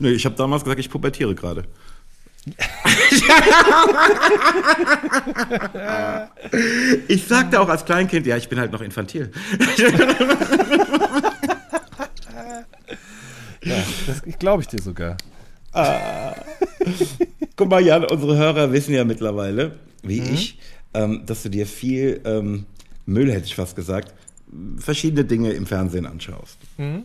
nö, 0.00 0.10
ich 0.10 0.24
habe 0.26 0.34
damals 0.34 0.64
gesagt, 0.64 0.80
ich 0.80 0.90
pubertiere 0.90 1.34
gerade. 1.34 1.64
ich 7.08 7.26
sagte 7.26 7.60
auch 7.60 7.68
als 7.68 7.84
Kleinkind, 7.84 8.26
ja, 8.26 8.36
ich 8.36 8.48
bin 8.48 8.58
halt 8.58 8.72
noch 8.72 8.80
infantil. 8.80 9.30
Ja, 13.64 13.76
das 14.06 14.22
glaube 14.40 14.62
ich 14.62 14.68
dir 14.68 14.82
sogar. 14.82 15.16
Guck 17.56 17.70
mal, 17.70 17.80
Jan, 17.80 18.04
unsere 18.04 18.36
Hörer 18.36 18.72
wissen 18.72 18.92
ja 18.92 19.04
mittlerweile, 19.04 19.78
wie 20.02 20.20
mhm. 20.20 20.34
ich, 20.34 20.58
ähm, 20.94 21.22
dass 21.26 21.44
du 21.44 21.48
dir 21.48 21.66
viel 21.66 22.20
ähm, 22.24 22.66
Müll, 23.06 23.30
hätte 23.30 23.46
ich 23.46 23.54
fast 23.54 23.76
gesagt, 23.76 24.12
verschiedene 24.76 25.24
Dinge 25.24 25.52
im 25.52 25.66
Fernsehen 25.66 26.06
anschaust. 26.06 26.58
Mhm. 26.76 27.04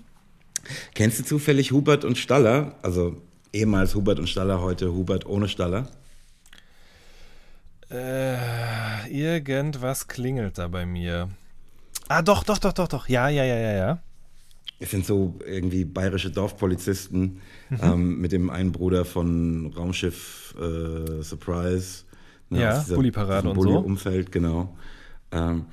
Kennst 0.96 1.20
du 1.20 1.24
zufällig 1.24 1.72
Hubert 1.72 2.04
und 2.04 2.18
Staller? 2.18 2.76
Also 2.82 3.22
ehemals 3.54 3.96
Hubert 3.96 4.20
und 4.20 4.28
Staller, 4.28 4.62
heute 4.62 4.94
Hubert 4.94 5.26
ohne 5.26 5.48
Staller? 5.48 5.88
Äh, 7.90 9.10
irgendwas 9.10 10.08
klingelt 10.08 10.58
da 10.58 10.68
bei 10.68 10.86
mir. 10.86 11.30
Ah, 12.10 12.22
doch, 12.22 12.44
doch, 12.44 12.58
doch, 12.58 12.74
doch, 12.74 12.88
doch. 12.88 13.10
Ja, 13.10 13.30
ja, 13.30 13.44
ja, 13.44 13.58
ja, 13.58 13.74
ja. 13.74 14.00
Es 14.80 14.92
sind 14.92 15.06
so 15.06 15.40
irgendwie 15.46 15.86
bayerische 15.86 16.30
Dorfpolizisten 16.30 17.42
mhm. 17.70 17.80
ähm, 17.82 18.22
mit 18.22 18.32
dem 18.32 18.50
einen 18.50 18.72
Bruder 18.72 19.06
von 19.06 19.74
Raumschiff 19.76 20.56
äh, 20.60 21.24
Surprise. 21.24 22.04
Ne, 22.50 22.62
ja, 22.62 22.86
Bulli-Parade 22.88 23.50
und 23.50 23.56
Bulli 23.56 23.72
so. 23.72 23.80
Umfeld, 23.80 24.32
genau. 24.32 24.78
Ähm, 25.32 25.66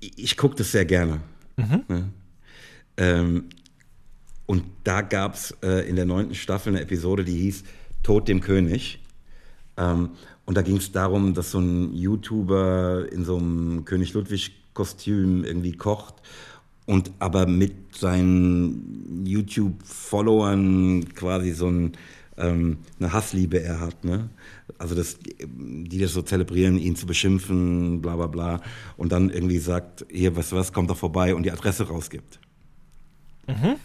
ich 0.00 0.36
gucke 0.36 0.56
das 0.56 0.72
sehr 0.72 0.84
gerne. 0.84 1.20
Mhm. 1.56 1.84
Ne? 1.88 2.08
Ähm, 2.96 3.44
und 4.46 4.64
da 4.84 5.00
gab 5.00 5.34
es 5.34 5.56
äh, 5.62 5.88
in 5.88 5.96
der 5.96 6.04
neunten 6.04 6.34
Staffel 6.34 6.70
eine 6.70 6.82
Episode, 6.82 7.24
die 7.24 7.36
hieß 7.36 7.64
Tod 8.02 8.28
dem 8.28 8.40
König. 8.40 9.00
Ähm, 9.76 10.10
und 10.44 10.56
da 10.56 10.62
ging 10.62 10.76
es 10.76 10.92
darum, 10.92 11.34
dass 11.34 11.50
so 11.50 11.58
ein 11.58 11.94
YouTuber 11.94 13.10
in 13.10 13.24
so 13.24 13.38
einem 13.38 13.84
König 13.84 14.12
Ludwig-Kostüm 14.12 15.44
irgendwie 15.44 15.72
kocht 15.72 16.16
und 16.86 17.12
aber 17.18 17.46
mit 17.46 17.96
seinen 17.96 19.24
YouTube-Followern 19.24 21.06
quasi 21.14 21.52
so 21.52 21.68
ein, 21.68 21.92
ähm, 22.36 22.78
eine 22.98 23.12
Hassliebe 23.14 23.62
er 23.62 23.80
hat. 23.80 24.04
Ne? 24.04 24.28
Also 24.76 24.94
das, 24.94 25.16
die 25.22 25.98
das 25.98 26.12
so 26.12 26.20
zelebrieren, 26.20 26.76
ihn 26.76 26.94
zu 26.96 27.06
beschimpfen, 27.06 28.02
bla 28.02 28.16
bla 28.16 28.26
bla. 28.26 28.60
Und 28.98 29.12
dann 29.12 29.30
irgendwie 29.30 29.58
sagt, 29.58 30.04
hier, 30.10 30.36
was 30.36 30.52
was, 30.52 30.74
kommt 30.74 30.90
doch 30.90 30.98
vorbei 30.98 31.34
und 31.34 31.44
die 31.44 31.52
Adresse 31.52 31.88
rausgibt. 31.88 32.38
Mhm. 33.46 33.76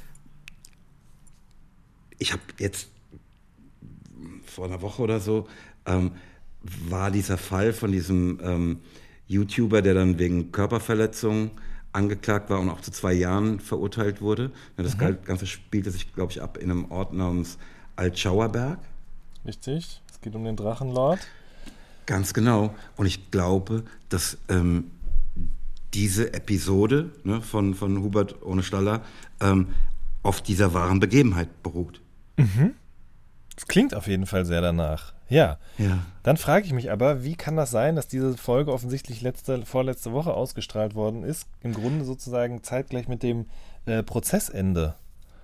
Ich 2.19 2.31
habe 2.31 2.41
jetzt 2.57 2.89
vor 4.45 4.65
einer 4.65 4.81
Woche 4.81 5.01
oder 5.01 5.19
so 5.19 5.47
ähm, 5.85 6.11
war 6.61 7.11
dieser 7.11 7.37
Fall 7.37 7.73
von 7.73 7.91
diesem 7.91 8.39
ähm, 8.43 8.79
YouTuber, 9.27 9.81
der 9.81 9.93
dann 9.93 10.19
wegen 10.19 10.51
Körperverletzung 10.51 11.51
angeklagt 11.93 12.49
war 12.49 12.59
und 12.59 12.69
auch 12.69 12.81
zu 12.81 12.91
zwei 12.91 13.13
Jahren 13.13 13.59
verurteilt 13.59 14.21
wurde. 14.21 14.51
Das 14.75 14.97
mhm. 14.97 15.17
Ganze 15.23 15.47
spielte 15.47 15.91
sich, 15.91 16.13
glaube 16.13 16.31
ich, 16.31 16.41
ab 16.41 16.57
in 16.57 16.69
einem 16.69 16.91
Ort 16.91 17.13
namens 17.13 17.57
Altschauerberg. 17.95 18.79
Richtig, 19.45 20.01
es 20.11 20.21
geht 20.21 20.35
um 20.35 20.43
den 20.43 20.55
Drachenlord. 20.55 21.19
Ganz 22.05 22.33
genau. 22.33 22.75
Und 22.95 23.05
ich 23.05 23.31
glaube, 23.31 23.83
dass 24.09 24.37
ähm, 24.49 24.91
diese 25.93 26.33
Episode 26.33 27.11
ne, 27.23 27.41
von, 27.41 27.73
von 27.73 28.01
Hubert 28.01 28.43
ohne 28.43 28.63
Staller 28.63 29.03
ähm, 29.39 29.67
auf 30.21 30.41
dieser 30.41 30.73
wahren 30.73 30.99
Begebenheit 30.99 31.63
beruht. 31.63 32.01
Mhm. 32.39 32.73
Das 33.55 33.67
klingt 33.67 33.93
auf 33.93 34.07
jeden 34.07 34.25
Fall 34.25 34.45
sehr 34.45 34.61
danach. 34.61 35.13
Ja. 35.27 35.59
ja. 35.77 35.99
Dann 36.23 36.37
frage 36.37 36.65
ich 36.65 36.73
mich 36.73 36.91
aber, 36.91 37.23
wie 37.23 37.35
kann 37.35 37.55
das 37.55 37.71
sein, 37.71 37.95
dass 37.95 38.07
diese 38.07 38.37
Folge 38.37 38.71
offensichtlich 38.73 39.21
letzte, 39.21 39.65
vorletzte 39.65 40.11
Woche 40.11 40.33
ausgestrahlt 40.33 40.95
worden 40.95 41.23
ist? 41.23 41.45
Im 41.61 41.73
Grunde 41.73 42.05
sozusagen 42.05 42.63
zeitgleich 42.63 43.07
mit 43.07 43.21
dem 43.21 43.45
äh, 43.85 44.01
Prozessende. 44.01 44.95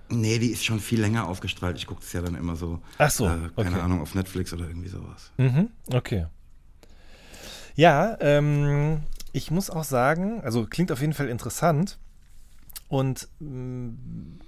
Nee, 0.08 0.38
die 0.38 0.48
ist 0.48 0.64
schon 0.64 0.80
viel 0.80 1.00
länger 1.00 1.28
aufgestrahlt. 1.28 1.76
Ich 1.76 1.86
gucke 1.86 2.00
das 2.00 2.12
ja 2.12 2.22
dann 2.22 2.36
immer 2.36 2.56
so. 2.56 2.80
Ach 2.98 3.10
so. 3.10 3.26
Äh, 3.26 3.50
keine 3.56 3.70
okay. 3.76 3.80
Ahnung, 3.80 4.00
auf 4.00 4.14
Netflix 4.14 4.52
oder 4.52 4.66
irgendwie 4.66 4.88
sowas. 4.88 5.32
Mhm, 5.36 5.70
okay. 5.92 6.26
Ja, 7.74 8.16
ähm, 8.20 9.02
ich 9.32 9.50
muss 9.50 9.68
auch 9.68 9.84
sagen, 9.84 10.40
also 10.42 10.64
klingt 10.64 10.90
auf 10.90 11.00
jeden 11.00 11.12
Fall 11.12 11.28
interessant. 11.28 11.98
Und 12.88 13.28
mh, 13.40 13.50
mm, 13.50 14.40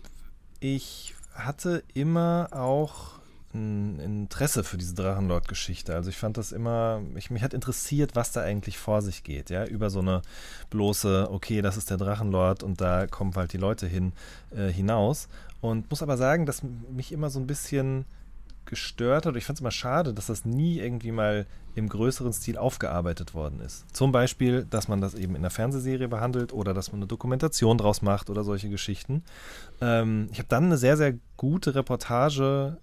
ich 0.60 1.14
hatte 1.38 1.84
immer 1.94 2.48
auch 2.52 3.18
ein 3.54 3.98
Interesse 3.98 4.62
für 4.62 4.76
diese 4.76 4.94
Drachenlord-Geschichte. 4.94 5.94
Also 5.94 6.10
ich 6.10 6.18
fand 6.18 6.36
das 6.36 6.52
immer, 6.52 7.00
ich, 7.14 7.30
mich 7.30 7.42
hat 7.42 7.54
interessiert, 7.54 8.14
was 8.14 8.32
da 8.32 8.42
eigentlich 8.42 8.76
vor 8.78 9.00
sich 9.00 9.24
geht, 9.24 9.48
ja, 9.48 9.64
über 9.64 9.88
so 9.88 10.00
eine 10.00 10.22
bloße, 10.70 11.28
okay, 11.30 11.62
das 11.62 11.76
ist 11.76 11.88
der 11.90 11.96
Drachenlord 11.96 12.62
und 12.62 12.80
da 12.80 13.06
kommen 13.06 13.34
halt 13.34 13.52
die 13.52 13.58
Leute 13.58 13.86
hin, 13.86 14.12
äh, 14.54 14.68
hinaus. 14.68 15.28
Und 15.60 15.90
muss 15.90 16.02
aber 16.02 16.16
sagen, 16.16 16.46
dass 16.46 16.62
mich 16.62 17.10
immer 17.10 17.30
so 17.30 17.40
ein 17.40 17.46
bisschen 17.46 18.04
gestört 18.68 19.26
hat. 19.26 19.34
Ich 19.36 19.44
fand 19.44 19.56
es 19.56 19.60
immer 19.60 19.70
schade, 19.70 20.14
dass 20.14 20.26
das 20.26 20.44
nie 20.44 20.78
irgendwie 20.78 21.10
mal 21.10 21.46
im 21.74 21.88
größeren 21.88 22.32
Stil 22.32 22.56
aufgearbeitet 22.56 23.34
worden 23.34 23.60
ist. 23.60 23.84
Zum 23.94 24.12
Beispiel, 24.12 24.64
dass 24.64 24.88
man 24.88 25.00
das 25.00 25.14
eben 25.14 25.34
in 25.34 25.42
der 25.42 25.50
Fernsehserie 25.50 26.08
behandelt 26.08 26.52
oder 26.52 26.74
dass 26.74 26.92
man 26.92 27.00
eine 27.00 27.06
Dokumentation 27.06 27.78
draus 27.78 28.02
macht 28.02 28.30
oder 28.30 28.44
solche 28.44 28.68
Geschichten. 28.68 29.24
Ähm, 29.80 30.28
ich 30.32 30.38
habe 30.38 30.48
dann 30.48 30.66
eine 30.66 30.76
sehr, 30.76 30.96
sehr 30.96 31.14
gute 31.36 31.74
Reportage 31.74 32.78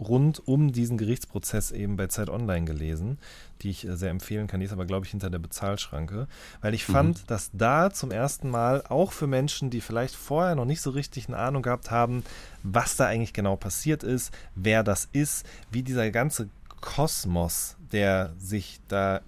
rund 0.00 0.46
um 0.48 0.72
diesen 0.72 0.96
Gerichtsprozess 0.96 1.70
eben 1.70 1.96
bei 1.96 2.06
Zeit 2.06 2.30
Online 2.30 2.64
gelesen, 2.64 3.18
die 3.62 3.70
ich 3.70 3.86
äh, 3.86 3.96
sehr 3.96 4.10
empfehlen 4.10 4.46
kann. 4.46 4.60
Die 4.60 4.66
ist 4.66 4.72
aber, 4.72 4.86
glaube 4.86 5.04
ich, 5.04 5.10
hinter 5.10 5.30
der 5.30 5.38
Bezahlschranke, 5.38 6.26
weil 6.62 6.74
ich 6.74 6.88
mhm. 6.88 6.92
fand, 6.92 7.30
dass 7.30 7.50
da 7.52 7.90
zum 7.90 8.10
ersten 8.10 8.50
Mal 8.50 8.82
auch 8.88 9.12
für 9.12 9.26
Menschen, 9.26 9.70
die 9.70 9.80
vielleicht 9.80 10.14
vorher 10.14 10.54
noch 10.54 10.64
nicht 10.64 10.80
so 10.80 10.90
richtig 10.90 11.28
eine 11.28 11.36
Ahnung 11.36 11.62
gehabt 11.62 11.90
haben, 11.90 12.24
was 12.62 12.96
da 12.96 13.06
eigentlich 13.06 13.34
genau 13.34 13.56
passiert 13.56 14.02
ist, 14.02 14.32
wer 14.54 14.82
das 14.82 15.08
ist, 15.12 15.46
wie 15.70 15.82
dieser 15.82 16.10
ganze 16.10 16.48
Kosmos, 16.80 17.76
der 17.92 18.32
sich 18.38 18.80
da 18.88 19.20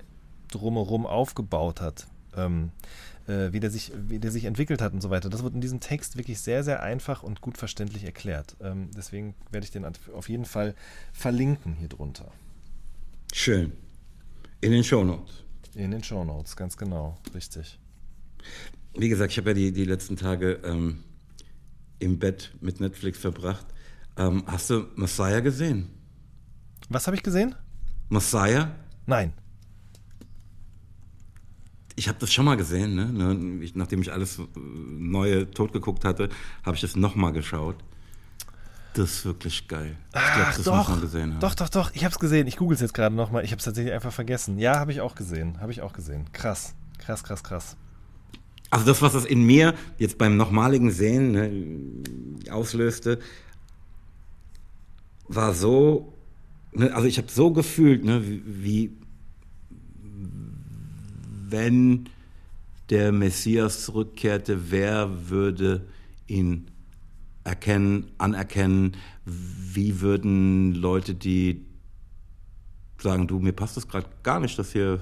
drumherum 0.50 1.06
aufgebaut 1.06 1.80
hat, 1.80 2.06
ähm, 2.36 2.70
äh, 3.28 3.52
wie, 3.52 3.60
der 3.60 3.70
sich, 3.70 3.92
wie 4.08 4.18
der 4.18 4.30
sich 4.30 4.44
entwickelt 4.44 4.80
hat 4.80 4.92
und 4.92 5.00
so 5.00 5.10
weiter. 5.10 5.30
Das 5.30 5.42
wird 5.42 5.54
in 5.54 5.60
diesem 5.60 5.80
Text 5.80 6.16
wirklich 6.16 6.40
sehr, 6.40 6.64
sehr 6.64 6.82
einfach 6.82 7.22
und 7.22 7.40
gut 7.40 7.56
verständlich 7.56 8.04
erklärt. 8.04 8.56
Ähm, 8.60 8.90
deswegen 8.96 9.34
werde 9.50 9.64
ich 9.64 9.70
den 9.70 9.84
auf 9.84 10.28
jeden 10.28 10.44
Fall 10.44 10.74
verlinken 11.12 11.74
hier 11.74 11.88
drunter. 11.88 12.30
Schön. 13.32 13.72
In 14.60 14.72
den 14.72 14.84
Shownotes. 14.84 15.44
In 15.74 15.90
den 15.90 16.04
Shownotes, 16.04 16.56
ganz 16.56 16.76
genau, 16.76 17.18
richtig. 17.34 17.78
Wie 18.94 19.08
gesagt, 19.08 19.32
ich 19.32 19.38
habe 19.38 19.50
ja 19.50 19.54
die, 19.54 19.72
die 19.72 19.84
letzten 19.84 20.16
Tage 20.16 20.60
ähm, 20.64 21.02
im 21.98 22.18
Bett 22.18 22.52
mit 22.60 22.80
Netflix 22.80 23.18
verbracht. 23.18 23.66
Ähm, 24.16 24.44
hast 24.46 24.68
du 24.68 24.86
Messiah 24.96 25.40
gesehen? 25.40 25.88
Was 26.90 27.06
habe 27.06 27.16
ich 27.16 27.22
gesehen? 27.22 27.54
Messiah? 28.10 28.70
Nein 29.06 29.32
ich 31.96 32.08
habe 32.08 32.18
das 32.18 32.32
schon 32.32 32.44
mal 32.44 32.56
gesehen, 32.56 32.94
ne? 32.94 33.62
Ich, 33.64 33.74
nachdem 33.74 34.02
ich 34.02 34.12
alles 34.12 34.38
äh, 34.38 34.42
neue 34.56 35.50
totgeguckt 35.50 36.04
hatte, 36.04 36.28
habe 36.64 36.76
ich 36.76 36.80
das 36.80 36.96
nochmal 36.96 37.32
geschaut. 37.32 37.76
Das 38.94 39.10
ist 39.10 39.24
wirklich 39.24 39.68
geil. 39.68 39.96
Ich 40.08 40.12
glaube, 40.12 40.52
das 40.54 40.62
doch, 40.64 40.76
muss 40.76 40.88
man 40.88 41.00
gesehen 41.00 41.32
haben. 41.32 41.40
Doch, 41.40 41.54
doch, 41.54 41.68
doch. 41.68 41.90
Ich 41.94 42.04
habe 42.04 42.12
es 42.12 42.18
gesehen. 42.18 42.46
Ich 42.46 42.56
google 42.56 42.74
es 42.74 42.80
jetzt 42.82 42.92
gerade 42.92 43.14
nochmal. 43.14 43.42
Ich 43.44 43.50
habe 43.50 43.58
es 43.58 43.64
tatsächlich 43.64 43.92
einfach 43.94 44.12
vergessen. 44.12 44.58
Ja, 44.58 44.78
habe 44.78 44.92
ich 44.92 45.00
auch 45.00 45.14
gesehen. 45.14 45.58
Habe 45.60 45.72
ich 45.72 45.80
auch 45.80 45.94
gesehen. 45.94 46.26
Krass. 46.32 46.74
Krass, 46.98 47.24
krass, 47.24 47.42
krass. 47.42 47.76
Also 48.70 48.86
das, 48.86 49.02
was 49.02 49.12
das 49.14 49.24
in 49.24 49.44
mir 49.44 49.74
jetzt 49.98 50.18
beim 50.18 50.36
nochmaligen 50.36 50.90
Sehen 50.90 51.32
ne, 51.32 52.50
auslöste, 52.50 53.18
war 55.28 55.54
so, 55.54 56.14
ne, 56.72 56.94
also 56.94 57.06
ich 57.06 57.18
habe 57.18 57.28
so 57.30 57.50
gefühlt, 57.50 58.04
ne, 58.04 58.22
wie, 58.24 58.92
wenn 61.52 62.08
der 62.90 63.12
Messias 63.12 63.84
zurückkehrte, 63.84 64.70
wer 64.70 65.30
würde 65.30 65.86
ihn 66.26 66.66
erkennen, 67.44 68.10
anerkennen? 68.18 68.96
Wie 69.24 70.00
würden 70.00 70.74
Leute, 70.74 71.14
die 71.14 71.64
sagen, 72.98 73.26
du, 73.26 73.38
mir 73.38 73.52
passt 73.52 73.76
das 73.76 73.88
gerade 73.88 74.06
gar 74.22 74.40
nicht, 74.40 74.58
dass 74.58 74.72
hier 74.72 75.00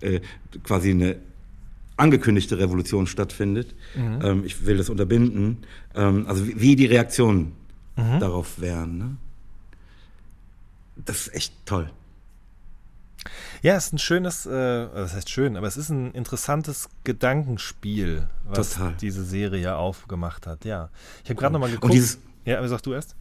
äh, 0.00 0.06
äh, 0.16 0.20
quasi 0.62 0.90
eine 0.90 1.16
angekündigte 1.96 2.58
Revolution 2.58 3.06
stattfindet. 3.06 3.74
Mhm. 3.94 4.20
Ähm, 4.22 4.44
ich 4.44 4.66
will 4.66 4.76
das 4.76 4.90
unterbinden. 4.90 5.58
Ähm, 5.94 6.26
also 6.26 6.46
wie, 6.46 6.60
wie 6.60 6.76
die 6.76 6.86
Reaktionen 6.86 7.52
mhm. 7.96 8.20
darauf 8.20 8.60
wären. 8.60 8.98
Ne? 8.98 9.16
Das 11.04 11.26
ist 11.26 11.34
echt 11.34 11.54
toll. 11.64 11.90
Ja, 13.62 13.76
es 13.76 13.86
ist 13.86 13.92
ein 13.94 13.98
schönes, 13.98 14.46
äh, 14.46 14.50
das 14.50 15.14
heißt 15.14 15.30
schön, 15.30 15.56
aber 15.56 15.66
es 15.66 15.76
ist 15.76 15.90
ein 15.90 16.12
interessantes 16.12 16.88
Gedankenspiel, 17.04 18.28
was 18.44 18.74
Total. 18.74 18.94
diese 19.00 19.24
Serie 19.24 19.76
aufgemacht 19.76 20.46
hat. 20.46 20.64
Ja, 20.64 20.90
ich 21.24 21.30
habe 21.30 21.40
gerade 21.40 21.52
nochmal 21.52 21.70
geguckt. 21.70 21.84
Und 21.84 21.92
dieses, 21.92 22.18
ja, 22.44 22.58
aber 22.58 22.68
sag 22.68 22.82
du 22.82 22.92
erst. 22.92 23.16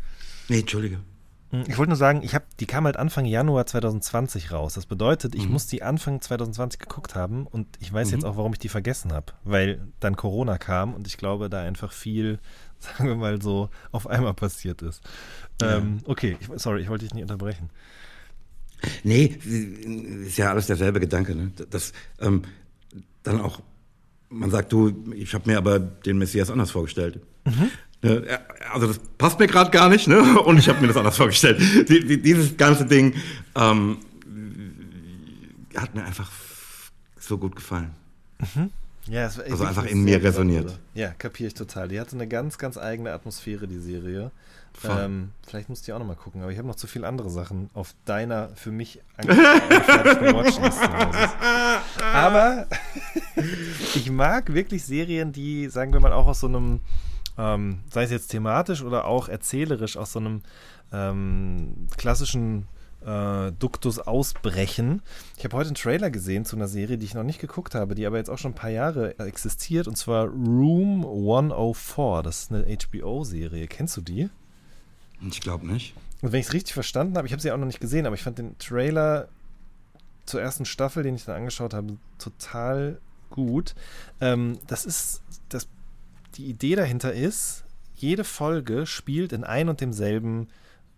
Nee, 0.47 0.59
Entschuldige. 0.59 0.99
Hm, 1.51 1.63
ich 1.67 1.77
wollte 1.77 1.89
nur 1.89 1.97
sagen, 1.97 2.21
ich 2.23 2.33
habe, 2.33 2.45
die 2.59 2.65
kam 2.65 2.85
halt 2.85 2.97
Anfang 2.97 3.25
Januar 3.25 3.65
2020 3.65 4.51
raus. 4.51 4.73
Das 4.73 4.85
bedeutet, 4.85 5.35
ich 5.35 5.45
mhm. 5.45 5.53
muss 5.53 5.67
die 5.67 5.83
Anfang 5.83 6.21
2020 6.21 6.79
geguckt 6.79 7.15
haben 7.15 7.47
und 7.47 7.67
ich 7.79 7.91
weiß 7.93 8.07
mhm. 8.07 8.13
jetzt 8.13 8.25
auch, 8.25 8.37
warum 8.37 8.53
ich 8.53 8.59
die 8.59 8.69
vergessen 8.69 9.13
habe, 9.13 9.33
weil 9.43 9.87
dann 9.99 10.15
Corona 10.15 10.57
kam 10.57 10.93
und 10.93 11.07
ich 11.07 11.17
glaube, 11.17 11.49
da 11.49 11.61
einfach 11.61 11.91
viel, 11.91 12.39
sagen 12.79 13.07
wir 13.07 13.15
mal 13.15 13.41
so, 13.41 13.69
auf 13.91 14.07
einmal 14.07 14.33
passiert 14.33 14.81
ist. 14.81 15.01
Ja. 15.61 15.77
Ähm, 15.77 15.99
okay, 16.05 16.37
ich, 16.39 16.49
sorry, 16.55 16.81
ich 16.81 16.89
wollte 16.89 17.05
dich 17.05 17.13
nicht 17.13 17.23
unterbrechen. 17.23 17.69
Nee, 19.03 19.37
ist 20.25 20.37
ja 20.37 20.51
alles 20.51 20.67
derselbe 20.67 20.99
Gedanke. 20.99 21.35
Ne? 21.35 21.51
Das 21.69 21.93
ähm, 22.19 22.43
dann 23.23 23.41
auch, 23.41 23.61
man 24.29 24.51
sagt, 24.51 24.71
du, 24.71 25.11
ich 25.15 25.33
habe 25.33 25.49
mir 25.49 25.57
aber 25.57 25.79
den 25.79 26.17
Messias 26.17 26.49
anders 26.49 26.71
vorgestellt. 26.71 27.19
Mhm. 27.45 27.69
Ne, 28.01 28.39
also 28.71 28.87
das 28.87 28.99
passt 29.17 29.39
mir 29.39 29.47
gerade 29.47 29.71
gar 29.71 29.89
nicht, 29.89 30.07
ne? 30.07 30.39
Und 30.45 30.57
ich 30.57 30.69
habe 30.69 30.81
mir 30.81 30.87
das 30.87 30.97
anders 30.97 31.17
vorgestellt. 31.17 31.59
Die, 31.89 32.05
die, 32.05 32.21
dieses 32.21 32.55
ganze 32.57 32.85
Ding 32.85 33.13
ähm, 33.55 33.97
hat 35.75 35.95
mir 35.95 36.03
einfach 36.03 36.31
so 37.19 37.37
gut 37.37 37.55
gefallen. 37.55 37.91
Mhm. 38.39 38.69
Ja, 39.07 39.25
also 39.25 39.63
einfach 39.63 39.85
in 39.85 40.03
mir 40.03 40.23
resoniert. 40.23 40.79
Ja, 40.95 41.09
kapiere 41.09 41.47
ich 41.47 41.53
total. 41.53 41.87
Die 41.87 41.99
hatte 41.99 42.15
eine 42.15 42.27
ganz, 42.27 42.57
ganz 42.57 42.77
eigene 42.77 43.11
Atmosphäre, 43.11 43.67
die 43.67 43.77
Serie. 43.77 44.31
Ähm, 44.83 45.31
vielleicht 45.47 45.69
musst 45.69 45.87
du 45.87 45.91
ja 45.91 45.95
auch 45.95 45.99
nochmal 45.99 46.15
gucken, 46.15 46.41
aber 46.41 46.51
ich 46.51 46.57
habe 46.57 46.67
noch 46.67 46.75
zu 46.75 46.87
viele 46.87 47.07
andere 47.07 47.29
Sachen 47.29 47.69
auf 47.73 47.95
deiner 48.05 48.49
für 48.49 48.71
mich 48.71 49.01
Watchliste. 49.17 50.89
aber 52.13 52.67
ich 53.95 54.11
mag 54.11 54.53
wirklich 54.53 54.83
Serien, 54.85 55.31
die, 55.31 55.69
sagen 55.69 55.93
wir 55.93 55.99
mal, 55.99 56.13
auch 56.13 56.27
aus 56.27 56.41
so 56.41 56.47
einem 56.47 56.81
ähm, 57.37 57.79
sei 57.91 58.03
es 58.03 58.11
jetzt 58.11 58.27
thematisch 58.27 58.81
oder 58.81 59.05
auch 59.05 59.27
erzählerisch 59.27 59.97
aus 59.97 60.13
so 60.13 60.19
einem 60.19 60.41
ähm, 60.91 61.87
klassischen 61.97 62.67
äh, 63.05 63.51
Duktus 63.51 63.99
ausbrechen. 63.99 65.01
Ich 65.37 65.43
habe 65.43 65.55
heute 65.57 65.67
einen 65.69 65.75
Trailer 65.75 66.09
gesehen 66.09 66.45
zu 66.45 66.55
einer 66.55 66.67
Serie, 66.67 66.97
die 66.97 67.05
ich 67.05 67.13
noch 67.13 67.23
nicht 67.23 67.39
geguckt 67.39 67.75
habe, 67.75 67.95
die 67.95 68.05
aber 68.05 68.17
jetzt 68.17 68.29
auch 68.29 68.37
schon 68.37 68.51
ein 68.51 68.55
paar 68.55 68.69
Jahre 68.69 69.19
existiert, 69.19 69.87
und 69.87 69.97
zwar 69.97 70.25
Room 70.27 71.05
104. 71.05 72.23
Das 72.23 72.43
ist 72.43 72.51
eine 72.51 72.65
HBO-Serie. 72.65 73.67
Kennst 73.67 73.97
du 73.97 74.01
die? 74.01 74.29
Ich 75.29 75.41
glaube 75.41 75.65
nicht. 75.67 75.93
Und 76.21 76.31
wenn 76.31 76.39
ich 76.39 76.47
es 76.47 76.53
richtig 76.53 76.73
verstanden 76.73 77.17
habe, 77.17 77.27
ich 77.27 77.33
habe 77.33 77.41
sie 77.41 77.51
auch 77.51 77.57
noch 77.57 77.65
nicht 77.65 77.79
gesehen, 77.79 78.05
aber 78.05 78.15
ich 78.15 78.23
fand 78.23 78.37
den 78.37 78.57
Trailer 78.57 79.27
zur 80.25 80.41
ersten 80.41 80.65
Staffel, 80.65 81.03
den 81.03 81.15
ich 81.15 81.25
dann 81.25 81.35
angeschaut 81.35 81.73
habe, 81.73 81.97
total 82.17 82.99
gut. 83.29 83.75
Ähm, 84.21 84.59
das 84.67 84.85
ist 84.85 85.21
das 85.49 85.67
die 86.35 86.45
Idee 86.45 86.75
dahinter 86.75 87.13
ist, 87.13 87.63
jede 87.95 88.23
Folge 88.23 88.85
spielt 88.85 89.31
in 89.31 89.43
ein 89.43 89.69
und 89.69 89.81
demselben 89.81 90.47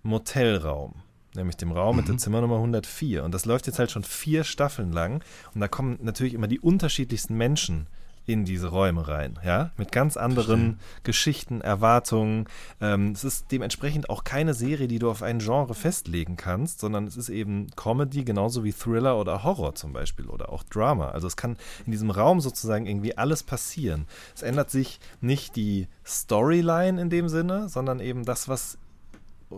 Motelraum. 0.03 0.95
Nämlich 1.35 1.57
dem 1.57 1.71
Raum 1.71 1.95
mhm. 1.95 2.01
mit 2.01 2.09
der 2.09 2.17
Zimmernummer 2.17 2.55
104. 2.55 3.23
Und 3.23 3.33
das 3.33 3.45
läuft 3.45 3.67
jetzt 3.67 3.77
halt 3.77 3.91
schon 3.91 4.03
vier 4.03 4.43
Staffeln 4.43 4.91
lang. 4.91 5.23
Und 5.53 5.61
da 5.61 5.67
kommen 5.67 5.99
natürlich 6.01 6.33
immer 6.33 6.47
die 6.47 6.59
unterschiedlichsten 6.59 7.35
Menschen 7.35 7.87
in 8.27 8.43
diese 8.43 8.67
Räume 8.67 9.07
rein, 9.07 9.39
ja, 9.43 9.71
mit 9.77 9.91
ganz 9.93 10.17
anderen. 10.17 10.79
Geschichten, 11.03 11.61
Erwartungen. 11.61 12.45
Ähm, 12.81 13.11
es 13.13 13.23
ist 13.23 13.51
dementsprechend 13.53 14.09
auch 14.09 14.25
keine 14.25 14.53
Serie, 14.53 14.89
die 14.89 14.99
du 14.99 15.09
auf 15.09 15.23
ein 15.23 15.39
Genre 15.39 15.73
festlegen 15.73 16.35
kannst, 16.35 16.81
sondern 16.81 17.07
es 17.07 17.15
ist 17.15 17.29
eben 17.29 17.67
Comedy, 17.77 18.25
genauso 18.25 18.65
wie 18.65 18.73
Thriller 18.73 19.17
oder 19.17 19.45
Horror 19.45 19.75
zum 19.75 19.93
Beispiel 19.93 20.27
oder 20.27 20.51
auch 20.51 20.63
Drama. 20.63 21.09
Also 21.09 21.25
es 21.25 21.37
kann 21.37 21.55
in 21.85 21.93
diesem 21.93 22.11
Raum 22.11 22.41
sozusagen 22.41 22.85
irgendwie 22.85 23.17
alles 23.17 23.43
passieren. 23.43 24.05
Es 24.35 24.41
ändert 24.41 24.69
sich 24.71 24.99
nicht 25.21 25.55
die 25.55 25.87
Storyline 26.05 27.01
in 27.01 27.09
dem 27.09 27.29
Sinne, 27.29 27.69
sondern 27.69 28.01
eben 28.01 28.25
das, 28.25 28.49
was 28.49 28.77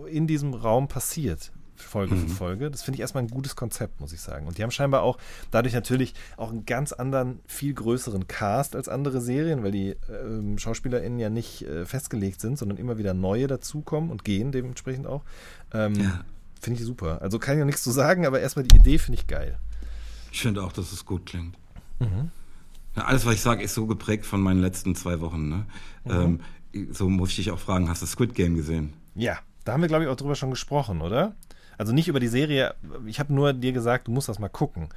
in 0.08 0.28
diesem 0.28 0.54
Raum 0.54 0.88
passiert. 0.88 1.52
Folge 1.86 2.16
mhm. 2.16 2.28
für 2.28 2.36
Folge. 2.36 2.72
Das 2.72 2.84
finde 2.84 2.98
ich 2.98 3.02
erstmal 3.02 3.24
ein 3.24 3.30
gutes 3.30 3.56
Konzept, 3.56 4.00
muss 4.00 4.14
ich 4.14 4.22
sagen. 4.22 4.48
Und 4.48 4.58
die 4.58 4.64
haben 4.64 4.72
scheinbar 4.72 5.04
auch 5.04 5.18
dadurch 5.52 5.74
natürlich 5.74 6.14
auch 6.38 6.50
einen 6.50 6.66
ganz 6.66 6.92
anderen, 6.92 7.40
viel 7.48 7.74
größeren 7.74 8.28
Cast 8.28 8.76
als 8.76 8.90
andere 8.90 9.22
Serien, 9.22 9.64
weil 9.64 9.72
die 9.72 9.90
äh, 9.90 10.58
SchauspielerInnen 10.58 11.20
ja 11.20 11.30
nicht 11.30 11.64
äh, 11.64 11.86
festgelegt 11.86 12.42
sind, 12.42 12.58
sondern 12.58 12.78
immer 12.78 12.98
wieder 12.98 13.14
neue 13.14 13.48
dazukommen 13.48 14.10
und 14.10 14.24
gehen 14.24 14.52
dementsprechend 14.52 15.08
auch. 15.08 15.24
Ähm, 15.74 15.96
ja. 15.96 16.24
Finde 16.62 16.80
ich 16.80 16.86
super. 16.86 17.22
Also 17.22 17.40
kann 17.40 17.56
ich 17.56 17.60
ja 17.60 17.66
nichts 17.66 17.84
zu 17.84 17.92
sagen, 17.92 18.26
aber 18.26 18.42
erstmal 18.42 18.66
die 18.66 18.76
Idee 18.76 18.98
finde 18.98 19.20
ich 19.20 19.28
geil. 19.28 19.58
Ich 20.32 20.42
finde 20.42 20.64
auch, 20.64 20.74
dass 20.74 20.92
es 20.92 21.06
gut 21.06 21.26
klingt. 21.26 21.56
Mhm. 22.00 22.32
Ja, 22.96 23.06
alles, 23.06 23.26
was 23.26 23.36
ich 23.36 23.42
sage, 23.42 23.64
ist 23.64 23.74
so 23.74 23.88
geprägt 23.88 24.26
von 24.26 24.42
meinen 24.42 24.62
letzten 24.62 24.96
zwei 24.96 25.22
Wochen. 25.22 25.50
Ne? 25.50 25.66
Mhm. 26.06 26.42
Ähm, 26.74 26.92
so 26.92 27.10
muss 27.10 27.30
ich 27.30 27.38
dich 27.38 27.52
auch 27.52 27.60
fragen, 27.60 27.90
hast 27.90 28.02
du 28.02 28.06
Squid 28.06 28.36
Game 28.36 28.56
gesehen? 28.56 28.94
Ja, 29.16 29.40
da 29.64 29.74
haben 29.74 29.82
wir, 29.82 29.88
glaube 29.88 30.04
ich, 30.04 30.10
auch 30.10 30.16
drüber 30.16 30.36
schon 30.36 30.50
gesprochen, 30.50 31.02
oder? 31.02 31.36
Also 31.80 31.94
nicht 31.94 32.10
über 32.10 32.20
die 32.20 32.28
Serie, 32.28 32.76
ich 33.06 33.22
habe 33.22 33.34
nur 33.34 33.54
dir 33.54 33.72
gesagt, 33.72 34.10
du 34.10 34.12
musst 34.12 34.28
das 34.28 34.38
mal 34.38 34.50
gucken. 34.50 34.90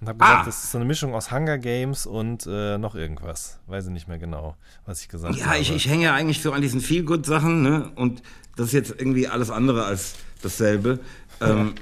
Und 0.00 0.08
habe 0.08 0.18
gesagt, 0.18 0.40
ah. 0.40 0.44
das 0.46 0.64
ist 0.64 0.72
so 0.72 0.78
eine 0.78 0.86
Mischung 0.86 1.14
aus 1.14 1.30
Hunger 1.30 1.58
Games 1.58 2.06
und 2.06 2.46
äh, 2.46 2.78
noch 2.78 2.94
irgendwas. 2.94 3.60
Weiß 3.66 3.84
ich 3.84 3.92
nicht 3.92 4.08
mehr 4.08 4.16
genau, 4.16 4.56
was 4.86 5.02
ich 5.02 5.10
gesagt 5.10 5.36
ja, 5.36 5.44
habe. 5.44 5.56
Ja, 5.56 5.60
ich, 5.60 5.70
ich 5.70 5.86
hänge 5.86 6.04
ja 6.04 6.14
eigentlich 6.14 6.40
so 6.40 6.52
an 6.52 6.62
diesen 6.62 6.80
Feel-Good-Sachen, 6.80 7.60
ne? 7.60 7.92
Und 7.94 8.22
das 8.56 8.68
ist 8.68 8.72
jetzt 8.72 8.90
irgendwie 8.90 9.28
alles 9.28 9.50
andere 9.50 9.84
als 9.84 10.14
dasselbe. 10.40 11.00
Ähm, 11.42 11.74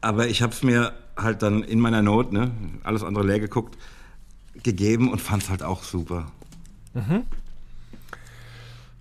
aber 0.00 0.28
ich 0.28 0.40
habe 0.40 0.54
es 0.54 0.62
mir 0.62 0.94
halt 1.14 1.42
dann 1.42 1.62
in 1.62 1.78
meiner 1.78 2.00
Not, 2.00 2.32
ne, 2.32 2.52
alles 2.84 3.04
andere 3.04 3.26
leer 3.26 3.38
geguckt, 3.38 3.76
gegeben 4.62 5.12
und 5.12 5.20
fand 5.20 5.42
es 5.42 5.50
halt 5.50 5.62
auch 5.62 5.82
super. 5.82 6.32
Mhm. 6.94 7.24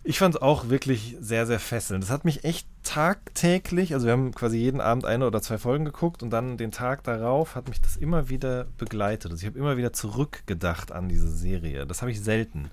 Ich 0.05 0.19
fand 0.19 0.35
es 0.35 0.41
auch 0.41 0.69
wirklich 0.69 1.15
sehr, 1.21 1.45
sehr 1.45 1.59
fesselnd. 1.59 2.03
Das 2.03 2.11
hat 2.11 2.25
mich 2.25 2.43
echt 2.43 2.67
tagtäglich, 2.83 3.93
also 3.93 4.05
wir 4.05 4.11
haben 4.11 4.33
quasi 4.33 4.57
jeden 4.57 4.81
Abend 4.81 5.05
eine 5.05 5.25
oder 5.25 5.41
zwei 5.41 5.57
Folgen 5.57 5.85
geguckt 5.85 6.21
und 6.21 6.29
dann 6.29 6.57
den 6.57 6.71
Tag 6.71 7.03
darauf 7.03 7.55
hat 7.55 7.69
mich 7.69 7.79
das 7.79 7.95
immer 7.95 8.27
wieder 8.27 8.65
begleitet. 8.77 9.31
Also 9.31 9.41
ich 9.41 9.47
habe 9.47 9.57
immer 9.57 9.77
wieder 9.77 9.93
zurückgedacht 9.93 10.91
an 10.91 11.07
diese 11.07 11.29
Serie. 11.29 11.85
Das 11.85 12.01
habe 12.01 12.11
ich 12.11 12.21
selten. 12.21 12.69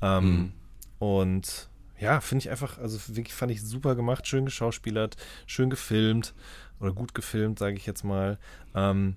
Ähm, 0.00 0.24
mhm. 0.24 0.52
Und 0.98 1.68
ja, 2.00 2.20
finde 2.20 2.42
ich 2.42 2.50
einfach, 2.50 2.78
also 2.78 2.98
wirklich 3.14 3.34
fand 3.34 3.52
ich 3.52 3.62
super 3.62 3.94
gemacht, 3.94 4.26
schön 4.26 4.44
geschauspielert, 4.44 5.16
schön 5.46 5.70
gefilmt 5.70 6.34
oder 6.80 6.92
gut 6.92 7.14
gefilmt, 7.14 7.60
sage 7.60 7.76
ich 7.76 7.86
jetzt 7.86 8.02
mal. 8.02 8.38
Ähm, 8.74 9.14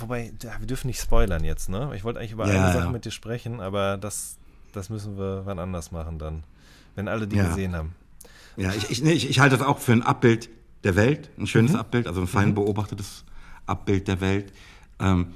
wobei, 0.00 0.32
wir 0.58 0.66
dürfen 0.66 0.88
nicht 0.88 1.00
spoilern 1.00 1.44
jetzt, 1.44 1.68
ne? 1.68 1.92
Ich 1.94 2.02
wollte 2.02 2.18
eigentlich 2.18 2.32
über 2.32 2.52
ja, 2.52 2.64
eine 2.64 2.72
Sache 2.72 2.90
mit 2.90 3.04
dir 3.04 3.12
sprechen, 3.12 3.60
aber 3.60 3.96
das, 3.96 4.37
das 4.72 4.90
müssen 4.90 5.18
wir 5.18 5.42
wann 5.44 5.58
anders 5.58 5.92
machen 5.92 6.18
dann, 6.18 6.44
wenn 6.94 7.08
alle 7.08 7.26
die 7.26 7.36
ja. 7.36 7.48
gesehen 7.48 7.74
haben. 7.74 7.94
Ja, 8.56 8.72
ich, 8.72 8.90
ich, 8.90 9.04
ich, 9.04 9.30
ich 9.30 9.40
halte 9.40 9.56
das 9.56 9.66
auch 9.66 9.78
für 9.78 9.92
ein 9.92 10.02
Abbild 10.02 10.48
der 10.84 10.96
Welt, 10.96 11.30
ein 11.38 11.46
schönes 11.46 11.72
mhm. 11.72 11.78
Abbild, 11.78 12.06
also 12.06 12.20
ein 12.20 12.26
fein 12.26 12.50
mhm. 12.50 12.54
beobachtetes 12.54 13.24
Abbild 13.66 14.08
der 14.08 14.20
Welt. 14.20 14.52
Ähm, 14.98 15.28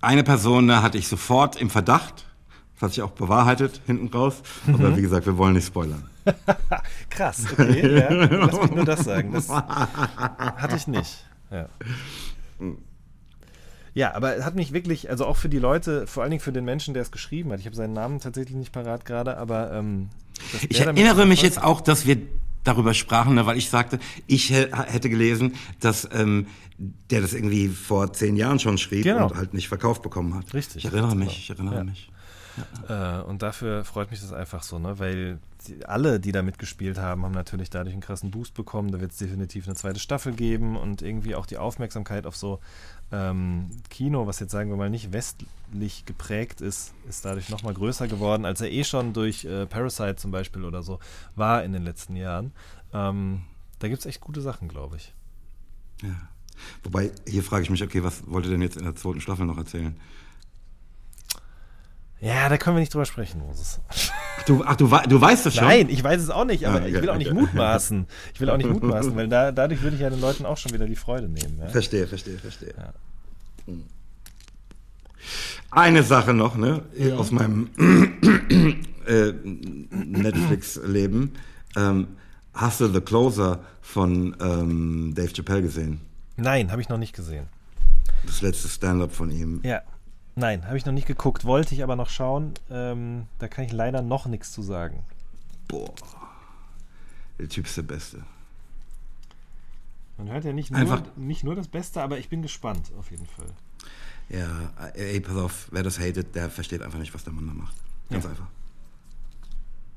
eine 0.00 0.22
Person 0.24 0.68
da 0.68 0.82
hatte 0.82 0.98
ich 0.98 1.08
sofort 1.08 1.56
im 1.56 1.70
Verdacht, 1.70 2.26
das 2.74 2.82
hat 2.82 2.92
sich 2.92 3.02
auch 3.02 3.12
bewahrheitet 3.12 3.80
hinten 3.86 4.08
raus, 4.08 4.42
mhm. 4.66 4.74
aber 4.74 4.96
wie 4.96 5.02
gesagt, 5.02 5.26
wir 5.26 5.38
wollen 5.38 5.54
nicht 5.54 5.66
spoilern. 5.66 6.04
Krass, 7.10 7.46
okay, 7.52 8.00
ja. 8.00 8.10
Lass 8.10 8.60
mich 8.60 8.70
nur 8.72 8.84
das 8.84 9.04
sagen. 9.04 9.32
Das 9.32 9.48
hatte 9.50 10.76
ich 10.76 10.86
nicht. 10.86 11.24
Ja. 11.50 11.68
Ja, 13.96 14.14
aber 14.14 14.36
es 14.36 14.44
hat 14.44 14.56
mich 14.56 14.74
wirklich, 14.74 15.08
also 15.08 15.24
auch 15.24 15.38
für 15.38 15.48
die 15.48 15.58
Leute, 15.58 16.06
vor 16.06 16.22
allen 16.22 16.30
Dingen 16.30 16.42
für 16.42 16.52
den 16.52 16.66
Menschen, 16.66 16.92
der 16.92 17.02
es 17.02 17.10
geschrieben 17.10 17.50
hat, 17.50 17.60
ich 17.60 17.64
habe 17.64 17.74
seinen 17.74 17.94
Namen 17.94 18.20
tatsächlich 18.20 18.54
nicht 18.54 18.70
parat 18.70 19.06
gerade, 19.06 19.38
aber 19.38 19.72
ähm, 19.72 20.10
ich 20.68 20.80
erinnere 20.80 21.24
mich 21.24 21.40
jetzt 21.40 21.62
auch, 21.62 21.80
dass 21.80 22.04
wir 22.04 22.18
darüber 22.62 22.92
sprachen, 22.92 23.36
ne, 23.36 23.46
weil 23.46 23.56
ich 23.56 23.70
sagte, 23.70 23.98
ich 24.26 24.50
hätte 24.50 25.08
gelesen, 25.08 25.54
dass 25.80 26.06
ähm, 26.12 26.46
der 27.08 27.22
das 27.22 27.32
irgendwie 27.32 27.68
vor 27.68 28.12
zehn 28.12 28.36
Jahren 28.36 28.58
schon 28.58 28.76
schrieb 28.76 29.04
genau. 29.04 29.28
und 29.28 29.36
halt 29.36 29.54
nicht 29.54 29.68
verkauft 29.68 30.02
bekommen 30.02 30.34
hat. 30.34 30.52
Richtig. 30.52 30.84
Ich 30.84 30.92
erinnere 30.92 31.16
mich, 31.16 31.28
genau. 31.28 31.38
ich 31.38 31.50
erinnere 31.50 31.76
ja. 31.76 31.84
mich. 31.84 32.10
Ja. 32.88 33.20
Äh, 33.20 33.22
und 33.22 33.42
dafür 33.42 33.84
freut 33.84 34.10
mich 34.10 34.20
das 34.20 34.32
einfach 34.32 34.62
so, 34.62 34.78
ne? 34.78 34.98
weil 34.98 35.38
die, 35.66 35.84
alle, 35.84 36.20
die 36.20 36.32
da 36.32 36.42
mitgespielt 36.42 36.98
haben, 36.98 37.24
haben 37.24 37.32
natürlich 37.32 37.70
dadurch 37.70 37.92
einen 37.92 38.02
krassen 38.02 38.30
Boost 38.30 38.54
bekommen. 38.54 38.92
Da 38.92 39.00
wird 39.00 39.12
es 39.12 39.18
definitiv 39.18 39.66
eine 39.66 39.74
zweite 39.74 40.00
Staffel 40.00 40.32
geben 40.32 40.76
und 40.76 41.02
irgendwie 41.02 41.34
auch 41.34 41.46
die 41.46 41.58
Aufmerksamkeit 41.58 42.26
auf 42.26 42.36
so 42.36 42.60
ähm, 43.12 43.70
Kino, 43.88 44.26
was 44.26 44.40
jetzt 44.40 44.52
sagen 44.52 44.70
wir 44.70 44.76
mal 44.76 44.90
nicht 44.90 45.12
westlich 45.12 46.04
geprägt 46.04 46.60
ist, 46.60 46.92
ist 47.08 47.24
dadurch 47.24 47.48
nochmal 47.48 47.74
größer 47.74 48.08
geworden, 48.08 48.44
als 48.44 48.60
er 48.60 48.70
eh 48.70 48.84
schon 48.84 49.12
durch 49.12 49.44
äh, 49.44 49.66
Parasite 49.66 50.16
zum 50.16 50.30
Beispiel 50.30 50.64
oder 50.64 50.82
so 50.82 50.98
war 51.34 51.62
in 51.62 51.72
den 51.72 51.82
letzten 51.82 52.16
Jahren. 52.16 52.52
Ähm, 52.92 53.42
da 53.78 53.88
gibt 53.88 54.00
es 54.00 54.06
echt 54.06 54.20
gute 54.20 54.40
Sachen, 54.40 54.68
glaube 54.68 54.96
ich. 54.96 55.14
Ja. 56.02 56.28
Wobei, 56.82 57.12
hier 57.26 57.42
frage 57.42 57.62
ich 57.64 57.70
mich, 57.70 57.82
okay, 57.82 58.02
was 58.02 58.26
wollt 58.26 58.46
ihr 58.46 58.50
denn 58.50 58.62
jetzt 58.62 58.76
in 58.76 58.84
der 58.84 58.96
zweiten 58.96 59.20
Staffel 59.20 59.46
noch 59.46 59.58
erzählen? 59.58 59.94
Ja, 62.20 62.48
da 62.48 62.56
können 62.56 62.76
wir 62.76 62.80
nicht 62.80 62.94
drüber 62.94 63.04
sprechen, 63.04 63.40
Moses. 63.40 63.80
Du, 64.46 64.62
ach, 64.64 64.76
du, 64.76 64.86
du 64.86 65.20
weißt 65.20 65.46
das 65.46 65.54
schon? 65.54 65.64
Nein, 65.64 65.88
ich 65.90 66.02
weiß 66.02 66.22
es 66.22 66.30
auch 66.30 66.44
nicht, 66.44 66.66
aber 66.66 66.76
ah, 66.76 66.80
okay, 66.80 66.88
ich 66.88 67.02
will 67.02 67.10
auch 67.10 67.18
nicht 67.18 67.30
okay. 67.30 67.40
mutmaßen. 67.40 68.06
Ich 68.32 68.40
will 68.40 68.48
auch 68.48 68.56
nicht 68.56 68.70
mutmaßen, 68.70 69.14
weil 69.16 69.28
da, 69.28 69.52
dadurch 69.52 69.82
würde 69.82 69.96
ich 69.96 70.02
ja 70.02 70.08
den 70.08 70.20
Leuten 70.20 70.46
auch 70.46 70.56
schon 70.56 70.72
wieder 70.72 70.86
die 70.86 70.96
Freude 70.96 71.28
nehmen. 71.28 71.58
Ja? 71.60 71.68
Verstehe, 71.68 72.06
verstehe, 72.06 72.38
verstehe. 72.38 72.74
Ja. 72.76 72.92
Hm. 73.66 73.84
Eine 75.70 76.02
Sache 76.04 76.32
noch, 76.32 76.56
ne, 76.56 76.82
aus 77.18 77.32
meinem 77.32 77.68
äh, 79.06 79.32
Netflix-Leben. 79.90 81.34
Ähm, 81.76 82.06
hast 82.54 82.80
du 82.80 82.88
The 82.88 83.00
Closer 83.00 83.60
von 83.82 84.36
ähm, 84.40 85.12
Dave 85.14 85.32
Chappelle 85.34 85.62
gesehen? 85.62 86.00
Nein, 86.36 86.70
habe 86.70 86.80
ich 86.80 86.88
noch 86.88 86.98
nicht 86.98 87.14
gesehen. 87.14 87.48
Das 88.24 88.40
letzte 88.42 88.68
Stand-up 88.68 89.12
von 89.12 89.30
ihm. 89.30 89.60
Ja. 89.64 89.82
Nein, 90.38 90.66
habe 90.66 90.76
ich 90.76 90.84
noch 90.84 90.92
nicht 90.92 91.06
geguckt, 91.06 91.44
wollte 91.46 91.74
ich 91.74 91.82
aber 91.82 91.96
noch 91.96 92.10
schauen. 92.10 92.52
Ähm, 92.70 93.26
da 93.38 93.48
kann 93.48 93.64
ich 93.64 93.72
leider 93.72 94.02
noch 94.02 94.26
nichts 94.26 94.52
zu 94.52 94.60
sagen. 94.62 95.02
Boah. 95.66 95.94
Der 97.38 97.48
Typ 97.48 97.64
ist 97.66 97.76
der 97.76 97.82
Beste. 97.82 98.22
Man 100.18 100.28
hört 100.30 100.44
ja 100.44 100.52
nicht 100.52 100.70
nur, 100.70 100.80
Einfach- 100.80 101.02
nicht 101.16 101.42
nur 101.42 101.54
das 101.54 101.68
Beste, 101.68 102.02
aber 102.02 102.18
ich 102.18 102.28
bin 102.28 102.42
gespannt 102.42 102.92
auf 102.98 103.10
jeden 103.10 103.26
Fall. 103.26 103.46
Ja, 104.28 104.72
ey, 104.94 105.20
pass 105.20 105.36
auf, 105.36 105.68
wer 105.70 105.82
das 105.82 105.98
hatet, 105.98 106.34
der 106.34 106.50
versteht 106.50 106.82
einfach 106.82 106.98
nicht, 106.98 107.14
was 107.14 107.24
der 107.24 107.32
Mann 107.32 107.46
da 107.46 107.54
macht. 107.54 107.76
Ganz 108.10 108.24
Ja. 108.24 108.30
einfach. 108.30 108.46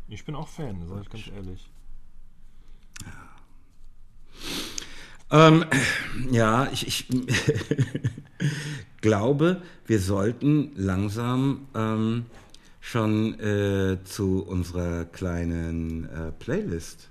Ich 0.07 0.23
bin 0.25 0.35
auch 0.35 0.47
Fan, 0.47 0.87
sage 0.87 1.01
ich 1.01 1.09
ganz 1.09 1.27
ehrlich. 1.27 1.69
Ähm, 5.31 5.65
ja, 6.31 6.67
ich, 6.71 6.87
ich 6.87 7.07
glaube, 9.01 9.61
wir 9.85 9.99
sollten 9.99 10.71
langsam 10.75 11.67
ähm, 11.75 12.25
schon 12.79 13.39
äh, 13.39 14.03
zu 14.03 14.43
unserer 14.43 15.05
kleinen 15.05 16.05
äh, 16.05 16.31
Playlist. 16.31 17.09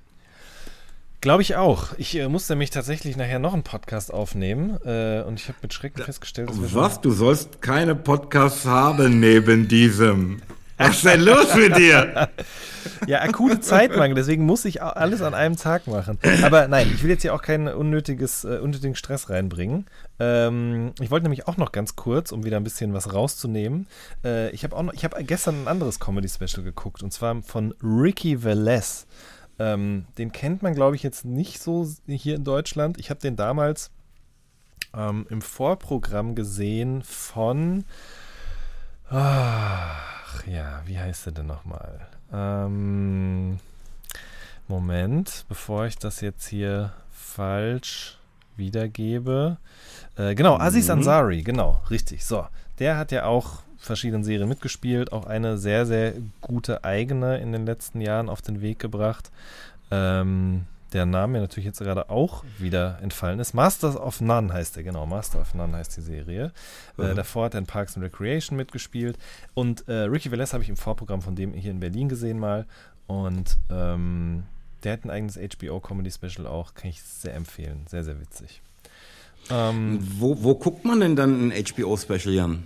Glaube 1.21 1.43
ich 1.43 1.57
auch. 1.57 1.99
Ich 1.99 2.15
äh, 2.15 2.29
muss 2.29 2.49
nämlich 2.49 2.71
tatsächlich 2.71 3.17
nachher 3.17 3.41
noch 3.41 3.53
einen 3.53 3.65
Podcast 3.65 4.13
aufnehmen 4.13 4.79
äh, 4.85 5.23
und 5.23 5.41
ich 5.41 5.49
habe 5.49 5.59
mit 5.63 5.75
Schrecken 5.75 6.03
festgestellt, 6.03 6.51
dass 6.51 6.61
wir 6.61 6.75
Was? 6.75 7.01
Du 7.01 7.11
sollst 7.11 7.61
keine 7.61 7.97
Podcasts 7.97 8.65
haben 8.67 9.19
neben 9.19 9.67
diesem. 9.67 10.41
Was 10.79 10.97
ist 10.97 11.05
denn 11.05 11.21
los 11.21 11.55
mit 11.55 11.77
dir? 11.77 12.29
Ja, 13.07 13.21
akute 13.23 13.61
Zeitmangel, 13.61 14.15
deswegen 14.15 14.45
muss 14.47 14.65
ich 14.65 14.83
alles 14.83 15.23
an 15.23 15.35
einem 15.35 15.57
Tag 15.57 15.87
machen. 15.87 16.19
Aber 16.43 16.69
nein, 16.69 16.91
ich 16.95 17.03
will 17.03 17.11
jetzt 17.11 17.23
hier 17.23 17.35
auch 17.35 17.43
keinen 17.43 17.69
unnötiges, 17.69 18.45
äh, 18.45 18.59
unnötigen 18.59 18.95
Stress 18.95 19.29
reinbringen. 19.31 19.87
Ähm, 20.19 20.93
ich 21.01 21.11
wollte 21.11 21.25
nämlich 21.25 21.49
auch 21.49 21.57
noch 21.57 21.73
ganz 21.73 21.97
kurz, 21.97 22.33
um 22.33 22.45
wieder 22.45 22.57
ein 22.57 22.65
bisschen 22.65 22.95
was 22.95 23.13
rauszunehmen. 23.13 23.87
Äh, 24.25 24.51
ich 24.51 24.65
habe 24.65 24.77
auch 24.77 24.83
noch, 24.83 24.95
ich 24.95 25.05
habe 25.05 25.23
gestern 25.25 25.65
ein 25.65 25.69
anderes 25.69 26.01
Comedy-Special 26.01 26.63
geguckt 26.63 27.03
und 27.03 27.13
zwar 27.13 27.43
von 27.43 27.75
Ricky 27.83 28.43
Velez. 28.43 29.07
Ähm, 29.59 30.07
den 30.17 30.33
kennt 30.33 30.63
man, 30.63 30.75
glaube 30.75 30.97
ich, 30.97 31.03
jetzt 31.03 31.25
nicht 31.25 31.61
so 31.61 31.89
hier 32.07 32.37
in 32.37 32.45
Deutschland. 32.45 32.99
Ich 32.99 33.11
habe 33.11 33.21
den 33.21 33.37
damals 33.37 33.91
ähm, 34.97 35.27
im 35.31 35.43
Vorprogramm 35.43 36.35
gesehen 36.35 37.03
von. 37.03 37.85
Ach 40.39 40.47
ja, 40.47 40.83
wie 40.87 40.99
heißt 40.99 41.27
er 41.27 41.33
denn 41.33 41.47
nochmal? 41.47 42.07
Ähm, 42.33 43.59
Moment, 44.69 45.45
bevor 45.49 45.87
ich 45.87 45.99
das 45.99 46.21
jetzt 46.21 46.47
hier 46.47 46.93
falsch 47.11 48.19
wiedergebe. 48.57 49.57
Äh, 50.17 50.35
genau, 50.35 50.59
Aziz 50.59 50.91
Ansari, 50.91 51.43
genau, 51.43 51.81
richtig. 51.91 52.25
So, 52.25 52.47
der 52.79 52.99
hat 52.99 53.11
ja 53.11 53.25
auch 53.25 53.63
verschiedenen 53.79 54.23
Serien 54.23 54.49
mitgespielt, 54.49 55.13
auch 55.13 55.27
eine 55.27 55.59
sehr, 55.59 55.87
sehr 55.87 56.15
gute 56.41 56.85
eigene 56.85 57.39
in 57.39 57.53
den 57.53 57.67
letzten 57.67 58.01
Jahren 58.01 58.29
auf 58.29 58.43
den 58.43 58.61
Weg 58.61 58.79
gebracht. 58.79 59.33
Ähm, 59.91 60.67
der 60.93 61.05
Name 61.07 61.35
mir 61.35 61.41
natürlich 61.41 61.67
jetzt 61.67 61.81
gerade 61.81 62.09
auch 62.11 62.45
wieder 62.59 62.99
entfallen 63.03 63.39
ist. 63.41 63.53
Masters 63.55 63.97
of 63.97 64.21
None 64.21 64.53
heißt 64.53 64.77
der, 64.77 64.83
genau. 64.83 65.05
Master 65.07 65.41
of 65.41 65.55
None 65.55 65.77
heißt 65.77 65.97
die 65.97 66.01
Serie. 66.01 66.53
Äh, 66.99 67.03
Mhm. 67.13 67.17
davor 67.17 67.45
hat 67.47 67.55
er 67.55 67.59
in 67.59 67.67
Parks 67.67 67.97
and 67.97 68.05
Recreation 68.05 68.57
mitgespielt. 68.57 69.19
Und 69.55 69.87
äh, 69.89 69.93
Ricky 70.05 70.31
Velez 70.31 70.53
habe 70.53 70.63
ich 70.63 70.69
im 70.69 70.77
Vorprogramm 70.77 71.21
von 71.23 71.35
dem 71.37 71.53
hier 71.53 71.71
in 71.71 71.81
Berlin 71.81 72.09
gesehen 72.09 72.39
mal. 72.39 72.67
Und 73.07 73.59
ähm, 73.71 74.45
der 74.85 74.93
hat 74.95 75.05
ein 75.05 75.11
eigenes 75.11 75.37
HBO-Comedy-Special 75.37 76.47
auch. 76.47 76.75
Kann 76.75 76.91
ich 76.91 77.03
sehr 77.03 77.35
empfehlen. 77.35 77.85
Sehr, 77.89 78.05
sehr 78.05 78.21
witzig. 78.21 78.63
Ähm, 79.51 79.99
Wo, 80.19 80.43
wo 80.43 80.55
guckt 80.55 80.85
man 80.85 81.01
denn 81.01 81.17
dann 81.17 81.49
ein 81.51 81.65
HBO-Special, 81.65 82.35
Jan? 82.35 82.65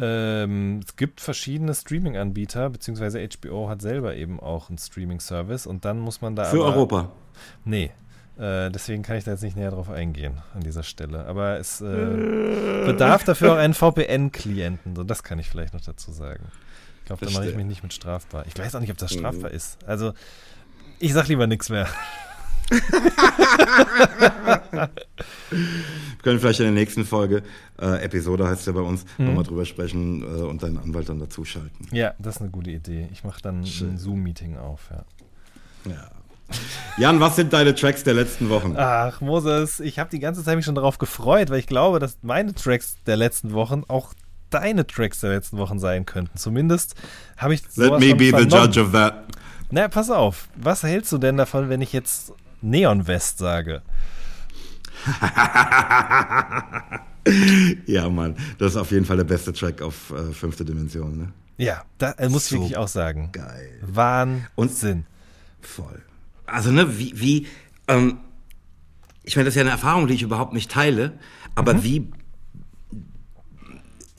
ähm, 0.00 0.80
es 0.86 0.94
gibt 0.96 1.20
verschiedene 1.20 1.74
Streaming-Anbieter, 1.74 2.70
beziehungsweise 2.70 3.20
HBO 3.20 3.68
hat 3.68 3.82
selber 3.82 4.14
eben 4.14 4.38
auch 4.38 4.68
einen 4.68 4.78
Streaming-Service 4.78 5.66
und 5.66 5.84
dann 5.84 5.98
muss 5.98 6.20
man 6.20 6.36
da. 6.36 6.44
Für 6.44 6.64
Europa. 6.64 7.10
Nee. 7.64 7.90
Äh, 8.38 8.70
deswegen 8.70 9.02
kann 9.02 9.16
ich 9.16 9.24
da 9.24 9.32
jetzt 9.32 9.42
nicht 9.42 9.56
näher 9.56 9.72
drauf 9.72 9.90
eingehen 9.90 10.34
an 10.54 10.60
dieser 10.60 10.84
Stelle. 10.84 11.26
Aber 11.26 11.58
es 11.58 11.80
äh, 11.80 12.84
bedarf 12.86 13.24
dafür 13.24 13.54
auch 13.54 13.58
einen 13.58 13.74
VPN-Klienten. 13.74 14.94
So, 14.94 15.02
das 15.02 15.22
kann 15.22 15.38
ich 15.38 15.48
vielleicht 15.48 15.74
noch 15.74 15.80
dazu 15.80 16.12
sagen. 16.12 16.44
Ich 17.00 17.06
glaube, 17.06 17.24
da 17.26 17.32
mache 17.32 17.48
ich 17.48 17.56
mich 17.56 17.66
nicht 17.66 17.82
mit 17.82 17.92
strafbar. 17.92 18.44
Ich 18.46 18.56
weiß 18.56 18.74
auch 18.74 18.80
nicht, 18.80 18.90
ob 18.90 18.98
das 18.98 19.12
strafbar 19.12 19.50
ist. 19.50 19.78
Also, 19.86 20.12
ich 21.00 21.12
sag 21.12 21.26
lieber 21.28 21.46
nichts 21.46 21.68
mehr. 21.68 21.88
Wir 25.50 26.22
können 26.22 26.38
vielleicht 26.38 26.60
in 26.60 26.66
der 26.66 26.74
nächsten 26.74 27.04
Folge, 27.04 27.42
äh, 27.80 28.04
Episode 28.04 28.46
heißt 28.46 28.66
ja 28.66 28.72
bei 28.74 28.80
uns, 28.80 29.06
nochmal 29.16 29.44
drüber 29.44 29.64
sprechen 29.64 30.22
äh, 30.22 30.42
und 30.42 30.62
deinen 30.62 30.76
Anwalt 30.78 31.08
dann 31.08 31.18
dazuschalten. 31.18 31.88
Ja, 31.92 32.14
das 32.18 32.36
ist 32.36 32.42
eine 32.42 32.50
gute 32.50 32.70
Idee. 32.70 33.08
Ich 33.12 33.24
mache 33.24 33.40
dann 33.40 33.64
Schön. 33.64 33.92
ein 33.92 33.98
Zoom-Meeting 33.98 34.58
auf. 34.58 34.90
Ja. 34.90 35.04
Ja. 35.90 36.10
Jan, 36.96 37.20
was 37.20 37.36
sind 37.36 37.52
deine 37.52 37.74
Tracks 37.74 38.02
der 38.04 38.14
letzten 38.14 38.48
Wochen? 38.48 38.74
Ach, 38.76 39.20
Moses, 39.20 39.80
ich 39.80 39.98
habe 39.98 40.10
die 40.10 40.18
ganze 40.18 40.42
Zeit 40.42 40.56
mich 40.56 40.64
schon 40.64 40.74
darauf 40.74 40.98
gefreut, 40.98 41.50
weil 41.50 41.58
ich 41.58 41.66
glaube, 41.66 41.98
dass 41.98 42.18
meine 42.22 42.54
Tracks 42.54 42.96
der 43.06 43.16
letzten 43.16 43.52
Wochen 43.52 43.84
auch 43.88 44.14
deine 44.50 44.86
Tracks 44.86 45.20
der 45.20 45.30
letzten 45.30 45.58
Wochen 45.58 45.78
sein 45.78 46.06
könnten. 46.06 46.36
Zumindest 46.38 46.94
habe 47.36 47.54
ich 47.54 47.62
Let 47.76 48.00
me 48.00 48.14
be 48.14 48.32
the 48.36 48.46
judge 48.48 48.80
of 48.80 48.92
that. 48.92 49.24
Na, 49.70 49.88
pass 49.88 50.10
auf. 50.10 50.48
Was 50.56 50.82
hältst 50.82 51.12
du 51.12 51.18
denn 51.18 51.36
davon, 51.36 51.68
wenn 51.68 51.82
ich 51.82 51.92
jetzt 51.92 52.32
Neon 52.62 53.06
West 53.06 53.38
sage? 53.38 53.82
Ja, 57.86 58.08
Mann, 58.08 58.36
das 58.58 58.72
ist 58.72 58.76
auf 58.78 58.90
jeden 58.90 59.04
Fall 59.04 59.18
der 59.18 59.24
beste 59.24 59.52
Track 59.52 59.82
auf 59.82 60.10
äh, 60.12 60.32
fünfte 60.32 60.64
Dimension, 60.64 61.18
ne? 61.18 61.32
Ja, 61.58 61.82
da 61.98 62.12
äh, 62.12 62.28
muss 62.30 62.44
ich 62.44 62.50
So 62.50 62.56
wirklich 62.56 62.76
auch 62.78 62.88
sagen. 62.88 63.28
Geil. 63.32 63.70
Wahnsinn. 63.82 65.04
Voll. 65.60 66.02
Also, 66.48 66.70
ne, 66.72 66.98
wie, 66.98 67.12
wie, 67.20 67.46
ähm, 67.88 68.18
ich 69.24 69.36
meine, 69.36 69.44
das 69.46 69.52
ist 69.52 69.56
ja 69.56 69.62
eine 69.62 69.70
Erfahrung, 69.70 70.06
die 70.06 70.14
ich 70.14 70.22
überhaupt 70.22 70.52
nicht 70.54 70.70
teile, 70.70 71.18
aber 71.54 71.74
Mhm. 71.74 71.84
wie 71.84 72.10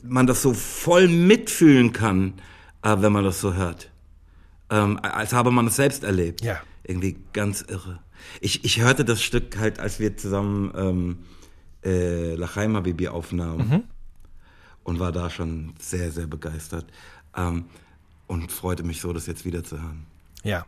man 0.02 0.26
das 0.26 0.42
so 0.42 0.54
voll 0.54 1.08
mitfühlen 1.08 1.92
kann, 1.92 2.34
äh, 2.82 2.96
wenn 3.00 3.12
man 3.12 3.24
das 3.24 3.40
so 3.40 3.54
hört. 3.54 3.90
Ähm, 4.70 4.98
als 5.02 5.32
habe 5.32 5.50
man 5.50 5.66
es 5.66 5.76
selbst 5.76 6.04
erlebt. 6.04 6.42
Ja. 6.42 6.60
Irgendwie 6.84 7.16
ganz 7.32 7.62
irre. 7.62 7.98
Ich, 8.40 8.64
ich 8.64 8.80
hörte 8.80 9.04
das 9.04 9.22
Stück 9.22 9.58
halt, 9.58 9.78
als 9.80 9.98
wir 10.00 10.16
zusammen 10.16 10.72
ähm, 10.76 11.18
äh, 11.84 12.34
Lachaima 12.34 12.80
Baby 12.80 13.08
aufnahmen 13.08 13.68
Mhm. 13.68 13.82
und 14.84 14.98
war 15.00 15.12
da 15.12 15.28
schon 15.30 15.74
sehr, 15.78 16.10
sehr 16.12 16.26
begeistert. 16.26 16.86
Ähm, 17.36 17.64
und 18.26 18.52
freute 18.52 18.84
mich 18.84 19.00
so, 19.00 19.12
das 19.12 19.26
jetzt 19.26 19.44
wieder 19.44 19.64
zu 19.64 19.80
hören. 19.82 20.06
Ja, 20.44 20.64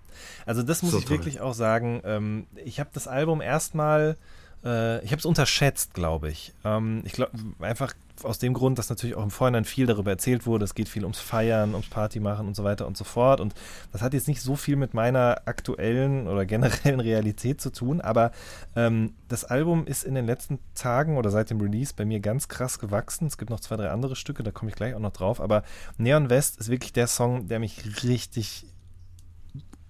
also 0.46 0.62
das 0.62 0.82
muss 0.82 0.92
So 0.92 0.98
ich 0.98 1.04
toll. 1.04 1.18
wirklich 1.18 1.40
auch 1.40 1.54
sagen. 1.54 2.02
Ähm, 2.04 2.46
ich 2.64 2.80
habe 2.80 2.90
das 2.92 3.08
Album 3.08 3.40
erstmal, 3.40 4.16
äh, 4.64 5.02
ich 5.04 5.12
habe 5.12 5.18
es 5.20 5.24
unterschätzt, 5.26 5.94
glaube 5.94 6.30
ich. 6.30 6.52
Ähm, 6.64 7.02
ich 7.04 7.12
glaube 7.12 7.32
einfach 7.60 7.94
aus 8.22 8.38
dem 8.38 8.52
Grund, 8.52 8.78
dass 8.78 8.90
natürlich 8.90 9.16
auch 9.16 9.22
im 9.22 9.30
Vorhinein 9.30 9.64
viel 9.64 9.86
darüber 9.86 10.10
erzählt 10.10 10.46
wurde. 10.46 10.64
Es 10.64 10.74
geht 10.74 10.88
viel 10.88 11.02
ums 11.02 11.18
Feiern, 11.18 11.72
ums 11.72 11.88
Party 11.88 12.20
machen 12.20 12.46
und 12.46 12.54
so 12.54 12.62
weiter 12.62 12.86
und 12.86 12.96
so 12.96 13.02
fort. 13.04 13.40
Und 13.40 13.54
das 13.90 14.02
hat 14.02 14.12
jetzt 14.12 14.28
nicht 14.28 14.42
so 14.42 14.54
viel 14.54 14.76
mit 14.76 14.94
meiner 14.94 15.42
aktuellen 15.46 16.28
oder 16.28 16.44
generellen 16.46 17.00
Realität 17.00 17.60
zu 17.60 17.70
tun. 17.72 18.00
Aber 18.00 18.30
ähm, 18.76 19.14
das 19.28 19.44
Album 19.44 19.86
ist 19.86 20.04
in 20.04 20.14
den 20.14 20.26
letzten 20.26 20.58
Tagen 20.74 21.16
oder 21.16 21.30
seit 21.30 21.50
dem 21.50 21.60
Release 21.60 21.94
bei 21.96 22.04
mir 22.04 22.20
ganz 22.20 22.46
krass 22.46 22.78
gewachsen. 22.78 23.26
Es 23.26 23.38
gibt 23.38 23.50
noch 23.50 23.60
zwei, 23.60 23.76
drei 23.76 23.88
andere 23.88 24.14
Stücke, 24.14 24.42
da 24.42 24.50
komme 24.52 24.70
ich 24.70 24.76
gleich 24.76 24.94
auch 24.94 25.00
noch 25.00 25.12
drauf. 25.14 25.40
Aber 25.40 25.64
Neon 25.96 26.28
West 26.30 26.60
ist 26.60 26.68
wirklich 26.68 26.92
der 26.92 27.06
Song, 27.06 27.48
der 27.48 27.58
mich 27.58 28.04
richtig 28.04 28.66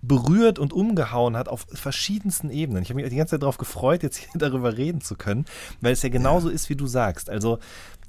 berührt 0.03 0.59
und 0.59 0.73
umgehauen 0.73 1.37
hat 1.37 1.49
auf 1.49 1.65
verschiedensten 1.73 2.51
Ebenen. 2.51 2.83
Ich 2.83 2.91
habe 2.91 3.01
mich 3.01 3.09
die 3.09 3.17
ganze 3.17 3.33
Zeit 3.33 3.43
darauf 3.43 3.57
gefreut, 3.57 4.03
jetzt 4.03 4.17
hier 4.17 4.29
darüber 4.35 4.77
reden 4.77 5.01
zu 5.01 5.15
können, 5.15 5.45
weil 5.81 5.93
es 5.93 6.03
ja 6.03 6.09
genauso 6.09 6.49
ist, 6.49 6.69
wie 6.69 6.77
du 6.77 6.87
sagst. 6.87 7.31
Also 7.31 7.59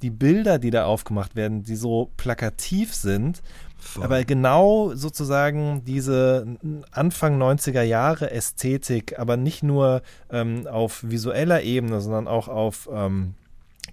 die 0.02 0.10
Bilder, 0.10 0.58
die 0.58 0.70
da 0.70 0.84
aufgemacht 0.84 1.36
werden, 1.36 1.62
die 1.62 1.76
so 1.76 2.10
plakativ 2.16 2.94
sind, 2.94 3.42
Voll. 3.78 4.04
aber 4.04 4.24
genau 4.24 4.94
sozusagen 4.94 5.82
diese 5.84 6.58
Anfang 6.90 7.40
90er 7.40 7.82
Jahre 7.82 8.30
Ästhetik, 8.30 9.18
aber 9.18 9.36
nicht 9.36 9.62
nur 9.62 10.02
ähm, 10.30 10.66
auf 10.66 11.04
visueller 11.04 11.62
Ebene, 11.62 12.00
sondern 12.00 12.26
auch 12.26 12.48
auf 12.48 12.88
ähm, 12.92 13.34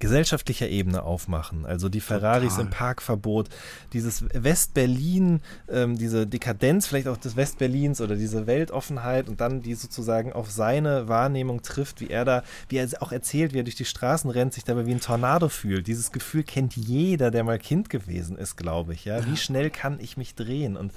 gesellschaftlicher 0.02 0.68
Ebene 0.68 1.04
aufmachen. 1.04 1.66
Also 1.66 1.88
die 1.88 2.02
Ferraris 2.02 2.56
Total. 2.56 2.66
im 2.66 2.72
Parkverbot, 2.72 3.48
dieses 3.94 4.26
West-Berlin, 4.34 5.40
ähm, 5.70 5.98
diese 5.98 6.28
Dekadenz 6.28 6.88
vielleicht 6.88 7.08
auch 7.08 7.18
des 7.18 7.38
West-Berlins 7.38 8.02
oder 8.02 8.16
diese 8.16 8.48
Weltoffenheit 8.48 9.30
und 9.30 9.40
dann 9.40 9.62
die 9.62 9.76
sozusagen 9.76 10.34
auf 10.34 10.52
seine 10.52 11.08
Wahrnehmung 11.08 11.62
trifft, 11.62 12.02
wie 12.02 12.10
er 12.10 12.26
da, 12.26 12.44
wie 12.68 12.78
er 12.78 12.90
auch 13.00 13.14
erzählt, 13.14 13.54
wie 13.54 13.60
er 13.60 13.64
durch 13.64 13.76
die 13.76 13.86
Straßen 13.86 14.30
rennt, 14.30 14.54
sich 14.54 14.66
dabei 14.66 14.86
wie 14.86 14.92
ein 14.92 15.00
Tornado 15.00 15.48
fühlt. 15.48 15.88
Dieses 15.88 16.12
Gefühl 16.12 16.44
kennt 16.44 16.76
jeder, 16.76 17.32
der 17.32 17.44
mal 17.44 17.60
Kind 17.60 17.90
gewesen 17.90 18.38
ist, 18.38 18.58
glaube 18.58 18.94
ich. 18.94 19.06
Ja, 19.06 19.26
wie 19.26 19.38
schnell 19.38 19.70
kann 19.70 20.00
ich 20.02 20.18
mich 20.18 20.36
drehen 20.36 20.76
und 20.76 20.92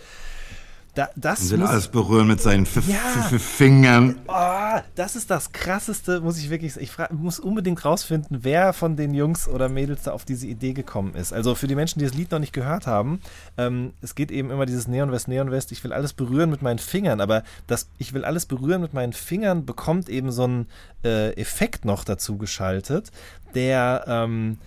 Da, 0.94 1.08
das 1.16 1.42
Und 1.44 1.50
will 1.50 1.58
muss, 1.58 1.70
alles 1.70 1.88
berühren 1.88 2.28
mit 2.28 2.40
seinen 2.40 2.64
F 2.66 2.80
Ja. 2.86 2.98
Fingern. 3.38 4.16
Oh, 4.28 4.78
das 4.94 5.16
ist 5.16 5.28
das 5.28 5.50
krasseste, 5.52 6.20
muss 6.20 6.38
ich 6.38 6.50
wirklich 6.50 6.74
sagen. 6.74 6.84
Ich 6.84 6.90
fra- 6.92 7.08
muss 7.12 7.40
unbedingt 7.40 7.84
rausfinden, 7.84 8.38
wer 8.42 8.72
von 8.72 8.94
den 8.96 9.12
Jungs 9.12 9.48
oder 9.48 9.68
Mädels 9.68 10.04
da 10.04 10.12
auf 10.12 10.24
diese 10.24 10.46
Idee 10.46 10.72
gekommen 10.72 11.14
ist. 11.14 11.32
Also 11.32 11.56
für 11.56 11.66
die 11.66 11.74
Menschen, 11.74 11.98
die 11.98 12.04
das 12.04 12.14
Lied 12.14 12.30
noch 12.30 12.38
nicht 12.38 12.52
gehört 12.52 12.86
haben, 12.86 13.20
ähm, 13.58 13.92
es 14.02 14.14
geht 14.14 14.30
eben 14.30 14.50
immer 14.52 14.66
dieses 14.66 14.86
Neon 14.86 15.10
West, 15.10 15.26
Neon 15.26 15.50
West, 15.50 15.72
ich 15.72 15.82
will 15.82 15.92
alles 15.92 16.12
berühren 16.12 16.50
mit 16.50 16.62
meinen 16.62 16.78
Fingern, 16.78 17.20
aber 17.20 17.42
das 17.66 17.88
Ich 17.98 18.12
will 18.12 18.24
alles 18.24 18.46
berühren 18.46 18.80
mit 18.80 18.94
meinen 18.94 19.12
Fingern 19.12 19.66
bekommt 19.66 20.08
eben 20.08 20.30
so 20.30 20.44
einen 20.44 20.66
äh, 21.04 21.32
Effekt 21.32 21.84
noch 21.84 22.04
dazu 22.04 22.38
geschaltet, 22.38 23.10
der 23.54 24.04
ähm, 24.06 24.58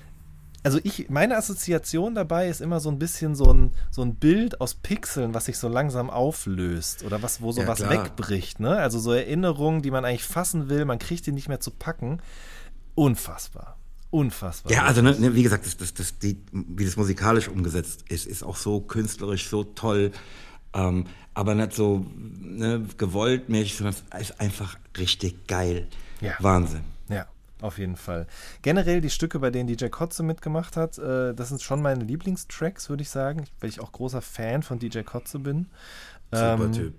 also 0.67 0.79
ich, 0.83 1.09
meine 1.09 1.37
Assoziation 1.37 2.13
dabei 2.13 2.49
ist 2.49 2.59
immer 2.59 2.81
so 2.81 2.89
ein 2.89 2.99
bisschen 2.99 3.35
so 3.35 3.53
ein, 3.53 3.71
so 3.89 4.01
ein 4.01 4.15
Bild 4.15 4.59
aus 4.59 4.73
Pixeln, 4.73 5.33
was 5.33 5.45
sich 5.45 5.57
so 5.57 5.69
langsam 5.69 6.09
auflöst 6.09 7.05
oder 7.05 7.23
was, 7.23 7.41
wo 7.41 7.53
so 7.53 7.61
Ja, 7.61 7.67
was 7.67 7.79
klar. 7.79 7.91
wegbricht, 7.91 8.59
ne? 8.59 8.75
Also 8.75 8.99
so 8.99 9.13
Erinnerungen, 9.13 9.81
die 9.81 9.91
man 9.91 10.03
eigentlich 10.03 10.25
fassen 10.25 10.67
will, 10.67 10.83
man 10.83 10.99
kriegt 10.99 11.25
die 11.25 11.31
nicht 11.31 11.47
mehr 11.47 11.61
zu 11.61 11.71
packen. 11.71 12.19
Unfassbar. 12.95 13.77
Unfassbar. 14.09 14.73
Ja, 14.73 14.83
also 14.83 15.01
ne, 15.01 15.17
ne, 15.17 15.35
wie 15.35 15.43
gesagt, 15.43 15.65
das, 15.65 15.77
das, 15.77 15.93
das, 15.93 16.19
die, 16.19 16.37
wie 16.51 16.83
das 16.83 16.97
musikalisch 16.97 17.47
umgesetzt 17.47 18.03
ist, 18.09 18.25
ist 18.25 18.43
auch 18.43 18.57
so 18.57 18.81
künstlerisch, 18.81 19.47
so 19.47 19.63
toll, 19.63 20.11
ähm, 20.73 21.05
aber 21.33 21.55
nicht 21.55 21.73
so 21.73 22.05
ne, 22.41 22.83
gewollt 22.97 23.47
mäßig, 23.47 23.77
sondern 23.77 23.95
es 24.11 24.29
ist 24.29 24.41
einfach 24.41 24.77
richtig 24.97 25.47
geil. 25.47 25.87
Ja. 26.19 26.33
Wahnsinn. 26.39 26.81
Auf 27.61 27.79
jeden 27.79 27.95
Fall. 27.95 28.27
Generell 28.61 29.01
die 29.01 29.09
Stücke, 29.09 29.39
bei 29.39 29.49
denen 29.49 29.67
DJ 29.67 29.87
Kotze 29.87 30.21
mitgemacht 30.21 30.77
hat, 30.77 30.97
äh, 30.99 31.33
das 31.33 31.49
sind 31.49 31.61
schon 31.61 31.81
meine 31.81 32.03
Lieblingstracks, 32.03 32.89
würde 32.89 33.01
ich 33.01 33.09
sagen, 33.09 33.45
weil 33.59 33.69
ich 33.69 33.79
auch 33.79 33.91
großer 33.91 34.21
Fan 34.21 34.61
von 34.61 34.77
DJ 34.77 35.01
Kotze 35.01 35.39
bin. 35.39 35.67
Super 36.31 36.63
Ähm, 36.63 36.71
Typ. 36.73 36.93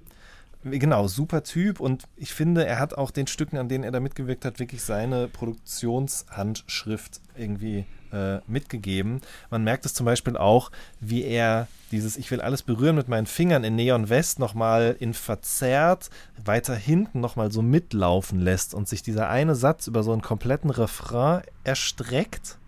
Genau, 0.69 1.09
super 1.09 1.43
Typ 1.43 1.81
und 1.81 2.05
ich 2.17 2.33
finde, 2.33 2.67
er 2.67 2.79
hat 2.79 2.95
auch 2.95 3.11
den 3.11 3.27
Stücken, 3.27 3.57
an 3.57 3.69
denen 3.69 3.85
er 3.85 3.93
da 3.93 4.01
mitgewirkt 4.01 4.45
hat, 4.45 4.59
wirklich 4.59 4.83
seine 4.83 5.29
Produktionshandschrift 5.29 7.21
irgendwie 7.37 7.85
äh, 8.13 8.39
mitgegeben. 8.47 9.21
Man 9.51 9.65
merkt 9.65 9.87
es 9.87 9.95
zum 9.95 10.07
Beispiel 10.07 10.37
auch, 10.37 10.71
wie 11.01 11.25
er 11.25 11.69
dieses 11.91 12.17
Ich 12.17 12.31
will 12.31 12.41
alles 12.41 12.63
berühren 12.63 12.97
mit 12.97 13.09
meinen 13.09 13.27
Fingern 13.27 13.65
in 13.65 13.77
Neon 13.77 14.09
West 14.09 14.39
nochmal 14.39 14.97
in 14.99 15.15
verzerrt 15.15 16.11
weiter 16.45 16.75
hinten 16.75 17.21
nochmal 17.21 17.51
so 17.51 17.63
mitlaufen 17.63 18.41
lässt 18.41 18.75
und 18.75 18.89
sich 18.89 19.03
dieser 19.03 19.29
eine 19.29 19.55
Satz 19.55 19.87
über 19.87 20.03
so 20.03 20.13
einen 20.13 20.23
kompletten 20.23 20.71
Refrain 20.71 21.43
erstreckt. 21.65 22.59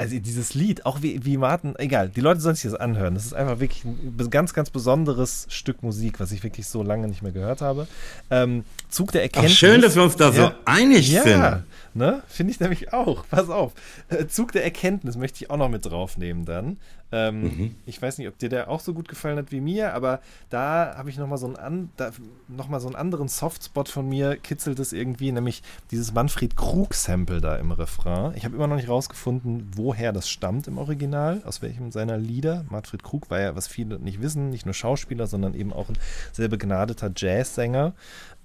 Also 0.00 0.18
dieses 0.18 0.54
Lied, 0.54 0.86
auch 0.86 1.02
wie, 1.02 1.24
wie 1.26 1.36
Martin, 1.36 1.74
egal, 1.76 2.08
die 2.08 2.22
Leute 2.22 2.40
sollen 2.40 2.54
sich 2.54 2.70
das 2.70 2.80
anhören. 2.80 3.12
Das 3.14 3.26
ist 3.26 3.34
einfach 3.34 3.60
wirklich 3.60 3.84
ein 3.84 4.30
ganz, 4.30 4.54
ganz 4.54 4.70
besonderes 4.70 5.46
Stück 5.50 5.82
Musik, 5.82 6.20
was 6.20 6.32
ich 6.32 6.42
wirklich 6.42 6.66
so 6.66 6.82
lange 6.82 7.06
nicht 7.06 7.22
mehr 7.22 7.32
gehört 7.32 7.60
habe. 7.60 7.86
Ähm, 8.30 8.64
Zug 8.88 9.12
der 9.12 9.20
Ach, 9.20 9.24
Erkenntnis. 9.24 9.52
schön, 9.58 9.82
dass 9.82 9.96
wir 9.96 10.02
uns 10.02 10.16
da 10.16 10.32
so 10.32 10.40
Ja. 10.40 10.54
einig 10.64 11.10
Ja, 11.12 11.22
sind. 11.22 11.64
Ne? 11.94 12.22
Finde 12.26 12.52
ich 12.52 12.60
nämlich 12.60 12.92
auch. 12.92 13.24
Pass 13.28 13.50
auf. 13.50 13.72
Äh, 14.08 14.26
Zug 14.26 14.52
der 14.52 14.64
Erkenntnis 14.64 15.16
möchte 15.16 15.44
ich 15.44 15.50
auch 15.50 15.56
noch 15.56 15.68
mit 15.68 15.86
draufnehmen 15.86 16.44
dann. 16.44 16.78
Ähm, 17.12 17.40
Mhm. 17.40 17.74
Ich 17.86 18.00
weiß 18.00 18.18
nicht, 18.18 18.28
ob 18.28 18.38
dir 18.38 18.48
der 18.48 18.68
auch 18.68 18.80
so 18.80 18.94
gut 18.94 19.08
gefallen 19.08 19.36
hat 19.38 19.50
wie 19.50 19.60
mir, 19.60 19.94
aber 19.94 20.20
da 20.48 20.94
habe 20.96 21.10
ich 21.10 21.18
nochmal 21.18 21.38
so, 21.38 21.46
einen 21.46 21.56
an, 21.56 21.90
da, 21.96 22.12
noch 22.48 22.68
mal 22.68 22.80
so 22.80 22.86
einen 22.86 22.96
anderen 22.96 23.28
Softspot 23.28 23.88
von 23.88 24.08
mir, 24.08 24.36
kitzelt 24.36 24.78
es 24.78 24.92
irgendwie, 24.92 25.32
nämlich 25.32 25.62
dieses 25.90 26.12
Manfred 26.12 26.56
Krug-Sample 26.56 27.40
da 27.40 27.56
im 27.56 27.72
Refrain. 27.72 28.34
Ich 28.36 28.44
habe 28.44 28.54
immer 28.54 28.66
noch 28.66 28.76
nicht 28.76 28.88
rausgefunden, 28.88 29.70
woher 29.74 30.12
das 30.12 30.28
stammt 30.28 30.68
im 30.68 30.78
Original, 30.78 31.42
aus 31.44 31.62
welchem 31.62 31.90
seiner 31.90 32.16
Lieder. 32.16 32.64
Manfred 32.70 33.02
Krug 33.02 33.30
war 33.30 33.40
ja, 33.40 33.56
was 33.56 33.66
viele 33.66 33.98
nicht 33.98 34.22
wissen, 34.22 34.50
nicht 34.50 34.66
nur 34.66 34.74
Schauspieler, 34.74 35.26
sondern 35.26 35.54
eben 35.54 35.72
auch 35.72 35.88
ein 35.88 35.98
sehr 36.32 36.48
begnadeter 36.48 37.10
Jazzsänger. 37.14 37.94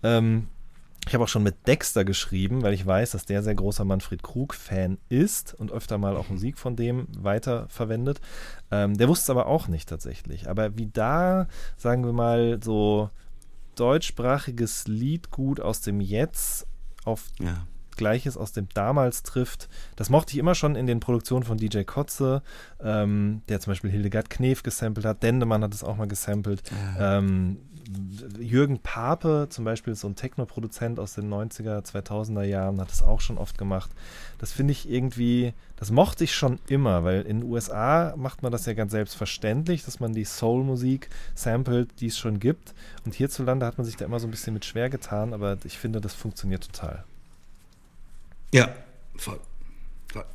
Ähm, 0.04 0.48
ich 1.08 1.14
habe 1.14 1.24
auch 1.24 1.30
schon 1.30 1.44
mit 1.44 1.68
Dexter 1.68 2.04
geschrieben, 2.04 2.62
weil 2.64 2.74
ich 2.74 2.86
weiß, 2.86 3.12
dass 3.12 3.26
der 3.26 3.44
sehr 3.44 3.56
großer 3.56 3.86
Manfred 3.86 4.24
Krug-Fan 4.24 4.98
ist 5.10 5.54
und 5.54 5.72
öfter 5.72 5.98
mal 5.98 6.16
auch 6.18 6.30
Musik 6.30 6.58
von 6.58 6.76
dem 6.76 7.08
weiterverwendet. 7.18 8.20
Ähm, 8.72 8.98
der 8.98 9.08
wusste 9.08 9.24
es 9.24 9.30
aber 9.30 9.46
auch 9.46 9.68
nicht 9.68 9.88
tatsächlich. 9.90 10.50
Aber 10.50 10.78
wie 10.78 10.88
da, 10.88 11.48
sagen 11.78 12.06
wir 12.06 12.14
mal, 12.14 12.60
so 12.64 13.10
deutschsprachiges 13.76 14.88
Liedgut 14.88 15.60
aus 15.60 15.82
dem 15.82 16.02
Jetzt 16.02 16.66
auf 17.04 17.26
Ja. 17.40 17.66
Gleiches 17.98 18.36
aus 18.36 18.52
dem 18.52 18.68
damals 18.74 19.24
trifft. 19.24 19.70
Das 19.96 20.10
mochte 20.10 20.34
ich 20.34 20.38
immer 20.40 20.54
schon 20.54 20.76
in 20.76 20.86
den 20.86 21.00
Produktionen 21.00 21.44
von 21.46 21.58
DJ 21.58 21.84
Kotze, 21.84 22.42
ähm, 22.82 23.42
der 23.48 23.62
zum 23.62 23.72
Beispiel 23.72 23.90
Hildegard 23.90 24.30
Knef 24.30 24.64
gesampelt 24.64 25.06
hat. 25.06 25.24
Dendemann 25.24 25.64
hat 25.64 25.74
es 25.74 25.82
auch 25.82 25.96
mal 25.96 26.08
gesampelt. 26.08 26.62
Ähm, 27.00 27.58
Jürgen 28.40 28.80
Pape 28.80 29.48
zum 29.50 29.66
Beispiel 29.66 29.96
so 29.96 30.08
ein 30.08 30.16
Techno-Produzent 30.16 31.00
aus 31.00 31.14
den 31.14 31.32
90er, 31.32 31.84
2000er 31.84 32.44
Jahren, 32.44 32.80
hat 32.82 32.92
es 32.92 33.04
auch 33.04 33.22
schon 33.22 33.38
oft 33.38 33.58
gemacht. 33.58 33.92
Das 34.38 34.52
finde 34.52 34.72
ich 34.72 34.90
irgendwie, 34.90 35.54
das 35.76 35.92
mochte 35.92 36.24
ich 36.24 36.36
schon 36.36 36.60
immer, 36.68 37.04
weil 37.04 37.22
in 37.22 37.42
den 37.42 37.50
USA 37.50 38.14
macht 38.18 38.44
man 38.44 38.52
das 38.52 38.66
ja 38.66 38.74
ganz 38.74 38.92
selbstverständlich, 38.92 39.86
dass 39.86 40.00
man 40.00 40.14
die 40.14 40.26
Soul-Musik 40.26 41.10
samplet, 41.36 41.90
die 42.00 42.08
es 42.08 42.18
schon 42.18 42.40
gibt. 42.40 42.74
Und 43.06 43.14
hierzulande 43.14 43.66
hat 43.66 43.78
man 43.78 43.86
sich 43.86 43.98
da 43.98 44.06
immer 44.06 44.20
so 44.20 44.28
ein 44.28 44.32
bisschen 44.32 44.54
mit 44.54 44.66
schwer 44.66 44.90
getan, 44.90 45.34
aber 45.34 45.58
ich 45.64 45.78
finde, 45.78 46.02
das 46.02 46.14
funktioniert 46.14 46.66
total. 46.72 47.04
Ja, 48.54 48.70
voll. 49.18 49.40
voll. 50.12 50.26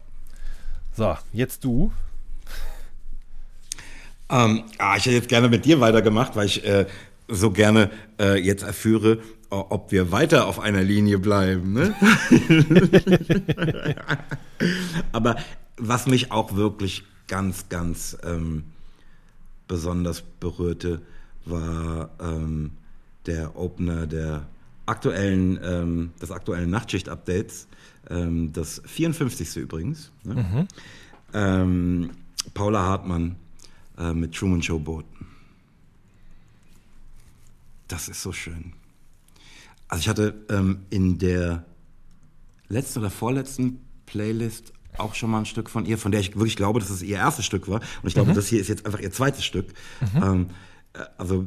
So, 0.97 1.17
jetzt 1.33 1.65
du. 1.65 1.93
Ähm, 4.31 4.65
ah, 4.79 4.97
ich 4.97 5.07
hätte 5.07 5.17
jetzt 5.17 5.29
gerne 5.29 5.49
mit 5.49 5.65
dir 5.65 5.81
weitergemacht, 5.81 6.37
weil 6.37 6.47
ich 6.47 6.65
äh, 6.65 6.87
so 7.31 7.51
gerne 7.51 7.91
äh, 8.19 8.39
jetzt 8.39 8.63
erführe, 8.63 9.19
ob 9.51 9.91
wir 9.91 10.13
weiter 10.13 10.47
auf 10.47 10.61
einer 10.61 10.83
Linie 10.83 11.19
bleiben. 11.19 11.73
Ne? 11.73 11.95
Aber 15.13 15.37
was 15.77 16.07
mich 16.07 16.31
auch 16.31 16.55
wirklich 16.55 17.05
ganz, 17.27 17.69
ganz 17.69 18.17
ähm, 18.25 18.65
besonders 19.67 20.23
berührte, 20.23 21.01
war 21.45 22.11
ähm, 22.21 22.73
der 23.27 23.57
Opener 23.57 24.07
der 24.07 24.47
aktuellen, 24.87 25.59
ähm, 25.63 26.11
des 26.21 26.31
aktuellen 26.31 26.71
Nachtschicht-Updates, 26.71 27.69
ähm, 28.09 28.53
das 28.53 28.83
54. 28.85 29.57
übrigens. 29.57 30.11
Ne? 30.25 30.67
Ähm, 31.33 32.11
Paula 32.55 32.83
Hartmann 32.83 33.37
äh, 33.99 34.13
mit 34.13 34.35
Truman 34.35 34.63
Show 34.63 34.79
Boten. 34.79 35.20
Das 37.91 38.09
ist 38.09 38.23
so 38.23 38.33
schön. 38.33 38.73
Also 39.89 40.03
ich 40.03 40.09
hatte 40.09 40.47
ähm, 40.49 40.87
in 40.91 41.19
der 41.19 41.65
letzten 42.69 43.01
oder 43.01 43.11
vorletzten 43.11 43.81
Playlist 44.07 44.73
auch 44.97 45.17
schon 45.17 45.31
mal 45.31 45.41
ein 45.41 45.47
Stück 45.47 45.69
von 45.69 45.87
ihr, 45.87 45.99
von 45.99 46.13
der 46.13 46.21
ich 46.21 46.37
wirklich 46.37 46.55
glaube, 46.55 46.79
dass 46.79 46.91
es 46.91 47.03
ihr 47.03 47.17
erstes 47.17 47.45
Stück 47.45 47.67
war. 47.69 47.81
Und 48.03 48.09
ich 48.09 48.15
glaube, 48.15 48.33
das 48.33 48.47
hier 48.47 48.61
ist 48.61 48.69
jetzt 48.69 48.87
einfach 48.87 49.01
ihr 49.01 49.11
zweites 49.11 49.45
Stück. 49.45 49.75
Ähm, 50.15 50.51
äh, 50.93 51.01
also 51.19 51.47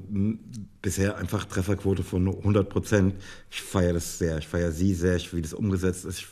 bisher 0.81 1.17
einfach 1.17 1.45
Trefferquote 1.45 2.03
von 2.03 2.27
100 2.27 2.69
Prozent. 2.69 3.15
Ich 3.49 3.61
feiere 3.61 3.93
das 3.93 4.17
sehr. 4.17 4.37
Ich 4.37 4.47
feiere 4.47 4.73
sie 4.73 4.93
sehr, 4.93 5.15
ich, 5.15 5.33
wie 5.33 5.41
das 5.41 5.53
umgesetzt 5.53 6.03
ist. 6.03 6.19
Ich, 6.19 6.27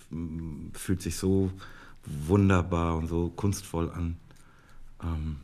fühlt 0.74 1.02
sich 1.02 1.16
so 1.16 1.52
wunderbar 2.06 2.98
und 2.98 3.08
so 3.08 3.30
kunstvoll 3.30 3.90
an. 3.92 4.18
Ähm, 5.02 5.38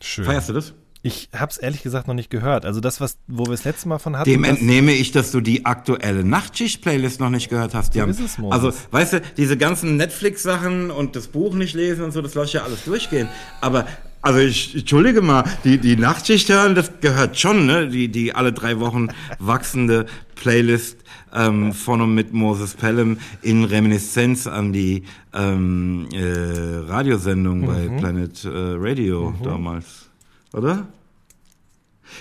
Schön. 0.00 0.24
feierst 0.24 0.48
du 0.48 0.54
das? 0.54 0.74
Ich 1.04 1.30
habe 1.34 1.50
es 1.50 1.58
ehrlich 1.58 1.82
gesagt 1.82 2.06
noch 2.06 2.14
nicht 2.14 2.30
gehört. 2.30 2.64
Also 2.64 2.78
das, 2.78 3.00
was, 3.00 3.18
wo 3.26 3.46
wir 3.46 3.54
es 3.54 3.64
letzte 3.64 3.88
Mal 3.88 3.98
von 3.98 4.16
hatten. 4.16 4.30
Dem 4.30 4.44
entnehme 4.44 4.92
ich, 4.92 5.10
dass 5.10 5.32
du 5.32 5.40
die 5.40 5.66
aktuelle 5.66 6.22
Nachtschicht-Playlist 6.22 7.18
noch 7.18 7.30
nicht 7.30 7.48
gehört 7.48 7.74
hast. 7.74 7.96
Jan. 7.96 8.08
ist 8.08 8.20
es, 8.20 8.38
Moses. 8.38 8.64
also, 8.64 8.78
weißt 8.92 9.12
du, 9.14 9.22
diese 9.36 9.56
ganzen 9.56 9.96
Netflix-Sachen 9.96 10.92
und 10.92 11.16
das 11.16 11.26
Buch 11.26 11.54
nicht 11.54 11.74
lesen 11.74 12.04
und 12.04 12.12
so, 12.12 12.22
das 12.22 12.34
lasse 12.34 12.46
ich 12.46 12.52
ja 12.52 12.62
alles 12.62 12.84
durchgehen. 12.84 13.28
Aber, 13.60 13.84
also 14.20 14.38
ich, 14.38 14.76
entschuldige 14.76 15.22
mal, 15.22 15.42
die, 15.64 15.78
die 15.78 15.96
Nachtschicht 15.96 16.48
hören, 16.48 16.76
das 16.76 16.92
gehört 17.00 17.36
schon, 17.36 17.66
ne? 17.66 17.88
Die, 17.88 18.06
die 18.06 18.36
alle 18.36 18.52
drei 18.52 18.78
Wochen 18.78 19.08
wachsende 19.40 20.06
Playlist 20.36 20.98
ähm, 21.34 21.72
von 21.72 22.00
und 22.00 22.14
mit 22.14 22.32
Moses 22.32 22.74
Pelham 22.74 23.18
in 23.42 23.64
Reminiszenz 23.64 24.46
an 24.46 24.72
die 24.72 25.02
ähm, 25.34 26.06
äh, 26.12 26.76
Radiosendung 26.86 27.66
bei 27.66 27.88
Planet 27.98 28.44
äh, 28.44 28.48
Radio 28.52 29.34
damals. 29.42 30.11
Oder? 30.52 30.88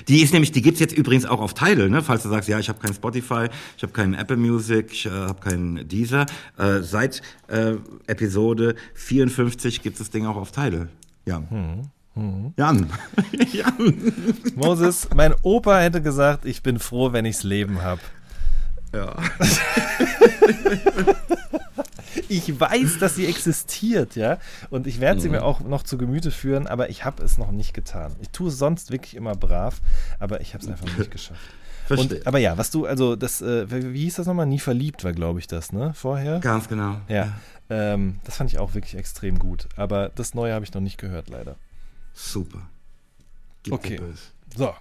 Die 0.08 0.22
ist 0.22 0.32
nämlich, 0.34 0.52
die 0.52 0.62
gibt's 0.62 0.80
jetzt 0.80 0.98
übrigens 0.98 1.26
auch 1.26 1.42
auf 1.42 1.54
Tidal, 1.54 1.90
ne? 1.90 2.02
falls 2.02 2.24
du 2.24 2.30
sagst, 2.30 2.48
ja, 2.48 2.60
ich 2.60 2.70
habe 2.70 2.80
kein 2.80 2.94
Spotify, 2.94 3.48
ich 3.76 3.84
habe 3.84 3.92
keinen 3.94 4.14
Apple 4.14 4.38
Music, 4.38 4.92
ich 4.92 5.06
äh, 5.06 5.10
habe 5.10 5.42
keinen 5.42 5.88
Deezer. 5.88 6.26
Äh, 6.58 6.80
seit 6.82 7.22
äh, 7.48 7.74
Episode 8.08 8.76
54 8.96 9.82
gibt's 9.82 10.00
das 10.00 10.10
Ding 10.10 10.26
auch 10.26 10.38
auf 10.38 10.52
Tidal. 10.52 10.90
Jan. 11.26 11.90
Jan. 12.58 12.90
Jan. 13.54 14.14
Moses, 14.56 15.08
mein 15.16 15.34
Opa 15.44 15.80
hätte 15.80 16.02
gesagt, 16.02 16.46
ich 16.46 16.62
bin 16.62 16.80
froh, 16.80 17.14
wenn 17.14 17.26
ichs 17.26 17.44
Leben 17.44 17.82
habe. 17.82 18.02
Ja. 18.94 19.16
Ich 22.28 22.60
weiß, 22.60 23.00
dass 23.00 23.16
sie 23.16 23.26
existiert, 23.26 24.16
ja. 24.16 24.38
Und 24.70 24.88
ich 24.88 25.00
werde 25.00 25.20
sie 25.22 25.28
Mhm. 25.28 25.36
mir 25.36 25.44
auch 25.44 25.62
noch 25.62 25.84
zu 25.84 25.98
Gemüte 25.98 26.32
führen, 26.32 26.68
aber 26.68 26.90
ich 26.90 27.04
habe 27.06 27.24
es 27.24 27.38
noch 27.38 27.52
nicht 27.52 27.74
getan. 27.74 28.16
Ich 28.22 28.30
tue 28.30 28.50
es 28.50 28.58
sonst 28.58 28.92
wirklich 28.92 29.16
immer 29.16 29.34
brav, 29.36 29.82
aber 30.20 30.42
ich 30.42 30.54
habe 30.54 30.64
es 30.64 30.70
einfach 30.70 30.86
nicht 30.98 31.12
geschafft. 31.12 31.40
Verstehe. 31.88 32.20
Und, 32.20 32.28
aber 32.28 32.40
ja, 32.40 32.58
was 32.58 32.70
du, 32.72 32.86
also 32.86 33.16
das, 33.16 33.42
äh, 33.42 33.70
wie 33.94 34.04
hieß 34.04 34.16
das 34.16 34.28
nochmal? 34.28 34.46
Nie 34.46 34.60
verliebt 34.60 35.04
war, 35.04 35.14
glaube 35.14 35.40
ich, 35.40 35.48
das, 35.48 35.72
ne? 35.74 35.94
Vorher? 35.94 36.40
Ganz 36.40 36.68
genau. 36.70 37.00
Ja. 37.08 37.34
Ähm, 37.70 38.20
das 38.26 38.38
fand 38.38 38.50
ich 38.52 38.60
auch 38.60 38.74
wirklich 38.76 38.96
extrem 38.96 39.40
gut. 39.40 39.68
Aber 39.76 40.10
das 40.16 40.34
Neue 40.34 40.54
habe 40.54 40.64
ich 40.66 40.74
noch 40.74 40.82
nicht 40.82 40.98
gehört, 40.98 41.30
leider. 41.30 41.56
Super. 42.14 42.62
Gib 43.64 43.74
Okay. 43.74 44.00
So, 44.56 44.74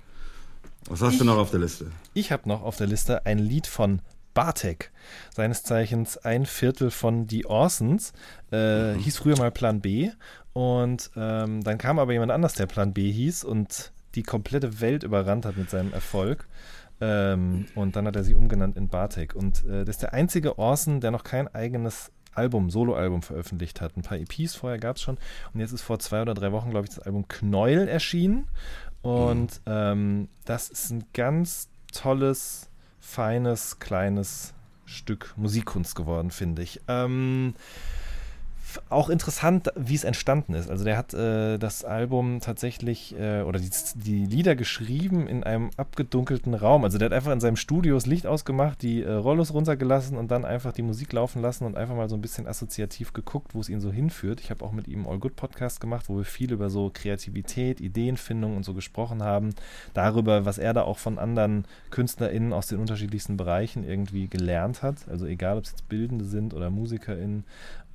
Was 0.88 1.02
hast 1.02 1.20
du 1.20 1.24
noch 1.24 1.36
auf 1.36 1.50
der 1.50 1.60
Liste? 1.60 1.90
ich 2.14 2.32
habe 2.32 2.48
noch 2.48 2.62
auf 2.62 2.76
der 2.76 2.86
Liste 2.86 3.26
ein 3.26 3.38
Lied 3.38 3.66
von 3.66 4.00
Bartek, 4.34 4.92
seines 5.34 5.62
Zeichens 5.62 6.16
ein 6.16 6.46
Viertel 6.46 6.90
von 6.90 7.26
Die 7.26 7.46
Orsons, 7.46 8.12
äh, 8.50 8.94
hieß 8.94 9.18
früher 9.18 9.36
mal 9.36 9.50
Plan 9.50 9.80
B 9.80 10.10
und 10.52 11.10
ähm, 11.16 11.62
dann 11.62 11.78
kam 11.78 11.98
aber 11.98 12.12
jemand 12.12 12.32
anders, 12.32 12.54
der 12.54 12.66
Plan 12.66 12.92
B 12.92 13.10
hieß 13.10 13.44
und 13.44 13.92
die 14.14 14.22
komplette 14.22 14.80
Welt 14.80 15.02
überrannt 15.02 15.44
hat 15.46 15.56
mit 15.56 15.70
seinem 15.70 15.92
Erfolg. 15.92 16.48
Ähm, 17.00 17.66
und 17.74 17.96
dann 17.96 18.06
hat 18.06 18.16
er 18.16 18.24
sie 18.24 18.34
umgenannt 18.34 18.76
in 18.76 18.88
Bartek. 18.88 19.34
Und 19.34 19.64
äh, 19.64 19.84
das 19.84 19.96
ist 19.96 20.02
der 20.02 20.12
einzige 20.12 20.58
Orson, 20.58 21.00
der 21.00 21.10
noch 21.10 21.24
kein 21.24 21.48
eigenes 21.54 22.10
Album, 22.34 22.70
Soloalbum 22.70 23.22
veröffentlicht 23.22 23.80
hat. 23.80 23.96
Ein 23.96 24.02
paar 24.02 24.18
EPs 24.18 24.54
vorher 24.54 24.78
gab 24.78 24.96
es 24.96 25.02
schon. 25.02 25.18
Und 25.52 25.60
jetzt 25.60 25.72
ist 25.72 25.82
vor 25.82 25.98
zwei 25.98 26.22
oder 26.22 26.34
drei 26.34 26.52
Wochen, 26.52 26.70
glaube 26.70 26.86
ich, 26.86 26.94
das 26.94 27.04
Album 27.04 27.26
Knäuel 27.28 27.88
erschienen. 27.88 28.48
Und 29.02 29.60
ähm, 29.66 30.28
das 30.44 30.68
ist 30.68 30.90
ein 30.90 31.04
ganz 31.12 31.68
tolles, 31.92 32.68
feines, 33.00 33.78
kleines 33.78 34.54
Stück 34.84 35.32
Musikkunst 35.36 35.94
geworden, 35.94 36.30
finde 36.30 36.62
ich. 36.62 36.80
Ähm, 36.88 37.54
auch 38.88 39.08
interessant, 39.08 39.72
wie 39.76 39.94
es 39.94 40.04
entstanden 40.04 40.54
ist. 40.54 40.70
Also 40.70 40.84
der 40.84 40.96
hat 40.96 41.14
äh, 41.14 41.58
das 41.58 41.84
Album 41.84 42.40
tatsächlich 42.40 43.18
äh, 43.18 43.42
oder 43.42 43.58
die, 43.58 43.70
die 43.94 44.24
Lieder 44.24 44.56
geschrieben 44.56 45.26
in 45.26 45.44
einem 45.44 45.70
abgedunkelten 45.76 46.54
Raum. 46.54 46.84
Also 46.84 46.98
der 46.98 47.06
hat 47.06 47.12
einfach 47.12 47.32
in 47.32 47.40
seinem 47.40 47.56
Studio 47.56 47.94
das 47.94 48.06
Licht 48.06 48.26
ausgemacht, 48.26 48.82
die 48.82 49.02
äh, 49.02 49.12
Rollos 49.12 49.52
runtergelassen 49.52 50.16
und 50.16 50.30
dann 50.30 50.44
einfach 50.44 50.72
die 50.72 50.82
Musik 50.82 51.12
laufen 51.12 51.42
lassen 51.42 51.64
und 51.64 51.76
einfach 51.76 51.94
mal 51.94 52.08
so 52.08 52.16
ein 52.16 52.20
bisschen 52.20 52.46
assoziativ 52.46 53.12
geguckt, 53.12 53.54
wo 53.54 53.60
es 53.60 53.68
ihn 53.68 53.80
so 53.80 53.90
hinführt. 53.90 54.40
Ich 54.40 54.50
habe 54.50 54.64
auch 54.64 54.72
mit 54.72 54.88
ihm 54.88 55.06
All 55.06 55.18
Good 55.18 55.36
Podcast 55.36 55.80
gemacht, 55.80 56.08
wo 56.08 56.16
wir 56.16 56.24
viel 56.24 56.52
über 56.52 56.70
so 56.70 56.90
Kreativität, 56.92 57.80
Ideenfindung 57.80 58.56
und 58.56 58.64
so 58.64 58.74
gesprochen 58.74 59.22
haben. 59.22 59.54
Darüber, 59.94 60.44
was 60.44 60.58
er 60.58 60.74
da 60.74 60.82
auch 60.82 60.98
von 60.98 61.18
anderen 61.18 61.64
KünstlerInnen 61.90 62.52
aus 62.52 62.66
den 62.68 62.78
unterschiedlichsten 62.78 63.36
Bereichen 63.36 63.84
irgendwie 63.84 64.28
gelernt 64.28 64.82
hat. 64.82 65.08
Also 65.08 65.26
egal, 65.26 65.58
ob 65.58 65.64
es 65.64 65.70
jetzt 65.70 65.88
Bildende 65.88 66.24
sind 66.24 66.54
oder 66.54 66.70
MusikerInnen. 66.70 67.44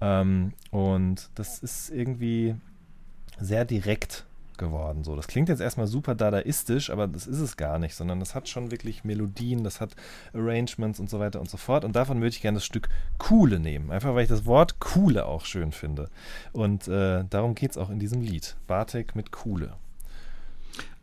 Ähm, 0.01 0.53
und 0.72 1.30
das 1.35 1.59
ist 1.59 1.89
irgendwie 1.89 2.55
sehr 3.39 3.65
direkt 3.65 4.26
geworden. 4.57 5.03
So, 5.03 5.15
das 5.15 5.27
klingt 5.27 5.49
jetzt 5.49 5.59
erstmal 5.59 5.88
super 5.88 6.15
dadaistisch, 6.15 6.89
aber 6.89 7.07
das 7.07 7.27
ist 7.27 7.39
es 7.39 7.57
gar 7.57 7.80
nicht, 7.80 7.95
sondern 7.95 8.19
das 8.19 8.35
hat 8.35 8.47
schon 8.47 8.72
wirklich 8.72 9.03
Melodien, 9.03 9.63
das 9.63 9.81
hat 9.81 9.95
Arrangements 10.34 10.99
und 10.99 11.09
so 11.09 11.19
weiter 11.19 11.39
und 11.39 11.49
so 11.49 11.57
fort. 11.57 11.85
Und 11.85 11.95
davon 11.95 12.17
würde 12.17 12.30
ich 12.30 12.41
gerne 12.41 12.57
das 12.57 12.65
Stück 12.65 12.89
Kuhle 13.17 13.59
nehmen. 13.59 13.91
Einfach 13.91 14.15
weil 14.15 14.23
ich 14.23 14.30
das 14.30 14.45
Wort 14.45 14.80
Kuhle 14.80 15.26
auch 15.26 15.45
schön 15.45 15.72
finde. 15.72 16.09
Und 16.53 16.88
äh, 16.88 17.26
darum 17.30 17.55
geht 17.55 17.72
es 17.72 17.77
auch 17.77 17.89
in 17.89 17.99
diesem 17.99 18.22
Lied. 18.22 18.55
Bartek 18.67 19.15
mit 19.15 19.31
Kuhle. 19.31 19.73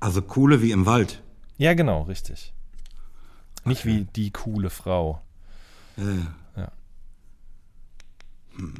Also 0.01 0.23
Kuhle 0.23 0.63
wie 0.63 0.73
im 0.73 0.87
Wald. 0.87 1.23
Ja, 1.59 1.75
genau, 1.75 2.03
richtig. 2.03 2.53
Nicht 3.65 3.87
wie 3.87 4.07
die 4.17 4.31
coole 4.33 4.71
Frau. 4.71 5.21
Ja. 5.97 6.05
ja. 6.05 6.35
Hm. 8.57 8.75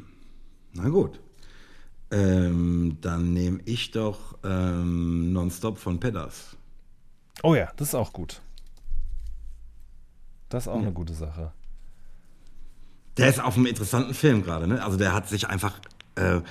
Na 0.73 0.89
gut. 0.89 1.19
Ähm, 2.11 2.97
dann 3.01 3.33
nehme 3.33 3.59
ich 3.65 3.91
doch 3.91 4.37
ähm, 4.43 5.33
Nonstop 5.33 5.77
von 5.79 5.99
Pedders. 5.99 6.55
Oh 7.41 7.55
ja, 7.55 7.71
das 7.77 7.89
ist 7.89 7.95
auch 7.95 8.13
gut. 8.13 8.41
Das 10.49 10.63
ist 10.63 10.67
auch 10.67 10.75
Ja. 10.75 10.81
eine 10.83 10.91
gute 10.93 11.13
Sache. 11.13 11.51
Der 13.17 13.29
ist 13.29 13.39
auf 13.39 13.55
einem 13.57 13.65
interessanten 13.67 14.13
Film 14.13 14.43
gerade, 14.43 14.67
ne? 14.67 14.83
Also 14.83 14.97
der 14.97 15.13
hat 15.13 15.27
sich 15.29 15.47
einfach, 15.47 15.79
äh, 16.15 16.41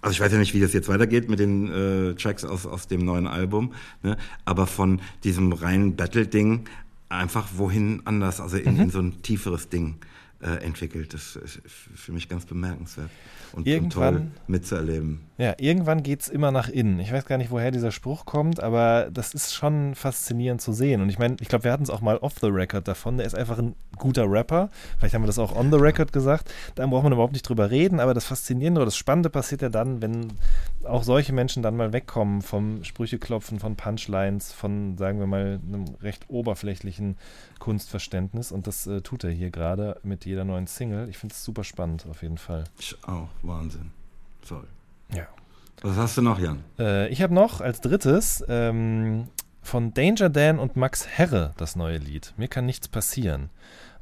also 0.00 0.12
ich 0.12 0.20
weiß 0.20 0.32
ja 0.32 0.38
nicht, 0.38 0.54
wie 0.54 0.60
das 0.60 0.72
jetzt 0.72 0.88
weitergeht 0.88 1.28
mit 1.28 1.38
den 1.40 1.70
äh, 1.70 2.14
Tracks 2.14 2.44
aus, 2.44 2.66
aus 2.66 2.86
dem 2.88 3.04
neuen 3.04 3.26
Album, 3.26 3.74
ne? 4.02 4.16
Aber 4.44 4.66
von 4.66 5.00
diesem 5.24 5.52
reinen 5.52 5.96
Battle-Ding 5.96 6.68
einfach 7.08 7.48
wohin 7.56 8.02
anders, 8.04 8.40
also 8.40 8.56
in, 8.56 8.76
in 8.78 8.90
so 8.90 8.98
ein 9.00 9.22
tieferes 9.22 9.68
Ding 9.68 9.96
äh, 10.40 10.64
entwickelt. 10.64 11.14
Das 11.14 11.36
ist 11.36 11.60
für 11.64 12.12
mich 12.12 12.28
ganz 12.28 12.46
bemerkenswert 12.46 13.10
und, 13.52 13.66
und 13.66 13.90
toll 13.90 14.26
mitzuerleben. 14.46 15.20
Ja, 15.38 15.54
irgendwann 15.58 16.02
geht 16.02 16.22
es 16.22 16.28
immer 16.28 16.50
nach 16.50 16.68
innen. 16.68 16.98
Ich 17.00 17.12
weiß 17.12 17.26
gar 17.26 17.38
nicht, 17.38 17.50
woher 17.50 17.70
dieser 17.70 17.90
Spruch 17.90 18.24
kommt, 18.24 18.60
aber 18.60 19.08
das 19.12 19.34
ist 19.34 19.54
schon 19.54 19.94
faszinierend 19.94 20.60
zu 20.60 20.72
sehen. 20.72 21.00
Und 21.00 21.08
ich 21.08 21.18
meine, 21.18 21.36
ich 21.40 21.48
glaube, 21.48 21.64
wir 21.64 21.72
hatten 21.72 21.82
es 21.82 21.90
auch 21.90 22.00
mal 22.00 22.16
off 22.18 22.34
the 22.40 22.46
record 22.46 22.88
davon. 22.88 23.18
Der 23.18 23.26
ist 23.26 23.34
einfach 23.34 23.58
ein 23.58 23.74
guter 23.98 24.30
Rapper. 24.30 24.70
Vielleicht 24.98 25.14
haben 25.14 25.22
wir 25.22 25.26
das 25.26 25.38
auch 25.38 25.54
on 25.54 25.70
the 25.70 25.78
record 25.78 26.12
gesagt. 26.12 26.52
Da 26.74 26.86
braucht 26.86 27.04
man 27.04 27.12
überhaupt 27.12 27.32
nicht 27.32 27.48
drüber 27.48 27.70
reden, 27.70 28.00
aber 28.00 28.14
das 28.14 28.24
Faszinierende 28.24 28.80
oder 28.80 28.86
das 28.86 28.96
Spannende 28.96 29.30
passiert 29.30 29.62
ja 29.62 29.68
dann, 29.68 30.02
wenn 30.02 30.32
auch 30.84 31.02
solche 31.02 31.32
Menschen 31.32 31.62
dann 31.62 31.76
mal 31.76 31.92
wegkommen 31.92 32.42
vom 32.42 32.84
Sprücheklopfen, 32.84 33.58
von 33.58 33.76
Punchlines, 33.76 34.52
von, 34.52 34.96
sagen 34.98 35.18
wir 35.18 35.26
mal, 35.26 35.60
einem 35.66 35.84
recht 36.02 36.26
oberflächlichen 36.28 37.16
Kunstverständnis. 37.58 38.52
Und 38.52 38.66
das 38.66 38.86
äh, 38.86 39.00
tut 39.00 39.24
er 39.24 39.30
hier 39.30 39.50
gerade 39.50 39.98
mit 40.02 40.25
jeder 40.26 40.44
neuen 40.44 40.66
Single. 40.66 41.08
Ich 41.08 41.18
finde 41.18 41.34
es 41.34 41.42
super 41.44 41.64
spannend, 41.64 42.04
auf 42.10 42.22
jeden 42.22 42.38
Fall. 42.38 42.64
Ich 42.78 42.96
auch, 43.06 43.28
Wahnsinn. 43.42 43.90
Toll. 44.46 44.66
Ja. 45.14 45.26
Was 45.82 45.96
hast 45.96 46.16
du 46.18 46.22
noch, 46.22 46.38
Jan? 46.38 46.62
Äh, 46.78 47.08
ich 47.08 47.22
habe 47.22 47.32
noch 47.34 47.60
als 47.60 47.80
drittes 47.80 48.44
ähm, 48.48 49.28
von 49.62 49.92
Danger 49.94 50.28
Dan 50.30 50.58
und 50.58 50.76
Max 50.76 51.06
Herre 51.06 51.52
das 51.56 51.76
neue 51.76 51.98
Lied. 51.98 52.32
Mir 52.36 52.48
kann 52.48 52.66
nichts 52.66 52.88
passieren. 52.88 53.50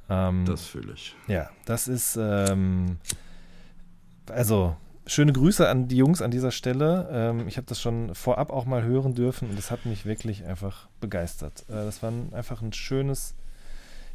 Ähm, 0.08 0.44
Das 0.46 0.66
fühle 0.66 0.92
ich. 0.94 1.14
ja, 1.28 1.50
das 1.64 1.88
ist 1.88 2.16
ähm, 2.20 2.98
also 4.30 4.76
schöne 5.06 5.32
Grüße 5.32 5.68
an 5.68 5.88
die 5.88 5.96
Jungs 5.96 6.22
an 6.22 6.30
dieser 6.30 6.50
Stelle. 6.50 7.08
Ähm, 7.10 7.48
ich 7.48 7.56
habe 7.56 7.66
das 7.66 7.80
schon 7.80 8.14
vorab 8.14 8.50
auch 8.50 8.64
mal 8.66 8.82
hören 8.82 9.14
dürfen 9.14 9.50
und 9.50 9.58
es 9.58 9.70
hat 9.70 9.84
mich 9.86 10.06
wirklich 10.06 10.44
einfach 10.44 10.88
begeistert. 11.00 11.64
Äh, 11.68 11.72
das 11.84 12.02
war 12.02 12.10
ein, 12.10 12.32
einfach 12.32 12.62
ein 12.62 12.72
schönes, 12.72 13.34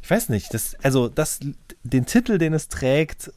ich 0.02 0.10
weiß 0.10 0.28
nicht, 0.30 0.52
das, 0.54 0.76
also 0.82 1.08
das, 1.08 1.40
den 1.82 2.06
Titel, 2.06 2.38
den 2.38 2.52
es 2.54 2.68
trägt, 2.68 3.32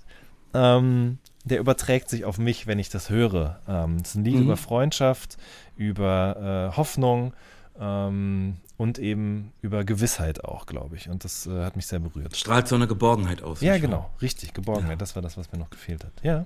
ähm, 0.54 1.18
der 1.46 1.60
überträgt 1.60 2.10
sich 2.10 2.24
auf 2.26 2.38
mich, 2.38 2.68
wenn 2.68 2.80
ich 2.80 2.90
das 2.90 3.10
höre. 3.10 3.60
Ähm, 3.68 3.98
es 4.02 4.10
ist 4.10 4.16
ein 4.16 4.24
Lied 4.24 4.36
Mhm. 4.36 4.44
über 4.44 4.58
Freundschaft, 4.58 5.38
über 5.76 6.70
äh, 6.72 6.78
Hoffnung 6.78 7.34
ähm, 7.80 8.58
und 8.78 8.98
eben 9.00 9.52
über 9.62 9.84
Gewissheit 9.84 10.44
auch, 10.46 10.66
glaube 10.66 10.96
ich. 10.96 11.10
Und 11.10 11.24
das 11.26 11.46
äh, 11.48 11.64
hat 11.66 11.76
mich 11.76 11.86
sehr 11.88 12.00
berührt. 12.00 12.36
Strahlt 12.38 12.68
so 12.68 12.76
eine 12.76 12.88
Geborgenheit 12.88 13.42
aus. 13.42 13.60
Ja, 13.62 13.78
genau, 13.78 14.10
richtig, 14.22 14.54
Geborgenheit. 14.54 14.92
Ja. 14.92 14.96
Das 14.98 15.16
war 15.16 15.22
das, 15.22 15.36
was 15.38 15.52
mir 15.52 15.58
noch 15.60 15.70
gefehlt 15.70 16.04
hat. 16.06 16.14
Ja. 16.24 16.46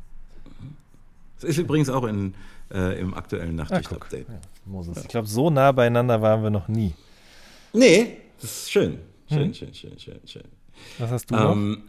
Das 1.35 1.43
ist 1.51 1.57
übrigens 1.59 1.89
auch 1.89 2.03
in, 2.05 2.33
äh, 2.73 2.99
im 2.99 3.13
aktuellen 3.13 3.59
Ah, 3.59 3.63
guck. 3.65 3.71
Nachtschicht-Update. 3.73 4.27
Ja, 4.29 4.39
Moses. 4.65 4.97
Ich 4.97 5.07
glaube, 5.07 5.27
so 5.27 5.51
nah 5.51 5.71
beieinander 5.71 6.21
waren 6.23 6.41
wir 6.41 6.49
noch 6.49 6.67
nie. 6.67 6.93
Nee, 7.73 8.17
das 8.41 8.51
ist 8.63 8.71
schön. 8.71 8.97
Schön, 9.29 9.47
Mhm. 9.49 9.53
schön, 9.53 9.73
schön, 9.73 9.99
schön, 9.99 10.19
schön. 10.25 10.43
Was 10.99 11.11
hast 11.11 11.29
du 11.31 11.35
noch? 11.35 11.51
Ähm, 11.53 11.83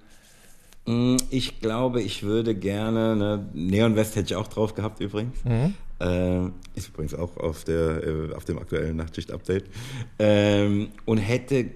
mh, 0.87 1.17
ich 1.31 1.61
glaube, 1.61 2.03
ich 2.03 2.23
würde 2.23 2.55
gerne, 2.55 3.15
ne, 3.17 3.49
Neon 3.53 3.95
West 3.97 4.17
hätte 4.17 4.27
ich 4.27 4.37
auch 4.37 4.49
drauf 4.49 4.75
gehabt 4.75 5.01
übrigens. 5.01 5.45
Mhm. 5.45 5.75
Ähm, 6.01 6.53
ist 6.75 6.89
übrigens 6.89 7.15
auch 7.15 7.37
auf, 7.37 7.65
der, 7.65 8.03
äh, 8.05 8.33
auf 8.35 8.45
dem 8.45 8.59
aktuellen 8.59 8.97
Nachtschicht-Update. 8.97 9.65
Ähm, 10.19 10.89
und 11.05 11.19
hätte 11.19 11.67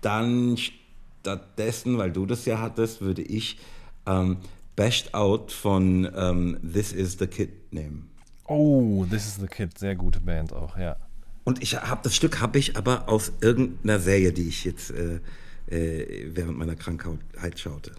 dann 0.00 0.56
stattdessen, 0.56 1.98
weil 1.98 2.10
du 2.10 2.26
das 2.26 2.44
ja 2.46 2.60
hattest, 2.60 3.00
würde 3.00 3.22
ich 3.22 3.58
ähm, 4.06 4.38
Bashed 4.76 5.14
Out 5.14 5.52
von 5.52 6.10
ähm, 6.16 6.58
This 6.62 6.92
Is 6.92 7.16
the 7.18 7.26
Kid 7.26 7.50
nehmen. 7.72 8.10
Oh, 8.46 9.06
This 9.08 9.26
is 9.26 9.36
the 9.36 9.46
Kid. 9.46 9.78
Sehr 9.78 9.94
gute 9.94 10.20
Band 10.20 10.52
auch, 10.52 10.76
ja. 10.76 10.96
Und 11.44 11.62
ich 11.62 11.76
habe 11.76 12.00
das 12.02 12.16
Stück 12.16 12.40
habe 12.40 12.58
ich 12.58 12.76
aber 12.76 13.08
aus 13.08 13.32
irgendeiner 13.40 14.00
Serie, 14.00 14.32
die 14.32 14.48
ich 14.48 14.64
jetzt 14.64 14.90
äh, 14.90 15.20
äh, 15.68 16.30
während 16.34 16.58
meiner 16.58 16.74
Krankheit 16.74 17.60
schaute. 17.60 17.92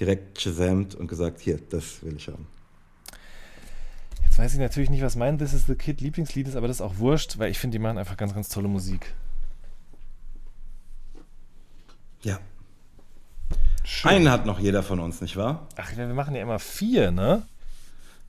Direkt 0.00 0.40
shazamt 0.40 0.94
und 0.94 1.08
gesagt, 1.08 1.40
hier, 1.40 1.58
das 1.70 2.02
will 2.02 2.16
ich 2.16 2.28
haben. 2.28 2.46
Jetzt 4.24 4.38
weiß 4.38 4.54
ich 4.54 4.60
natürlich 4.60 4.90
nicht, 4.90 5.02
was 5.02 5.16
mein 5.16 5.38
This 5.38 5.52
is 5.52 5.66
the 5.66 5.74
Kid 5.74 6.00
Lieblingslied 6.00 6.48
ist, 6.48 6.56
aber 6.56 6.68
das 6.68 6.76
ist 6.76 6.80
auch 6.80 6.98
wurscht, 6.98 7.38
weil 7.38 7.50
ich 7.50 7.58
finde, 7.58 7.76
die 7.76 7.82
machen 7.82 7.98
einfach 7.98 8.16
ganz, 8.16 8.32
ganz 8.32 8.48
tolle 8.48 8.68
Musik. 8.68 9.12
Ja. 12.22 12.38
Schön. 13.84 14.10
Einen 14.10 14.30
hat 14.30 14.46
noch 14.46 14.58
jeder 14.58 14.82
von 14.82 15.00
uns, 15.00 15.20
nicht 15.20 15.36
wahr? 15.36 15.66
Ach, 15.76 15.96
wir 15.96 16.06
machen 16.08 16.34
ja 16.34 16.42
immer 16.42 16.58
vier, 16.58 17.10
ne? 17.10 17.46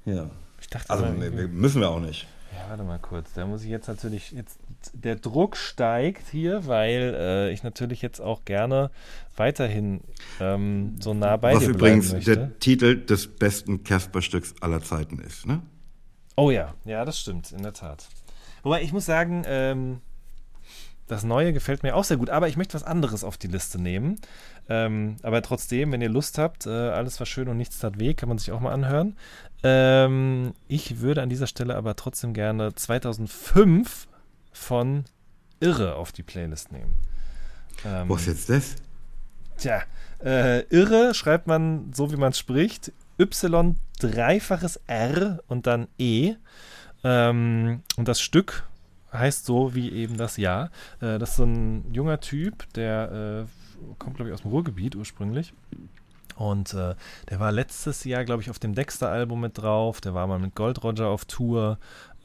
Ja. 0.05 0.29
Ich 0.61 0.67
dachte, 0.67 0.89
Also 0.89 1.05
wir 1.19 1.47
müssen 1.47 1.81
wir 1.81 1.89
auch 1.89 1.99
nicht. 1.99 2.27
Ja, 2.53 2.69
warte 2.69 2.83
mal 2.83 2.99
kurz. 2.99 3.33
Da 3.33 3.45
muss 3.45 3.63
ich 3.63 3.69
jetzt 3.69 3.87
natürlich, 3.87 4.31
jetzt 4.31 4.59
der 4.93 5.15
Druck 5.15 5.57
steigt 5.57 6.27
hier, 6.29 6.67
weil 6.67 7.15
äh, 7.17 7.51
ich 7.51 7.63
natürlich 7.63 8.01
jetzt 8.01 8.19
auch 8.21 8.45
gerne 8.45 8.91
weiterhin 9.35 10.01
ähm, 10.39 10.95
so 10.99 11.13
nah 11.13 11.37
bei 11.37 11.53
Was 11.53 11.63
dir 11.63 11.69
übrigens 11.69 12.09
bleiben 12.09 12.17
möchte. 12.17 12.35
der 12.37 12.59
Titel 12.59 13.05
des 13.05 13.27
besten 13.27 13.83
Casper-Stücks 13.83 14.55
aller 14.61 14.81
Zeiten 14.81 15.19
ist, 15.19 15.45
ne? 15.45 15.61
Oh 16.35 16.51
ja, 16.51 16.73
ja, 16.85 17.03
das 17.05 17.19
stimmt, 17.19 17.51
in 17.51 17.63
der 17.63 17.73
Tat. 17.73 18.07
Wobei 18.63 18.81
ich 18.81 18.93
muss 18.93 19.05
sagen, 19.05 19.43
ähm, 19.45 20.01
das 21.09 21.23
Neue 21.23 21.53
gefällt 21.53 21.81
mir 21.83 21.95
auch 21.95 22.03
sehr 22.03 22.17
gut, 22.17 22.29
aber 22.29 22.47
ich 22.47 22.55
möchte 22.55 22.75
was 22.75 22.83
anderes 22.83 23.23
auf 23.23 23.37
die 23.37 23.47
Liste 23.47 23.81
nehmen. 23.81 24.21
Ähm, 24.69 25.17
aber 25.23 25.41
trotzdem, 25.41 25.91
wenn 25.91 26.01
ihr 26.01 26.09
Lust 26.09 26.37
habt, 26.37 26.67
äh, 26.67 26.69
alles 26.69 27.19
was 27.19 27.27
schön 27.27 27.49
und 27.49 27.57
nichts 27.57 27.79
tat 27.79 27.99
weh, 27.99 28.13
kann 28.13 28.29
man 28.29 28.37
sich 28.37 28.51
auch 28.51 28.59
mal 28.59 28.71
anhören. 28.71 29.17
Ähm, 29.63 30.53
ich 30.67 31.01
würde 31.01 31.23
an 31.23 31.29
dieser 31.29 31.47
Stelle 31.47 31.75
aber 31.75 31.95
trotzdem 31.95 32.33
gerne 32.33 32.75
2005 32.75 34.07
von 34.51 35.05
Irre 35.59 35.95
auf 35.95 36.11
die 36.11 36.23
Playlist 36.23 36.71
nehmen. 36.71 36.93
Ähm, 37.85 38.07
Was 38.07 38.21
ist 38.21 38.27
jetzt 38.27 38.49
das? 38.49 38.75
Tja, 39.57 39.81
äh, 40.23 40.61
Irre 40.69 41.15
schreibt 41.15 41.47
man 41.47 41.91
so, 41.91 42.11
wie 42.11 42.17
man 42.17 42.33
spricht. 42.33 42.91
Y 43.19 43.75
dreifaches 43.99 44.79
R 44.85 45.39
und 45.47 45.65
dann 45.65 45.87
E. 45.97 46.35
Ähm, 47.03 47.81
und 47.97 48.07
das 48.07 48.21
Stück 48.21 48.68
heißt 49.13 49.45
so 49.45 49.75
wie 49.75 49.91
eben 49.91 50.17
das 50.17 50.37
Jahr. 50.37 50.71
Äh, 51.01 51.19
das 51.19 51.31
ist 51.31 51.35
so 51.37 51.43
ein 51.43 51.91
junger 51.93 52.19
Typ, 52.19 52.71
der 52.73 53.47
äh, 53.47 53.93
kommt, 53.97 54.15
glaube 54.15 54.29
ich, 54.29 54.33
aus 54.33 54.41
dem 54.41 54.51
Ruhrgebiet 54.51 54.95
ursprünglich. 54.95 55.53
Und 56.35 56.73
äh, 56.73 56.95
der 57.29 57.39
war 57.39 57.51
letztes 57.51 58.05
Jahr, 58.05 58.23
glaube 58.23 58.41
ich, 58.41 58.49
auf 58.49 58.59
dem 58.59 58.73
Dexter-Album 58.73 59.41
mit 59.41 59.57
drauf. 59.57 59.99
Der 59.99 60.13
war 60.13 60.25
mal 60.25 60.39
mit 60.39 60.55
Gold 60.55 60.83
Roger 60.83 61.07
auf 61.07 61.25
Tour. 61.25 61.77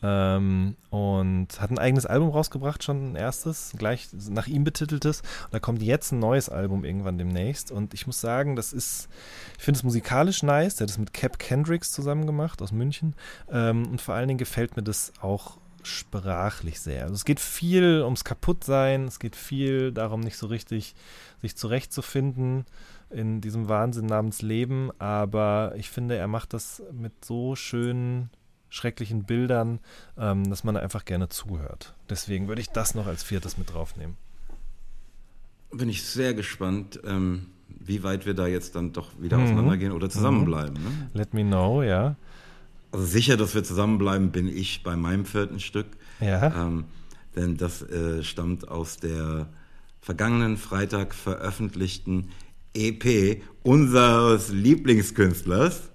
Ähm, 0.02 0.76
und 0.90 1.48
hat 1.60 1.70
ein 1.70 1.78
eigenes 1.78 2.04
Album 2.04 2.28
rausgebracht, 2.28 2.84
schon 2.84 3.12
ein 3.12 3.16
erstes, 3.16 3.72
gleich 3.76 4.08
nach 4.28 4.46
ihm 4.46 4.62
betiteltes. 4.62 5.22
Und 5.44 5.54
da 5.54 5.60
kommt 5.60 5.82
jetzt 5.82 6.12
ein 6.12 6.18
neues 6.18 6.48
Album 6.48 6.84
irgendwann 6.84 7.16
demnächst. 7.16 7.72
Und 7.72 7.94
ich 7.94 8.06
muss 8.06 8.20
sagen, 8.20 8.54
das 8.54 8.72
ist, 8.72 9.08
ich 9.56 9.64
finde 9.64 9.78
es 9.78 9.82
musikalisch 9.82 10.42
nice. 10.42 10.76
Der 10.76 10.84
hat 10.84 10.90
es 10.90 10.98
mit 10.98 11.12
Cap 11.12 11.38
Kendricks 11.38 11.90
zusammen 11.90 12.26
gemacht 12.26 12.60
aus 12.60 12.70
München. 12.70 13.14
Ähm, 13.50 13.88
und 13.88 14.00
vor 14.00 14.14
allen 14.14 14.28
Dingen 14.28 14.38
gefällt 14.38 14.76
mir 14.76 14.82
das 14.82 15.12
auch 15.22 15.56
sprachlich 15.86 16.80
sehr. 16.80 17.02
Also 17.02 17.14
es 17.14 17.24
geht 17.24 17.40
viel 17.40 18.02
ums 18.02 18.24
Kaputtsein, 18.24 19.04
es 19.04 19.18
geht 19.18 19.36
viel 19.36 19.92
darum, 19.92 20.20
nicht 20.20 20.36
so 20.36 20.46
richtig 20.46 20.94
sich 21.42 21.56
zurechtzufinden 21.56 22.64
in 23.10 23.40
diesem 23.40 23.68
Wahnsinn 23.68 24.06
namens 24.06 24.42
Leben, 24.42 24.90
aber 24.98 25.74
ich 25.76 25.90
finde, 25.90 26.16
er 26.16 26.28
macht 26.28 26.52
das 26.52 26.82
mit 26.92 27.24
so 27.24 27.54
schönen, 27.54 28.30
schrecklichen 28.68 29.24
Bildern, 29.24 29.78
ähm, 30.18 30.48
dass 30.50 30.64
man 30.64 30.76
einfach 30.76 31.04
gerne 31.04 31.28
zuhört. 31.28 31.94
Deswegen 32.10 32.48
würde 32.48 32.60
ich 32.60 32.70
das 32.70 32.94
noch 32.94 33.06
als 33.06 33.22
viertes 33.22 33.56
mit 33.56 33.72
draufnehmen. 33.72 34.16
Bin 35.70 35.88
ich 35.88 36.02
sehr 36.04 36.34
gespannt, 36.34 37.00
ähm, 37.04 37.50
wie 37.68 38.02
weit 38.02 38.26
wir 38.26 38.34
da 38.34 38.46
jetzt 38.46 38.74
dann 38.74 38.92
doch 38.92 39.10
wieder 39.20 39.38
mhm. 39.38 39.44
auseinandergehen 39.44 39.92
oder 39.92 40.10
zusammenbleiben. 40.10 40.74
Ne? 40.74 41.10
Let 41.12 41.34
me 41.34 41.44
know, 41.44 41.82
ja. 41.82 42.16
Also 42.94 43.06
sicher, 43.06 43.36
dass 43.36 43.56
wir 43.56 43.64
zusammenbleiben, 43.64 44.30
bin 44.30 44.46
ich 44.46 44.84
bei 44.84 44.94
meinem 44.94 45.24
vierten 45.24 45.58
Stück. 45.58 45.86
Ja. 46.20 46.66
Ähm, 46.66 46.84
denn 47.34 47.56
das 47.56 47.82
äh, 47.82 48.22
stammt 48.22 48.68
aus 48.68 48.98
der 48.98 49.48
vergangenen 50.00 50.56
Freitag 50.56 51.12
veröffentlichten 51.12 52.30
EP 52.72 53.42
unseres 53.64 54.50
Lieblingskünstlers. 54.50 55.90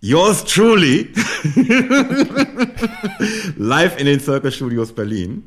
Yours 0.00 0.46
truly. 0.46 1.12
Live 3.58 4.00
in 4.00 4.06
den 4.06 4.20
Circle 4.20 4.52
Studios 4.52 4.94
Berlin. 4.94 5.44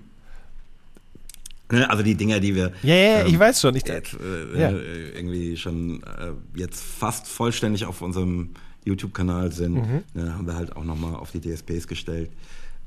Ne, 1.72 1.90
also 1.90 2.04
die 2.04 2.14
Dinger, 2.14 2.40
die 2.40 2.54
wir 2.54 2.72
ja, 2.84 2.94
ja, 2.94 3.22
ähm, 3.22 3.28
ich 3.30 3.40
weiß 3.40 3.62
schon. 3.62 3.76
Ich, 3.76 3.88
jetzt, 3.88 4.14
äh, 4.14 4.60
ja. 4.60 4.70
irgendwie 4.70 5.58
schon 5.58 6.04
äh, 6.04 6.34
jetzt 6.56 6.84
fast 6.84 7.28
vollständig 7.28 7.86
auf 7.86 8.04
unserem 8.04 8.52
YouTube-Kanal 8.90 9.52
sind, 9.52 9.76
mhm. 9.76 10.04
ne, 10.14 10.34
haben 10.36 10.48
wir 10.48 10.56
halt 10.56 10.76
auch 10.76 10.84
nochmal 10.84 11.16
auf 11.16 11.32
die 11.32 11.40
DSPs 11.42 11.88
gestellt. 11.88 12.32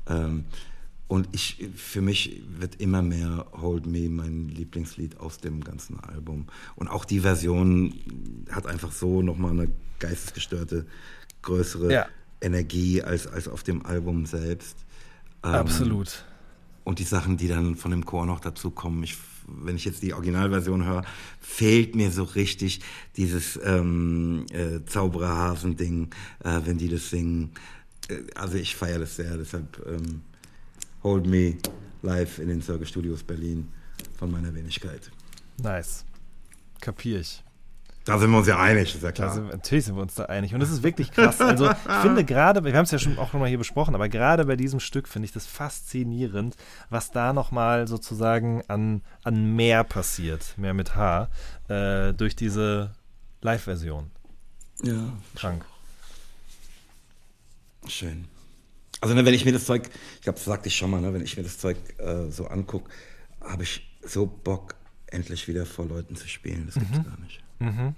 Ähm, 0.07 0.45
und 1.07 1.27
ich, 1.31 1.69
für 1.75 2.01
mich 2.01 2.41
wird 2.57 2.81
immer 2.81 3.01
mehr 3.01 3.45
Hold 3.61 3.85
Me 3.85 4.09
mein 4.09 4.47
Lieblingslied 4.49 5.19
aus 5.19 5.37
dem 5.37 5.63
ganzen 5.63 5.99
Album. 5.99 6.47
Und 6.75 6.87
auch 6.87 7.05
die 7.05 7.19
Version 7.19 7.93
hat 8.49 8.65
einfach 8.65 8.91
so 8.91 9.21
nochmal 9.21 9.51
eine 9.51 9.67
geistesgestörte, 9.99 10.85
größere 11.41 11.93
ja. 11.93 12.05
Energie 12.41 13.01
als, 13.01 13.27
als 13.27 13.47
auf 13.47 13.63
dem 13.63 13.85
Album 13.85 14.25
selbst. 14.25 14.77
Ähm, 15.43 15.53
Absolut. 15.53 16.25
Und 16.83 16.99
die 16.99 17.03
Sachen, 17.03 17.37
die 17.37 17.47
dann 17.47 17.75
von 17.75 17.91
dem 17.91 18.05
Chor 18.05 18.25
noch 18.25 18.39
dazu 18.39 18.71
kommen, 18.71 19.03
ich, 19.03 19.17
wenn 19.47 19.75
ich 19.75 19.85
jetzt 19.85 20.03
die 20.03 20.13
Originalversion 20.13 20.85
höre, 20.85 21.03
fehlt 21.39 21.95
mir 21.95 22.11
so 22.11 22.23
richtig 22.23 22.81
dieses 23.17 23.59
ähm, 23.63 24.45
äh, 24.51 24.83
Zaubererhasen-Ding, 24.85 26.09
äh, 26.43 26.61
wenn 26.65 26.77
die 26.77 26.89
das 26.89 27.09
singen. 27.09 27.51
Äh, 28.07 28.21
also 28.35 28.57
ich 28.57 28.75
feiere 28.75 28.99
das 28.99 29.15
sehr, 29.15 29.37
deshalb 29.37 29.85
ähm, 29.87 30.21
Hold 31.03 31.27
Me 31.27 31.57
live 32.01 32.39
in 32.39 32.47
den 32.47 32.61
Circle 32.61 32.87
Studios 32.87 33.23
Berlin 33.23 33.67
von 34.17 34.31
meiner 34.31 34.53
Wenigkeit. 34.53 35.11
Nice. 35.57 36.05
Kapier 36.79 37.19
ich. 37.19 37.43
Da 38.05 38.19
sind 38.19 38.31
wir 38.31 38.37
uns 38.37 38.47
ja 38.47 38.59
einig, 38.59 38.93
ist 38.95 39.01
ja 39.01 39.13
klar. 39.13 39.33
Sind, 39.33 39.47
natürlich 39.47 39.85
sind 39.85 39.95
wir 39.95 40.01
uns 40.01 40.15
da 40.15 40.25
einig. 40.25 40.53
Und 40.53 40.59
das 40.59 40.69
ist 40.69 40.83
wirklich 40.83 41.11
krass. 41.11 41.39
Also, 41.39 41.71
ich 41.71 41.77
finde 42.01 42.25
gerade, 42.25 42.63
wir 42.65 42.73
haben 42.75 42.83
es 42.83 42.91
ja 42.91 42.99
schon 42.99 43.17
auch 43.17 43.31
nochmal 43.31 43.47
hier 43.47 43.57
besprochen, 43.57 43.95
aber 43.95 44.09
gerade 44.09 44.43
bei 44.45 44.57
diesem 44.57 44.81
Stück 44.81 45.07
finde 45.07 45.25
ich 45.27 45.31
das 45.31 45.45
faszinierend, 45.45 46.57
was 46.89 47.11
da 47.11 47.31
nochmal 47.31 47.87
sozusagen 47.87 48.61
an, 48.67 49.03
an 49.23 49.55
mehr 49.55 49.85
passiert, 49.85 50.53
mehr 50.57 50.73
mit 50.73 50.95
H, 50.95 51.29
äh, 51.69 52.13
durch 52.13 52.35
diese 52.35 52.91
Live-Version. 53.41 54.11
Ja. 54.81 55.13
Krank. 55.35 55.63
Schön. 57.87 58.25
Also, 59.01 59.15
ne, 59.15 59.25
wenn 59.25 59.33
ich 59.33 59.45
mir 59.45 59.51
das 59.53 59.65
Zeug, 59.65 59.89
ich 60.15 60.21
glaube, 60.21 60.37
das 60.37 60.45
sagte 60.45 60.67
ich 60.67 60.75
schon 60.75 60.89
mal, 60.91 61.01
ne, 61.01 61.13
wenn 61.13 61.21
ich 61.23 61.35
mir 61.37 61.43
das 61.43 61.57
Zeug 61.57 61.77
äh, 61.99 62.29
so 62.29 62.47
angucke, 62.47 62.89
habe 63.41 63.63
ich 63.63 63.89
so 64.05 64.25
Bock, 64.25 64.75
endlich 65.07 65.47
wieder 65.47 65.65
vor 65.65 65.85
Leuten 65.85 66.15
zu 66.15 66.27
spielen. 66.27 66.65
Das 66.65 66.75
gibt's 66.75 66.97
Mhm. 66.97 67.03
gar 67.03 67.19
nicht. 67.19 67.42
Mhm. 67.63 67.95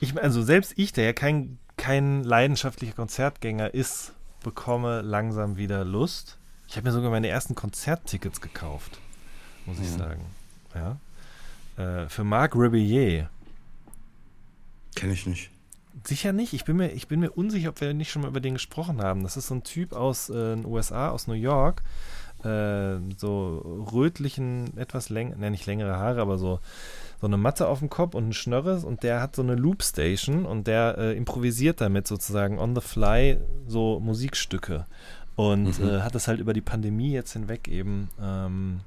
Ich, 0.00 0.20
also 0.20 0.42
selbst 0.42 0.74
ich, 0.76 0.92
der 0.92 1.04
ja 1.04 1.12
kein, 1.12 1.58
kein 1.76 2.24
leidenschaftlicher 2.24 2.94
Konzertgänger 2.94 3.72
ist, 3.72 4.12
bekomme 4.42 5.00
langsam 5.02 5.56
wieder 5.56 5.84
Lust. 5.84 6.38
Ich 6.68 6.76
habe 6.76 6.86
mir 6.88 6.92
sogar 6.92 7.10
meine 7.10 7.28
ersten 7.28 7.54
Konzerttickets 7.54 8.40
gekauft, 8.40 8.98
muss 9.66 9.78
ich 9.78 9.90
Ja. 9.90 9.98
sagen. 9.98 10.24
Ja. 10.74 10.96
Äh, 11.76 12.08
für 12.08 12.24
Marc 12.24 12.54
Rebillet. 12.56 13.28
Kenne 14.94 15.12
ich 15.12 15.26
nicht. 15.26 15.50
Sicher 16.04 16.32
nicht. 16.32 16.52
Ich 16.52 16.64
bin, 16.64 16.76
mir, 16.76 16.90
ich 16.92 17.08
bin 17.08 17.20
mir 17.20 17.30
unsicher, 17.30 17.70
ob 17.70 17.80
wir 17.80 17.94
nicht 17.94 18.10
schon 18.10 18.22
mal 18.22 18.28
über 18.28 18.40
den 18.40 18.54
gesprochen 18.54 19.00
haben. 19.00 19.22
Das 19.22 19.36
ist 19.36 19.46
so 19.48 19.54
ein 19.54 19.62
Typ 19.62 19.92
aus 19.92 20.28
äh, 20.28 20.56
den 20.56 20.66
USA, 20.66 21.10
aus 21.10 21.26
New 21.28 21.34
York. 21.34 21.82
Äh, 22.44 22.96
so 23.16 23.86
rötlichen, 23.92 24.76
etwas 24.76 25.08
länger, 25.08 25.36
ne, 25.36 25.50
nicht 25.50 25.66
längere 25.66 25.96
Haare, 25.96 26.20
aber 26.20 26.36
so, 26.36 26.60
so 27.20 27.26
eine 27.26 27.36
Matte 27.36 27.68
auf 27.68 27.78
dem 27.78 27.88
Kopf 27.90 28.14
und 28.14 28.28
ein 28.28 28.32
Schnörres. 28.32 28.84
Und 28.84 29.02
der 29.02 29.20
hat 29.20 29.36
so 29.36 29.42
eine 29.42 29.54
Loopstation 29.54 30.44
und 30.46 30.66
der 30.66 30.96
äh, 30.98 31.16
improvisiert 31.16 31.80
damit 31.80 32.06
sozusagen 32.06 32.58
on 32.58 32.74
the 32.74 32.80
fly 32.80 33.38
so 33.66 34.00
Musikstücke. 34.00 34.84
Und 35.36 35.78
Mhm. 35.80 35.88
äh, 35.88 36.00
hat 36.02 36.14
das 36.14 36.28
halt 36.28 36.40
über 36.40 36.52
die 36.52 36.60
Pandemie 36.60 37.12
jetzt 37.12 37.32
hinweg 37.32 37.66
eben 37.68 38.08
ähm, 38.20 38.80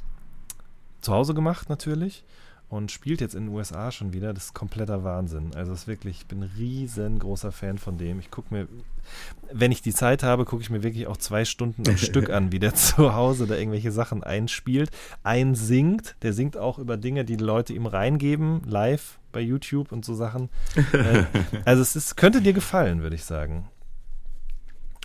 zu 1.02 1.14
Hause 1.14 1.34
gemacht 1.34 1.70
natürlich 1.70 2.24
und 2.70 2.92
spielt 2.92 3.22
jetzt 3.22 3.36
in 3.36 3.46
den 3.48 3.56
USA 3.56 3.92
schon 3.92 4.14
wieder. 4.14 4.34
Das 4.34 4.46
ist 4.46 4.54
kompletter 4.54 5.04
Wahnsinn. 5.04 5.52
Also 5.56 5.74
es 5.74 5.82
ist 5.82 5.88
wirklich, 5.88 6.18
ich 6.22 6.26
bin 6.28 6.44
ein 6.44 6.52
riesengroßer 6.58 7.52
Fan 7.52 7.78
von 7.78 7.98
dem. 7.98 8.20
Ich 8.20 8.32
gucke 8.32 8.54
mir, 8.54 8.68
wenn 9.52 9.72
ich 9.72 9.82
die 9.82 9.94
Zeit 9.94 10.24
habe, 10.24 10.44
gucke 10.46 10.62
ich 10.62 10.70
mir 10.70 10.84
wirklich 10.84 11.08
auch 11.08 11.18
zwei 11.18 11.46
Stunden 11.46 11.88
am 11.88 11.98
Stück 11.98 12.30
an, 12.30 12.52
wie 12.52 12.60
der 12.60 12.74
zu 12.76 13.14
Hause 13.14 13.48
da 13.48 13.56
irgendwelche 13.56 13.92
Sachen 13.92 14.24
einspielt, 14.24 14.92
einsingt. 15.24 16.16
Der 16.22 16.34
singt 16.34 16.58
auch 16.58 16.80
über 16.80 16.98
Dinge, 16.98 17.24
die 17.26 17.38
die 17.38 17.44
Leute 17.44 17.74
ihm 17.74 17.86
reingeben, 17.86 18.62
live 18.66 19.20
bei 19.32 19.42
YouTube 19.42 19.92
und 19.92 20.04
so 20.04 20.16
Sachen. 20.16 20.50
äh, 20.94 21.24
also 21.66 21.82
es 21.82 21.96
ist, 21.96 22.18
könnte 22.18 22.42
dir 22.42 22.54
gefallen, 22.54 23.02
würde 23.02 23.16
ich 23.16 23.24
sagen. 23.24 23.68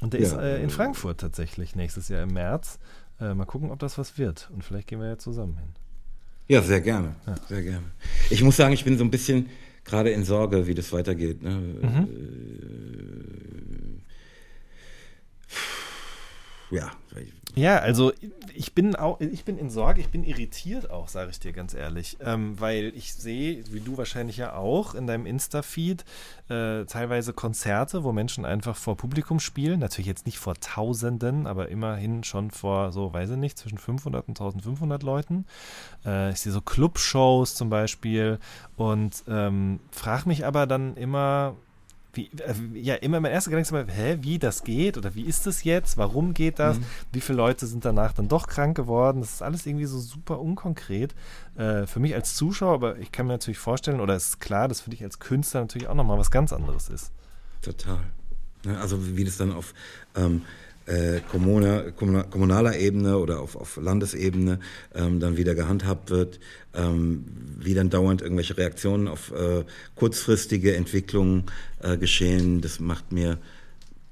Und 0.01 0.15
der 0.15 0.21
Ja. 0.21 0.27
ist 0.29 0.35
äh, 0.35 0.63
in 0.63 0.71
Frankfurt 0.71 1.21
tatsächlich 1.21 1.77
nächstes 1.77 2.09
Jahr 2.09 2.23
im 2.23 2.33
März. 2.33 2.79
Äh, 3.21 3.35
mal 3.35 3.45
gucken, 3.45 3.71
ob 3.71 3.79
das 3.79 3.99
was 3.99 4.19
wird. 4.19 4.51
Und 4.53 4.65
vielleicht 4.65 4.89
gehen 4.89 5.01
wir 5.01 5.07
ja 5.09 5.19
zusammen 5.19 5.57
hin. 5.59 5.69
Ja, 6.49 6.61
sehr 6.61 6.81
gerne. 6.81 7.15
Ja. 7.27 7.35
Sehr 7.49 7.63
gerne. 7.63 7.85
Ich 8.31 8.43
muss 8.43 8.57
sagen, 8.57 8.75
ich 8.75 8.85
bin 8.85 8.99
so 8.99 9.05
ein 9.05 9.11
bisschen 9.11 9.49
gerade 9.85 10.11
in 10.11 10.25
Sorge, 10.25 10.67
wie 10.67 10.75
das 10.75 10.93
weitergeht. 10.93 11.43
Ne? 11.43 11.51
Mhm. 11.51 12.09
Äh, 12.09 13.03
ja. 16.73 16.91
Ja, 17.55 17.79
also 17.79 18.13
ich 18.55 18.73
bin 18.73 18.97
auch, 18.97 19.21
ich 19.21 19.45
bin 19.45 19.59
in 19.59 19.69
Sorge, 19.69 20.01
ich 20.01 20.09
bin 20.09 20.25
irritiert 20.25 20.91
auch, 20.91 21.09
sage 21.09 21.31
ich 21.31 21.39
dir 21.39 21.53
ganz 21.53 21.75
ehrlich, 21.75 22.17
ähm, 22.25 22.59
weil 22.59 22.93
ich 22.97 23.13
sehe, 23.13 23.63
wie 23.71 23.81
du 23.81 23.99
wahrscheinlich 23.99 24.39
ja 24.39 24.55
auch 24.55 24.95
in 24.95 25.07
deinem 25.07 25.27
Insta-Feed 25.27 26.03
äh, 26.49 26.85
teilweise 26.87 27.35
Konzerte, 27.35 28.05
wo 28.05 28.13
Menschen 28.13 28.47
einfach 28.47 28.75
vor 28.75 28.97
Publikum 28.97 29.39
spielen, 29.39 29.81
natürlich 29.81 30.07
jetzt 30.07 30.25
nicht 30.25 30.39
vor 30.39 30.55
Tausenden, 30.55 31.47
aber 31.47 31.69
immerhin 31.69 32.25
schon 32.25 32.51
vor 32.51 32.91
so, 32.91 33.13
weiß 33.13 33.31
ich 33.31 33.37
nicht, 33.37 33.59
zwischen 33.59 33.77
500 33.77 34.29
und 34.29 34.41
1500 34.41 35.03
Leuten. 35.03 35.45
Äh, 36.07 36.31
ich 36.31 36.41
sehe 36.41 36.53
so 36.53 36.63
Clubshows 36.63 37.55
zum 37.55 37.69
Beispiel 37.69 38.39
und 38.77 39.25
ähm, 39.29 39.81
frage 39.91 40.27
mich 40.27 40.47
aber 40.47 40.67
dann 40.67 40.97
immer, 40.97 41.57
wie, 42.15 42.31
äh, 42.39 42.55
ja, 42.75 42.95
immer 42.97 43.21
mein 43.21 43.33
erster 43.33 43.51
Gedanke 43.51 43.63
ist 43.63 43.71
immer, 43.71 43.91
hä, 43.91 44.19
wie 44.21 44.39
das 44.39 44.65
geht 44.65 44.99
oder 44.99 45.15
wie 45.15 45.23
ist 45.23 45.47
das 45.47 45.65
jetzt? 45.65 45.97
Warum 45.97 46.35
geht 46.35 46.59
das? 46.59 46.79
Mhm. 46.79 46.85
Wie 47.13 47.21
viele 47.21 47.39
Leute 47.39 47.67
sind 47.67 47.85
danach 47.85 48.13
dann 48.13 48.29
doch 48.29 48.47
krank 48.47 48.77
geworden? 48.77 49.21
Das 49.21 49.35
ist 49.35 49.43
alles 49.43 49.67
irgendwie 49.67 49.87
so 49.87 49.99
super 49.99 50.41
unkonkret. 50.41 51.15
Äh, 51.57 51.87
für 51.87 52.01
mich 52.01 52.15
als 52.15 52.35
Zuschauer, 52.35 52.75
aber 52.75 52.99
ich 52.99 53.13
kann 53.13 53.27
mir 53.27 53.33
natürlich 53.33 53.59
vorstellen, 53.59 54.01
oder 54.01 54.15
es 54.15 54.29
ist 54.29 54.41
klar, 54.41 54.69
dass 54.69 54.83
für 54.83 54.91
dich 54.91 55.03
als 55.03 55.19
Künstler 55.19 55.61
natürlich 55.61 55.89
auch 55.89 55.95
nochmal 55.95 56.19
was 56.19 56.31
ganz 56.31 56.53
anderes 56.53 56.89
ist. 56.89 57.13
Total. 57.63 58.01
Also 58.81 59.17
wie 59.17 59.25
das 59.25 59.39
dann 59.39 59.53
auf 59.53 59.75
ähm, 60.15 60.43
äh, 60.87 61.21
kommunaler, 61.31 61.93
kommunaler 61.93 62.77
Ebene 62.77 63.19
oder 63.19 63.41
auf, 63.41 63.57
auf 63.57 63.77
Landesebene 63.77 64.59
ähm, 64.95 65.21
dann 65.21 65.37
wieder 65.37 65.55
gehandhabt 65.55 66.11
wird, 66.11 66.41
ähm, 66.75 67.25
wie 67.59 67.75
dann 67.75 67.91
dauernd 67.91 68.23
irgendwelche 68.23 68.57
Reaktionen 68.57 69.09
auf 69.09 69.31
äh, 69.33 69.65
kurzfristige 69.95 70.75
Entwicklungen 70.77 71.45
äh, 71.81 71.97
geschehen, 71.97 72.61
das 72.61 72.81
macht 72.81 73.13
mir 73.13 73.39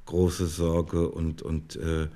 große 0.06 0.46
Sorge 0.46 1.08
und, 1.08 1.42
und 1.42 1.76
äh, 1.76 2.08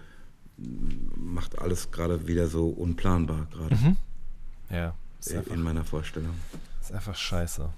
macht 1.16 1.59
alles 1.59 1.90
gerade 1.90 2.26
wieder 2.26 2.48
so 2.48 2.68
unplanbar 2.68 3.47
gerade. 3.52 3.74
Mhm. 3.74 3.97
Ja. 4.70 4.94
In, 5.26 5.39
einfach, 5.39 5.55
in 5.55 5.62
meiner 5.62 5.85
Vorstellung. 5.85 6.35
Ist 6.81 6.93
einfach 6.93 7.16
scheiße. 7.16 7.70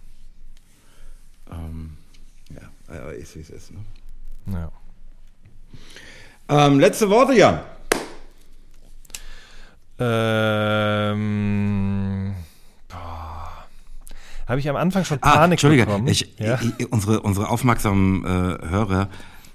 Ähm, 1.51 1.97
ja, 2.89 3.11
ist 3.11 3.37
wie 3.37 3.41
es 3.41 3.51
ist. 3.51 3.71
Ne? 3.73 3.79
Ja. 4.53 4.73
Ähm, 6.49 6.79
letzte 6.81 7.11
Worte, 7.11 7.35
Jan. 7.35 7.61
Ähm. 9.99 11.27
Habe 14.47 14.61
ich 14.61 14.71
am 14.71 14.77
Anfang 14.77 15.05
schon 15.05 15.19
ah, 15.23 15.39
Panik 15.39 15.65
ah, 15.65 15.69
bekommen? 15.69 16.07
Ich, 16.07 16.35
ja? 16.39 16.61
ich, 16.79 16.93
unsere, 16.93 17.21
unsere 17.23 17.49
aufmerksamen 17.49 18.25
äh, 18.25 18.29
Hörer 18.69 19.09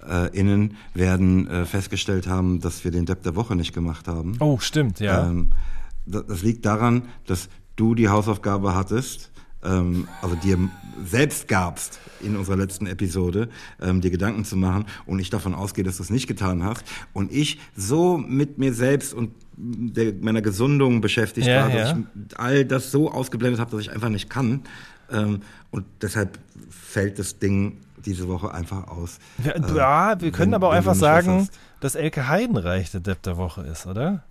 äh, 0.05 0.37
innen 0.37 0.75
werden 0.93 1.47
äh, 1.47 1.65
festgestellt 1.65 2.27
haben, 2.27 2.59
dass 2.59 2.83
wir 2.83 2.91
den 2.91 3.05
Depp 3.05 3.23
der 3.23 3.37
Woche 3.37 3.55
nicht 3.55 3.73
gemacht 3.73 4.09
haben. 4.09 4.35
Oh, 4.41 4.59
stimmt, 4.59 4.99
ja. 4.99 5.29
Ähm, 5.29 5.51
das, 6.05 6.25
das 6.27 6.41
liegt 6.41 6.65
daran, 6.65 7.03
dass 7.25 7.47
du 7.77 7.95
die 7.95 8.09
Hausaufgabe 8.09 8.75
hattest, 8.75 9.30
ähm, 9.63 10.07
also 10.21 10.35
dir 10.35 10.57
selbst 11.05 11.47
gabst 11.47 11.99
in 12.21 12.35
unserer 12.35 12.57
letzten 12.57 12.85
Episode, 12.85 13.49
ähm, 13.81 14.01
dir 14.01 14.11
Gedanken 14.11 14.45
zu 14.45 14.55
machen 14.55 14.85
und 15.05 15.19
ich 15.19 15.29
davon 15.29 15.53
ausgehe, 15.53 15.83
dass 15.83 15.97
du 15.97 16.03
es 16.03 16.09
nicht 16.09 16.27
getan 16.27 16.63
hast 16.63 16.83
und 17.13 17.31
ich 17.31 17.59
so 17.75 18.17
mit 18.17 18.57
mir 18.57 18.73
selbst 18.73 19.13
und 19.13 19.31
der, 19.57 20.13
meiner 20.21 20.41
Gesundung 20.41 21.01
beschäftigt 21.01 21.47
ja, 21.47 21.63
war, 21.63 21.69
dass 21.69 21.91
ja. 21.91 21.97
ich 21.97 22.39
all 22.39 22.65
das 22.65 22.91
so 22.91 23.11
ausgeblendet 23.11 23.59
habe, 23.59 23.71
dass 23.71 23.81
ich 23.81 23.91
einfach 23.91 24.09
nicht 24.09 24.29
kann 24.29 24.61
ähm, 25.11 25.41
und 25.71 25.85
deshalb 26.01 26.37
fällt 26.69 27.19
das 27.19 27.39
Ding 27.39 27.77
diese 28.05 28.27
Woche 28.27 28.53
einfach 28.53 28.87
aus. 28.87 29.19
Ja, 29.43 30.13
äh, 30.13 30.21
wir 30.21 30.31
können 30.31 30.51
wenn, 30.51 30.55
aber 30.55 30.69
auch 30.69 30.73
einfach 30.73 30.95
sagen, 30.95 31.47
dass 31.79 31.95
Elke 31.95 32.27
Heidenreich 32.27 32.91
der 32.91 32.99
Depp 32.99 33.21
der 33.23 33.37
Woche 33.37 33.61
ist, 33.61 33.85
oder? 33.85 34.23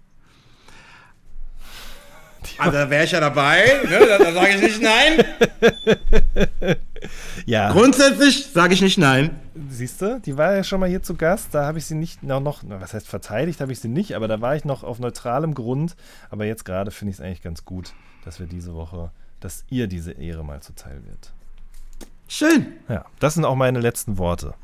Also 2.58 2.72
da 2.72 2.90
wäre 2.90 3.04
ich 3.04 3.12
ja 3.12 3.20
dabei, 3.20 3.80
ne? 3.88 4.06
da, 4.06 4.18
da 4.18 4.32
sage 4.32 4.54
ich 4.54 4.62
nicht 4.62 4.82
nein. 4.82 5.24
ja. 7.46 7.72
Grundsätzlich 7.72 8.46
sage 8.46 8.74
ich 8.74 8.82
nicht 8.82 8.98
nein. 8.98 9.38
Siehst 9.68 10.00
du, 10.02 10.20
die 10.20 10.36
war 10.36 10.54
ja 10.54 10.64
schon 10.64 10.80
mal 10.80 10.88
hier 10.88 11.02
zu 11.02 11.14
Gast, 11.14 11.54
da 11.54 11.64
habe 11.64 11.78
ich 11.78 11.86
sie 11.86 11.94
nicht 11.94 12.22
noch, 12.22 12.40
noch, 12.40 12.62
was 12.66 12.94
heißt 12.94 13.08
verteidigt, 13.08 13.60
habe 13.60 13.72
ich 13.72 13.80
sie 13.80 13.88
nicht, 13.88 14.14
aber 14.14 14.28
da 14.28 14.40
war 14.40 14.56
ich 14.56 14.64
noch 14.64 14.84
auf 14.84 14.98
neutralem 14.98 15.54
Grund. 15.54 15.96
Aber 16.30 16.44
jetzt 16.44 16.64
gerade 16.64 16.90
finde 16.90 17.10
ich 17.10 17.18
es 17.18 17.20
eigentlich 17.20 17.42
ganz 17.42 17.64
gut, 17.64 17.94
dass 18.24 18.40
wir 18.40 18.46
diese 18.46 18.74
Woche, 18.74 19.10
dass 19.40 19.64
ihr 19.70 19.86
diese 19.86 20.12
Ehre 20.12 20.44
mal 20.44 20.60
zuteil 20.60 21.02
wird. 21.06 21.32
Schön. 22.28 22.74
Ja, 22.88 23.04
das 23.18 23.34
sind 23.34 23.44
auch 23.44 23.56
meine 23.56 23.80
letzten 23.80 24.18
Worte. 24.18 24.54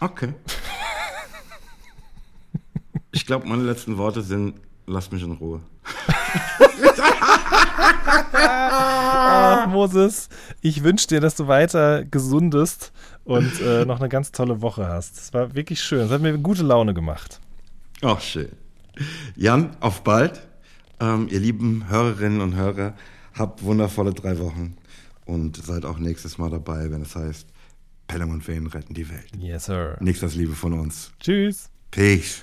Okay. 0.00 0.34
ich 3.12 3.26
glaube, 3.26 3.46
meine 3.46 3.62
letzten 3.62 3.96
Worte 3.96 4.22
sind, 4.22 4.54
lass 4.88 5.10
mich 5.10 5.22
in 5.22 5.32
Ruhe. 5.32 5.60
Ach, 8.32 9.66
Moses, 9.68 10.28
ich 10.60 10.82
wünsche 10.82 11.06
dir, 11.06 11.20
dass 11.20 11.36
du 11.36 11.46
weiter 11.46 12.04
gesundest 12.04 12.92
und 13.24 13.60
äh, 13.60 13.84
noch 13.84 14.00
eine 14.00 14.08
ganz 14.08 14.32
tolle 14.32 14.62
Woche 14.62 14.88
hast. 14.88 15.18
Es 15.18 15.34
war 15.34 15.54
wirklich 15.54 15.80
schön. 15.80 16.06
Es 16.06 16.10
hat 16.10 16.22
mir 16.22 16.36
gute 16.38 16.62
Laune 16.62 16.94
gemacht. 16.94 17.40
Ach, 18.02 18.20
schön. 18.20 18.48
Jan, 19.36 19.76
auf 19.80 20.02
bald. 20.02 20.40
Ähm, 21.00 21.28
ihr 21.30 21.38
lieben 21.38 21.88
Hörerinnen 21.88 22.40
und 22.40 22.56
Hörer, 22.56 22.94
habt 23.34 23.62
wundervolle 23.62 24.12
drei 24.12 24.38
Wochen 24.40 24.76
und 25.26 25.56
seid 25.56 25.84
auch 25.84 25.98
nächstes 25.98 26.38
Mal 26.38 26.50
dabei, 26.50 26.90
wenn 26.90 27.02
es 27.02 27.14
heißt, 27.14 27.46
Pelham 28.08 28.30
und 28.30 28.48
Wehen 28.48 28.66
retten 28.66 28.94
die 28.94 29.08
Welt. 29.08 29.28
Yes, 29.38 29.66
sir. 29.66 29.96
Nichts 30.00 30.22
als 30.24 30.34
Liebe 30.34 30.54
von 30.54 30.72
uns. 30.72 31.12
Tschüss. 31.20 31.70
Peace. 31.90 32.42